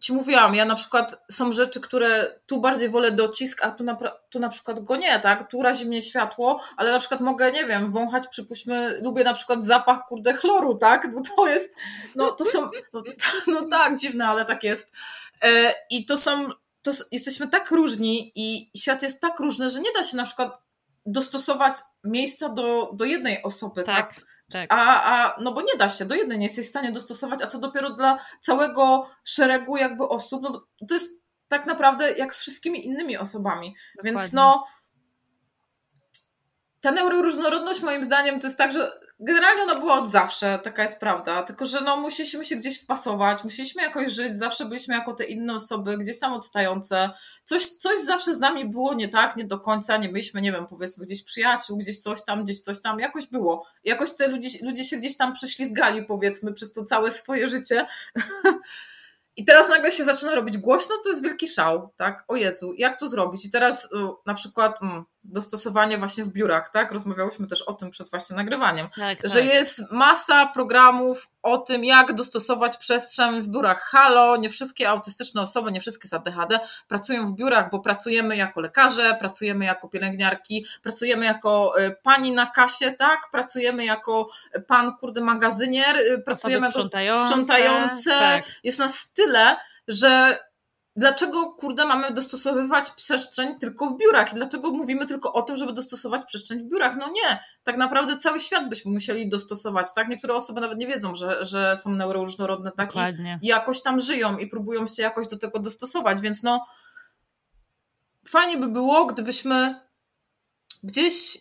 ci 0.00 0.12
mówiłam, 0.12 0.54
ja 0.54 0.64
na 0.64 0.74
przykład 0.74 1.24
są 1.30 1.52
rzeczy, 1.52 1.80
które 1.80 2.38
tu 2.46 2.60
bardziej 2.60 2.88
wolę 2.88 3.12
docisk, 3.12 3.64
a 3.64 3.70
tu 3.70 3.84
na, 3.84 3.96
tu 4.30 4.38
na 4.38 4.48
przykład 4.48 4.80
go 4.80 4.96
nie, 4.96 5.20
tak? 5.20 5.50
Tu 5.50 5.62
razi 5.62 5.86
mnie 5.86 6.02
światło, 6.02 6.60
ale 6.76 6.90
na 6.90 6.98
przykład 6.98 7.20
mogę, 7.20 7.52
nie 7.52 7.64
wiem, 7.64 7.92
wąchać, 7.92 8.28
przypuśćmy, 8.28 9.00
lubię 9.02 9.24
na 9.24 9.34
przykład 9.34 9.64
zapach, 9.64 10.00
kurde, 10.08 10.34
chloru, 10.34 10.74
tak? 10.74 11.08
No 11.12 11.20
to 11.36 11.48
jest, 11.48 11.74
no 12.14 12.30
to 12.30 12.44
są, 12.44 12.70
no, 12.92 13.02
no 13.52 13.68
tak, 13.70 13.98
dziwne, 13.98 14.28
ale 14.28 14.44
tak 14.44 14.64
jest. 14.64 14.94
E, 15.42 15.74
I 15.90 16.06
to 16.06 16.16
są 16.16 16.48
to 16.86 17.04
jesteśmy 17.12 17.48
tak 17.48 17.70
różni 17.70 18.32
i 18.34 18.70
świat 18.78 19.02
jest 19.02 19.20
tak 19.20 19.40
różny, 19.40 19.68
że 19.68 19.80
nie 19.80 19.92
da 19.92 20.02
się 20.02 20.16
na 20.16 20.24
przykład 20.24 20.58
dostosować 21.06 21.74
miejsca 22.04 22.48
do, 22.48 22.90
do 22.92 23.04
jednej 23.04 23.42
osoby, 23.42 23.84
tak? 23.84 24.14
tak? 24.14 24.24
tak. 24.52 24.66
A, 24.68 25.02
a, 25.14 25.36
no 25.40 25.52
bo 25.52 25.62
nie 25.62 25.76
da 25.78 25.88
się, 25.88 26.04
do 26.04 26.14
jednej 26.14 26.38
nie 26.38 26.44
jesteś 26.44 26.66
w 26.66 26.70
stanie 26.70 26.92
dostosować, 26.92 27.42
a 27.42 27.46
co 27.46 27.58
dopiero 27.58 27.90
dla 27.90 28.18
całego 28.40 29.10
szeregu 29.24 29.76
jakby 29.76 30.08
osób, 30.08 30.42
no 30.42 30.66
to 30.88 30.94
jest 30.94 31.10
tak 31.48 31.66
naprawdę 31.66 32.12
jak 32.12 32.34
z 32.34 32.40
wszystkimi 32.40 32.86
innymi 32.86 33.16
osobami. 33.16 33.74
Dokładnie. 33.96 34.20
Więc 34.20 34.32
no 34.32 34.66
ta 36.80 36.92
neuroróżnorodność 36.92 37.82
moim 37.82 38.04
zdaniem 38.04 38.40
to 38.40 38.46
jest 38.46 38.58
tak, 38.58 38.72
że 38.72 38.92
generalnie 39.20 39.62
ona 39.62 39.74
była 39.74 39.98
od 39.98 40.08
zawsze, 40.08 40.58
taka 40.58 40.82
jest 40.82 41.00
prawda, 41.00 41.42
tylko 41.42 41.66
że 41.66 41.80
no 41.80 41.96
musieliśmy 41.96 42.44
się 42.44 42.56
gdzieś 42.56 42.80
wpasować, 42.80 43.44
musieliśmy 43.44 43.82
jakoś 43.82 44.12
żyć, 44.12 44.36
zawsze 44.36 44.64
byliśmy 44.64 44.94
jako 44.94 45.12
te 45.12 45.24
inne 45.24 45.54
osoby, 45.54 45.98
gdzieś 45.98 46.18
tam 46.18 46.32
odstające, 46.32 47.10
coś, 47.44 47.66
coś 47.66 47.98
zawsze 48.00 48.34
z 48.34 48.38
nami 48.38 48.64
było 48.64 48.94
nie 48.94 49.08
tak, 49.08 49.36
nie 49.36 49.44
do 49.44 49.60
końca, 49.60 49.96
nie 49.96 50.08
byliśmy, 50.08 50.40
nie 50.40 50.52
wiem, 50.52 50.66
powiedzmy 50.66 51.04
gdzieś 51.04 51.22
przyjaciół, 51.22 51.76
gdzieś 51.76 51.98
coś 51.98 52.24
tam, 52.24 52.44
gdzieś 52.44 52.60
coś 52.60 52.80
tam, 52.80 52.98
jakoś 52.98 53.26
było. 53.26 53.66
Jakoś 53.84 54.16
te 54.16 54.28
ludzie, 54.28 54.48
ludzie 54.62 54.84
się 54.84 54.96
gdzieś 54.96 55.16
tam 55.16 55.32
prześlizgali, 55.32 56.04
powiedzmy, 56.04 56.52
przez 56.52 56.72
to 56.72 56.84
całe 56.84 57.10
swoje 57.10 57.48
życie. 57.48 57.86
I 59.36 59.44
teraz 59.44 59.68
nagle 59.68 59.90
się 59.90 60.04
zaczyna 60.04 60.34
robić 60.34 60.58
głośno, 60.58 60.94
to 61.04 61.08
jest 61.08 61.22
wielki 61.22 61.48
szał, 61.48 61.88
tak? 61.96 62.24
O 62.28 62.36
Jezu, 62.36 62.74
jak 62.78 63.00
to 63.00 63.08
zrobić? 63.08 63.44
I 63.44 63.50
teraz 63.50 63.84
y, 63.84 63.88
na 64.26 64.34
przykład 64.34 64.82
mm, 64.82 65.04
dostosowanie 65.28 65.98
właśnie 65.98 66.24
w 66.24 66.28
biurach, 66.28 66.68
tak? 66.68 66.92
Rozmawiałyśmy 66.92 67.46
też 67.46 67.62
o 67.62 67.72
tym 67.72 67.90
przed 67.90 68.10
właśnie 68.10 68.36
nagrywaniem, 68.36 68.88
tak, 68.96 69.18
że 69.24 69.38
tak. 69.38 69.44
jest 69.44 69.82
masa 69.90 70.46
programów 70.46 71.28
o 71.42 71.58
tym, 71.58 71.84
jak 71.84 72.12
dostosować 72.12 72.76
przestrzeń 72.76 73.42
w 73.42 73.48
biurach. 73.48 73.80
Halo, 73.80 74.36
nie 74.36 74.50
wszystkie 74.50 74.88
autystyczne 74.88 75.40
osoby, 75.40 75.72
nie 75.72 75.80
wszystkie 75.80 76.08
z 76.08 76.12
ADHD 76.12 76.60
pracują 76.88 77.26
w 77.26 77.34
biurach, 77.34 77.70
bo 77.70 77.80
pracujemy 77.80 78.36
jako 78.36 78.60
lekarze, 78.60 79.16
pracujemy 79.18 79.64
jako 79.64 79.88
pielęgniarki, 79.88 80.66
pracujemy 80.82 81.24
jako 81.24 81.80
y, 81.80 81.96
pani 82.02 82.32
na 82.32 82.46
kasie, 82.46 82.92
tak? 82.92 83.20
Pracujemy 83.32 83.84
jako 83.84 84.28
pan, 84.66 84.96
kurde, 84.96 85.20
magazynier, 85.20 85.96
y, 85.96 86.22
pracujemy 86.24 86.66
jako 86.66 86.82
sprzątające. 87.26 88.10
Tak. 88.10 88.44
Jest 88.64 88.78
nas 88.78 89.12
tyle, 89.12 89.56
że 89.88 90.38
dlaczego, 90.96 91.52
kurde, 91.52 91.86
mamy 91.86 92.12
dostosowywać 92.12 92.90
przestrzeń 92.90 93.58
tylko 93.58 93.86
w 93.86 93.98
biurach? 93.98 94.32
I 94.32 94.34
dlaczego 94.34 94.70
mówimy 94.70 95.06
tylko 95.06 95.32
o 95.32 95.42
tym, 95.42 95.56
żeby 95.56 95.72
dostosować 95.72 96.26
przestrzeń 96.26 96.58
w 96.58 96.62
biurach? 96.70 96.96
No 97.00 97.08
nie, 97.08 97.40
tak 97.62 97.76
naprawdę 97.76 98.16
cały 98.16 98.40
świat 98.40 98.68
byśmy 98.68 98.92
musieli 98.92 99.28
dostosować, 99.28 99.86
tak? 99.94 100.08
Niektóre 100.08 100.34
osoby 100.34 100.60
nawet 100.60 100.78
nie 100.78 100.86
wiedzą, 100.86 101.14
że, 101.14 101.44
że 101.44 101.76
są 101.76 101.90
neuroróżnorodne, 101.92 102.72
tak? 102.72 102.86
Dokładnie. 102.88 103.38
I 103.42 103.46
jakoś 103.46 103.82
tam 103.82 104.00
żyją 104.00 104.38
i 104.38 104.46
próbują 104.46 104.86
się 104.86 105.02
jakoś 105.02 105.28
do 105.28 105.38
tego 105.38 105.58
dostosować, 105.58 106.20
więc 106.20 106.42
no 106.42 106.66
fajnie 108.28 108.56
by 108.58 108.68
było, 108.68 109.06
gdybyśmy 109.06 109.80
gdzieś, 110.82 111.38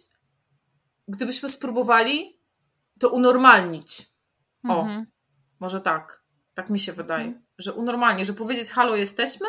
gdybyśmy 1.07 1.49
spróbowali 1.49 2.39
to 2.99 3.09
unormalnić. 3.09 4.01
O, 4.69 4.79
Mhm. 4.81 5.05
może 5.59 5.81
tak. 5.81 6.23
Tak 6.53 6.69
mi 6.69 6.79
się 6.79 6.93
wydaje, 6.93 7.41
że 7.57 7.73
unormalnie, 7.73 8.25
że 8.25 8.33
powiedzieć 8.33 8.69
halo 8.69 8.95
jesteśmy, 8.95 9.47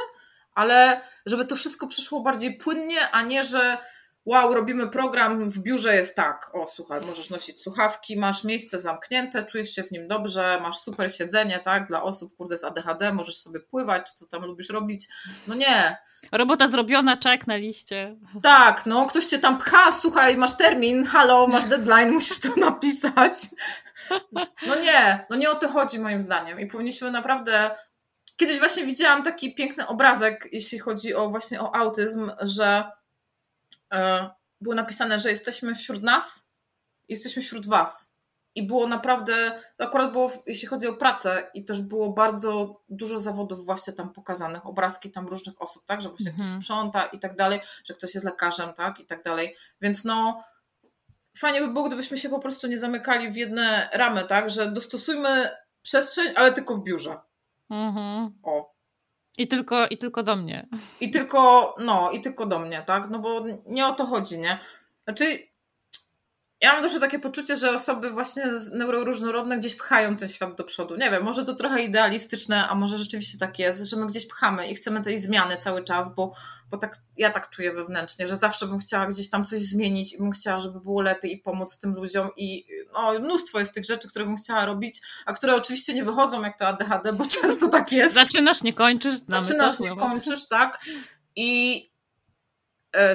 ale 0.54 1.00
żeby 1.26 1.44
to 1.44 1.56
wszystko 1.56 1.86
przyszło 1.86 2.20
bardziej 2.20 2.56
płynnie, 2.56 3.10
a 3.10 3.22
nie, 3.22 3.44
że 3.44 3.78
wow, 4.24 4.54
robimy 4.54 4.88
program, 4.88 5.50
w 5.50 5.58
biurze 5.58 5.94
jest 5.94 6.16
tak, 6.16 6.50
o 6.54 6.66
słuchaj, 6.66 7.00
możesz 7.00 7.30
nosić 7.30 7.62
słuchawki, 7.62 8.16
masz 8.16 8.44
miejsce 8.44 8.78
zamknięte, 8.78 9.44
czujesz 9.44 9.74
się 9.74 9.82
w 9.82 9.90
nim 9.90 10.08
dobrze, 10.08 10.58
masz 10.62 10.76
super 10.76 11.12
siedzenie, 11.12 11.58
tak, 11.58 11.86
dla 11.86 12.02
osób, 12.02 12.36
kurde, 12.36 12.56
z 12.56 12.64
ADHD, 12.64 13.12
możesz 13.12 13.36
sobie 13.36 13.60
pływać, 13.60 14.10
co 14.10 14.26
tam 14.26 14.44
lubisz 14.44 14.70
robić. 14.70 15.08
No 15.46 15.54
nie, 15.54 15.96
Robota 16.32 16.68
zrobiona, 16.68 17.16
czek 17.16 17.46
na 17.46 17.56
liście. 17.56 18.16
tak, 18.42 18.86
no 18.86 19.06
ktoś 19.06 19.26
cię 19.26 19.38
tam 19.38 19.58
pcha, 19.58 19.92
słuchaj, 19.92 20.36
masz 20.36 20.56
termin, 20.56 21.04
halo, 21.04 21.46
masz 21.46 21.66
deadline, 21.66 22.10
musisz 22.10 22.40
to 22.40 22.48
napisać. 22.56 23.32
No 24.66 24.74
nie, 24.74 25.26
no 25.30 25.36
nie 25.36 25.50
o 25.50 25.54
to 25.54 25.68
chodzi 25.68 25.98
moim 25.98 26.20
zdaniem 26.20 26.60
i 26.60 26.66
powinniśmy 26.66 27.10
naprawdę... 27.10 27.70
Kiedyś 28.36 28.58
właśnie 28.58 28.86
widziałam 28.86 29.22
taki 29.22 29.54
piękny 29.54 29.86
obrazek, 29.86 30.48
jeśli 30.52 30.78
chodzi 30.78 31.14
o 31.14 31.28
właśnie 31.30 31.60
o 31.60 31.74
autyzm, 31.74 32.30
że 32.40 32.90
e, 33.94 34.30
było 34.60 34.74
napisane, 34.74 35.20
że 35.20 35.30
jesteśmy 35.30 35.74
wśród 35.74 36.02
nas, 36.02 36.50
jesteśmy 37.08 37.42
wśród 37.42 37.66
was. 37.66 38.16
I 38.54 38.66
było 38.66 38.86
naprawdę, 38.86 39.60
akurat 39.78 40.12
było, 40.12 40.32
jeśli 40.46 40.68
chodzi 40.68 40.86
o 40.86 40.94
pracę, 40.94 41.50
i 41.54 41.64
też 41.64 41.80
było 41.82 42.12
bardzo 42.12 42.80
dużo 42.88 43.20
zawodów 43.20 43.64
właśnie 43.64 43.92
tam 43.92 44.12
pokazanych, 44.12 44.66
obrazki 44.66 45.10
tam 45.10 45.26
różnych 45.26 45.62
osób, 45.62 45.84
tak, 45.86 46.02
że 46.02 46.08
właśnie 46.08 46.32
ktoś 46.32 46.46
Mhm. 46.46 46.62
sprząta 46.62 47.06
i 47.06 47.18
tak 47.18 47.36
dalej, 47.36 47.60
że 47.84 47.94
ktoś 47.94 48.14
jest 48.14 48.26
lekarzem, 48.26 48.72
tak, 48.74 49.00
i 49.00 49.06
tak 49.06 49.22
dalej. 49.22 49.56
Więc 49.80 50.04
no, 50.04 50.44
fajnie 51.38 51.60
by 51.60 51.68
było, 51.68 51.86
gdybyśmy 51.86 52.18
się 52.18 52.28
po 52.28 52.38
prostu 52.38 52.66
nie 52.66 52.78
zamykali 52.78 53.30
w 53.30 53.36
jedne 53.36 53.90
ramy, 53.92 54.24
tak, 54.24 54.50
że 54.50 54.70
dostosujmy 54.70 55.50
przestrzeń, 55.82 56.32
ale 56.36 56.52
tylko 56.52 56.74
w 56.74 56.84
biurze. 56.84 57.18
Mhm. 57.70 58.38
O. 58.42 58.76
I, 59.38 59.48
tylko, 59.48 59.86
I 59.86 59.96
tylko 59.96 60.22
do 60.22 60.36
mnie. 60.36 60.68
I 61.00 61.10
tylko, 61.10 61.74
no, 61.78 62.10
i 62.10 62.20
tylko 62.20 62.46
do 62.46 62.58
mnie, 62.58 62.82
tak? 62.86 63.10
No 63.10 63.18
bo 63.18 63.44
nie 63.66 63.86
o 63.86 63.92
to 63.92 64.06
chodzi, 64.06 64.38
nie? 64.38 64.58
Znaczy, 65.04 65.38
ja 66.60 66.72
mam 66.72 66.82
zawsze 66.82 67.00
takie 67.00 67.18
poczucie, 67.18 67.56
że 67.56 67.74
osoby 67.74 68.10
właśnie 68.10 68.58
z 68.58 68.72
neuroróżnorodne 68.72 69.58
gdzieś 69.58 69.74
pchają 69.74 70.16
ten 70.16 70.28
świat 70.28 70.54
do 70.54 70.64
przodu. 70.64 70.96
Nie 70.96 71.10
wiem, 71.10 71.24
może 71.24 71.44
to 71.44 71.54
trochę 71.54 71.82
idealistyczne, 71.82 72.68
a 72.68 72.74
może 72.74 72.98
rzeczywiście 72.98 73.38
tak 73.38 73.58
jest, 73.58 73.84
że 73.84 73.96
my 73.96 74.06
gdzieś 74.06 74.26
pchamy 74.26 74.68
i 74.68 74.74
chcemy 74.74 75.02
tej 75.02 75.18
zmiany 75.18 75.56
cały 75.56 75.84
czas, 75.84 76.14
bo, 76.14 76.34
bo 76.70 76.78
tak, 76.78 76.98
ja 77.16 77.30
tak 77.30 77.50
czuję 77.50 77.72
wewnętrznie, 77.72 78.28
że 78.28 78.36
zawsze 78.36 78.66
bym 78.66 78.78
chciała 78.78 79.06
gdzieś 79.06 79.30
tam 79.30 79.44
coś 79.44 79.60
zmienić 79.60 80.14
i 80.14 80.18
bym 80.18 80.30
chciała, 80.30 80.60
żeby 80.60 80.80
było 80.80 81.02
lepiej 81.02 81.32
i 81.32 81.38
pomóc 81.38 81.78
tym 81.78 81.94
ludziom 81.94 82.30
i 82.36 82.66
no, 82.94 83.12
mnóstwo 83.20 83.58
jest 83.58 83.74
tych 83.74 83.84
rzeczy, 83.84 84.08
które 84.08 84.24
bym 84.24 84.36
chciała 84.36 84.66
robić, 84.66 85.02
a 85.26 85.32
które 85.32 85.54
oczywiście 85.54 85.94
nie 85.94 86.04
wychodzą 86.04 86.42
jak 86.42 86.58
to 86.58 86.66
ADHD, 86.66 87.12
bo 87.12 87.24
często 87.40 87.68
tak 87.68 87.92
jest. 87.92 88.14
Zaczynasz, 88.14 88.62
nie 88.62 88.72
kończysz, 88.72 89.14
Zaczynasz, 89.28 89.80
nie 89.80 89.96
kończysz, 89.96 90.48
tak? 90.48 90.80
I 91.36 91.95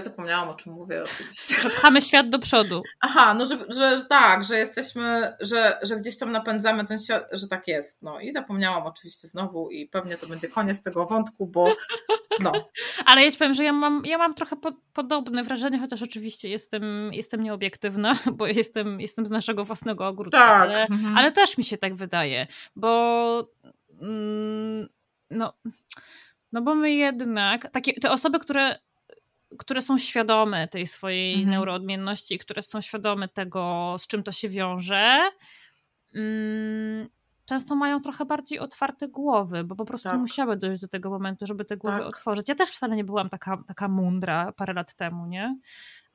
zapomniałam 0.01 0.49
o 0.49 0.53
czym 0.53 0.73
mówię 0.73 1.03
oczywiście. 1.03 1.55
Pchamy 1.69 2.01
świat 2.01 2.29
do 2.29 2.39
przodu. 2.39 2.83
Aha, 2.99 3.33
no 3.33 3.45
że, 3.45 3.57
że, 3.69 3.97
że 3.97 4.05
tak, 4.05 4.43
że 4.43 4.57
jesteśmy, 4.57 5.33
że, 5.39 5.79
że 5.81 5.95
gdzieś 5.95 6.17
tam 6.17 6.31
napędzamy 6.31 6.85
ten 6.85 6.99
świat, 6.99 7.29
że 7.31 7.47
tak 7.47 7.67
jest. 7.67 8.01
No 8.01 8.19
i 8.19 8.31
zapomniałam 8.31 8.83
oczywiście 8.83 9.27
znowu 9.27 9.69
i 9.69 9.87
pewnie 9.87 10.17
to 10.17 10.27
będzie 10.27 10.47
koniec 10.47 10.83
tego 10.83 11.05
wątku, 11.05 11.47
bo 11.47 11.75
no, 12.39 12.51
Ale 13.05 13.25
ja 13.25 13.31
ci 13.31 13.37
powiem, 13.37 13.53
że 13.53 13.63
ja 13.63 13.73
mam, 13.73 14.01
ja 14.05 14.17
mam 14.17 14.33
trochę 14.33 14.55
po, 14.55 14.71
podobne 14.93 15.43
wrażenie, 15.43 15.79
chociaż 15.79 16.01
oczywiście 16.01 16.49
jestem, 16.49 17.13
jestem 17.13 17.43
nieobiektywna, 17.43 18.13
bo 18.37 18.47
jestem, 18.47 19.01
jestem 19.01 19.25
z 19.25 19.29
naszego 19.29 19.65
własnego 19.65 20.07
ogródka. 20.07 20.37
tak. 20.37 20.61
Ale, 20.61 20.87
mhm. 20.87 21.17
ale 21.17 21.31
też 21.31 21.57
mi 21.57 21.63
się 21.63 21.77
tak 21.77 21.95
wydaje, 21.95 22.47
bo 22.75 23.47
mm, 24.01 24.89
no, 25.29 25.53
no 26.51 26.61
bo 26.61 26.75
my 26.75 26.93
jednak, 26.93 27.71
takie, 27.71 27.93
te 27.93 28.11
osoby, 28.11 28.39
które, 28.39 28.79
które 29.59 29.81
są 29.81 29.97
świadome 29.97 30.67
tej 30.67 30.87
swojej 30.87 31.33
Mhm. 31.33 31.49
neuroodmienności, 31.49 32.37
które 32.39 32.61
są 32.61 32.81
świadome 32.81 33.27
tego, 33.27 33.95
z 33.99 34.07
czym 34.07 34.23
to 34.23 34.31
się 34.31 34.49
wiąże, 34.49 35.19
mm, 36.15 37.09
często 37.45 37.75
mają 37.75 38.01
trochę 38.01 38.25
bardziej 38.25 38.59
otwarte 38.59 39.07
głowy, 39.07 39.63
bo 39.63 39.75
po 39.75 39.85
prostu 39.85 40.09
Tak. 40.09 40.19
musiały 40.19 40.57
dojść 40.57 40.81
do 40.81 40.87
tego 40.87 41.09
momentu, 41.09 41.45
żeby 41.45 41.65
te 41.65 41.77
głowy 41.77 41.97
Tak. 41.97 42.07
otworzyć. 42.07 42.49
Ja 42.49 42.55
też 42.55 42.69
wcale 42.69 42.95
nie 42.95 43.03
byłam 43.03 43.29
taka, 43.29 43.63
taka 43.67 43.87
mądra 43.87 44.51
parę 44.51 44.73
lat 44.73 44.95
temu, 44.95 45.25
nie? 45.25 45.57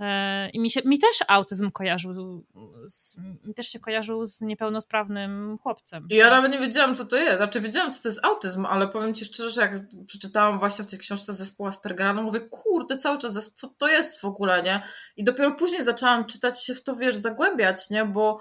E, 0.00 0.50
I 0.50 0.60
mi, 0.60 0.70
się, 0.70 0.80
mi 0.84 0.98
też 0.98 1.18
autyzm 1.28 1.70
kojarzył, 1.70 2.44
z, 2.84 3.16
mi 3.44 3.54
też 3.54 3.68
się 3.68 3.80
kojarzył 3.80 4.26
z 4.26 4.40
niepełnosprawnym 4.40 5.58
chłopcem. 5.62 6.08
Ja 6.10 6.30
nawet 6.30 6.52
nie 6.52 6.58
wiedziałam, 6.58 6.94
co 6.94 7.04
to 7.04 7.16
jest. 7.16 7.36
Znaczy, 7.36 7.60
wiedziałam, 7.60 7.92
co 7.92 8.02
to 8.02 8.08
jest 8.08 8.24
autyzm, 8.24 8.66
ale 8.66 8.88
powiem 8.88 9.14
Ci 9.14 9.24
szczerze, 9.24 9.50
że 9.50 9.60
jak 9.60 9.72
przeczytałam 10.06 10.58
właśnie 10.58 10.84
w 10.84 10.90
tej 10.90 10.98
książce 10.98 11.32
zespołu 11.32 11.68
Aspergera, 11.68 12.14
no 12.14 12.22
mówię, 12.22 12.40
kurde, 12.40 12.98
cały 12.98 13.18
czas, 13.18 13.52
co 13.54 13.68
to 13.68 13.88
jest 13.88 14.20
w 14.20 14.24
ogóle, 14.24 14.62
nie? 14.62 14.82
I 15.16 15.24
dopiero 15.24 15.52
później 15.52 15.82
zaczęłam 15.82 16.24
czytać 16.24 16.64
się 16.64 16.74
w 16.74 16.82
to, 16.82 16.96
wiesz, 16.96 17.16
zagłębiać, 17.16 17.90
nie? 17.90 18.04
Bo, 18.04 18.40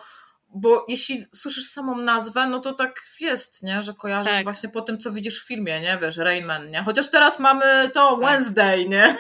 bo 0.50 0.86
jeśli 0.88 1.26
słyszysz 1.36 1.66
samą 1.66 1.98
nazwę, 1.98 2.48
no 2.48 2.60
to 2.60 2.74
tak 2.74 3.02
jest, 3.20 3.64
nie? 3.64 3.84
Że 3.84 3.94
kojarzysz 3.94 4.34
Tak. 4.34 4.44
właśnie 4.44 4.70
po 4.70 4.82
tym, 4.82 4.98
co 4.98 5.12
widzisz 5.12 5.44
w 5.44 5.48
filmie, 5.48 5.82
nie? 5.82 5.98
Wiesz, 6.02 6.18
Rayman, 6.18 6.72
nie? 6.72 6.84
Chociaż 6.84 7.12
teraz 7.12 7.40
mamy 7.40 7.90
to 7.94 8.18
Tak. 8.18 8.30
Wednesday, 8.30 8.90
nie? 8.90 9.18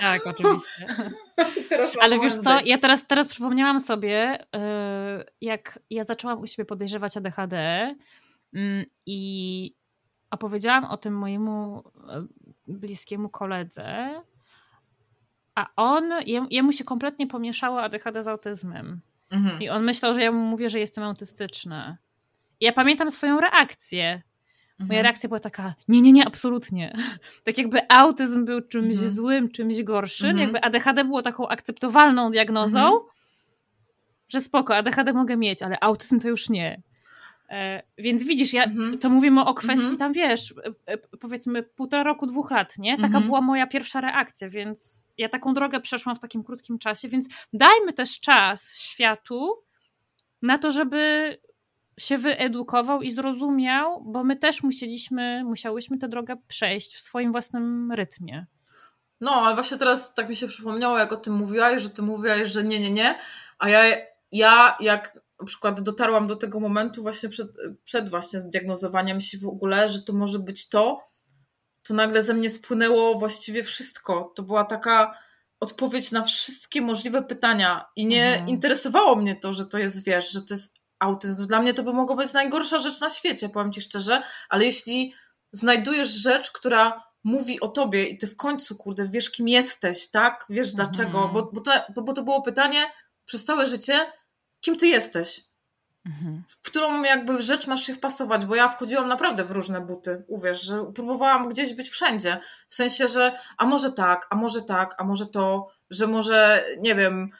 Tak, 0.00 0.26
oczywiście. 0.26 0.86
Ale 2.02 2.18
wiesz 2.20 2.34
co, 2.34 2.60
ja 2.64 2.78
teraz, 2.78 3.06
teraz 3.06 3.28
przypomniałam 3.28 3.80
sobie, 3.80 4.44
yy, 4.52 5.24
jak 5.40 5.78
ja 5.90 6.04
zaczęłam 6.04 6.38
u 6.38 6.46
siebie 6.46 6.66
podejrzewać 6.66 7.16
ADHD 7.16 7.56
mm, 8.54 8.84
i 9.06 9.74
opowiedziałam 10.30 10.84
o 10.84 10.96
tym 10.96 11.14
mojemu 11.14 11.82
e, 12.08 12.26
bliskiemu 12.68 13.28
koledze, 13.28 14.08
a 15.54 15.66
on, 15.76 16.10
jem- 16.26 16.46
jemu 16.50 16.72
się 16.72 16.84
kompletnie 16.84 17.26
pomieszało 17.26 17.82
ADHD 17.82 18.22
z 18.22 18.28
autyzmem. 18.28 19.00
Mhm. 19.30 19.62
I 19.62 19.68
on 19.68 19.84
myślał, 19.84 20.14
że 20.14 20.22
ja 20.22 20.32
mu 20.32 20.44
mówię, 20.44 20.70
że 20.70 20.80
jestem 20.80 21.04
autystyczna. 21.04 21.98
I 22.60 22.64
ja 22.64 22.72
pamiętam 22.72 23.10
swoją 23.10 23.40
reakcję. 23.40 24.22
Moja 24.82 24.98
Mhm. 24.98 25.02
reakcja 25.02 25.28
była 25.28 25.40
taka, 25.40 25.74
nie, 25.88 26.00
nie, 26.02 26.12
nie, 26.12 26.26
absolutnie. 26.26 26.92
Tak 27.44 27.58
jakby 27.58 27.78
autyzm 27.88 28.44
był 28.44 28.60
czymś 28.60 28.94
Mhm. 28.94 29.10
złym, 29.10 29.48
czymś 29.48 29.82
gorszym, 29.82 30.30
Mhm. 30.30 30.42
jakby 30.42 30.60
ADHD 30.64 31.04
było 31.04 31.22
taką 31.22 31.48
akceptowalną 31.48 32.30
diagnozą, 32.30 32.78
Mhm. 32.80 33.00
że 34.28 34.40
spoko, 34.40 34.76
ADHD 34.76 35.12
mogę 35.12 35.36
mieć, 35.36 35.62
ale 35.62 35.80
autyzm 35.80 36.20
to 36.20 36.28
już 36.28 36.48
nie. 36.50 36.82
E, 37.50 37.82
więc 37.98 38.24
widzisz, 38.24 38.52
ja, 38.52 38.64
Mhm. 38.64 38.98
to 38.98 39.10
mówimy 39.10 39.44
o 39.44 39.54
kwestii 39.54 39.82
Mhm. 39.82 39.98
tam, 39.98 40.12
wiesz, 40.12 40.54
e, 40.86 40.92
e, 40.92 40.98
powiedzmy 40.98 41.62
półtora 41.62 42.02
roku, 42.02 42.26
dwóch 42.26 42.50
lat, 42.50 42.78
nie? 42.78 42.98
Taka 42.98 43.20
była 43.20 43.40
moja 43.40 43.66
pierwsza 43.66 44.00
reakcja, 44.00 44.48
więc 44.48 45.02
ja 45.18 45.28
taką 45.28 45.54
drogę 45.54 45.80
przeszłam 45.80 46.16
w 46.16 46.20
takim 46.20 46.44
krótkim 46.44 46.78
czasie, 46.78 47.08
więc 47.08 47.28
dajmy 47.52 47.92
też 47.92 48.20
czas 48.20 48.74
światu 48.76 49.62
na 50.42 50.58
to, 50.58 50.70
żeby 50.70 51.36
się 51.98 52.18
wyedukował 52.18 53.02
i 53.02 53.12
zrozumiał, 53.12 54.02
bo 54.04 54.24
my 54.24 54.36
też 54.36 54.62
musieliśmy, 54.62 55.44
musiałyśmy 55.44 55.98
tę 55.98 56.08
drogę 56.08 56.36
przejść 56.48 56.96
w 56.96 57.00
swoim 57.00 57.32
własnym 57.32 57.92
rytmie. 57.92 58.46
No, 59.20 59.32
ale 59.32 59.54
właśnie 59.54 59.78
teraz 59.78 60.14
tak 60.14 60.28
mi 60.28 60.36
się 60.36 60.48
przypomniało, 60.48 60.98
jak 60.98 61.12
o 61.12 61.16
tym 61.16 61.34
mówiłaś, 61.34 61.82
że 61.82 61.90
ty 61.90 62.02
mówiłaś, 62.02 62.48
że 62.48 62.64
nie, 62.64 62.80
nie, 62.80 62.90
nie, 62.90 63.14
a 63.58 63.68
ja, 63.68 63.82
ja 64.32 64.76
jak 64.80 65.18
na 65.40 65.46
przykład 65.46 65.80
dotarłam 65.80 66.26
do 66.26 66.36
tego 66.36 66.60
momentu 66.60 67.02
właśnie 67.02 67.28
przed, 67.28 67.48
przed 67.84 68.10
właśnie 68.10 68.40
zdiagnozowaniem 68.40 69.20
się 69.20 69.38
w 69.38 69.46
ogóle, 69.46 69.88
że 69.88 70.02
to 70.02 70.12
może 70.12 70.38
być 70.38 70.68
to, 70.68 71.02
to 71.82 71.94
nagle 71.94 72.22
ze 72.22 72.34
mnie 72.34 72.50
spłynęło 72.50 73.18
właściwie 73.18 73.64
wszystko. 73.64 74.32
To 74.36 74.42
była 74.42 74.64
taka 74.64 75.18
odpowiedź 75.60 76.12
na 76.12 76.22
wszystkie 76.22 76.80
możliwe 76.80 77.22
pytania 77.22 77.84
i 77.96 78.06
nie 78.06 78.26
Mhm. 78.26 78.48
interesowało 78.48 79.16
mnie 79.16 79.36
to, 79.36 79.52
że 79.52 79.66
to 79.66 79.78
jest, 79.78 80.04
wiesz, 80.04 80.32
że 80.32 80.40
to 80.42 80.54
jest 80.54 80.81
autyzm. 81.02 81.46
Dla 81.46 81.62
mnie 81.62 81.74
to 81.74 81.82
by 81.82 81.92
mogło 81.92 82.16
być 82.16 82.32
najgorsza 82.32 82.78
rzecz 82.78 83.00
na 83.00 83.10
świecie, 83.10 83.48
powiem 83.48 83.72
ci 83.72 83.80
szczerze, 83.80 84.22
ale 84.48 84.64
jeśli 84.64 85.14
znajdujesz 85.52 86.08
rzecz, 86.08 86.50
która 86.50 87.02
mówi 87.24 87.60
o 87.60 87.68
tobie 87.68 88.04
i 88.04 88.18
ty 88.18 88.26
w 88.26 88.36
końcu, 88.36 88.76
kurde, 88.76 89.08
wiesz 89.08 89.30
kim 89.30 89.48
jesteś, 89.48 90.10
tak? 90.10 90.46
Wiesz 90.50 90.72
Mhm. 90.72 90.76
dlaczego, 90.76 91.28
bo, 91.28 91.50
bo, 91.52 91.60
to, 91.60 91.70
bo, 91.94 92.02
bo 92.02 92.12
to 92.12 92.22
było 92.22 92.42
pytanie 92.42 92.84
przez 93.24 93.44
całe 93.44 93.66
życie, 93.66 94.12
kim 94.60 94.76
ty 94.76 94.86
jesteś? 94.86 95.52
mhm. 96.06 96.42
w 96.48 96.70
którą 96.70 97.02
jakby 97.02 97.42
rzecz 97.42 97.66
masz 97.66 97.82
się 97.82 97.94
wpasować, 97.94 98.46
bo 98.46 98.54
ja 98.54 98.68
wchodziłam 98.68 99.08
naprawdę 99.08 99.44
w 99.44 99.50
różne 99.50 99.80
buty, 99.80 100.24
uwierz, 100.28 100.62
że 100.62 100.92
próbowałam 100.94 101.48
gdzieś 101.48 101.74
być 101.74 101.88
wszędzie, 101.88 102.38
w 102.68 102.74
sensie, 102.74 103.08
że 103.08 103.38
a 103.58 103.66
może 103.66 103.92
tak, 103.92 104.26
a 104.30 104.36
może 104.36 104.62
tak, 104.62 104.94
a 104.98 105.04
może 105.04 105.26
to, 105.26 105.68
że 105.90 106.06
może, 106.06 106.64
nie 106.78 106.94
wiem, 106.94 107.30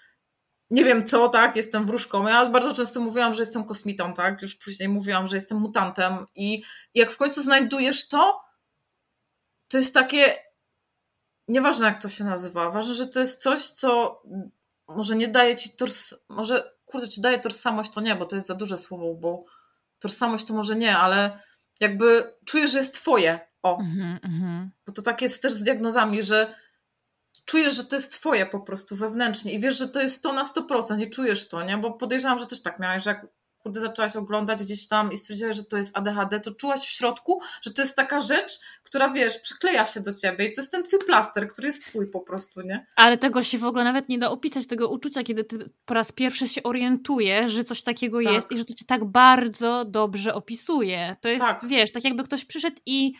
nie 0.72 0.84
wiem 0.84 1.04
co, 1.04 1.28
tak, 1.28 1.56
jestem 1.56 1.86
wróżką. 1.86 2.28
Ja 2.28 2.46
bardzo 2.46 2.72
często 2.72 3.00
mówiłam, 3.00 3.34
że 3.34 3.42
jestem 3.42 3.64
kosmitą, 3.64 4.14
tak, 4.14 4.42
już 4.42 4.54
później 4.54 4.88
mówiłam, 4.88 5.26
że 5.26 5.36
jestem 5.36 5.58
mutantem 5.58 6.26
i 6.34 6.62
jak 6.94 7.10
w 7.10 7.16
końcu 7.16 7.42
znajdujesz 7.42 8.08
to, 8.08 8.40
to 9.68 9.78
jest 9.78 9.94
takie, 9.94 10.34
nieważne 11.48 11.86
jak 11.86 12.02
to 12.02 12.08
się 12.08 12.24
nazywa, 12.24 12.70
ważne, 12.70 12.94
że 12.94 13.06
to 13.06 13.20
jest 13.20 13.42
coś, 13.42 13.62
co 13.62 14.22
może 14.88 15.16
nie 15.16 15.28
daje 15.28 15.56
ci 15.56 15.76
tors, 15.76 16.14
może, 16.28 16.72
kurde, 16.84 17.08
czy 17.08 17.20
daje 17.20 17.38
tożsamość, 17.38 17.92
to 17.92 18.00
nie, 18.00 18.16
bo 18.16 18.26
to 18.26 18.36
jest 18.36 18.48
za 18.48 18.54
duże 18.54 18.78
słowo, 18.78 19.14
bo 19.14 19.44
tożsamość 19.98 20.44
to 20.44 20.54
może 20.54 20.76
nie, 20.76 20.96
ale 20.98 21.38
jakby 21.80 22.34
czujesz, 22.46 22.72
że 22.72 22.78
jest 22.78 22.94
twoje, 22.94 23.40
o. 23.62 23.80
Mm 23.80 24.18
-hmm. 24.18 24.68
Bo 24.86 24.92
to 24.92 25.02
tak 25.02 25.22
jest 25.22 25.42
też 25.42 25.52
z 25.52 25.62
diagnozami, 25.62 26.22
że 26.22 26.54
czujesz, 27.44 27.76
że 27.76 27.84
to 27.84 27.96
jest 27.96 28.12
twoje 28.12 28.46
po 28.46 28.60
prostu 28.60 28.96
wewnętrznie 28.96 29.52
i 29.52 29.60
wiesz, 29.60 29.78
że 29.78 29.88
to 29.88 30.00
jest 30.00 30.22
to 30.22 30.32
na 30.32 30.44
100% 30.44 31.00
i 31.00 31.10
czujesz 31.10 31.48
to, 31.48 31.62
nie? 31.62 31.78
Bo 31.78 31.92
podejrzewam, 31.92 32.38
że 32.38 32.46
też 32.46 32.62
tak 32.62 32.78
miałeś, 32.78 33.02
że 33.02 33.10
jak 33.10 33.26
kurde 33.62 33.80
zaczęłaś 33.80 34.16
oglądać 34.16 34.62
gdzieś 34.62 34.88
tam 34.88 35.12
i 35.12 35.16
stwierdziłaś, 35.16 35.56
że 35.56 35.64
to 35.64 35.76
jest 35.76 35.98
ADHD, 35.98 36.40
to 36.40 36.54
czułaś 36.54 36.80
w 36.80 36.90
środku, 36.90 37.40
że 37.62 37.72
to 37.72 37.82
jest 37.82 37.96
taka 37.96 38.20
rzecz, 38.20 38.58
która 38.82 39.10
wiesz, 39.10 39.38
przykleja 39.38 39.86
się 39.86 40.00
do 40.00 40.12
ciebie 40.12 40.46
i 40.46 40.52
to 40.52 40.60
jest 40.60 40.72
ten 40.72 40.82
twój 40.82 40.98
plaster, 40.98 41.48
który 41.48 41.66
jest 41.66 41.82
twój 41.82 42.06
po 42.06 42.20
prostu, 42.20 42.60
nie? 42.60 42.86
Ale 42.96 43.18
tego 43.18 43.42
się 43.42 43.58
w 43.58 43.64
ogóle 43.64 43.84
nawet 43.84 44.08
nie 44.08 44.18
da 44.18 44.30
opisać, 44.30 44.66
tego 44.66 44.88
uczucia, 44.88 45.22
kiedy 45.22 45.44
ty 45.44 45.70
po 45.84 45.94
raz 45.94 46.12
pierwszy 46.12 46.48
się 46.48 46.62
orientujesz, 46.62 47.52
że 47.52 47.64
coś 47.64 47.82
takiego 47.82 48.22
tak. 48.22 48.32
jest 48.32 48.52
i 48.52 48.58
że 48.58 48.64
to 48.64 48.74
cię 48.74 48.84
tak 48.84 49.04
bardzo 49.04 49.84
dobrze 49.84 50.34
opisuje. 50.34 51.16
To 51.20 51.28
jest, 51.28 51.44
tak. 51.44 51.66
wiesz, 51.66 51.92
tak 51.92 52.04
jakby 52.04 52.24
ktoś 52.24 52.44
przyszedł 52.44 52.76
i 52.86 53.12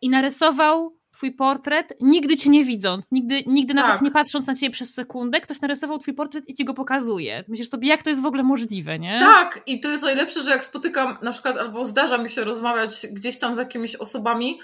i 0.00 0.08
narysował 0.08 0.95
twój 1.16 1.32
portret, 1.32 1.94
nigdy 2.00 2.36
cię 2.36 2.50
nie 2.50 2.64
widząc, 2.64 3.12
nigdy, 3.12 3.42
nigdy 3.46 3.74
tak. 3.74 3.86
nawet 3.86 4.02
nie 4.02 4.10
patrząc 4.10 4.46
na 4.46 4.54
ciebie 4.54 4.72
przez 4.72 4.94
sekundę, 4.94 5.40
ktoś 5.40 5.60
narysował 5.60 5.98
twój 5.98 6.14
portret 6.14 6.48
i 6.48 6.54
ci 6.54 6.64
go 6.64 6.74
pokazuje. 6.74 7.44
Myślisz 7.48 7.68
sobie, 7.68 7.88
jak 7.88 8.02
to 8.02 8.10
jest 8.10 8.22
w 8.22 8.26
ogóle 8.26 8.42
możliwe, 8.42 8.98
nie? 8.98 9.18
Tak, 9.20 9.60
i 9.66 9.80
to 9.80 9.88
jest 9.90 10.02
najlepsze, 10.02 10.42
że 10.42 10.50
jak 10.50 10.64
spotykam 10.64 11.16
na 11.22 11.32
przykład, 11.32 11.56
albo 11.56 11.84
zdarza 11.84 12.18
mi 12.18 12.30
się 12.30 12.44
rozmawiać 12.44 12.90
gdzieś 13.12 13.38
tam 13.38 13.54
z 13.54 13.58
jakimiś 13.58 13.96
osobami, 13.96 14.58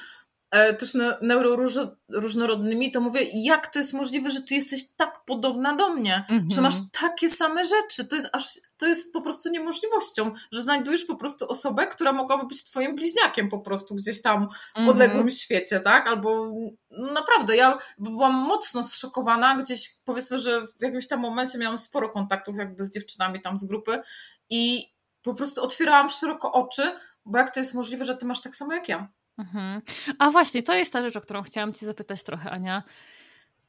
też 0.79 0.93
neuroróżnorodnymi, 1.21 2.91
to 2.91 3.01
mówię, 3.01 3.21
jak 3.35 3.67
to 3.67 3.79
jest 3.79 3.93
możliwe, 3.93 4.31
że 4.31 4.41
ty 4.41 4.55
jesteś 4.55 4.95
tak 4.97 5.25
podobna 5.25 5.77
do 5.77 5.89
mnie, 5.89 6.25
mm 6.29 6.43
-hmm. 6.43 6.55
że 6.55 6.61
masz 6.61 6.75
takie 7.01 7.29
same 7.29 7.65
rzeczy. 7.65 8.05
To 8.05 8.17
jest 8.17 8.29
aż, 8.33 8.45
to 8.77 8.87
jest 8.87 9.13
po 9.13 9.21
prostu 9.23 9.51
niemożliwością, 9.51 10.33
że 10.53 10.63
znajdujesz 10.63 11.05
po 11.05 11.17
prostu 11.17 11.49
osobę, 11.49 11.87
która 11.87 12.13
mogłaby 12.13 12.47
być 12.47 12.65
twoim 12.65 12.95
bliźniakiem 12.95 13.49
po 13.49 13.59
prostu 13.59 13.95
gdzieś 13.95 14.23
tam 14.23 14.49
w 14.49 14.79
mm 14.79 14.89
-hmm. 14.89 14.93
odległym 14.93 15.31
świecie, 15.31 15.81
tak? 15.81 16.07
Albo 16.07 16.53
no 16.91 17.13
naprawdę, 17.13 17.57
ja 17.57 17.79
byłam 17.99 18.35
mocno 18.35 18.85
zszokowana, 18.85 19.57
gdzieś 19.57 19.91
powiedzmy, 20.05 20.39
że 20.39 20.67
w 20.67 20.83
jakimś 20.83 21.09
tam 21.09 21.21
momencie 21.21 21.59
miałam 21.59 21.79
sporo 21.79 22.09
kontaktów 22.09 22.57
jakby 22.57 22.85
z 22.85 22.95
dziewczynami 22.95 23.41
tam 23.41 23.59
z 23.59 23.65
grupy 23.65 24.03
i 24.51 24.93
po 25.23 25.35
prostu 25.35 25.63
otwierałam 25.63 26.11
szeroko 26.11 26.53
oczy, 26.53 26.97
bo 27.25 27.39
jak 27.39 27.55
to 27.55 27.61
jest 27.61 27.75
możliwe, 27.75 28.05
że 28.05 28.17
ty 28.17 28.27
masz 28.27 28.41
tak 28.41 28.55
samo 28.55 28.73
jak 28.73 28.89
ja. 28.89 29.09
Mhm. 29.43 29.83
A 30.19 30.31
właśnie, 30.31 30.63
to 30.63 30.75
jest 30.75 30.93
ta 30.93 31.03
rzecz, 31.03 31.17
o 31.17 31.21
którą 31.21 31.43
chciałam 31.43 31.73
Cię 31.73 31.87
zapytać 31.87 32.23
trochę, 32.23 32.51
Ania. 32.51 32.83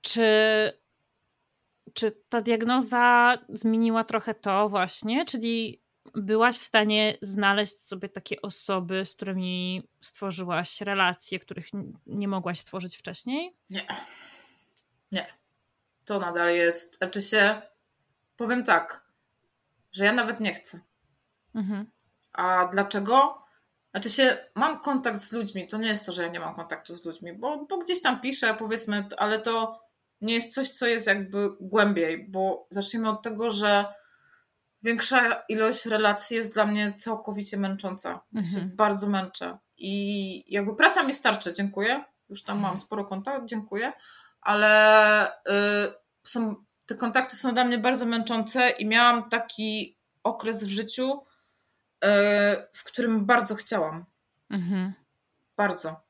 Czy, 0.01 0.23
czy 1.93 2.11
ta 2.29 2.41
diagnoza 2.41 3.37
zmieniła 3.49 4.03
trochę 4.03 4.33
to 4.33 4.69
właśnie? 4.69 5.25
Czyli 5.25 5.81
byłaś 6.15 6.57
w 6.57 6.63
stanie 6.63 7.17
znaleźć 7.21 7.81
sobie 7.81 8.09
takie 8.09 8.41
osoby, 8.41 9.05
z 9.05 9.13
którymi 9.13 9.83
stworzyłaś 10.01 10.81
relacje, 10.81 11.39
których 11.39 11.67
nie 12.07 12.27
mogłaś 12.27 12.59
stworzyć 12.59 12.97
wcześniej? 12.97 13.55
Nie. 13.69 13.87
Nie. 15.11 15.27
To 16.05 16.19
nadal 16.19 16.55
jest. 16.55 16.97
Znaczy 16.97 17.21
się, 17.21 17.61
powiem 18.37 18.63
tak, 18.63 19.03
że 19.91 20.05
ja 20.05 20.13
nawet 20.13 20.39
nie 20.39 20.53
chcę. 20.53 20.79
Mhm. 21.55 21.91
A 22.33 22.67
dlaczego? 22.71 23.42
Znaczy 23.93 24.09
się, 24.09 24.37
mam 24.55 24.79
kontakt 24.79 25.21
z 25.21 25.31
ludźmi, 25.31 25.67
to 25.67 25.77
nie 25.77 25.87
jest 25.87 26.05
to, 26.05 26.11
że 26.11 26.23
ja 26.23 26.29
nie 26.29 26.39
mam 26.39 26.55
kontaktu 26.55 26.95
z 26.95 27.05
ludźmi, 27.05 27.33
bo, 27.33 27.65
bo 27.65 27.77
gdzieś 27.77 28.01
tam 28.01 28.21
piszę, 28.21 28.55
powiedzmy, 28.59 29.07
ale 29.17 29.39
to 29.39 29.83
nie 30.21 30.33
jest 30.33 30.53
coś, 30.53 30.69
co 30.69 30.87
jest 30.87 31.07
jakby 31.07 31.49
głębiej, 31.59 32.27
bo 32.29 32.67
zacznijmy 32.69 33.09
od 33.09 33.21
tego, 33.21 33.49
że 33.49 33.85
większa 34.81 35.43
ilość 35.49 35.85
relacji 35.85 36.37
jest 36.37 36.53
dla 36.53 36.65
mnie 36.65 36.93
całkowicie 36.99 37.57
męcząca. 37.57 38.21
Ja 38.31 38.45
się 38.45 38.55
mhm. 38.55 38.75
bardzo 38.75 39.09
męczę. 39.09 39.57
I 39.77 40.53
jakby 40.53 40.75
praca 40.75 41.03
mi 41.03 41.13
starczy, 41.13 41.53
dziękuję. 41.53 42.03
Już 42.29 42.43
tam 42.43 42.59
mam 42.59 42.77
sporo 42.77 43.05
kontaktów, 43.05 43.49
dziękuję, 43.49 43.93
ale 44.41 45.27
y, 45.27 45.31
są, 46.23 46.55
te 46.85 46.95
kontakty 46.95 47.35
są 47.35 47.53
dla 47.53 47.65
mnie 47.65 47.77
bardzo 47.77 48.05
męczące 48.05 48.69
i 48.69 48.85
miałam 48.85 49.29
taki 49.29 49.97
okres 50.23 50.63
w 50.63 50.67
życiu, 50.69 51.21
w 52.73 52.83
którym 52.83 53.25
bardzo 53.25 53.55
chciałam. 53.55 54.05
Mhm. 54.49 54.93
Bardzo. 55.57 56.03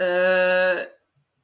E, 0.00 0.86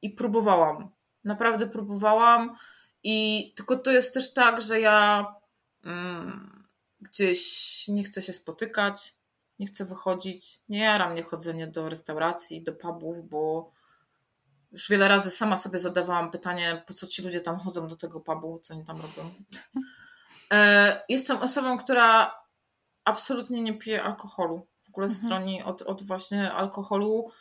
I 0.01 0.09
próbowałam. 0.09 0.91
Naprawdę 1.23 1.67
próbowałam. 1.67 2.55
I 3.03 3.53
tylko 3.55 3.77
to 3.77 3.91
jest 3.91 4.13
też 4.13 4.33
tak, 4.33 4.61
że 4.61 4.79
ja 4.79 5.25
mm, 5.85 6.63
gdzieś 7.01 7.87
nie 7.87 8.03
chcę 8.03 8.21
się 8.21 8.33
spotykać, 8.33 9.13
nie 9.59 9.65
chcę 9.65 9.85
wychodzić. 9.85 10.59
Nie 10.69 10.79
jara 10.79 11.09
mnie 11.09 11.23
chodzenie 11.23 11.67
do 11.67 11.89
restauracji, 11.89 12.63
do 12.63 12.73
pubów, 12.73 13.29
bo 13.29 13.71
już 14.71 14.89
wiele 14.89 15.07
razy 15.07 15.31
sama 15.31 15.57
sobie 15.57 15.79
zadawałam 15.79 16.31
pytanie, 16.31 16.83
po 16.87 16.93
co 16.93 17.07
ci 17.07 17.21
ludzie 17.21 17.41
tam 17.41 17.59
chodzą 17.59 17.87
do 17.87 17.95
tego 17.95 18.19
pubu, 18.19 18.59
co 18.59 18.73
oni 18.73 18.85
tam 18.85 19.01
robią. 19.01 19.33
E, 20.51 21.03
jestem 21.09 21.37
osobą, 21.37 21.77
która 21.77 22.31
absolutnie 23.05 23.61
nie 23.61 23.77
piję 23.77 24.03
alkoholu. 24.03 24.67
W 24.77 24.89
ogóle 24.89 25.07
mhm. 25.07 25.25
stroni 25.25 25.63
od, 25.63 25.81
od 25.81 26.03
właśnie 26.03 26.51
alkoholu. 26.51 27.31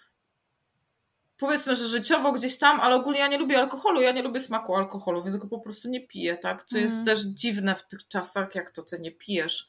Powiedzmy, 1.39 1.77
że 1.77 1.87
życiowo 1.87 2.33
gdzieś 2.33 2.59
tam, 2.59 2.81
ale 2.81 2.97
ogólnie 2.97 3.19
ja 3.19 3.29
nie 3.29 3.39
lubię 3.39 3.59
alkoholu, 3.59 4.01
ja 4.01 4.13
nie 4.13 4.23
lubię 4.23 4.41
smaku 4.41 4.77
alkoholu, 4.77 5.23
więc 5.23 5.37
go 5.37 5.49
po 5.49 5.59
prostu 5.59 5.89
nie 5.89 6.07
piję, 6.07 6.37
tak? 6.37 6.65
Co 6.65 6.79
mhm. 6.79 6.83
jest 6.83 7.05
też 7.05 7.21
dziwne 7.21 7.75
w 7.75 7.87
tych 7.87 8.09
czasach, 8.09 8.55
jak 8.55 8.71
to 8.71 8.83
ty 8.83 9.01
nie 9.01 9.13
pijesz. 9.13 9.69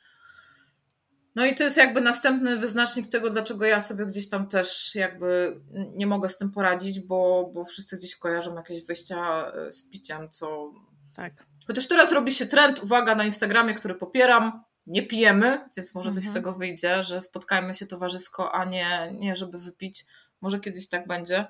No 1.35 1.45
i 1.45 1.55
to 1.55 1.63
jest 1.63 1.77
jakby 1.77 2.01
następny 2.01 2.57
wyznacznik 2.57 3.09
tego, 3.09 3.29
dlaczego 3.29 3.65
ja 3.65 3.81
sobie 3.81 4.05
gdzieś 4.05 4.29
tam 4.29 4.47
też 4.47 4.95
jakby 4.95 5.61
nie 5.95 6.07
mogę 6.07 6.29
z 6.29 6.37
tym 6.37 6.51
poradzić, 6.51 6.99
bo, 6.99 7.51
bo 7.53 7.65
wszyscy 7.65 7.97
gdzieś 7.97 8.15
kojarzą 8.15 8.55
jakieś 8.55 8.85
wyjścia 8.85 9.51
e, 9.51 9.71
z 9.71 9.89
piciem, 9.89 10.29
co... 10.29 10.73
Tak. 11.15 11.33
Chociaż 11.67 11.87
teraz 11.87 12.11
robi 12.11 12.31
się 12.31 12.45
trend, 12.45 12.83
uwaga, 12.83 13.15
na 13.15 13.23
Instagramie, 13.23 13.73
który 13.73 13.95
popieram, 13.95 14.63
nie 14.87 15.07
pijemy, 15.07 15.69
więc 15.77 15.95
może 15.95 16.11
coś 16.11 16.23
z 16.23 16.27
mhm. 16.27 16.33
tego 16.33 16.53
wyjdzie, 16.53 17.03
że 17.03 17.21
spotkajmy 17.21 17.73
się 17.73 17.85
towarzysko, 17.85 18.51
a 18.51 18.65
nie, 18.65 19.13
nie 19.19 19.35
żeby 19.35 19.59
wypić. 19.59 20.05
Może 20.41 20.59
kiedyś 20.59 20.89
tak 20.89 21.07
będzie. 21.07 21.45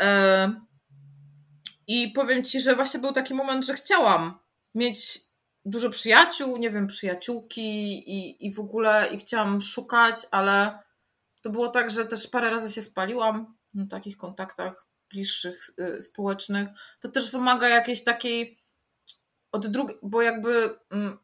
E, 0.00 0.52
I 1.86 2.08
powiem 2.08 2.44
ci, 2.44 2.60
że 2.60 2.76
właśnie 2.76 3.00
był 3.00 3.12
taki 3.12 3.34
moment, 3.34 3.64
że 3.64 3.74
chciałam 3.74 4.38
mieć 4.74 5.20
dużo 5.64 5.90
przyjaciół, 5.90 6.56
nie 6.56 6.70
wiem, 6.70 6.86
przyjaciółki 6.86 7.92
i, 8.10 8.46
i 8.46 8.52
w 8.52 8.60
ogóle 8.60 9.08
i 9.12 9.18
chciałam 9.18 9.60
szukać, 9.60 10.16
ale 10.30 10.78
to 11.42 11.50
było 11.50 11.68
tak, 11.68 11.90
że 11.90 12.04
też 12.04 12.26
parę 12.26 12.50
razy 12.50 12.74
się 12.74 12.82
spaliłam 12.82 13.56
na 13.74 13.86
takich 13.86 14.16
kontaktach 14.16 14.86
bliższych, 15.10 15.70
y, 15.78 16.02
społecznych. 16.02 16.68
To 17.00 17.08
też 17.08 17.30
wymaga 17.30 17.68
jakiejś 17.68 18.04
takiej 18.04 18.62
od 19.52 19.66
drugiej, 19.66 19.98
bo 20.02 20.22
jakby 20.22 20.78
mm, 20.90 21.18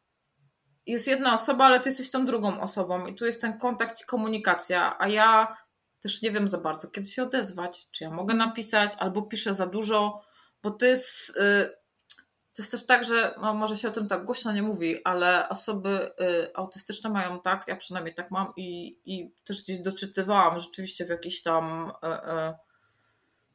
jest 0.91 1.07
jedna 1.07 1.33
osoba, 1.33 1.65
ale 1.65 1.79
ty 1.79 1.89
jesteś 1.89 2.11
tą 2.11 2.25
drugą 2.25 2.61
osobą 2.61 3.05
i 3.05 3.15
tu 3.15 3.25
jest 3.25 3.41
ten 3.41 3.57
kontakt 3.57 4.01
i 4.01 4.05
komunikacja, 4.05 4.95
a 4.99 5.07
ja 5.07 5.57
też 6.01 6.21
nie 6.21 6.31
wiem 6.31 6.47
za 6.47 6.57
bardzo, 6.57 6.87
kiedy 6.87 7.09
się 7.09 7.23
odezwać, 7.23 7.87
czy 7.91 8.03
ja 8.03 8.09
mogę 8.09 8.33
napisać, 8.33 8.91
albo 8.99 9.21
piszę 9.21 9.53
za 9.53 9.65
dużo, 9.65 10.21
bo 10.63 10.71
to 10.71 10.85
jest, 10.85 11.29
y, 11.29 11.69
to 12.55 12.61
jest 12.61 12.71
też 12.71 12.85
tak, 12.85 13.05
że 13.05 13.35
no 13.41 13.53
może 13.53 13.77
się 13.77 13.87
o 13.87 13.91
tym 13.91 14.07
tak 14.07 14.25
głośno 14.25 14.51
nie 14.51 14.63
mówi, 14.63 15.03
ale 15.03 15.49
osoby 15.49 16.11
y, 16.21 16.55
autystyczne 16.55 17.09
mają 17.09 17.39
tak, 17.41 17.67
ja 17.67 17.75
przynajmniej 17.75 18.15
tak 18.15 18.31
mam 18.31 18.53
i, 18.57 18.99
i 19.05 19.33
też 19.43 19.63
gdzieś 19.63 19.79
doczytywałam 19.79 20.59
rzeczywiście 20.59 21.05
w 21.05 21.09
jakichś 21.09 21.41
tam 21.41 21.91
y, 22.03 22.53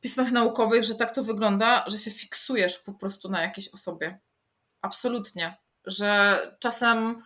pismach 0.01 0.32
naukowych, 0.32 0.85
że 0.85 0.94
tak 0.94 1.15
to 1.15 1.23
wygląda, 1.23 1.85
że 1.86 1.98
się 1.98 2.11
fiksujesz 2.11 2.78
po 2.78 2.94
prostu 2.94 3.28
na 3.28 3.43
jakiejś 3.43 3.69
osobie. 3.69 4.20
Absolutnie 4.82 5.64
że 5.86 6.40
czasem 6.59 7.23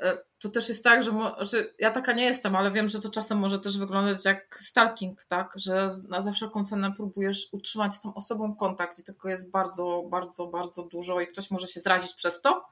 e, 0.00 0.18
to 0.38 0.48
też 0.48 0.68
jest 0.68 0.84
tak, 0.84 1.02
że, 1.02 1.12
że, 1.40 1.64
ja 1.78 1.90
taka 1.90 2.12
nie 2.12 2.24
jestem, 2.24 2.56
ale 2.56 2.70
wiem, 2.70 2.88
że 2.88 3.00
to 3.00 3.10
czasem 3.10 3.38
może 3.38 3.58
też 3.58 3.78
wyglądać 3.78 4.24
jak 4.24 4.58
stalking, 4.60 5.24
tak? 5.24 5.52
Że 5.56 5.88
na 6.08 6.22
za 6.22 6.32
wszelką 6.32 6.64
cenę 6.64 6.92
próbujesz 6.96 7.48
utrzymać 7.52 7.94
z 7.94 8.00
tą 8.00 8.14
osobą 8.14 8.56
kontakt 8.56 8.98
i 8.98 9.04
tego 9.04 9.28
jest 9.28 9.50
bardzo, 9.50 10.02
bardzo, 10.10 10.46
bardzo 10.46 10.82
dużo 10.82 11.20
i 11.20 11.26
ktoś 11.26 11.50
może 11.50 11.66
się 11.66 11.80
zrazić 11.80 12.14
przez 12.14 12.42
to. 12.42 12.66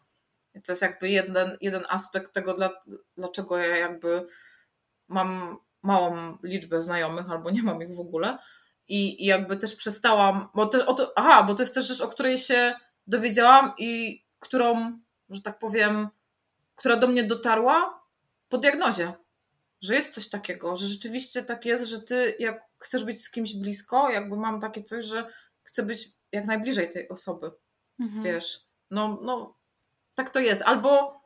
I 0.55 0.63
to 0.63 0.73
jest 0.73 0.83
jakby 0.83 1.09
jeden, 1.09 1.59
jeden 1.61 1.85
aspekt 1.89 2.33
tego, 2.33 2.55
dla, 2.55 2.71
dlaczego 3.17 3.59
ja 3.59 3.77
jakby 3.77 4.27
mam 5.09 5.59
małą 5.83 6.39
liczbę 6.43 6.83
znajomych 6.83 7.31
albo 7.31 7.51
nie 7.51 7.63
mam 7.63 7.83
ich 7.83 7.95
w 7.95 8.01
ogóle. 8.01 8.39
I, 8.89 9.23
i 9.23 9.27
jakby 9.27 9.57
też 9.57 9.75
przestałam, 9.75 10.49
bo 10.55 10.63
o 10.63 10.95
to, 10.95 11.13
aha, 11.17 11.43
bo 11.43 11.55
to 11.55 11.63
jest 11.63 11.75
też 11.75 11.87
rzecz, 11.87 12.01
o 12.01 12.09
której 12.09 12.39
się 12.39 12.75
dowiedziałam 13.07 13.73
i 13.79 14.23
którą, 14.39 14.99
że 15.31 15.43
tak 15.43 15.59
powiem, 15.59 16.09
która 16.77 16.97
do 16.97 17.07
mnie 17.07 17.25
dotarła 17.25 18.05
po 18.49 18.59
diagnozie. 18.59 19.13
Że 19.81 19.95
jest 19.95 20.15
coś 20.15 20.29
takiego, 20.29 20.77
że 20.77 20.87
rzeczywiście 20.87 21.43
tak 21.43 21.65
jest, 21.65 21.85
że 21.85 22.01
ty 22.01 22.37
jak 22.39 22.65
chcesz 22.79 23.05
być 23.05 23.25
z 23.25 23.31
kimś 23.31 23.55
blisko, 23.55 24.11
jakby 24.11 24.37
mam 24.37 24.61
takie 24.61 24.83
coś, 24.83 25.05
że 25.05 25.27
chcę 25.63 25.83
być 25.83 26.09
jak 26.33 26.45
najbliżej 26.45 26.91
tej 26.91 27.09
osoby. 27.09 27.51
Mhm. 28.01 28.23
Wiesz, 28.23 28.67
no, 28.91 29.19
no 29.23 29.57
tak 30.15 30.31
to 30.31 30.41
jest. 30.41 30.63
Albo, 30.63 31.21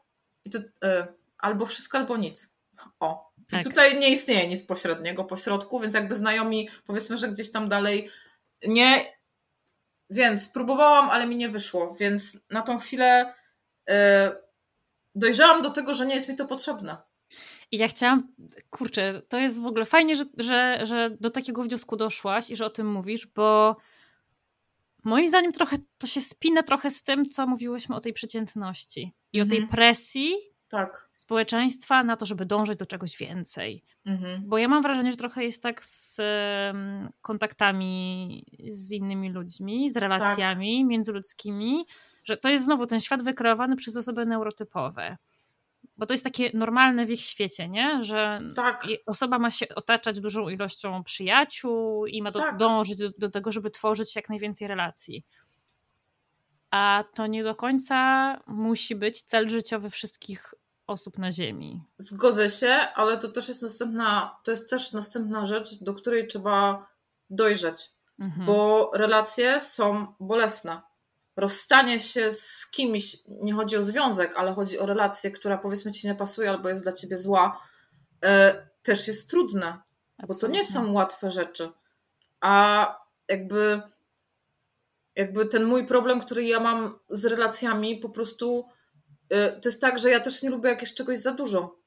to, 0.53 0.59
y, 0.59 1.07
albo 1.39 1.66
wszystko, 1.66 1.99
albo 1.99 2.16
nic. 2.16 2.59
O. 3.01 3.33
Tak. 3.51 3.62
Tutaj 3.62 3.99
nie 3.99 4.11
istnieje 4.11 4.49
nic 4.49 4.65
pośredniego, 4.65 5.25
pośrodku, 5.25 5.81
więc 5.81 5.95
jakby 5.95 6.15
znajomi, 6.15 6.69
powiedzmy, 6.87 7.16
że 7.16 7.29
gdzieś 7.29 7.53
tam 7.53 7.69
dalej 7.69 8.11
nie. 8.66 9.19
Więc 10.11 10.49
próbowałam, 10.49 11.11
ale 11.11 11.27
mi 11.27 11.37
nie 11.37 11.49
wyszło. 11.49 11.95
Więc 12.01 12.39
na 12.51 12.62
tą 12.62 12.79
chwilę 12.79 13.35
dojrzałam 15.15 15.62
do 15.62 15.70
tego, 15.70 15.94
że 15.94 16.06
nie 16.06 16.15
jest 16.15 16.28
mi 16.28 16.36
to 16.36 16.47
potrzebne. 16.47 16.97
I 17.70 17.78
ja 17.78 17.89
chciałam, 17.89 18.28
kurczę, 18.70 19.23
to 19.28 19.39
jest 19.39 19.62
w 19.62 19.66
ogóle 19.66 19.86
fajnie, 19.86 20.16
że, 20.16 20.24
że, 20.39 20.86
że 20.86 21.10
do 21.20 21.31
takiego 21.31 21.62
wniosku 21.62 21.97
doszłaś 21.97 22.51
i 22.51 22.56
że 22.56 22.66
o 22.66 22.70
tym 22.70 22.93
mówisz, 22.93 23.27
bo 23.27 23.77
moim 25.05 25.28
zdaniem 25.28 25.52
trochę 25.52 25.77
to 25.98 26.06
się 26.06 26.20
spina 26.20 26.62
trochę 26.62 26.90
z 26.90 27.02
tym, 27.02 27.24
co 27.24 27.47
mówiłyśmy 27.47 27.97
o 27.97 28.01
tej 28.01 28.12
przeciętności 28.12 29.12
i 29.32 29.40
mhm. 29.40 29.48
o 29.48 29.51
tej 29.51 29.59
mhm. 29.59 29.77
presji 29.77 30.35
tak. 30.69 31.10
społeczeństwa 31.16 32.05
na 32.05 32.16
to, 32.16 32.27
żeby 32.27 32.47
dążyć 32.47 32.78
do 32.78 32.86
czegoś 32.86 33.16
więcej. 33.16 33.85
Mhm. 34.06 34.43
Bo 34.47 34.59
ja 34.59 34.69
mam 34.69 34.82
wrażenie, 34.82 35.10
że 35.10 35.16
trochę 35.16 35.44
jest 35.44 35.62
tak 35.62 35.85
z 35.85 36.20
kontaktami 37.20 38.44
z 38.65 38.93
innymi 38.93 39.31
ludźmi, 39.31 39.90
z 39.90 39.97
relacjami 39.97 40.78
tak. 40.81 40.89
międzyludzkimi, 40.89 41.85
że 42.29 42.37
to 42.37 42.49
jest 42.49 42.65
znowu 42.65 42.87
ten 42.87 43.01
świat 43.01 43.23
wykreowany 43.23 43.77
przez 43.77 43.97
osoby 43.97 44.27
neurotypowe. 44.27 45.17
Bo 45.97 46.07
to 46.07 46.15
jest 46.15 46.25
takie 46.25 46.51
normalne 46.55 47.07
w 47.07 47.11
ich 47.11 47.21
świecie, 47.21 47.69
nie? 47.69 48.05
Że 48.05 48.41
tak. 48.57 48.87
osoba 49.07 49.39
ma 49.39 49.51
się 49.51 49.67
otaczać 49.75 50.21
dużą 50.21 50.49
ilością 50.49 51.05
przyjaciół 51.05 52.07
i 52.07 52.23
ma 52.23 52.31
do, 52.31 52.39
tak. 52.39 52.57
dążyć 52.57 52.99
do, 52.99 53.11
do 53.19 53.31
tego, 53.31 53.53
żeby 53.53 53.71
tworzyć 53.71 54.17
jak 54.17 54.29
najwięcej 54.29 54.69
relacji. 54.69 55.25
A 56.71 57.05
to 57.15 57.27
nie 57.27 57.45
do 57.45 57.55
końca 57.55 58.41
musi 58.47 58.95
być 58.95 59.23
cel 59.23 59.49
życiowy 59.49 59.91
wszystkich 59.91 60.55
osób 60.87 61.19
na 61.19 61.33
Ziemi. 61.33 61.83
Zgodzę 61.99 62.49
się, 62.49 62.69
ale 62.95 63.19
to 63.19 63.29
też 63.29 63.49
jest 63.49 63.63
następna, 63.63 64.39
to 64.45 64.51
jest 64.51 64.71
też 64.71 64.93
następna 64.93 65.47
rzecz, 65.47 65.83
do 65.83 65.95
której 65.95 66.27
trzeba 66.27 66.87
dojrzeć. 67.31 67.91
Mhm. 68.19 68.47
Bo 68.47 68.91
relacje 68.95 69.61
są 69.61 70.15
bolesne 70.21 70.88
rozstanie 71.39 72.01
się 72.01 72.31
z 72.31 72.70
kimś, 72.70 73.16
nie 73.28 73.55
chodzi 73.55 73.77
o 73.77 73.82
związek, 73.82 74.32
ale 74.36 74.52
chodzi 74.52 74.78
o 74.78 74.86
relację, 74.86 75.31
która 75.31 75.59
powiedzmy 75.59 75.93
ci 75.93 76.06
nie 76.06 76.15
pasuje 76.15 76.51
albo 76.51 76.69
jest 76.69 76.82
dla 76.82 76.93
ciebie 76.93 77.16
zła, 77.16 77.62
e, 78.24 78.69
też 78.82 79.09
jest 79.09 79.31
trudne, 79.31 79.66
Absolutnie. 79.66 80.27
bo 80.27 80.35
to 80.35 80.48
nie 80.48 80.65
są 80.65 80.93
łatwe 80.93 81.31
rzeczy. 81.31 81.70
A 82.40 82.94
jakby, 83.28 83.82
jakby 85.16 85.47
ten 85.47 85.65
mój 85.65 85.86
problem, 85.86 86.20
który 86.20 86.44
ja 86.44 86.60
mam 86.60 86.98
z 87.10 87.24
relacjami, 87.24 87.97
po 87.97 88.09
prostu 88.09 88.65
e, 89.31 89.60
to 89.60 89.69
jest 89.69 89.81
tak, 89.81 89.98
że 89.98 90.10
ja 90.10 90.20
też 90.20 90.43
nie 90.43 90.51
lubię, 90.51 90.69
jak 90.69 90.81
jest 90.81 90.94
czegoś 90.94 91.19
za 91.19 91.32
dużo. 91.32 91.78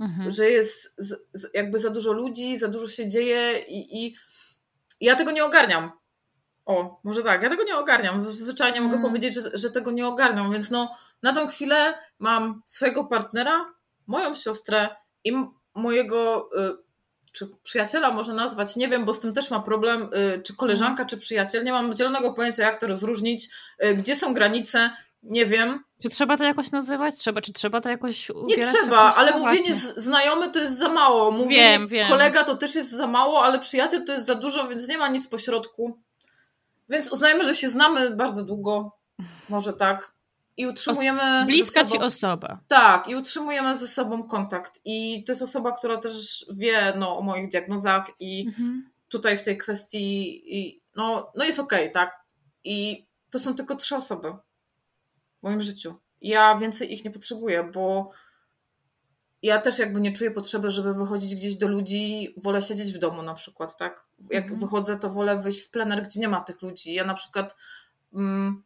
Mhm. 0.00 0.30
Że 0.30 0.50
jest 0.50 0.94
z, 0.98 1.14
z, 1.32 1.54
jakby 1.54 1.78
za 1.78 1.90
dużo 1.90 2.12
ludzi, 2.12 2.58
za 2.58 2.68
dużo 2.68 2.88
się 2.88 3.08
dzieje 3.08 3.58
i, 3.58 4.04
i 4.04 4.16
ja 5.00 5.16
tego 5.16 5.30
nie 5.30 5.44
ogarniam. 5.44 5.92
O, 6.66 7.00
może 7.04 7.22
tak, 7.22 7.42
ja 7.42 7.50
tego 7.50 7.64
nie 7.64 7.76
ogarniam. 7.76 8.22
Zwyczajnie 8.22 8.80
mogę 8.80 8.96
mm. 8.96 9.06
powiedzieć, 9.06 9.34
że, 9.34 9.50
że 9.54 9.70
tego 9.70 9.90
nie 9.90 10.06
ogarniam, 10.06 10.52
więc 10.52 10.70
no 10.70 10.96
na 11.22 11.32
tą 11.32 11.46
chwilę 11.46 11.94
mam 12.18 12.62
swojego 12.66 13.04
partnera, 13.04 13.74
moją 14.06 14.34
siostrę 14.34 14.88
i 15.24 15.32
mojego 15.74 16.48
y, 16.58 16.84
czy 17.32 17.48
przyjaciela 17.62 18.12
może 18.12 18.32
nazwać, 18.32 18.76
nie 18.76 18.88
wiem, 18.88 19.04
bo 19.04 19.14
z 19.14 19.20
tym 19.20 19.34
też 19.34 19.50
ma 19.50 19.60
problem, 19.60 20.10
y, 20.36 20.42
czy 20.42 20.56
koleżanka, 20.56 21.02
mm. 21.02 21.08
czy 21.08 21.16
przyjaciel. 21.16 21.64
Nie 21.64 21.72
mam 21.72 21.94
zielonego 21.94 22.34
pojęcia, 22.34 22.62
jak 22.62 22.80
to 22.80 22.86
rozróżnić, 22.86 23.48
y, 23.84 23.94
gdzie 23.94 24.16
są 24.16 24.34
granice, 24.34 24.90
nie 25.22 25.46
wiem. 25.46 25.84
Czy 26.02 26.08
trzeba 26.08 26.36
to 26.36 26.44
jakoś 26.44 26.70
nazywać? 26.70 27.16
Trzeba, 27.16 27.40
czy 27.40 27.52
trzeba 27.52 27.80
to 27.80 27.88
jakoś 27.88 28.30
Nie 28.44 28.58
trzeba, 28.58 29.14
ale 29.14 29.30
no 29.30 29.38
mówienie 29.38 29.74
z, 29.74 29.96
znajomy 29.96 30.50
to 30.50 30.58
jest 30.58 30.78
za 30.78 30.88
mało. 30.88 31.30
Mówienie 31.30 31.70
wiem, 31.70 31.88
wiem. 31.88 32.08
kolega 32.08 32.44
to 32.44 32.56
też 32.56 32.74
jest 32.74 32.90
za 32.90 33.06
mało, 33.06 33.44
ale 33.44 33.58
przyjaciel 33.58 34.04
to 34.04 34.12
jest 34.12 34.26
za 34.26 34.34
dużo, 34.34 34.68
więc 34.68 34.88
nie 34.88 34.98
ma 34.98 35.08
nic 35.08 35.26
pośrodku. 35.26 36.00
Więc 36.88 37.12
uznajmy, 37.12 37.44
że 37.44 37.54
się 37.54 37.68
znamy 37.68 38.16
bardzo 38.16 38.44
długo, 38.44 38.98
może 39.48 39.72
tak. 39.72 40.14
I 40.56 40.66
utrzymujemy. 40.66 41.40
Os 41.40 41.46
bliska 41.46 41.86
sobą, 41.86 41.92
ci 41.92 42.04
osoba. 42.04 42.60
Tak, 42.68 43.08
i 43.08 43.16
utrzymujemy 43.16 43.76
ze 43.76 43.88
sobą 43.88 44.22
kontakt. 44.22 44.80
I 44.84 45.24
to 45.24 45.32
jest 45.32 45.42
osoba, 45.42 45.72
która 45.72 45.96
też 45.96 46.46
wie 46.56 46.92
no, 46.96 47.18
o 47.18 47.22
moich 47.22 47.48
diagnozach 47.48 48.10
i 48.20 48.46
mhm. 48.46 48.90
tutaj 49.08 49.36
w 49.36 49.42
tej 49.42 49.58
kwestii 49.58 50.42
i, 50.58 50.82
no, 50.96 51.32
no 51.34 51.44
jest 51.44 51.58
okej, 51.58 51.80
okay, 51.80 51.92
tak? 51.92 52.24
I 52.64 53.06
to 53.30 53.38
są 53.38 53.54
tylko 53.54 53.74
trzy 53.74 53.96
osoby 53.96 54.32
w 55.36 55.42
moim 55.42 55.60
życiu. 55.60 55.94
Ja 56.20 56.56
więcej 56.56 56.92
ich 56.92 57.04
nie 57.04 57.10
potrzebuję, 57.10 57.70
bo 57.74 58.10
ja 59.44 59.60
też 59.60 59.78
jakby 59.78 60.00
nie 60.00 60.12
czuję 60.12 60.30
potrzeby, 60.30 60.70
żeby 60.70 60.94
wychodzić 60.94 61.34
gdzieś 61.34 61.56
do 61.56 61.68
ludzi, 61.68 62.34
wolę 62.36 62.62
siedzieć 62.62 62.92
w 62.92 62.98
domu 62.98 63.22
na 63.22 63.34
przykład, 63.34 63.76
tak? 63.76 64.04
Jak 64.30 64.42
mhm. 64.42 64.60
wychodzę, 64.60 64.96
to 64.96 65.10
wolę 65.10 65.36
wyjść 65.36 65.60
w 65.60 65.70
plener, 65.70 66.02
gdzie 66.02 66.20
nie 66.20 66.28
ma 66.28 66.40
tych 66.40 66.62
ludzi. 66.62 66.94
Ja 66.94 67.04
na 67.04 67.14
przykład 67.14 67.56
mm, 68.14 68.62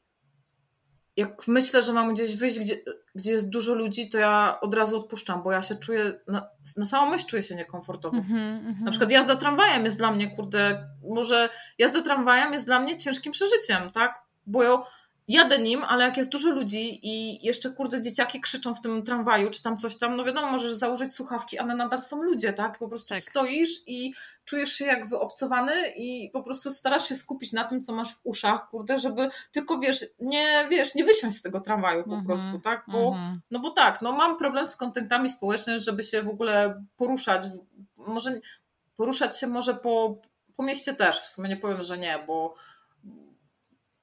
jak 1.16 1.48
myślę, 1.48 1.82
że 1.82 1.92
mam 1.92 2.14
gdzieś 2.14 2.36
wyjść, 2.36 2.58
gdzie, 2.58 2.76
gdzie 3.14 3.32
jest 3.32 3.50
dużo 3.50 3.74
ludzi, 3.74 4.08
to 4.08 4.18
ja 4.18 4.58
od 4.60 4.74
razu 4.74 4.96
odpuszczam, 4.96 5.42
bo 5.42 5.52
ja 5.52 5.62
się 5.62 5.74
czuję, 5.74 6.12
na, 6.28 6.48
na 6.76 6.86
samą 6.86 7.10
myśl 7.10 7.26
czuję 7.26 7.42
się 7.42 7.54
niekomfortowo. 7.54 8.16
Mm 8.16 8.28
-hmm, 8.28 8.82
na 8.84 8.90
przykład 8.90 9.10
jazda 9.10 9.36
tramwajem 9.36 9.84
jest 9.84 9.98
dla 9.98 10.10
mnie, 10.10 10.30
kurde, 10.30 10.88
może 11.02 11.48
jazda 11.78 12.02
tramwajem 12.02 12.52
jest 12.52 12.66
dla 12.66 12.80
mnie 12.80 12.98
ciężkim 12.98 13.32
przeżyciem, 13.32 13.90
tak? 13.90 14.22
Bo 14.46 14.62
ja 14.62 14.82
jadę 15.28 15.58
nim, 15.58 15.84
ale 15.84 16.04
jak 16.04 16.16
jest 16.16 16.28
dużo 16.28 16.50
ludzi 16.50 17.00
i 17.02 17.46
jeszcze 17.46 17.70
kurde 17.70 18.02
dzieciaki 18.02 18.40
krzyczą 18.40 18.74
w 18.74 18.80
tym 18.80 19.02
tramwaju, 19.02 19.50
czy 19.50 19.62
tam 19.62 19.78
coś 19.78 19.98
tam, 19.98 20.16
no 20.16 20.24
wiadomo, 20.24 20.52
możesz 20.52 20.72
założyć 20.72 21.14
słuchawki, 21.14 21.58
ale 21.58 21.74
nadal 21.74 22.02
są 22.02 22.22
ludzie, 22.22 22.52
tak? 22.52 22.78
Po 22.78 22.88
prostu 22.88 23.14
tak. 23.14 23.22
stoisz 23.22 23.70
i 23.86 24.14
czujesz 24.44 24.72
się 24.72 24.84
jak 24.84 25.08
wyobcowany 25.08 25.72
i 25.96 26.30
po 26.32 26.42
prostu 26.42 26.70
starasz 26.70 27.08
się 27.08 27.16
skupić 27.16 27.52
na 27.52 27.64
tym, 27.64 27.82
co 27.82 27.92
masz 27.92 28.14
w 28.14 28.20
uszach, 28.24 28.68
kurde, 28.70 28.98
żeby 28.98 29.30
tylko, 29.52 29.78
wiesz, 29.78 30.04
nie, 30.20 30.66
wiesz, 30.70 30.94
nie 30.94 31.04
wysiąść 31.04 31.36
z 31.36 31.42
tego 31.42 31.60
tramwaju 31.60 32.04
po 32.04 32.10
mm 32.10 32.22
-hmm. 32.22 32.26
prostu, 32.26 32.58
tak? 32.58 32.84
Bo, 32.88 32.98
mm 32.98 33.34
-hmm. 33.34 33.38
no 33.50 33.58
bo 33.58 33.70
tak, 33.70 34.02
no 34.02 34.12
mam 34.12 34.38
problem 34.38 34.66
z 34.66 34.76
kontentami 34.76 35.28
społecznymi, 35.28 35.80
żeby 35.80 36.02
się 36.02 36.22
w 36.22 36.28
ogóle 36.28 36.84
poruszać, 36.96 37.42
może 37.96 38.40
poruszać 38.96 39.40
się 39.40 39.46
może 39.46 39.74
po, 39.74 40.20
po 40.56 40.62
mieście 40.62 40.94
też, 40.94 41.20
w 41.20 41.28
sumie 41.28 41.48
nie 41.48 41.56
powiem, 41.56 41.84
że 41.84 41.98
nie, 41.98 42.24
bo 42.26 42.54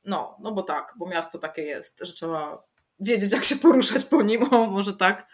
no, 0.05 0.37
no 0.39 0.51
bo 0.51 0.63
tak, 0.63 0.93
bo 0.97 1.07
miasto 1.07 1.39
takie 1.39 1.61
jest, 1.61 1.99
że 2.01 2.13
trzeba 2.13 2.63
wiedzieć, 2.99 3.33
jak 3.33 3.45
się 3.45 3.55
poruszać 3.55 4.05
po 4.05 4.21
nim, 4.21 4.53
o, 4.53 4.65
może 4.65 4.93
tak. 4.93 5.27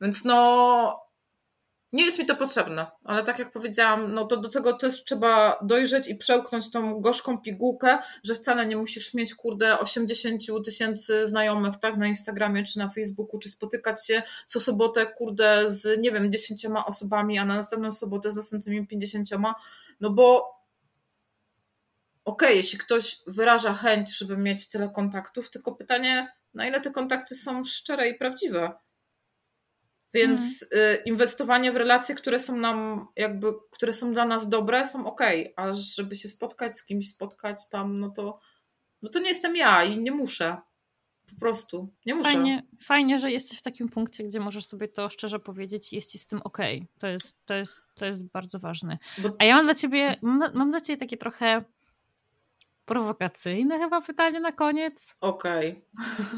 Więc 0.00 0.24
no, 0.24 1.08
nie 1.92 2.04
jest 2.04 2.18
mi 2.18 2.26
to 2.26 2.36
potrzebne, 2.36 2.86
ale 3.04 3.22
tak 3.22 3.38
jak 3.38 3.52
powiedziałam, 3.52 4.14
no 4.14 4.24
to 4.24 4.36
do 4.36 4.48
tego 4.48 4.72
też 4.72 5.04
trzeba 5.04 5.58
dojrzeć 5.62 6.08
i 6.08 6.16
przełknąć 6.16 6.70
tą 6.70 7.00
gorzką 7.00 7.38
pigułkę, 7.38 7.98
że 8.24 8.34
wcale 8.34 8.66
nie 8.66 8.76
musisz 8.76 9.14
mieć, 9.14 9.34
kurde, 9.34 9.78
80 9.78 10.42
tysięcy 10.64 11.26
znajomych, 11.26 11.76
tak, 11.76 11.96
na 11.96 12.06
Instagramie 12.06 12.64
czy 12.64 12.78
na 12.78 12.88
Facebooku, 12.88 13.38
czy 13.38 13.48
spotykać 13.48 14.06
się 14.06 14.22
co 14.46 14.60
sobotę, 14.60 15.06
kurde, 15.06 15.64
z, 15.72 16.00
nie 16.00 16.12
wiem, 16.12 16.32
10 16.32 16.66
osobami, 16.86 17.38
a 17.38 17.44
na 17.44 17.54
następną 17.54 17.92
sobotę 17.92 18.32
z 18.32 18.36
następnymi 18.36 18.86
50, 18.86 19.28
no 20.00 20.10
bo 20.10 20.57
okej, 22.28 22.48
okay, 22.48 22.56
jeśli 22.56 22.78
ktoś 22.78 23.16
wyraża 23.26 23.74
chęć, 23.74 24.18
żeby 24.18 24.36
mieć 24.36 24.68
tyle 24.68 24.90
kontaktów, 24.90 25.50
tylko 25.50 25.74
pytanie, 25.74 26.32
na 26.54 26.68
ile 26.68 26.80
te 26.80 26.90
kontakty 26.90 27.34
są 27.34 27.64
szczere 27.64 28.08
i 28.08 28.14
prawdziwe. 28.14 28.72
Więc 30.14 30.66
hmm. 30.70 30.98
inwestowanie 31.04 31.72
w 31.72 31.76
relacje, 31.76 32.14
które 32.14 32.38
są 32.38 32.56
nam 32.56 33.06
jakby, 33.16 33.52
które 33.70 33.92
są 33.92 34.12
dla 34.12 34.24
nas 34.24 34.48
dobre, 34.48 34.86
są 34.86 35.06
ok, 35.06 35.20
a 35.56 35.72
żeby 35.74 36.16
się 36.16 36.28
spotkać 36.28 36.76
z 36.76 36.84
kimś, 36.84 37.08
spotkać 37.08 37.68
tam, 37.68 38.00
no 38.00 38.10
to, 38.10 38.40
no 39.02 39.08
to 39.08 39.18
nie 39.18 39.28
jestem 39.28 39.56
ja 39.56 39.84
i 39.84 39.98
nie 39.98 40.12
muszę. 40.12 40.56
Po 41.34 41.40
prostu. 41.40 41.88
Nie 42.06 42.14
muszę. 42.14 42.32
Fajnie, 42.32 42.62
fajnie, 42.82 43.20
że 43.20 43.30
jesteś 43.30 43.58
w 43.58 43.62
takim 43.62 43.88
punkcie, 43.88 44.24
gdzie 44.24 44.40
możesz 44.40 44.66
sobie 44.66 44.88
to 44.88 45.10
szczerze 45.10 45.38
powiedzieć 45.38 45.92
i 45.92 45.96
jest 45.96 46.12
ci 46.12 46.18
z 46.18 46.26
tym 46.26 46.40
ok. 46.44 46.58
To 46.98 47.06
jest, 47.06 47.46
to 47.46 47.54
jest, 47.54 47.82
to 47.94 48.06
jest 48.06 48.24
bardzo 48.26 48.58
ważne. 48.58 48.98
A 49.38 49.44
ja 49.44 49.56
mam 49.56 49.64
dla 49.64 49.74
ciebie, 49.74 50.16
mam, 50.22 50.54
mam 50.54 50.70
dla 50.70 50.80
ciebie 50.80 50.96
takie 50.96 51.16
trochę 51.16 51.64
prowokacyjne 52.88 53.78
chyba 53.78 54.00
pytanie 54.00 54.40
na 54.40 54.52
koniec. 54.52 55.16
Okej. 55.20 55.82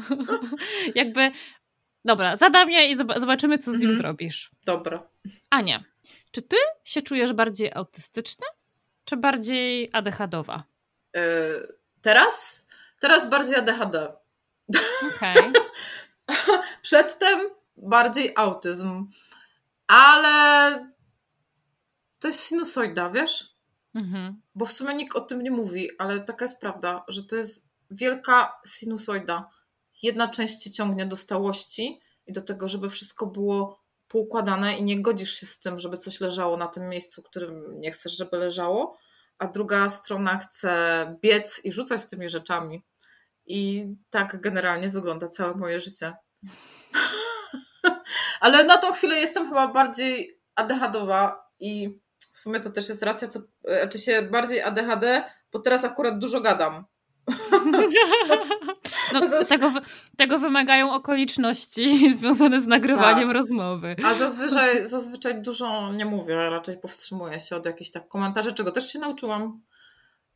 Okay. 0.09 0.17
Jakby 0.95 1.31
Dobra, 2.05 2.35
zadam 2.35 2.71
je 2.71 2.91
i 2.91 2.97
zobaczymy, 2.97 3.57
co 3.57 3.71
z 3.71 3.73
nim 3.73 3.89
mhm. 3.89 3.97
zrobisz. 3.97 4.51
Dobra. 4.65 5.07
Ania, 5.49 5.83
czy 6.31 6.41
ty 6.41 6.57
się 6.83 7.01
czujesz 7.01 7.33
bardziej 7.33 7.73
autystyczna, 7.73 8.47
czy 9.05 9.17
bardziej 9.17 9.89
ADHDowa? 9.93 10.63
Yy, 11.15 11.21
teraz? 12.01 12.67
Teraz 12.99 13.29
bardziej 13.29 13.55
ADHD. 13.55 14.13
Okej. 15.15 15.37
Okay. 15.37 15.53
Przedtem 16.81 17.39
bardziej 17.77 18.33
autyzm. 18.35 19.07
Ale 19.87 20.73
to 22.19 22.27
jest 22.27 22.47
sinusoida, 22.47 23.09
wiesz? 23.09 23.50
Mhm. 23.95 24.41
Bo 24.55 24.65
w 24.65 24.71
sumie 24.71 24.93
nikt 24.93 25.15
o 25.15 25.21
tym 25.21 25.41
nie 25.41 25.51
mówi, 25.51 25.89
ale 25.97 26.19
taka 26.19 26.45
jest 26.45 26.61
prawda, 26.61 27.03
że 27.07 27.23
to 27.23 27.35
jest 27.35 27.69
wielka 27.91 28.59
sinusoida. 28.65 29.49
Jedna 30.03 30.27
część 30.27 30.57
cię 30.57 30.71
ciągnie 30.71 31.05
do 31.05 31.15
stałości 31.15 31.99
i 32.27 32.33
do 32.33 32.41
tego, 32.41 32.67
żeby 32.67 32.89
wszystko 32.89 33.27
było 33.27 33.81
poukładane 34.07 34.77
i 34.77 34.83
nie 34.83 35.01
godzisz 35.01 35.33
się 35.39 35.45
z 35.45 35.59
tym, 35.59 35.79
żeby 35.79 35.97
coś 35.97 36.21
leżało 36.21 36.57
na 36.57 36.67
tym 36.67 36.89
miejscu, 36.89 37.23
którym 37.23 37.79
nie 37.79 37.91
chcesz, 37.91 38.17
żeby 38.17 38.37
leżało, 38.37 38.97
a 39.37 39.47
druga 39.47 39.89
strona 39.89 40.37
chce 40.37 41.15
biec 41.21 41.61
i 41.63 41.71
rzucać 41.71 42.05
tymi 42.05 42.29
rzeczami. 42.29 42.83
I 43.45 43.87
tak 44.09 44.41
generalnie 44.41 44.89
wygląda 44.89 45.27
całe 45.27 45.55
moje 45.55 45.79
życie. 45.79 46.13
Ale 48.41 48.63
na 48.63 48.77
tą 48.77 48.91
chwilę 48.91 49.15
jestem 49.15 49.47
chyba 49.47 49.67
bardziej 49.67 50.41
ADHDowa 50.55 51.47
i 51.59 51.99
w 52.33 52.39
sumie 52.39 52.59
to 52.59 52.71
też 52.71 52.89
jest 52.89 53.03
racja, 53.03 53.27
co, 53.27 53.39
znaczy 53.79 53.99
się 53.99 54.21
bardziej 54.21 54.61
ADHD, 54.61 55.23
bo 55.51 55.59
teraz 55.59 55.85
akurat 55.85 56.19
dużo 56.19 56.41
gadam. 56.41 56.85
No, 59.13 59.21
tego, 59.49 59.71
tego 60.17 60.39
wymagają 60.39 60.93
okoliczności 60.93 61.99
związane 62.17 62.61
z 62.61 62.67
nagrywaniem 62.67 63.29
tak. 63.29 63.37
rozmowy. 63.37 63.95
A 64.05 64.13
zazwyczaj, 64.13 64.89
zazwyczaj 64.89 65.41
dużo 65.41 65.91
nie 65.93 66.05
mówię, 66.05 66.35
raczej 66.35 66.77
powstrzymuję 66.77 67.39
się 67.39 67.55
od 67.55 67.65
jakichś 67.65 67.91
tak 67.91 68.07
komentarzy, 68.07 68.53
czego 68.53 68.71
też 68.71 68.93
się 68.93 68.99
nauczyłam. 68.99 69.61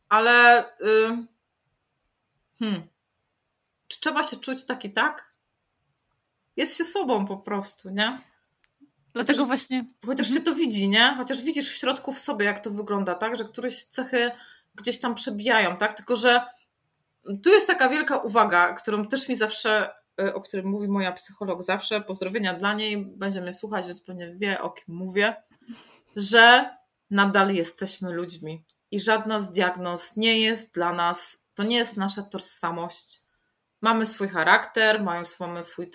Ale 0.09 0.65
y, 0.65 0.65
hmm, 2.59 2.88
czy 3.88 4.01
trzeba 4.01 4.23
się 4.23 4.38
czuć 4.38 4.65
tak 4.65 4.85
i 4.85 4.93
tak? 4.93 5.34
Jest 6.55 6.77
się 6.77 6.84
sobą 6.84 7.26
po 7.26 7.38
prostu, 7.38 7.89
nie? 7.89 8.19
Dlatego 9.15 9.39
chociaż, 9.39 9.47
właśnie. 9.47 9.85
Chociaż 10.05 10.27
mhm. 10.27 10.37
się 10.37 10.45
to 10.45 10.55
widzi, 10.55 10.89
nie? 10.89 11.13
Chociaż 11.17 11.41
widzisz 11.41 11.71
w 11.71 11.77
środku 11.77 12.13
w 12.13 12.19
sobie, 12.19 12.45
jak 12.45 12.59
to 12.59 12.71
wygląda, 12.71 13.15
tak? 13.15 13.35
Że 13.35 13.43
któreś 13.43 13.83
cechy 13.83 14.31
gdzieś 14.75 14.99
tam 14.99 15.15
przebijają, 15.15 15.77
tak? 15.77 15.93
Tylko, 15.93 16.15
że 16.15 16.41
tu 17.43 17.49
jest 17.49 17.67
taka 17.67 17.89
wielka 17.89 18.17
uwaga, 18.17 18.73
którą 18.73 19.07
też 19.07 19.29
mi 19.29 19.35
zawsze, 19.35 19.89
y, 20.21 20.33
o 20.33 20.41
którym 20.41 20.65
mówi 20.65 20.87
moja 20.87 21.11
psycholog 21.11 21.63
zawsze, 21.63 22.01
pozdrowienia 22.01 22.53
dla 22.53 22.73
niej, 22.73 23.05
będziemy 23.05 23.53
słuchać, 23.53 23.85
więc 23.85 24.01
pewnie 24.01 24.35
wie, 24.35 24.61
o 24.61 24.69
kim 24.69 24.95
mówię, 24.95 25.35
że 26.15 26.69
nadal 27.09 27.55
jesteśmy 27.55 28.13
ludźmi 28.13 28.63
i 28.91 28.99
żadna 28.99 29.39
z 29.39 29.51
diagnoz 29.51 30.15
nie 30.15 30.39
jest 30.39 30.73
dla 30.73 30.93
nas, 30.93 31.43
to 31.53 31.63
nie 31.63 31.77
jest 31.77 31.97
nasza 31.97 32.21
tożsamość. 32.21 33.24
Mamy 33.86 34.06
swój 34.06 34.28
charakter, 34.30 35.03
mamy 35.03 35.26
swój 35.64 35.90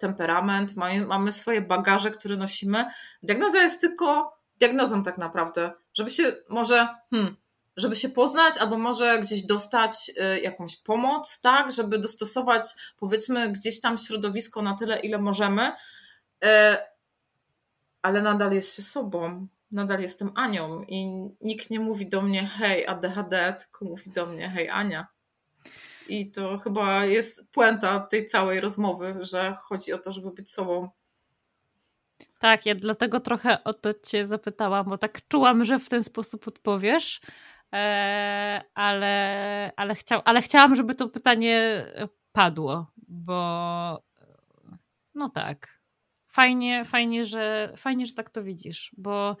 temperament, 0.00 0.72
mamy 1.08 1.32
swoje 1.32 1.60
bagaże, 1.60 2.10
które 2.10 2.36
nosimy. 2.36 2.84
Diagnoza 3.22 3.62
jest 3.62 3.80
tylko 3.80 4.38
diagnozą 4.58 5.02
tak 5.02 5.18
naprawdę, 5.18 5.72
żeby 5.94 6.10
się 6.10 6.32
może, 6.48 6.88
hmm, 7.10 7.36
żeby 7.76 7.96
się 7.96 8.08
poznać, 8.08 8.58
albo 8.60 8.78
może 8.78 9.18
gdzieś 9.18 9.42
dostać 9.42 10.10
y, 10.36 10.40
jakąś 10.40 10.76
pomoc, 10.76 11.40
tak, 11.40 11.72
żeby 11.72 11.98
dostosować 11.98 12.62
powiedzmy 12.96 13.52
gdzieś 13.52 13.80
tam 13.80 13.98
środowisko 13.98 14.62
na 14.62 14.76
tyle, 14.76 15.00
ile 15.00 15.18
możemy, 15.18 15.72
y, 16.44 16.48
ale 18.02 18.22
nadal 18.22 18.52
jest 18.52 18.76
się 18.76 18.82
sobą, 18.82 19.46
nadal 19.70 20.00
jestem 20.00 20.32
Anią 20.34 20.82
i 20.82 21.06
nikt 21.40 21.70
nie 21.70 21.80
mówi 21.80 22.08
do 22.08 22.22
mnie 22.22 22.46
hej 22.46 22.86
ADHD, 22.86 23.56
tylko 23.58 23.84
mówi 23.84 24.10
do 24.10 24.26
mnie 24.26 24.50
hej 24.50 24.68
Ania. 24.68 25.06
I 26.12 26.30
to 26.30 26.58
chyba 26.58 27.04
jest 27.04 27.52
puenta 27.52 28.00
tej 28.00 28.26
całej 28.26 28.60
rozmowy, 28.60 29.14
że 29.20 29.54
chodzi 29.62 29.92
o 29.92 29.98
to, 29.98 30.12
żeby 30.12 30.30
być 30.30 30.50
sobą. 30.50 30.88
Tak, 32.38 32.66
ja 32.66 32.74
dlatego 32.74 33.20
trochę 33.20 33.64
o 33.64 33.74
to 33.74 33.94
Cię 33.94 34.26
zapytałam, 34.26 34.86
bo 34.88 34.98
tak 34.98 35.28
czułam, 35.28 35.64
że 35.64 35.78
w 35.78 35.88
ten 35.88 36.04
sposób 36.04 36.48
odpowiesz, 36.48 37.20
e, 37.72 38.64
ale, 38.74 39.72
ale, 39.76 39.94
chciał, 39.94 40.22
ale 40.24 40.42
chciałam, 40.42 40.76
żeby 40.76 40.94
to 40.94 41.08
pytanie 41.08 41.86
padło, 42.32 42.92
bo 43.08 44.02
no 45.14 45.28
tak. 45.28 45.80
Fajnie, 46.26 46.84
fajnie, 46.84 47.24
że, 47.24 47.74
fajnie, 47.76 48.06
że 48.06 48.14
tak 48.14 48.30
to 48.30 48.42
widzisz, 48.42 48.90
bo 48.98 49.36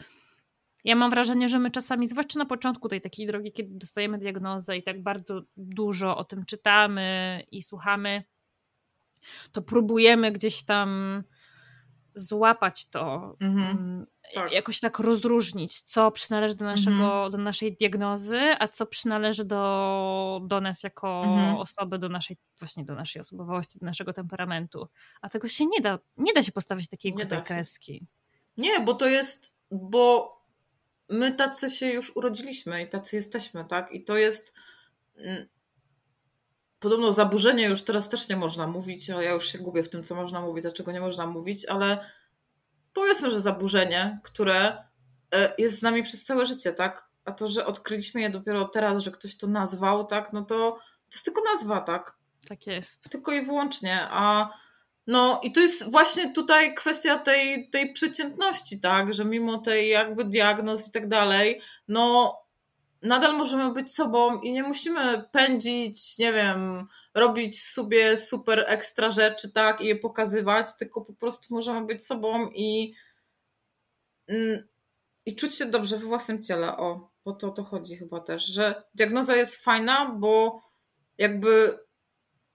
ja 0.84 0.96
mam 0.96 1.10
wrażenie, 1.10 1.48
że 1.48 1.58
my 1.58 1.70
czasami, 1.70 2.06
zwłaszcza 2.06 2.38
na 2.38 2.46
początku 2.46 2.88
tej 2.88 3.00
takiej 3.00 3.26
drogi, 3.26 3.52
kiedy 3.52 3.70
dostajemy 3.74 4.18
diagnozę 4.18 4.76
i 4.76 4.82
tak 4.82 5.02
bardzo 5.02 5.42
dużo 5.56 6.16
o 6.16 6.24
tym 6.24 6.44
czytamy 6.44 7.42
i 7.50 7.62
słuchamy, 7.62 8.24
to 9.52 9.62
próbujemy 9.62 10.32
gdzieś 10.32 10.64
tam 10.64 11.22
złapać 12.14 12.88
to, 12.88 13.36
mhm, 13.40 13.78
mm, 13.78 14.06
tak. 14.34 14.52
jakoś 14.52 14.80
tak 14.80 14.98
rozróżnić, 14.98 15.82
co 15.82 16.10
przynależy 16.10 16.54
do, 16.54 16.64
naszego, 16.64 17.04
mhm. 17.04 17.30
do 17.32 17.38
naszej 17.38 17.76
diagnozy, 17.76 18.40
a 18.58 18.68
co 18.68 18.86
przynależy 18.86 19.44
do, 19.44 20.40
do 20.44 20.60
nas 20.60 20.82
jako 20.82 21.22
mhm. 21.24 21.56
osoby, 21.56 21.98
do 21.98 22.08
naszej, 22.08 22.36
właśnie 22.58 22.84
do 22.84 22.94
naszej 22.94 23.20
osobowości, 23.20 23.78
do 23.78 23.86
naszego 23.86 24.12
temperamentu. 24.12 24.88
A 25.20 25.28
tego 25.28 25.48
się 25.48 25.66
nie 25.66 25.80
da, 25.80 25.98
nie 26.16 26.32
da 26.32 26.42
się 26.42 26.52
postawić 26.52 26.88
takiej 26.88 27.14
kreski. 27.44 28.06
Nie, 28.56 28.80
bo 28.80 28.94
to 28.94 29.06
jest, 29.06 29.56
bo 29.70 30.41
my 31.12 31.34
tacy 31.34 31.70
się 31.70 31.86
już 31.86 32.16
urodziliśmy 32.16 32.82
i 32.82 32.88
tacy 32.88 33.16
jesteśmy, 33.16 33.64
tak? 33.64 33.92
I 33.92 34.04
to 34.04 34.16
jest 34.16 34.54
mm, 35.16 35.48
podobno 36.78 37.12
zaburzenie 37.12 37.68
już 37.68 37.82
teraz 37.82 38.08
też 38.08 38.28
nie 38.28 38.36
można 38.36 38.66
mówić, 38.66 39.10
a 39.10 39.22
ja 39.22 39.32
już 39.32 39.52
się 39.52 39.58
gubię 39.58 39.82
w 39.82 39.88
tym, 39.88 40.02
co 40.02 40.14
można 40.14 40.40
mówić, 40.40 40.66
a 40.66 40.70
czego 40.70 40.92
nie 40.92 41.00
można 41.00 41.26
mówić, 41.26 41.66
ale 41.66 42.10
powiedzmy, 42.92 43.30
że 43.30 43.40
zaburzenie, 43.40 44.20
które 44.22 44.84
e, 45.32 45.54
jest 45.58 45.78
z 45.78 45.82
nami 45.82 46.02
przez 46.02 46.24
całe 46.24 46.46
życie, 46.46 46.72
tak? 46.72 47.08
A 47.24 47.32
to, 47.32 47.48
że 47.48 47.66
odkryliśmy 47.66 48.20
je 48.20 48.30
dopiero 48.30 48.68
teraz, 48.68 49.02
że 49.02 49.10
ktoś 49.10 49.36
to 49.36 49.46
nazwał, 49.46 50.06
tak? 50.06 50.32
No 50.32 50.44
to 50.44 50.78
to 51.12 51.16
jest 51.16 51.24
tylko 51.24 51.42
nazwa, 51.52 51.80
tak? 51.80 52.16
Tak 52.48 52.66
jest. 52.66 53.08
Tylko 53.10 53.32
i 53.32 53.46
wyłącznie. 53.46 53.98
A 54.10 54.50
no 55.06 55.40
i 55.42 55.52
to 55.52 55.60
jest 55.60 55.90
właśnie 55.90 56.32
tutaj 56.32 56.74
kwestia 56.74 57.18
tej, 57.18 57.70
tej 57.70 57.92
przeciętności, 57.92 58.80
tak, 58.80 59.14
że 59.14 59.24
mimo 59.24 59.58
tej 59.58 59.88
jakby 59.88 60.24
diagnoz 60.24 60.88
i 60.88 60.92
tak 60.92 61.08
dalej, 61.08 61.60
no 61.88 62.36
nadal 63.02 63.36
możemy 63.36 63.72
być 63.72 63.94
sobą 63.94 64.40
i 64.40 64.52
nie 64.52 64.62
musimy 64.62 65.24
pędzić, 65.32 66.18
nie 66.18 66.32
wiem, 66.32 66.86
robić 67.14 67.62
sobie 67.62 68.16
super 68.16 68.64
ekstra 68.66 69.10
rzeczy, 69.10 69.52
tak, 69.52 69.80
i 69.80 69.86
je 69.86 69.96
pokazywać, 69.96 70.66
tylko 70.78 71.00
po 71.00 71.12
prostu 71.12 71.54
możemy 71.54 71.86
być 71.86 72.06
sobą 72.06 72.50
i 72.54 72.94
mm, 74.28 74.72
i 75.26 75.36
czuć 75.36 75.54
się 75.54 75.66
dobrze 75.66 75.98
we 75.98 76.06
własnym 76.06 76.42
ciele, 76.42 76.76
o, 76.76 77.10
bo 77.24 77.32
to 77.32 77.48
o 77.48 77.50
to 77.50 77.64
chodzi 77.64 77.96
chyba 77.96 78.20
też, 78.20 78.44
że 78.44 78.82
diagnoza 78.94 79.36
jest 79.36 79.64
fajna, 79.64 80.14
bo 80.18 80.62
jakby 81.18 81.78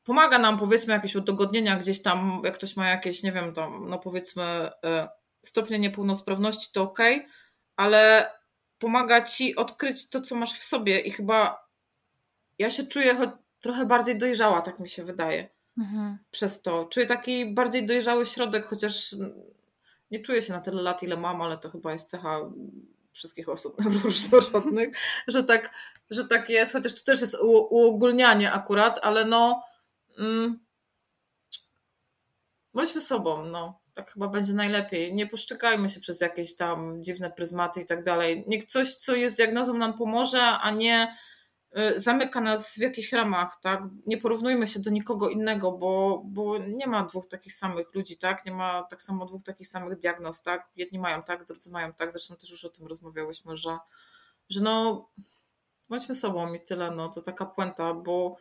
pomaga 0.07 0.39
nam 0.39 0.57
powiedzmy 0.57 0.93
jakieś 0.93 1.15
udogodnienia 1.15 1.77
gdzieś 1.77 2.01
tam, 2.01 2.41
jak 2.43 2.53
ktoś 2.53 2.75
ma 2.75 2.89
jakieś, 2.89 3.23
nie 3.23 3.31
wiem, 3.31 3.53
tam, 3.53 3.89
no 3.89 3.99
powiedzmy 3.99 4.43
e, 4.43 5.09
stopnie 5.41 5.79
niepełnosprawności, 5.79 6.69
to 6.73 6.81
ok, 6.81 6.99
ale 7.75 8.31
pomaga 8.77 9.21
ci 9.21 9.55
odkryć 9.55 10.09
to, 10.09 10.21
co 10.21 10.35
masz 10.35 10.59
w 10.59 10.63
sobie 10.63 10.99
i 10.99 11.11
chyba 11.11 11.67
ja 12.59 12.69
się 12.69 12.85
czuję 12.85 13.31
trochę 13.61 13.85
bardziej 13.85 14.17
dojrzała, 14.17 14.61
tak 14.61 14.79
mi 14.79 14.89
się 14.89 15.03
wydaje. 15.03 15.49
Mhm. 15.77 16.17
Przez 16.31 16.61
to. 16.61 16.85
Czuję 16.85 17.05
taki 17.05 17.53
bardziej 17.53 17.85
dojrzały 17.85 18.25
środek, 18.25 18.65
chociaż 18.65 19.15
nie 20.11 20.19
czuję 20.19 20.41
się 20.41 20.53
na 20.53 20.61
tyle 20.61 20.81
lat, 20.81 21.03
ile 21.03 21.17
mam, 21.17 21.41
ale 21.41 21.57
to 21.57 21.69
chyba 21.69 21.93
jest 21.93 22.09
cecha 22.09 22.39
wszystkich 23.11 23.49
osób 23.49 23.81
różnorodnych, 24.03 24.97
że 25.27 25.43
tak, 25.43 25.73
że 26.09 26.27
tak 26.27 26.49
jest, 26.49 26.73
chociaż 26.73 26.95
tu 26.95 27.03
też 27.03 27.21
jest 27.21 27.35
uogólnianie 27.69 28.51
akurat, 28.51 28.99
ale 29.01 29.25
no 29.25 29.66
mm, 30.17 30.59
bądźmy 32.73 33.01
sobą, 33.01 33.45
no. 33.45 33.79
Tak 33.93 34.11
chyba 34.11 34.27
będzie 34.27 34.53
najlepiej. 34.53 35.13
Nie 35.13 35.27
poszczekajmy 35.27 35.89
się 35.89 35.99
przez 35.99 36.21
jakieś 36.21 36.55
tam 36.55 37.03
dziwne 37.03 37.31
pryzmaty 37.31 37.81
i 37.81 37.85
tak 37.85 38.03
dalej. 38.03 38.43
Niech 38.47 38.65
coś, 38.65 38.95
co 38.95 39.15
jest 39.15 39.37
diagnozą, 39.37 39.73
nam 39.73 39.97
pomoże, 39.97 40.41
a 40.41 40.71
nie 40.71 41.13
y, 41.77 41.99
zamyka 41.99 42.41
nas 42.41 42.75
w 42.75 42.81
jakichś 42.81 43.13
ramach, 43.13 43.57
tak? 43.61 43.81
Nie 44.05 44.17
porównujmy 44.17 44.67
się 44.67 44.79
do 44.79 44.89
nikogo 44.89 45.29
innego, 45.29 45.71
bo, 45.71 46.21
bo 46.25 46.57
nie 46.57 46.87
ma 46.87 47.03
dwóch 47.03 47.27
takich 47.27 47.53
samych 47.53 47.95
ludzi, 47.95 48.17
tak? 48.17 48.45
Nie 48.45 48.51
ma 48.51 48.83
tak 48.83 49.01
samo 49.01 49.25
dwóch 49.25 49.43
takich 49.43 49.67
samych 49.67 49.99
diagnoz, 49.99 50.43
tak? 50.43 50.69
Jedni 50.75 50.99
mają 50.99 51.23
tak, 51.23 51.45
drudzy 51.45 51.71
mają 51.71 51.93
tak. 51.93 52.11
Zresztą 52.11 52.35
też 52.35 52.51
już 52.51 52.65
o 52.65 52.69
tym 52.69 52.87
rozmawiałyśmy, 52.87 53.55
że, 53.55 53.77
że 54.49 54.61
no 54.61 55.05
bądźmy 55.89 56.15
sobą 56.15 56.53
i 56.53 56.63
tyle, 56.63 56.91
no 56.91 57.09
to 57.09 57.21
taka 57.21 57.45
puenta, 57.45 57.93
bo 57.93 58.37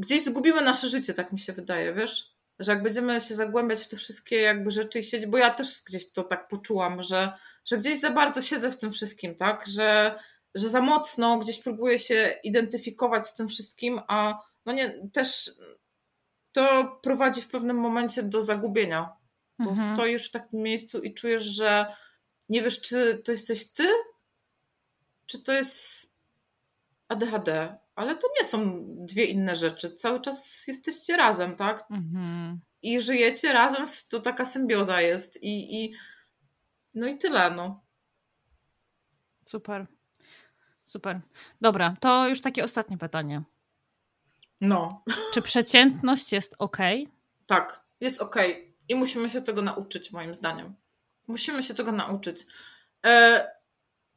gdzieś 0.00 0.24
zgubimy 0.24 0.60
nasze 0.62 0.88
życie, 0.88 1.14
tak 1.14 1.32
mi 1.32 1.38
się 1.38 1.52
wydaje, 1.52 1.94
wiesz? 1.94 2.30
że 2.60 2.72
jak 2.72 2.82
będziemy 2.82 3.20
się 3.20 3.34
zagłębiać 3.34 3.82
w 3.82 3.88
te 3.88 3.96
wszystkie 3.96 4.40
jakby 4.40 4.70
rzeczy 4.70 4.98
i 4.98 5.02
siedzieć, 5.02 5.26
bo 5.26 5.38
ja 5.38 5.54
też 5.54 5.82
gdzieś 5.86 6.12
to 6.12 6.24
tak 6.24 6.48
poczułam, 6.48 7.02
że, 7.02 7.32
że 7.64 7.76
gdzieś 7.76 8.00
za 8.00 8.10
bardzo 8.10 8.42
siedzę 8.42 8.70
w 8.70 8.78
tym 8.78 8.92
wszystkim, 8.92 9.34
tak, 9.34 9.66
że, 9.66 10.18
że 10.54 10.68
za 10.68 10.80
mocno 10.80 11.38
gdzieś 11.38 11.62
próbuję 11.62 11.98
się 11.98 12.38
identyfikować 12.44 13.26
z 13.26 13.34
tym 13.34 13.48
wszystkim, 13.48 14.00
a 14.08 14.38
no 14.66 14.72
nie, 14.72 15.08
też 15.12 15.50
to 16.52 16.98
prowadzi 17.02 17.42
w 17.42 17.48
pewnym 17.48 17.76
momencie 17.76 18.22
do 18.22 18.42
zagubienia, 18.42 19.12
bo 19.58 19.70
mhm. 19.70 19.94
stoisz 19.94 20.28
w 20.28 20.32
takim 20.32 20.62
miejscu 20.62 21.02
i 21.02 21.14
czujesz, 21.14 21.42
że 21.42 21.94
nie 22.48 22.62
wiesz, 22.62 22.80
czy 22.80 23.22
to 23.24 23.32
jesteś 23.32 23.72
ty, 23.72 23.88
czy 25.26 25.42
to 25.42 25.52
jest 25.52 26.06
ADHD, 27.08 27.76
ale 28.00 28.16
to 28.16 28.28
nie 28.38 28.44
są 28.44 28.84
dwie 28.86 29.24
inne 29.24 29.56
rzeczy. 29.56 29.90
Cały 29.90 30.20
czas 30.20 30.66
jesteście 30.68 31.16
razem, 31.16 31.56
tak? 31.56 31.84
Mhm. 31.90 32.60
I 32.82 33.00
żyjecie 33.00 33.52
razem, 33.52 33.84
to 34.10 34.20
taka 34.20 34.44
symbioza 34.44 35.00
jest 35.00 35.42
i, 35.42 35.84
i 35.84 35.94
no 36.94 37.06
i 37.06 37.18
tyle, 37.18 37.50
no. 37.50 37.84
Super. 39.46 39.86
Super. 40.84 41.20
Dobra, 41.60 41.96
to 42.00 42.28
już 42.28 42.40
takie 42.40 42.64
ostatnie 42.64 42.98
pytanie. 42.98 43.42
No. 44.60 45.04
Czy 45.34 45.42
przeciętność 45.42 46.32
jest 46.32 46.54
ok? 46.58 46.78
Tak, 47.46 47.84
jest 48.00 48.22
ok. 48.22 48.36
I 48.88 48.94
musimy 48.94 49.30
się 49.30 49.42
tego 49.42 49.62
nauczyć, 49.62 50.12
moim 50.12 50.34
zdaniem. 50.34 50.74
Musimy 51.26 51.62
się 51.62 51.74
tego 51.74 51.92
nauczyć. 51.92 52.46
E, 53.06 53.59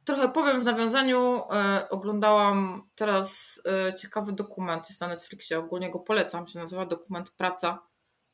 trochę 0.04 0.28
powiem 0.28 0.60
w 0.60 0.64
nawiązaniu. 0.64 1.42
E, 1.52 1.88
oglądałam 1.90 2.88
teraz 2.94 3.60
e, 3.66 3.94
ciekawy 3.94 4.32
dokument, 4.32 4.88
jest 4.88 5.00
na 5.00 5.08
Netflixie, 5.08 5.58
ogólnie 5.58 5.90
go 5.90 5.98
polecam, 5.98 6.46
się 6.46 6.58
nazywa 6.58 6.86
Dokument 6.86 7.30
Praca. 7.30 7.82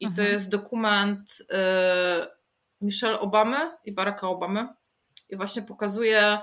I 0.01 0.07
mhm. 0.07 0.17
to 0.17 0.33
jest 0.33 0.51
dokument 0.51 1.43
e, 1.53 2.27
Michelle 2.81 3.21
Obamy 3.21 3.57
i 3.85 3.93
Baracka 3.93 4.29
Obamy. 4.29 4.69
I 5.29 5.37
właśnie 5.37 5.63
pokazuje 5.63 6.39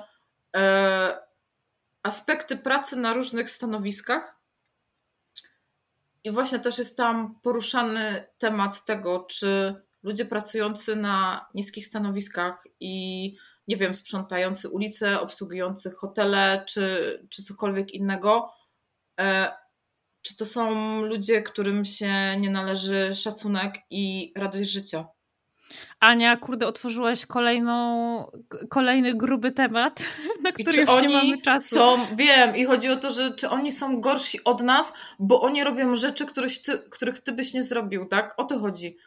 e, 0.56 1.18
aspekty 2.04 2.58
pracy 2.58 2.96
na 2.96 3.14
różnych 3.14 3.50
stanowiskach. 3.50 4.38
I 6.24 6.32
właśnie 6.32 6.60
też 6.60 6.78
jest 6.78 6.98
tam 6.98 7.40
poruszany 7.42 8.28
temat 8.38 8.86
tego, 8.86 9.20
czy 9.30 9.76
ludzie 10.04 10.26
pracujący 10.26 10.96
na 10.96 11.46
niskich 11.54 11.86
stanowiskach 11.86 12.68
i 12.80 13.36
nie 13.68 13.78
wiem, 13.78 13.94
sprzątający 13.94 14.70
ulice, 14.70 15.22
obsługujący 15.22 15.92
hotele 15.92 16.64
czy, 16.68 17.20
czy 17.30 17.44
cokolwiek 17.44 17.94
innego, 17.94 18.54
e, 19.20 19.52
czy 20.22 20.38
to 20.38 20.46
są 20.46 21.02
ludzie, 21.02 21.42
którym 21.42 21.86
się 21.86 22.38
nie 22.40 22.50
należy 22.50 23.16
szacunek 23.16 23.76
i 23.90 24.34
radość 24.36 24.70
życia. 24.70 25.08
Ania, 26.00 26.38
kurde, 26.38 26.68
otworzyłaś 26.68 27.26
kolejną, 27.26 28.32
kolejny 28.70 29.14
gruby 29.14 29.52
temat, 29.52 30.04
na 30.44 30.52
który 30.52 30.82
już 30.82 31.02
nie 31.02 31.10
mamy 31.10 31.42
czasu. 31.42 31.76
Są, 31.76 32.16
wiem, 32.16 32.56
i 32.56 32.66
chodzi 32.66 32.90
o 32.90 32.96
to, 32.96 33.10
że 33.10 33.32
czy 33.32 33.50
oni 33.50 33.72
są 33.72 34.02
gorsi 34.02 34.44
od 34.44 34.62
nas, 34.62 34.94
bo 35.20 35.42
oni 35.42 35.64
robią 35.64 35.96
rzeczy, 35.96 36.26
których 36.26 36.62
ty, 36.62 36.80
których 36.80 37.20
ty 37.20 37.32
byś 37.32 37.54
nie 37.54 37.64
zrobił, 37.64 38.06
tak? 38.06 38.34
O 38.38 38.44
to 38.44 38.60
chodzi. 38.60 38.98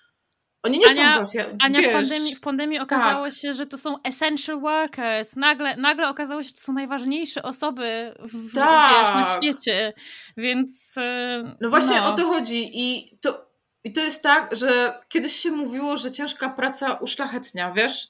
Oni 0.62 0.78
nie 0.78 0.87
Ania, 0.87 1.15
są 1.15 1.19
gorsi. 1.19 1.39
Ania, 1.61 1.89
w 1.89 1.93
pandemii, 1.93 2.35
w 2.35 2.41
pandemii 2.41 2.78
okazało 2.78 3.24
tak. 3.24 3.35
się, 3.35 3.53
że 3.53 3.66
to 3.66 3.78
są 3.78 4.03
essential 4.03 4.61
workers. 4.61 5.37
Nagle, 5.37 5.77
nagle 5.77 6.09
okazało 6.09 6.43
się, 6.43 6.49
że 6.49 6.55
to 6.55 6.61
są 6.61 6.73
najważniejsze 6.73 7.43
osoby 7.43 8.15
w, 8.19 8.55
tak. 8.55 8.91
wiesz, 8.91 9.15
na 9.15 9.37
świecie. 9.37 9.93
Więc. 10.37 10.95
E, 10.97 11.57
no 11.61 11.70
właśnie 11.70 11.97
no. 11.97 12.07
o 12.07 12.16
to 12.16 12.24
chodzi. 12.24 12.70
I 12.73 13.19
to, 13.20 13.51
I 13.85 13.93
to 13.93 14.01
jest 14.01 14.23
tak, 14.23 14.57
że 14.57 15.01
kiedyś 15.09 15.32
się 15.32 15.51
mówiło, 15.51 15.97
że 15.97 16.11
ciężka 16.11 16.49
praca 16.49 16.95
uszlachetnia, 16.95 17.73
wiesz? 17.73 18.09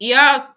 I 0.00 0.08
ja 0.08 0.54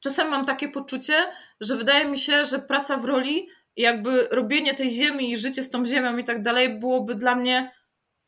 czasem 0.00 0.28
mam 0.28 0.44
takie 0.44 0.68
poczucie, 0.68 1.14
że 1.60 1.76
wydaje 1.76 2.04
mi 2.04 2.18
się, 2.18 2.44
że 2.44 2.58
praca 2.58 2.96
w 2.96 3.04
roli, 3.04 3.48
jakby 3.76 4.28
robienie 4.30 4.74
tej 4.74 4.90
ziemi 4.90 5.32
i 5.32 5.36
życie 5.36 5.62
z 5.62 5.70
tą 5.70 5.86
ziemią 5.86 6.16
i 6.16 6.24
tak 6.24 6.42
dalej 6.42 6.78
byłoby 6.78 7.14
dla 7.14 7.34
mnie 7.34 7.70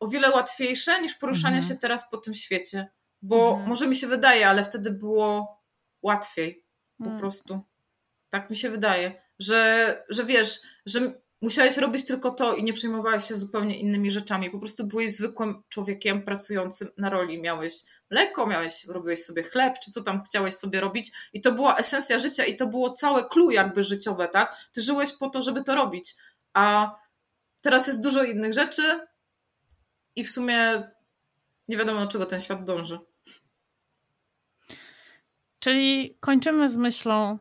o 0.01 0.09
wiele 0.09 0.31
łatwiejsze 0.31 1.03
niż 1.03 1.15
poruszanie 1.15 1.57
mhm. 1.57 1.73
się 1.73 1.79
teraz 1.79 2.11
po 2.11 2.17
tym 2.17 2.35
świecie. 2.35 2.89
Bo 3.23 3.51
mhm. 3.51 3.69
może 3.69 3.87
mi 3.87 3.97
się 3.97 4.07
wydaje, 4.07 4.49
ale 4.49 4.65
wtedy 4.65 4.91
było 4.91 5.61
łatwiej. 6.03 6.67
Po 6.99 7.05
mhm. 7.05 7.21
prostu. 7.21 7.61
Tak 8.29 8.51
mi 8.51 8.57
się 8.57 8.71
wydaje. 8.71 9.23
Że, 9.39 10.05
że 10.09 10.25
wiesz, 10.25 10.61
że 10.87 11.01
musiałeś 11.43 11.77
robić 11.77 12.05
tylko 12.05 12.31
to 12.31 12.55
i 12.55 12.65
nie 12.65 12.73
przejmowałeś 12.73 13.25
się 13.25 13.35
zupełnie 13.35 13.79
innymi 13.79 14.11
rzeczami. 14.11 14.51
Po 14.51 14.59
prostu 14.59 14.87
byłeś 14.87 15.11
zwykłym 15.11 15.63
człowiekiem 15.69 16.23
pracującym 16.23 16.89
na 16.99 17.11
roli. 17.11 17.43
Miałeś 17.43 17.75
mleko, 18.11 18.47
miałeś, 18.47 18.85
robiłeś 18.89 19.25
sobie 19.25 19.43
chleb, 19.43 19.79
czy 19.85 19.93
co 19.93 20.03
tam 20.03 20.23
chciałeś 20.23 20.55
sobie 20.55 20.81
robić. 20.81 21.13
I 21.33 21.41
to 21.41 21.53
była 21.53 21.77
esencja 21.77 22.19
życia 22.19 22.45
i 22.45 22.57
to 22.57 22.67
było 22.67 22.93
całe 22.93 23.29
clue 23.29 23.51
jakby 23.51 23.83
życiowe, 23.83 24.29
tak? 24.29 24.57
Ty 24.73 24.83
żyłeś 24.83 25.13
po 25.13 25.31
to, 25.31 25.43
żeby 25.43 25.65
to 25.65 25.75
robić. 25.75 26.15
A 26.55 26.97
teraz 27.63 27.87
jest 27.87 28.03
dużo 28.03 28.25
innych 28.25 28.55
rzeczy, 28.55 29.07
i 30.17 30.25
w 30.25 30.31
sumie 30.31 30.83
nie 31.69 31.77
wiadomo, 31.77 32.01
do 32.01 32.07
czego 32.07 32.27
ten 32.27 32.41
świat 32.41 32.65
dąży. 32.65 32.99
Czyli 35.59 36.17
kończymy 36.21 36.69
z 36.69 36.77
myślą, 36.77 37.39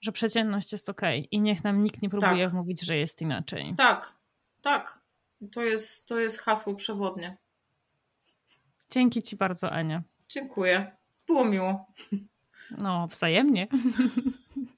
że 0.00 0.12
przeciętność 0.12 0.72
jest 0.72 0.88
ok 0.88 1.00
i 1.30 1.40
niech 1.40 1.64
nam 1.64 1.82
nikt 1.82 2.02
nie 2.02 2.10
próbuje 2.10 2.44
tak. 2.44 2.54
mówić, 2.54 2.80
że 2.80 2.96
jest 2.96 3.22
inaczej. 3.22 3.74
Tak, 3.76 4.14
tak. 4.62 5.00
To 5.52 5.62
jest, 5.62 6.08
to 6.08 6.18
jest 6.18 6.40
hasło 6.40 6.74
przewodnie. 6.74 7.36
Dzięki 8.90 9.22
Ci 9.22 9.36
bardzo, 9.36 9.70
Ania. 9.70 10.02
Dziękuję. 10.28 10.96
Było 11.26 11.44
miło. 11.44 11.86
No, 12.78 13.06
wzajemnie. 13.06 13.68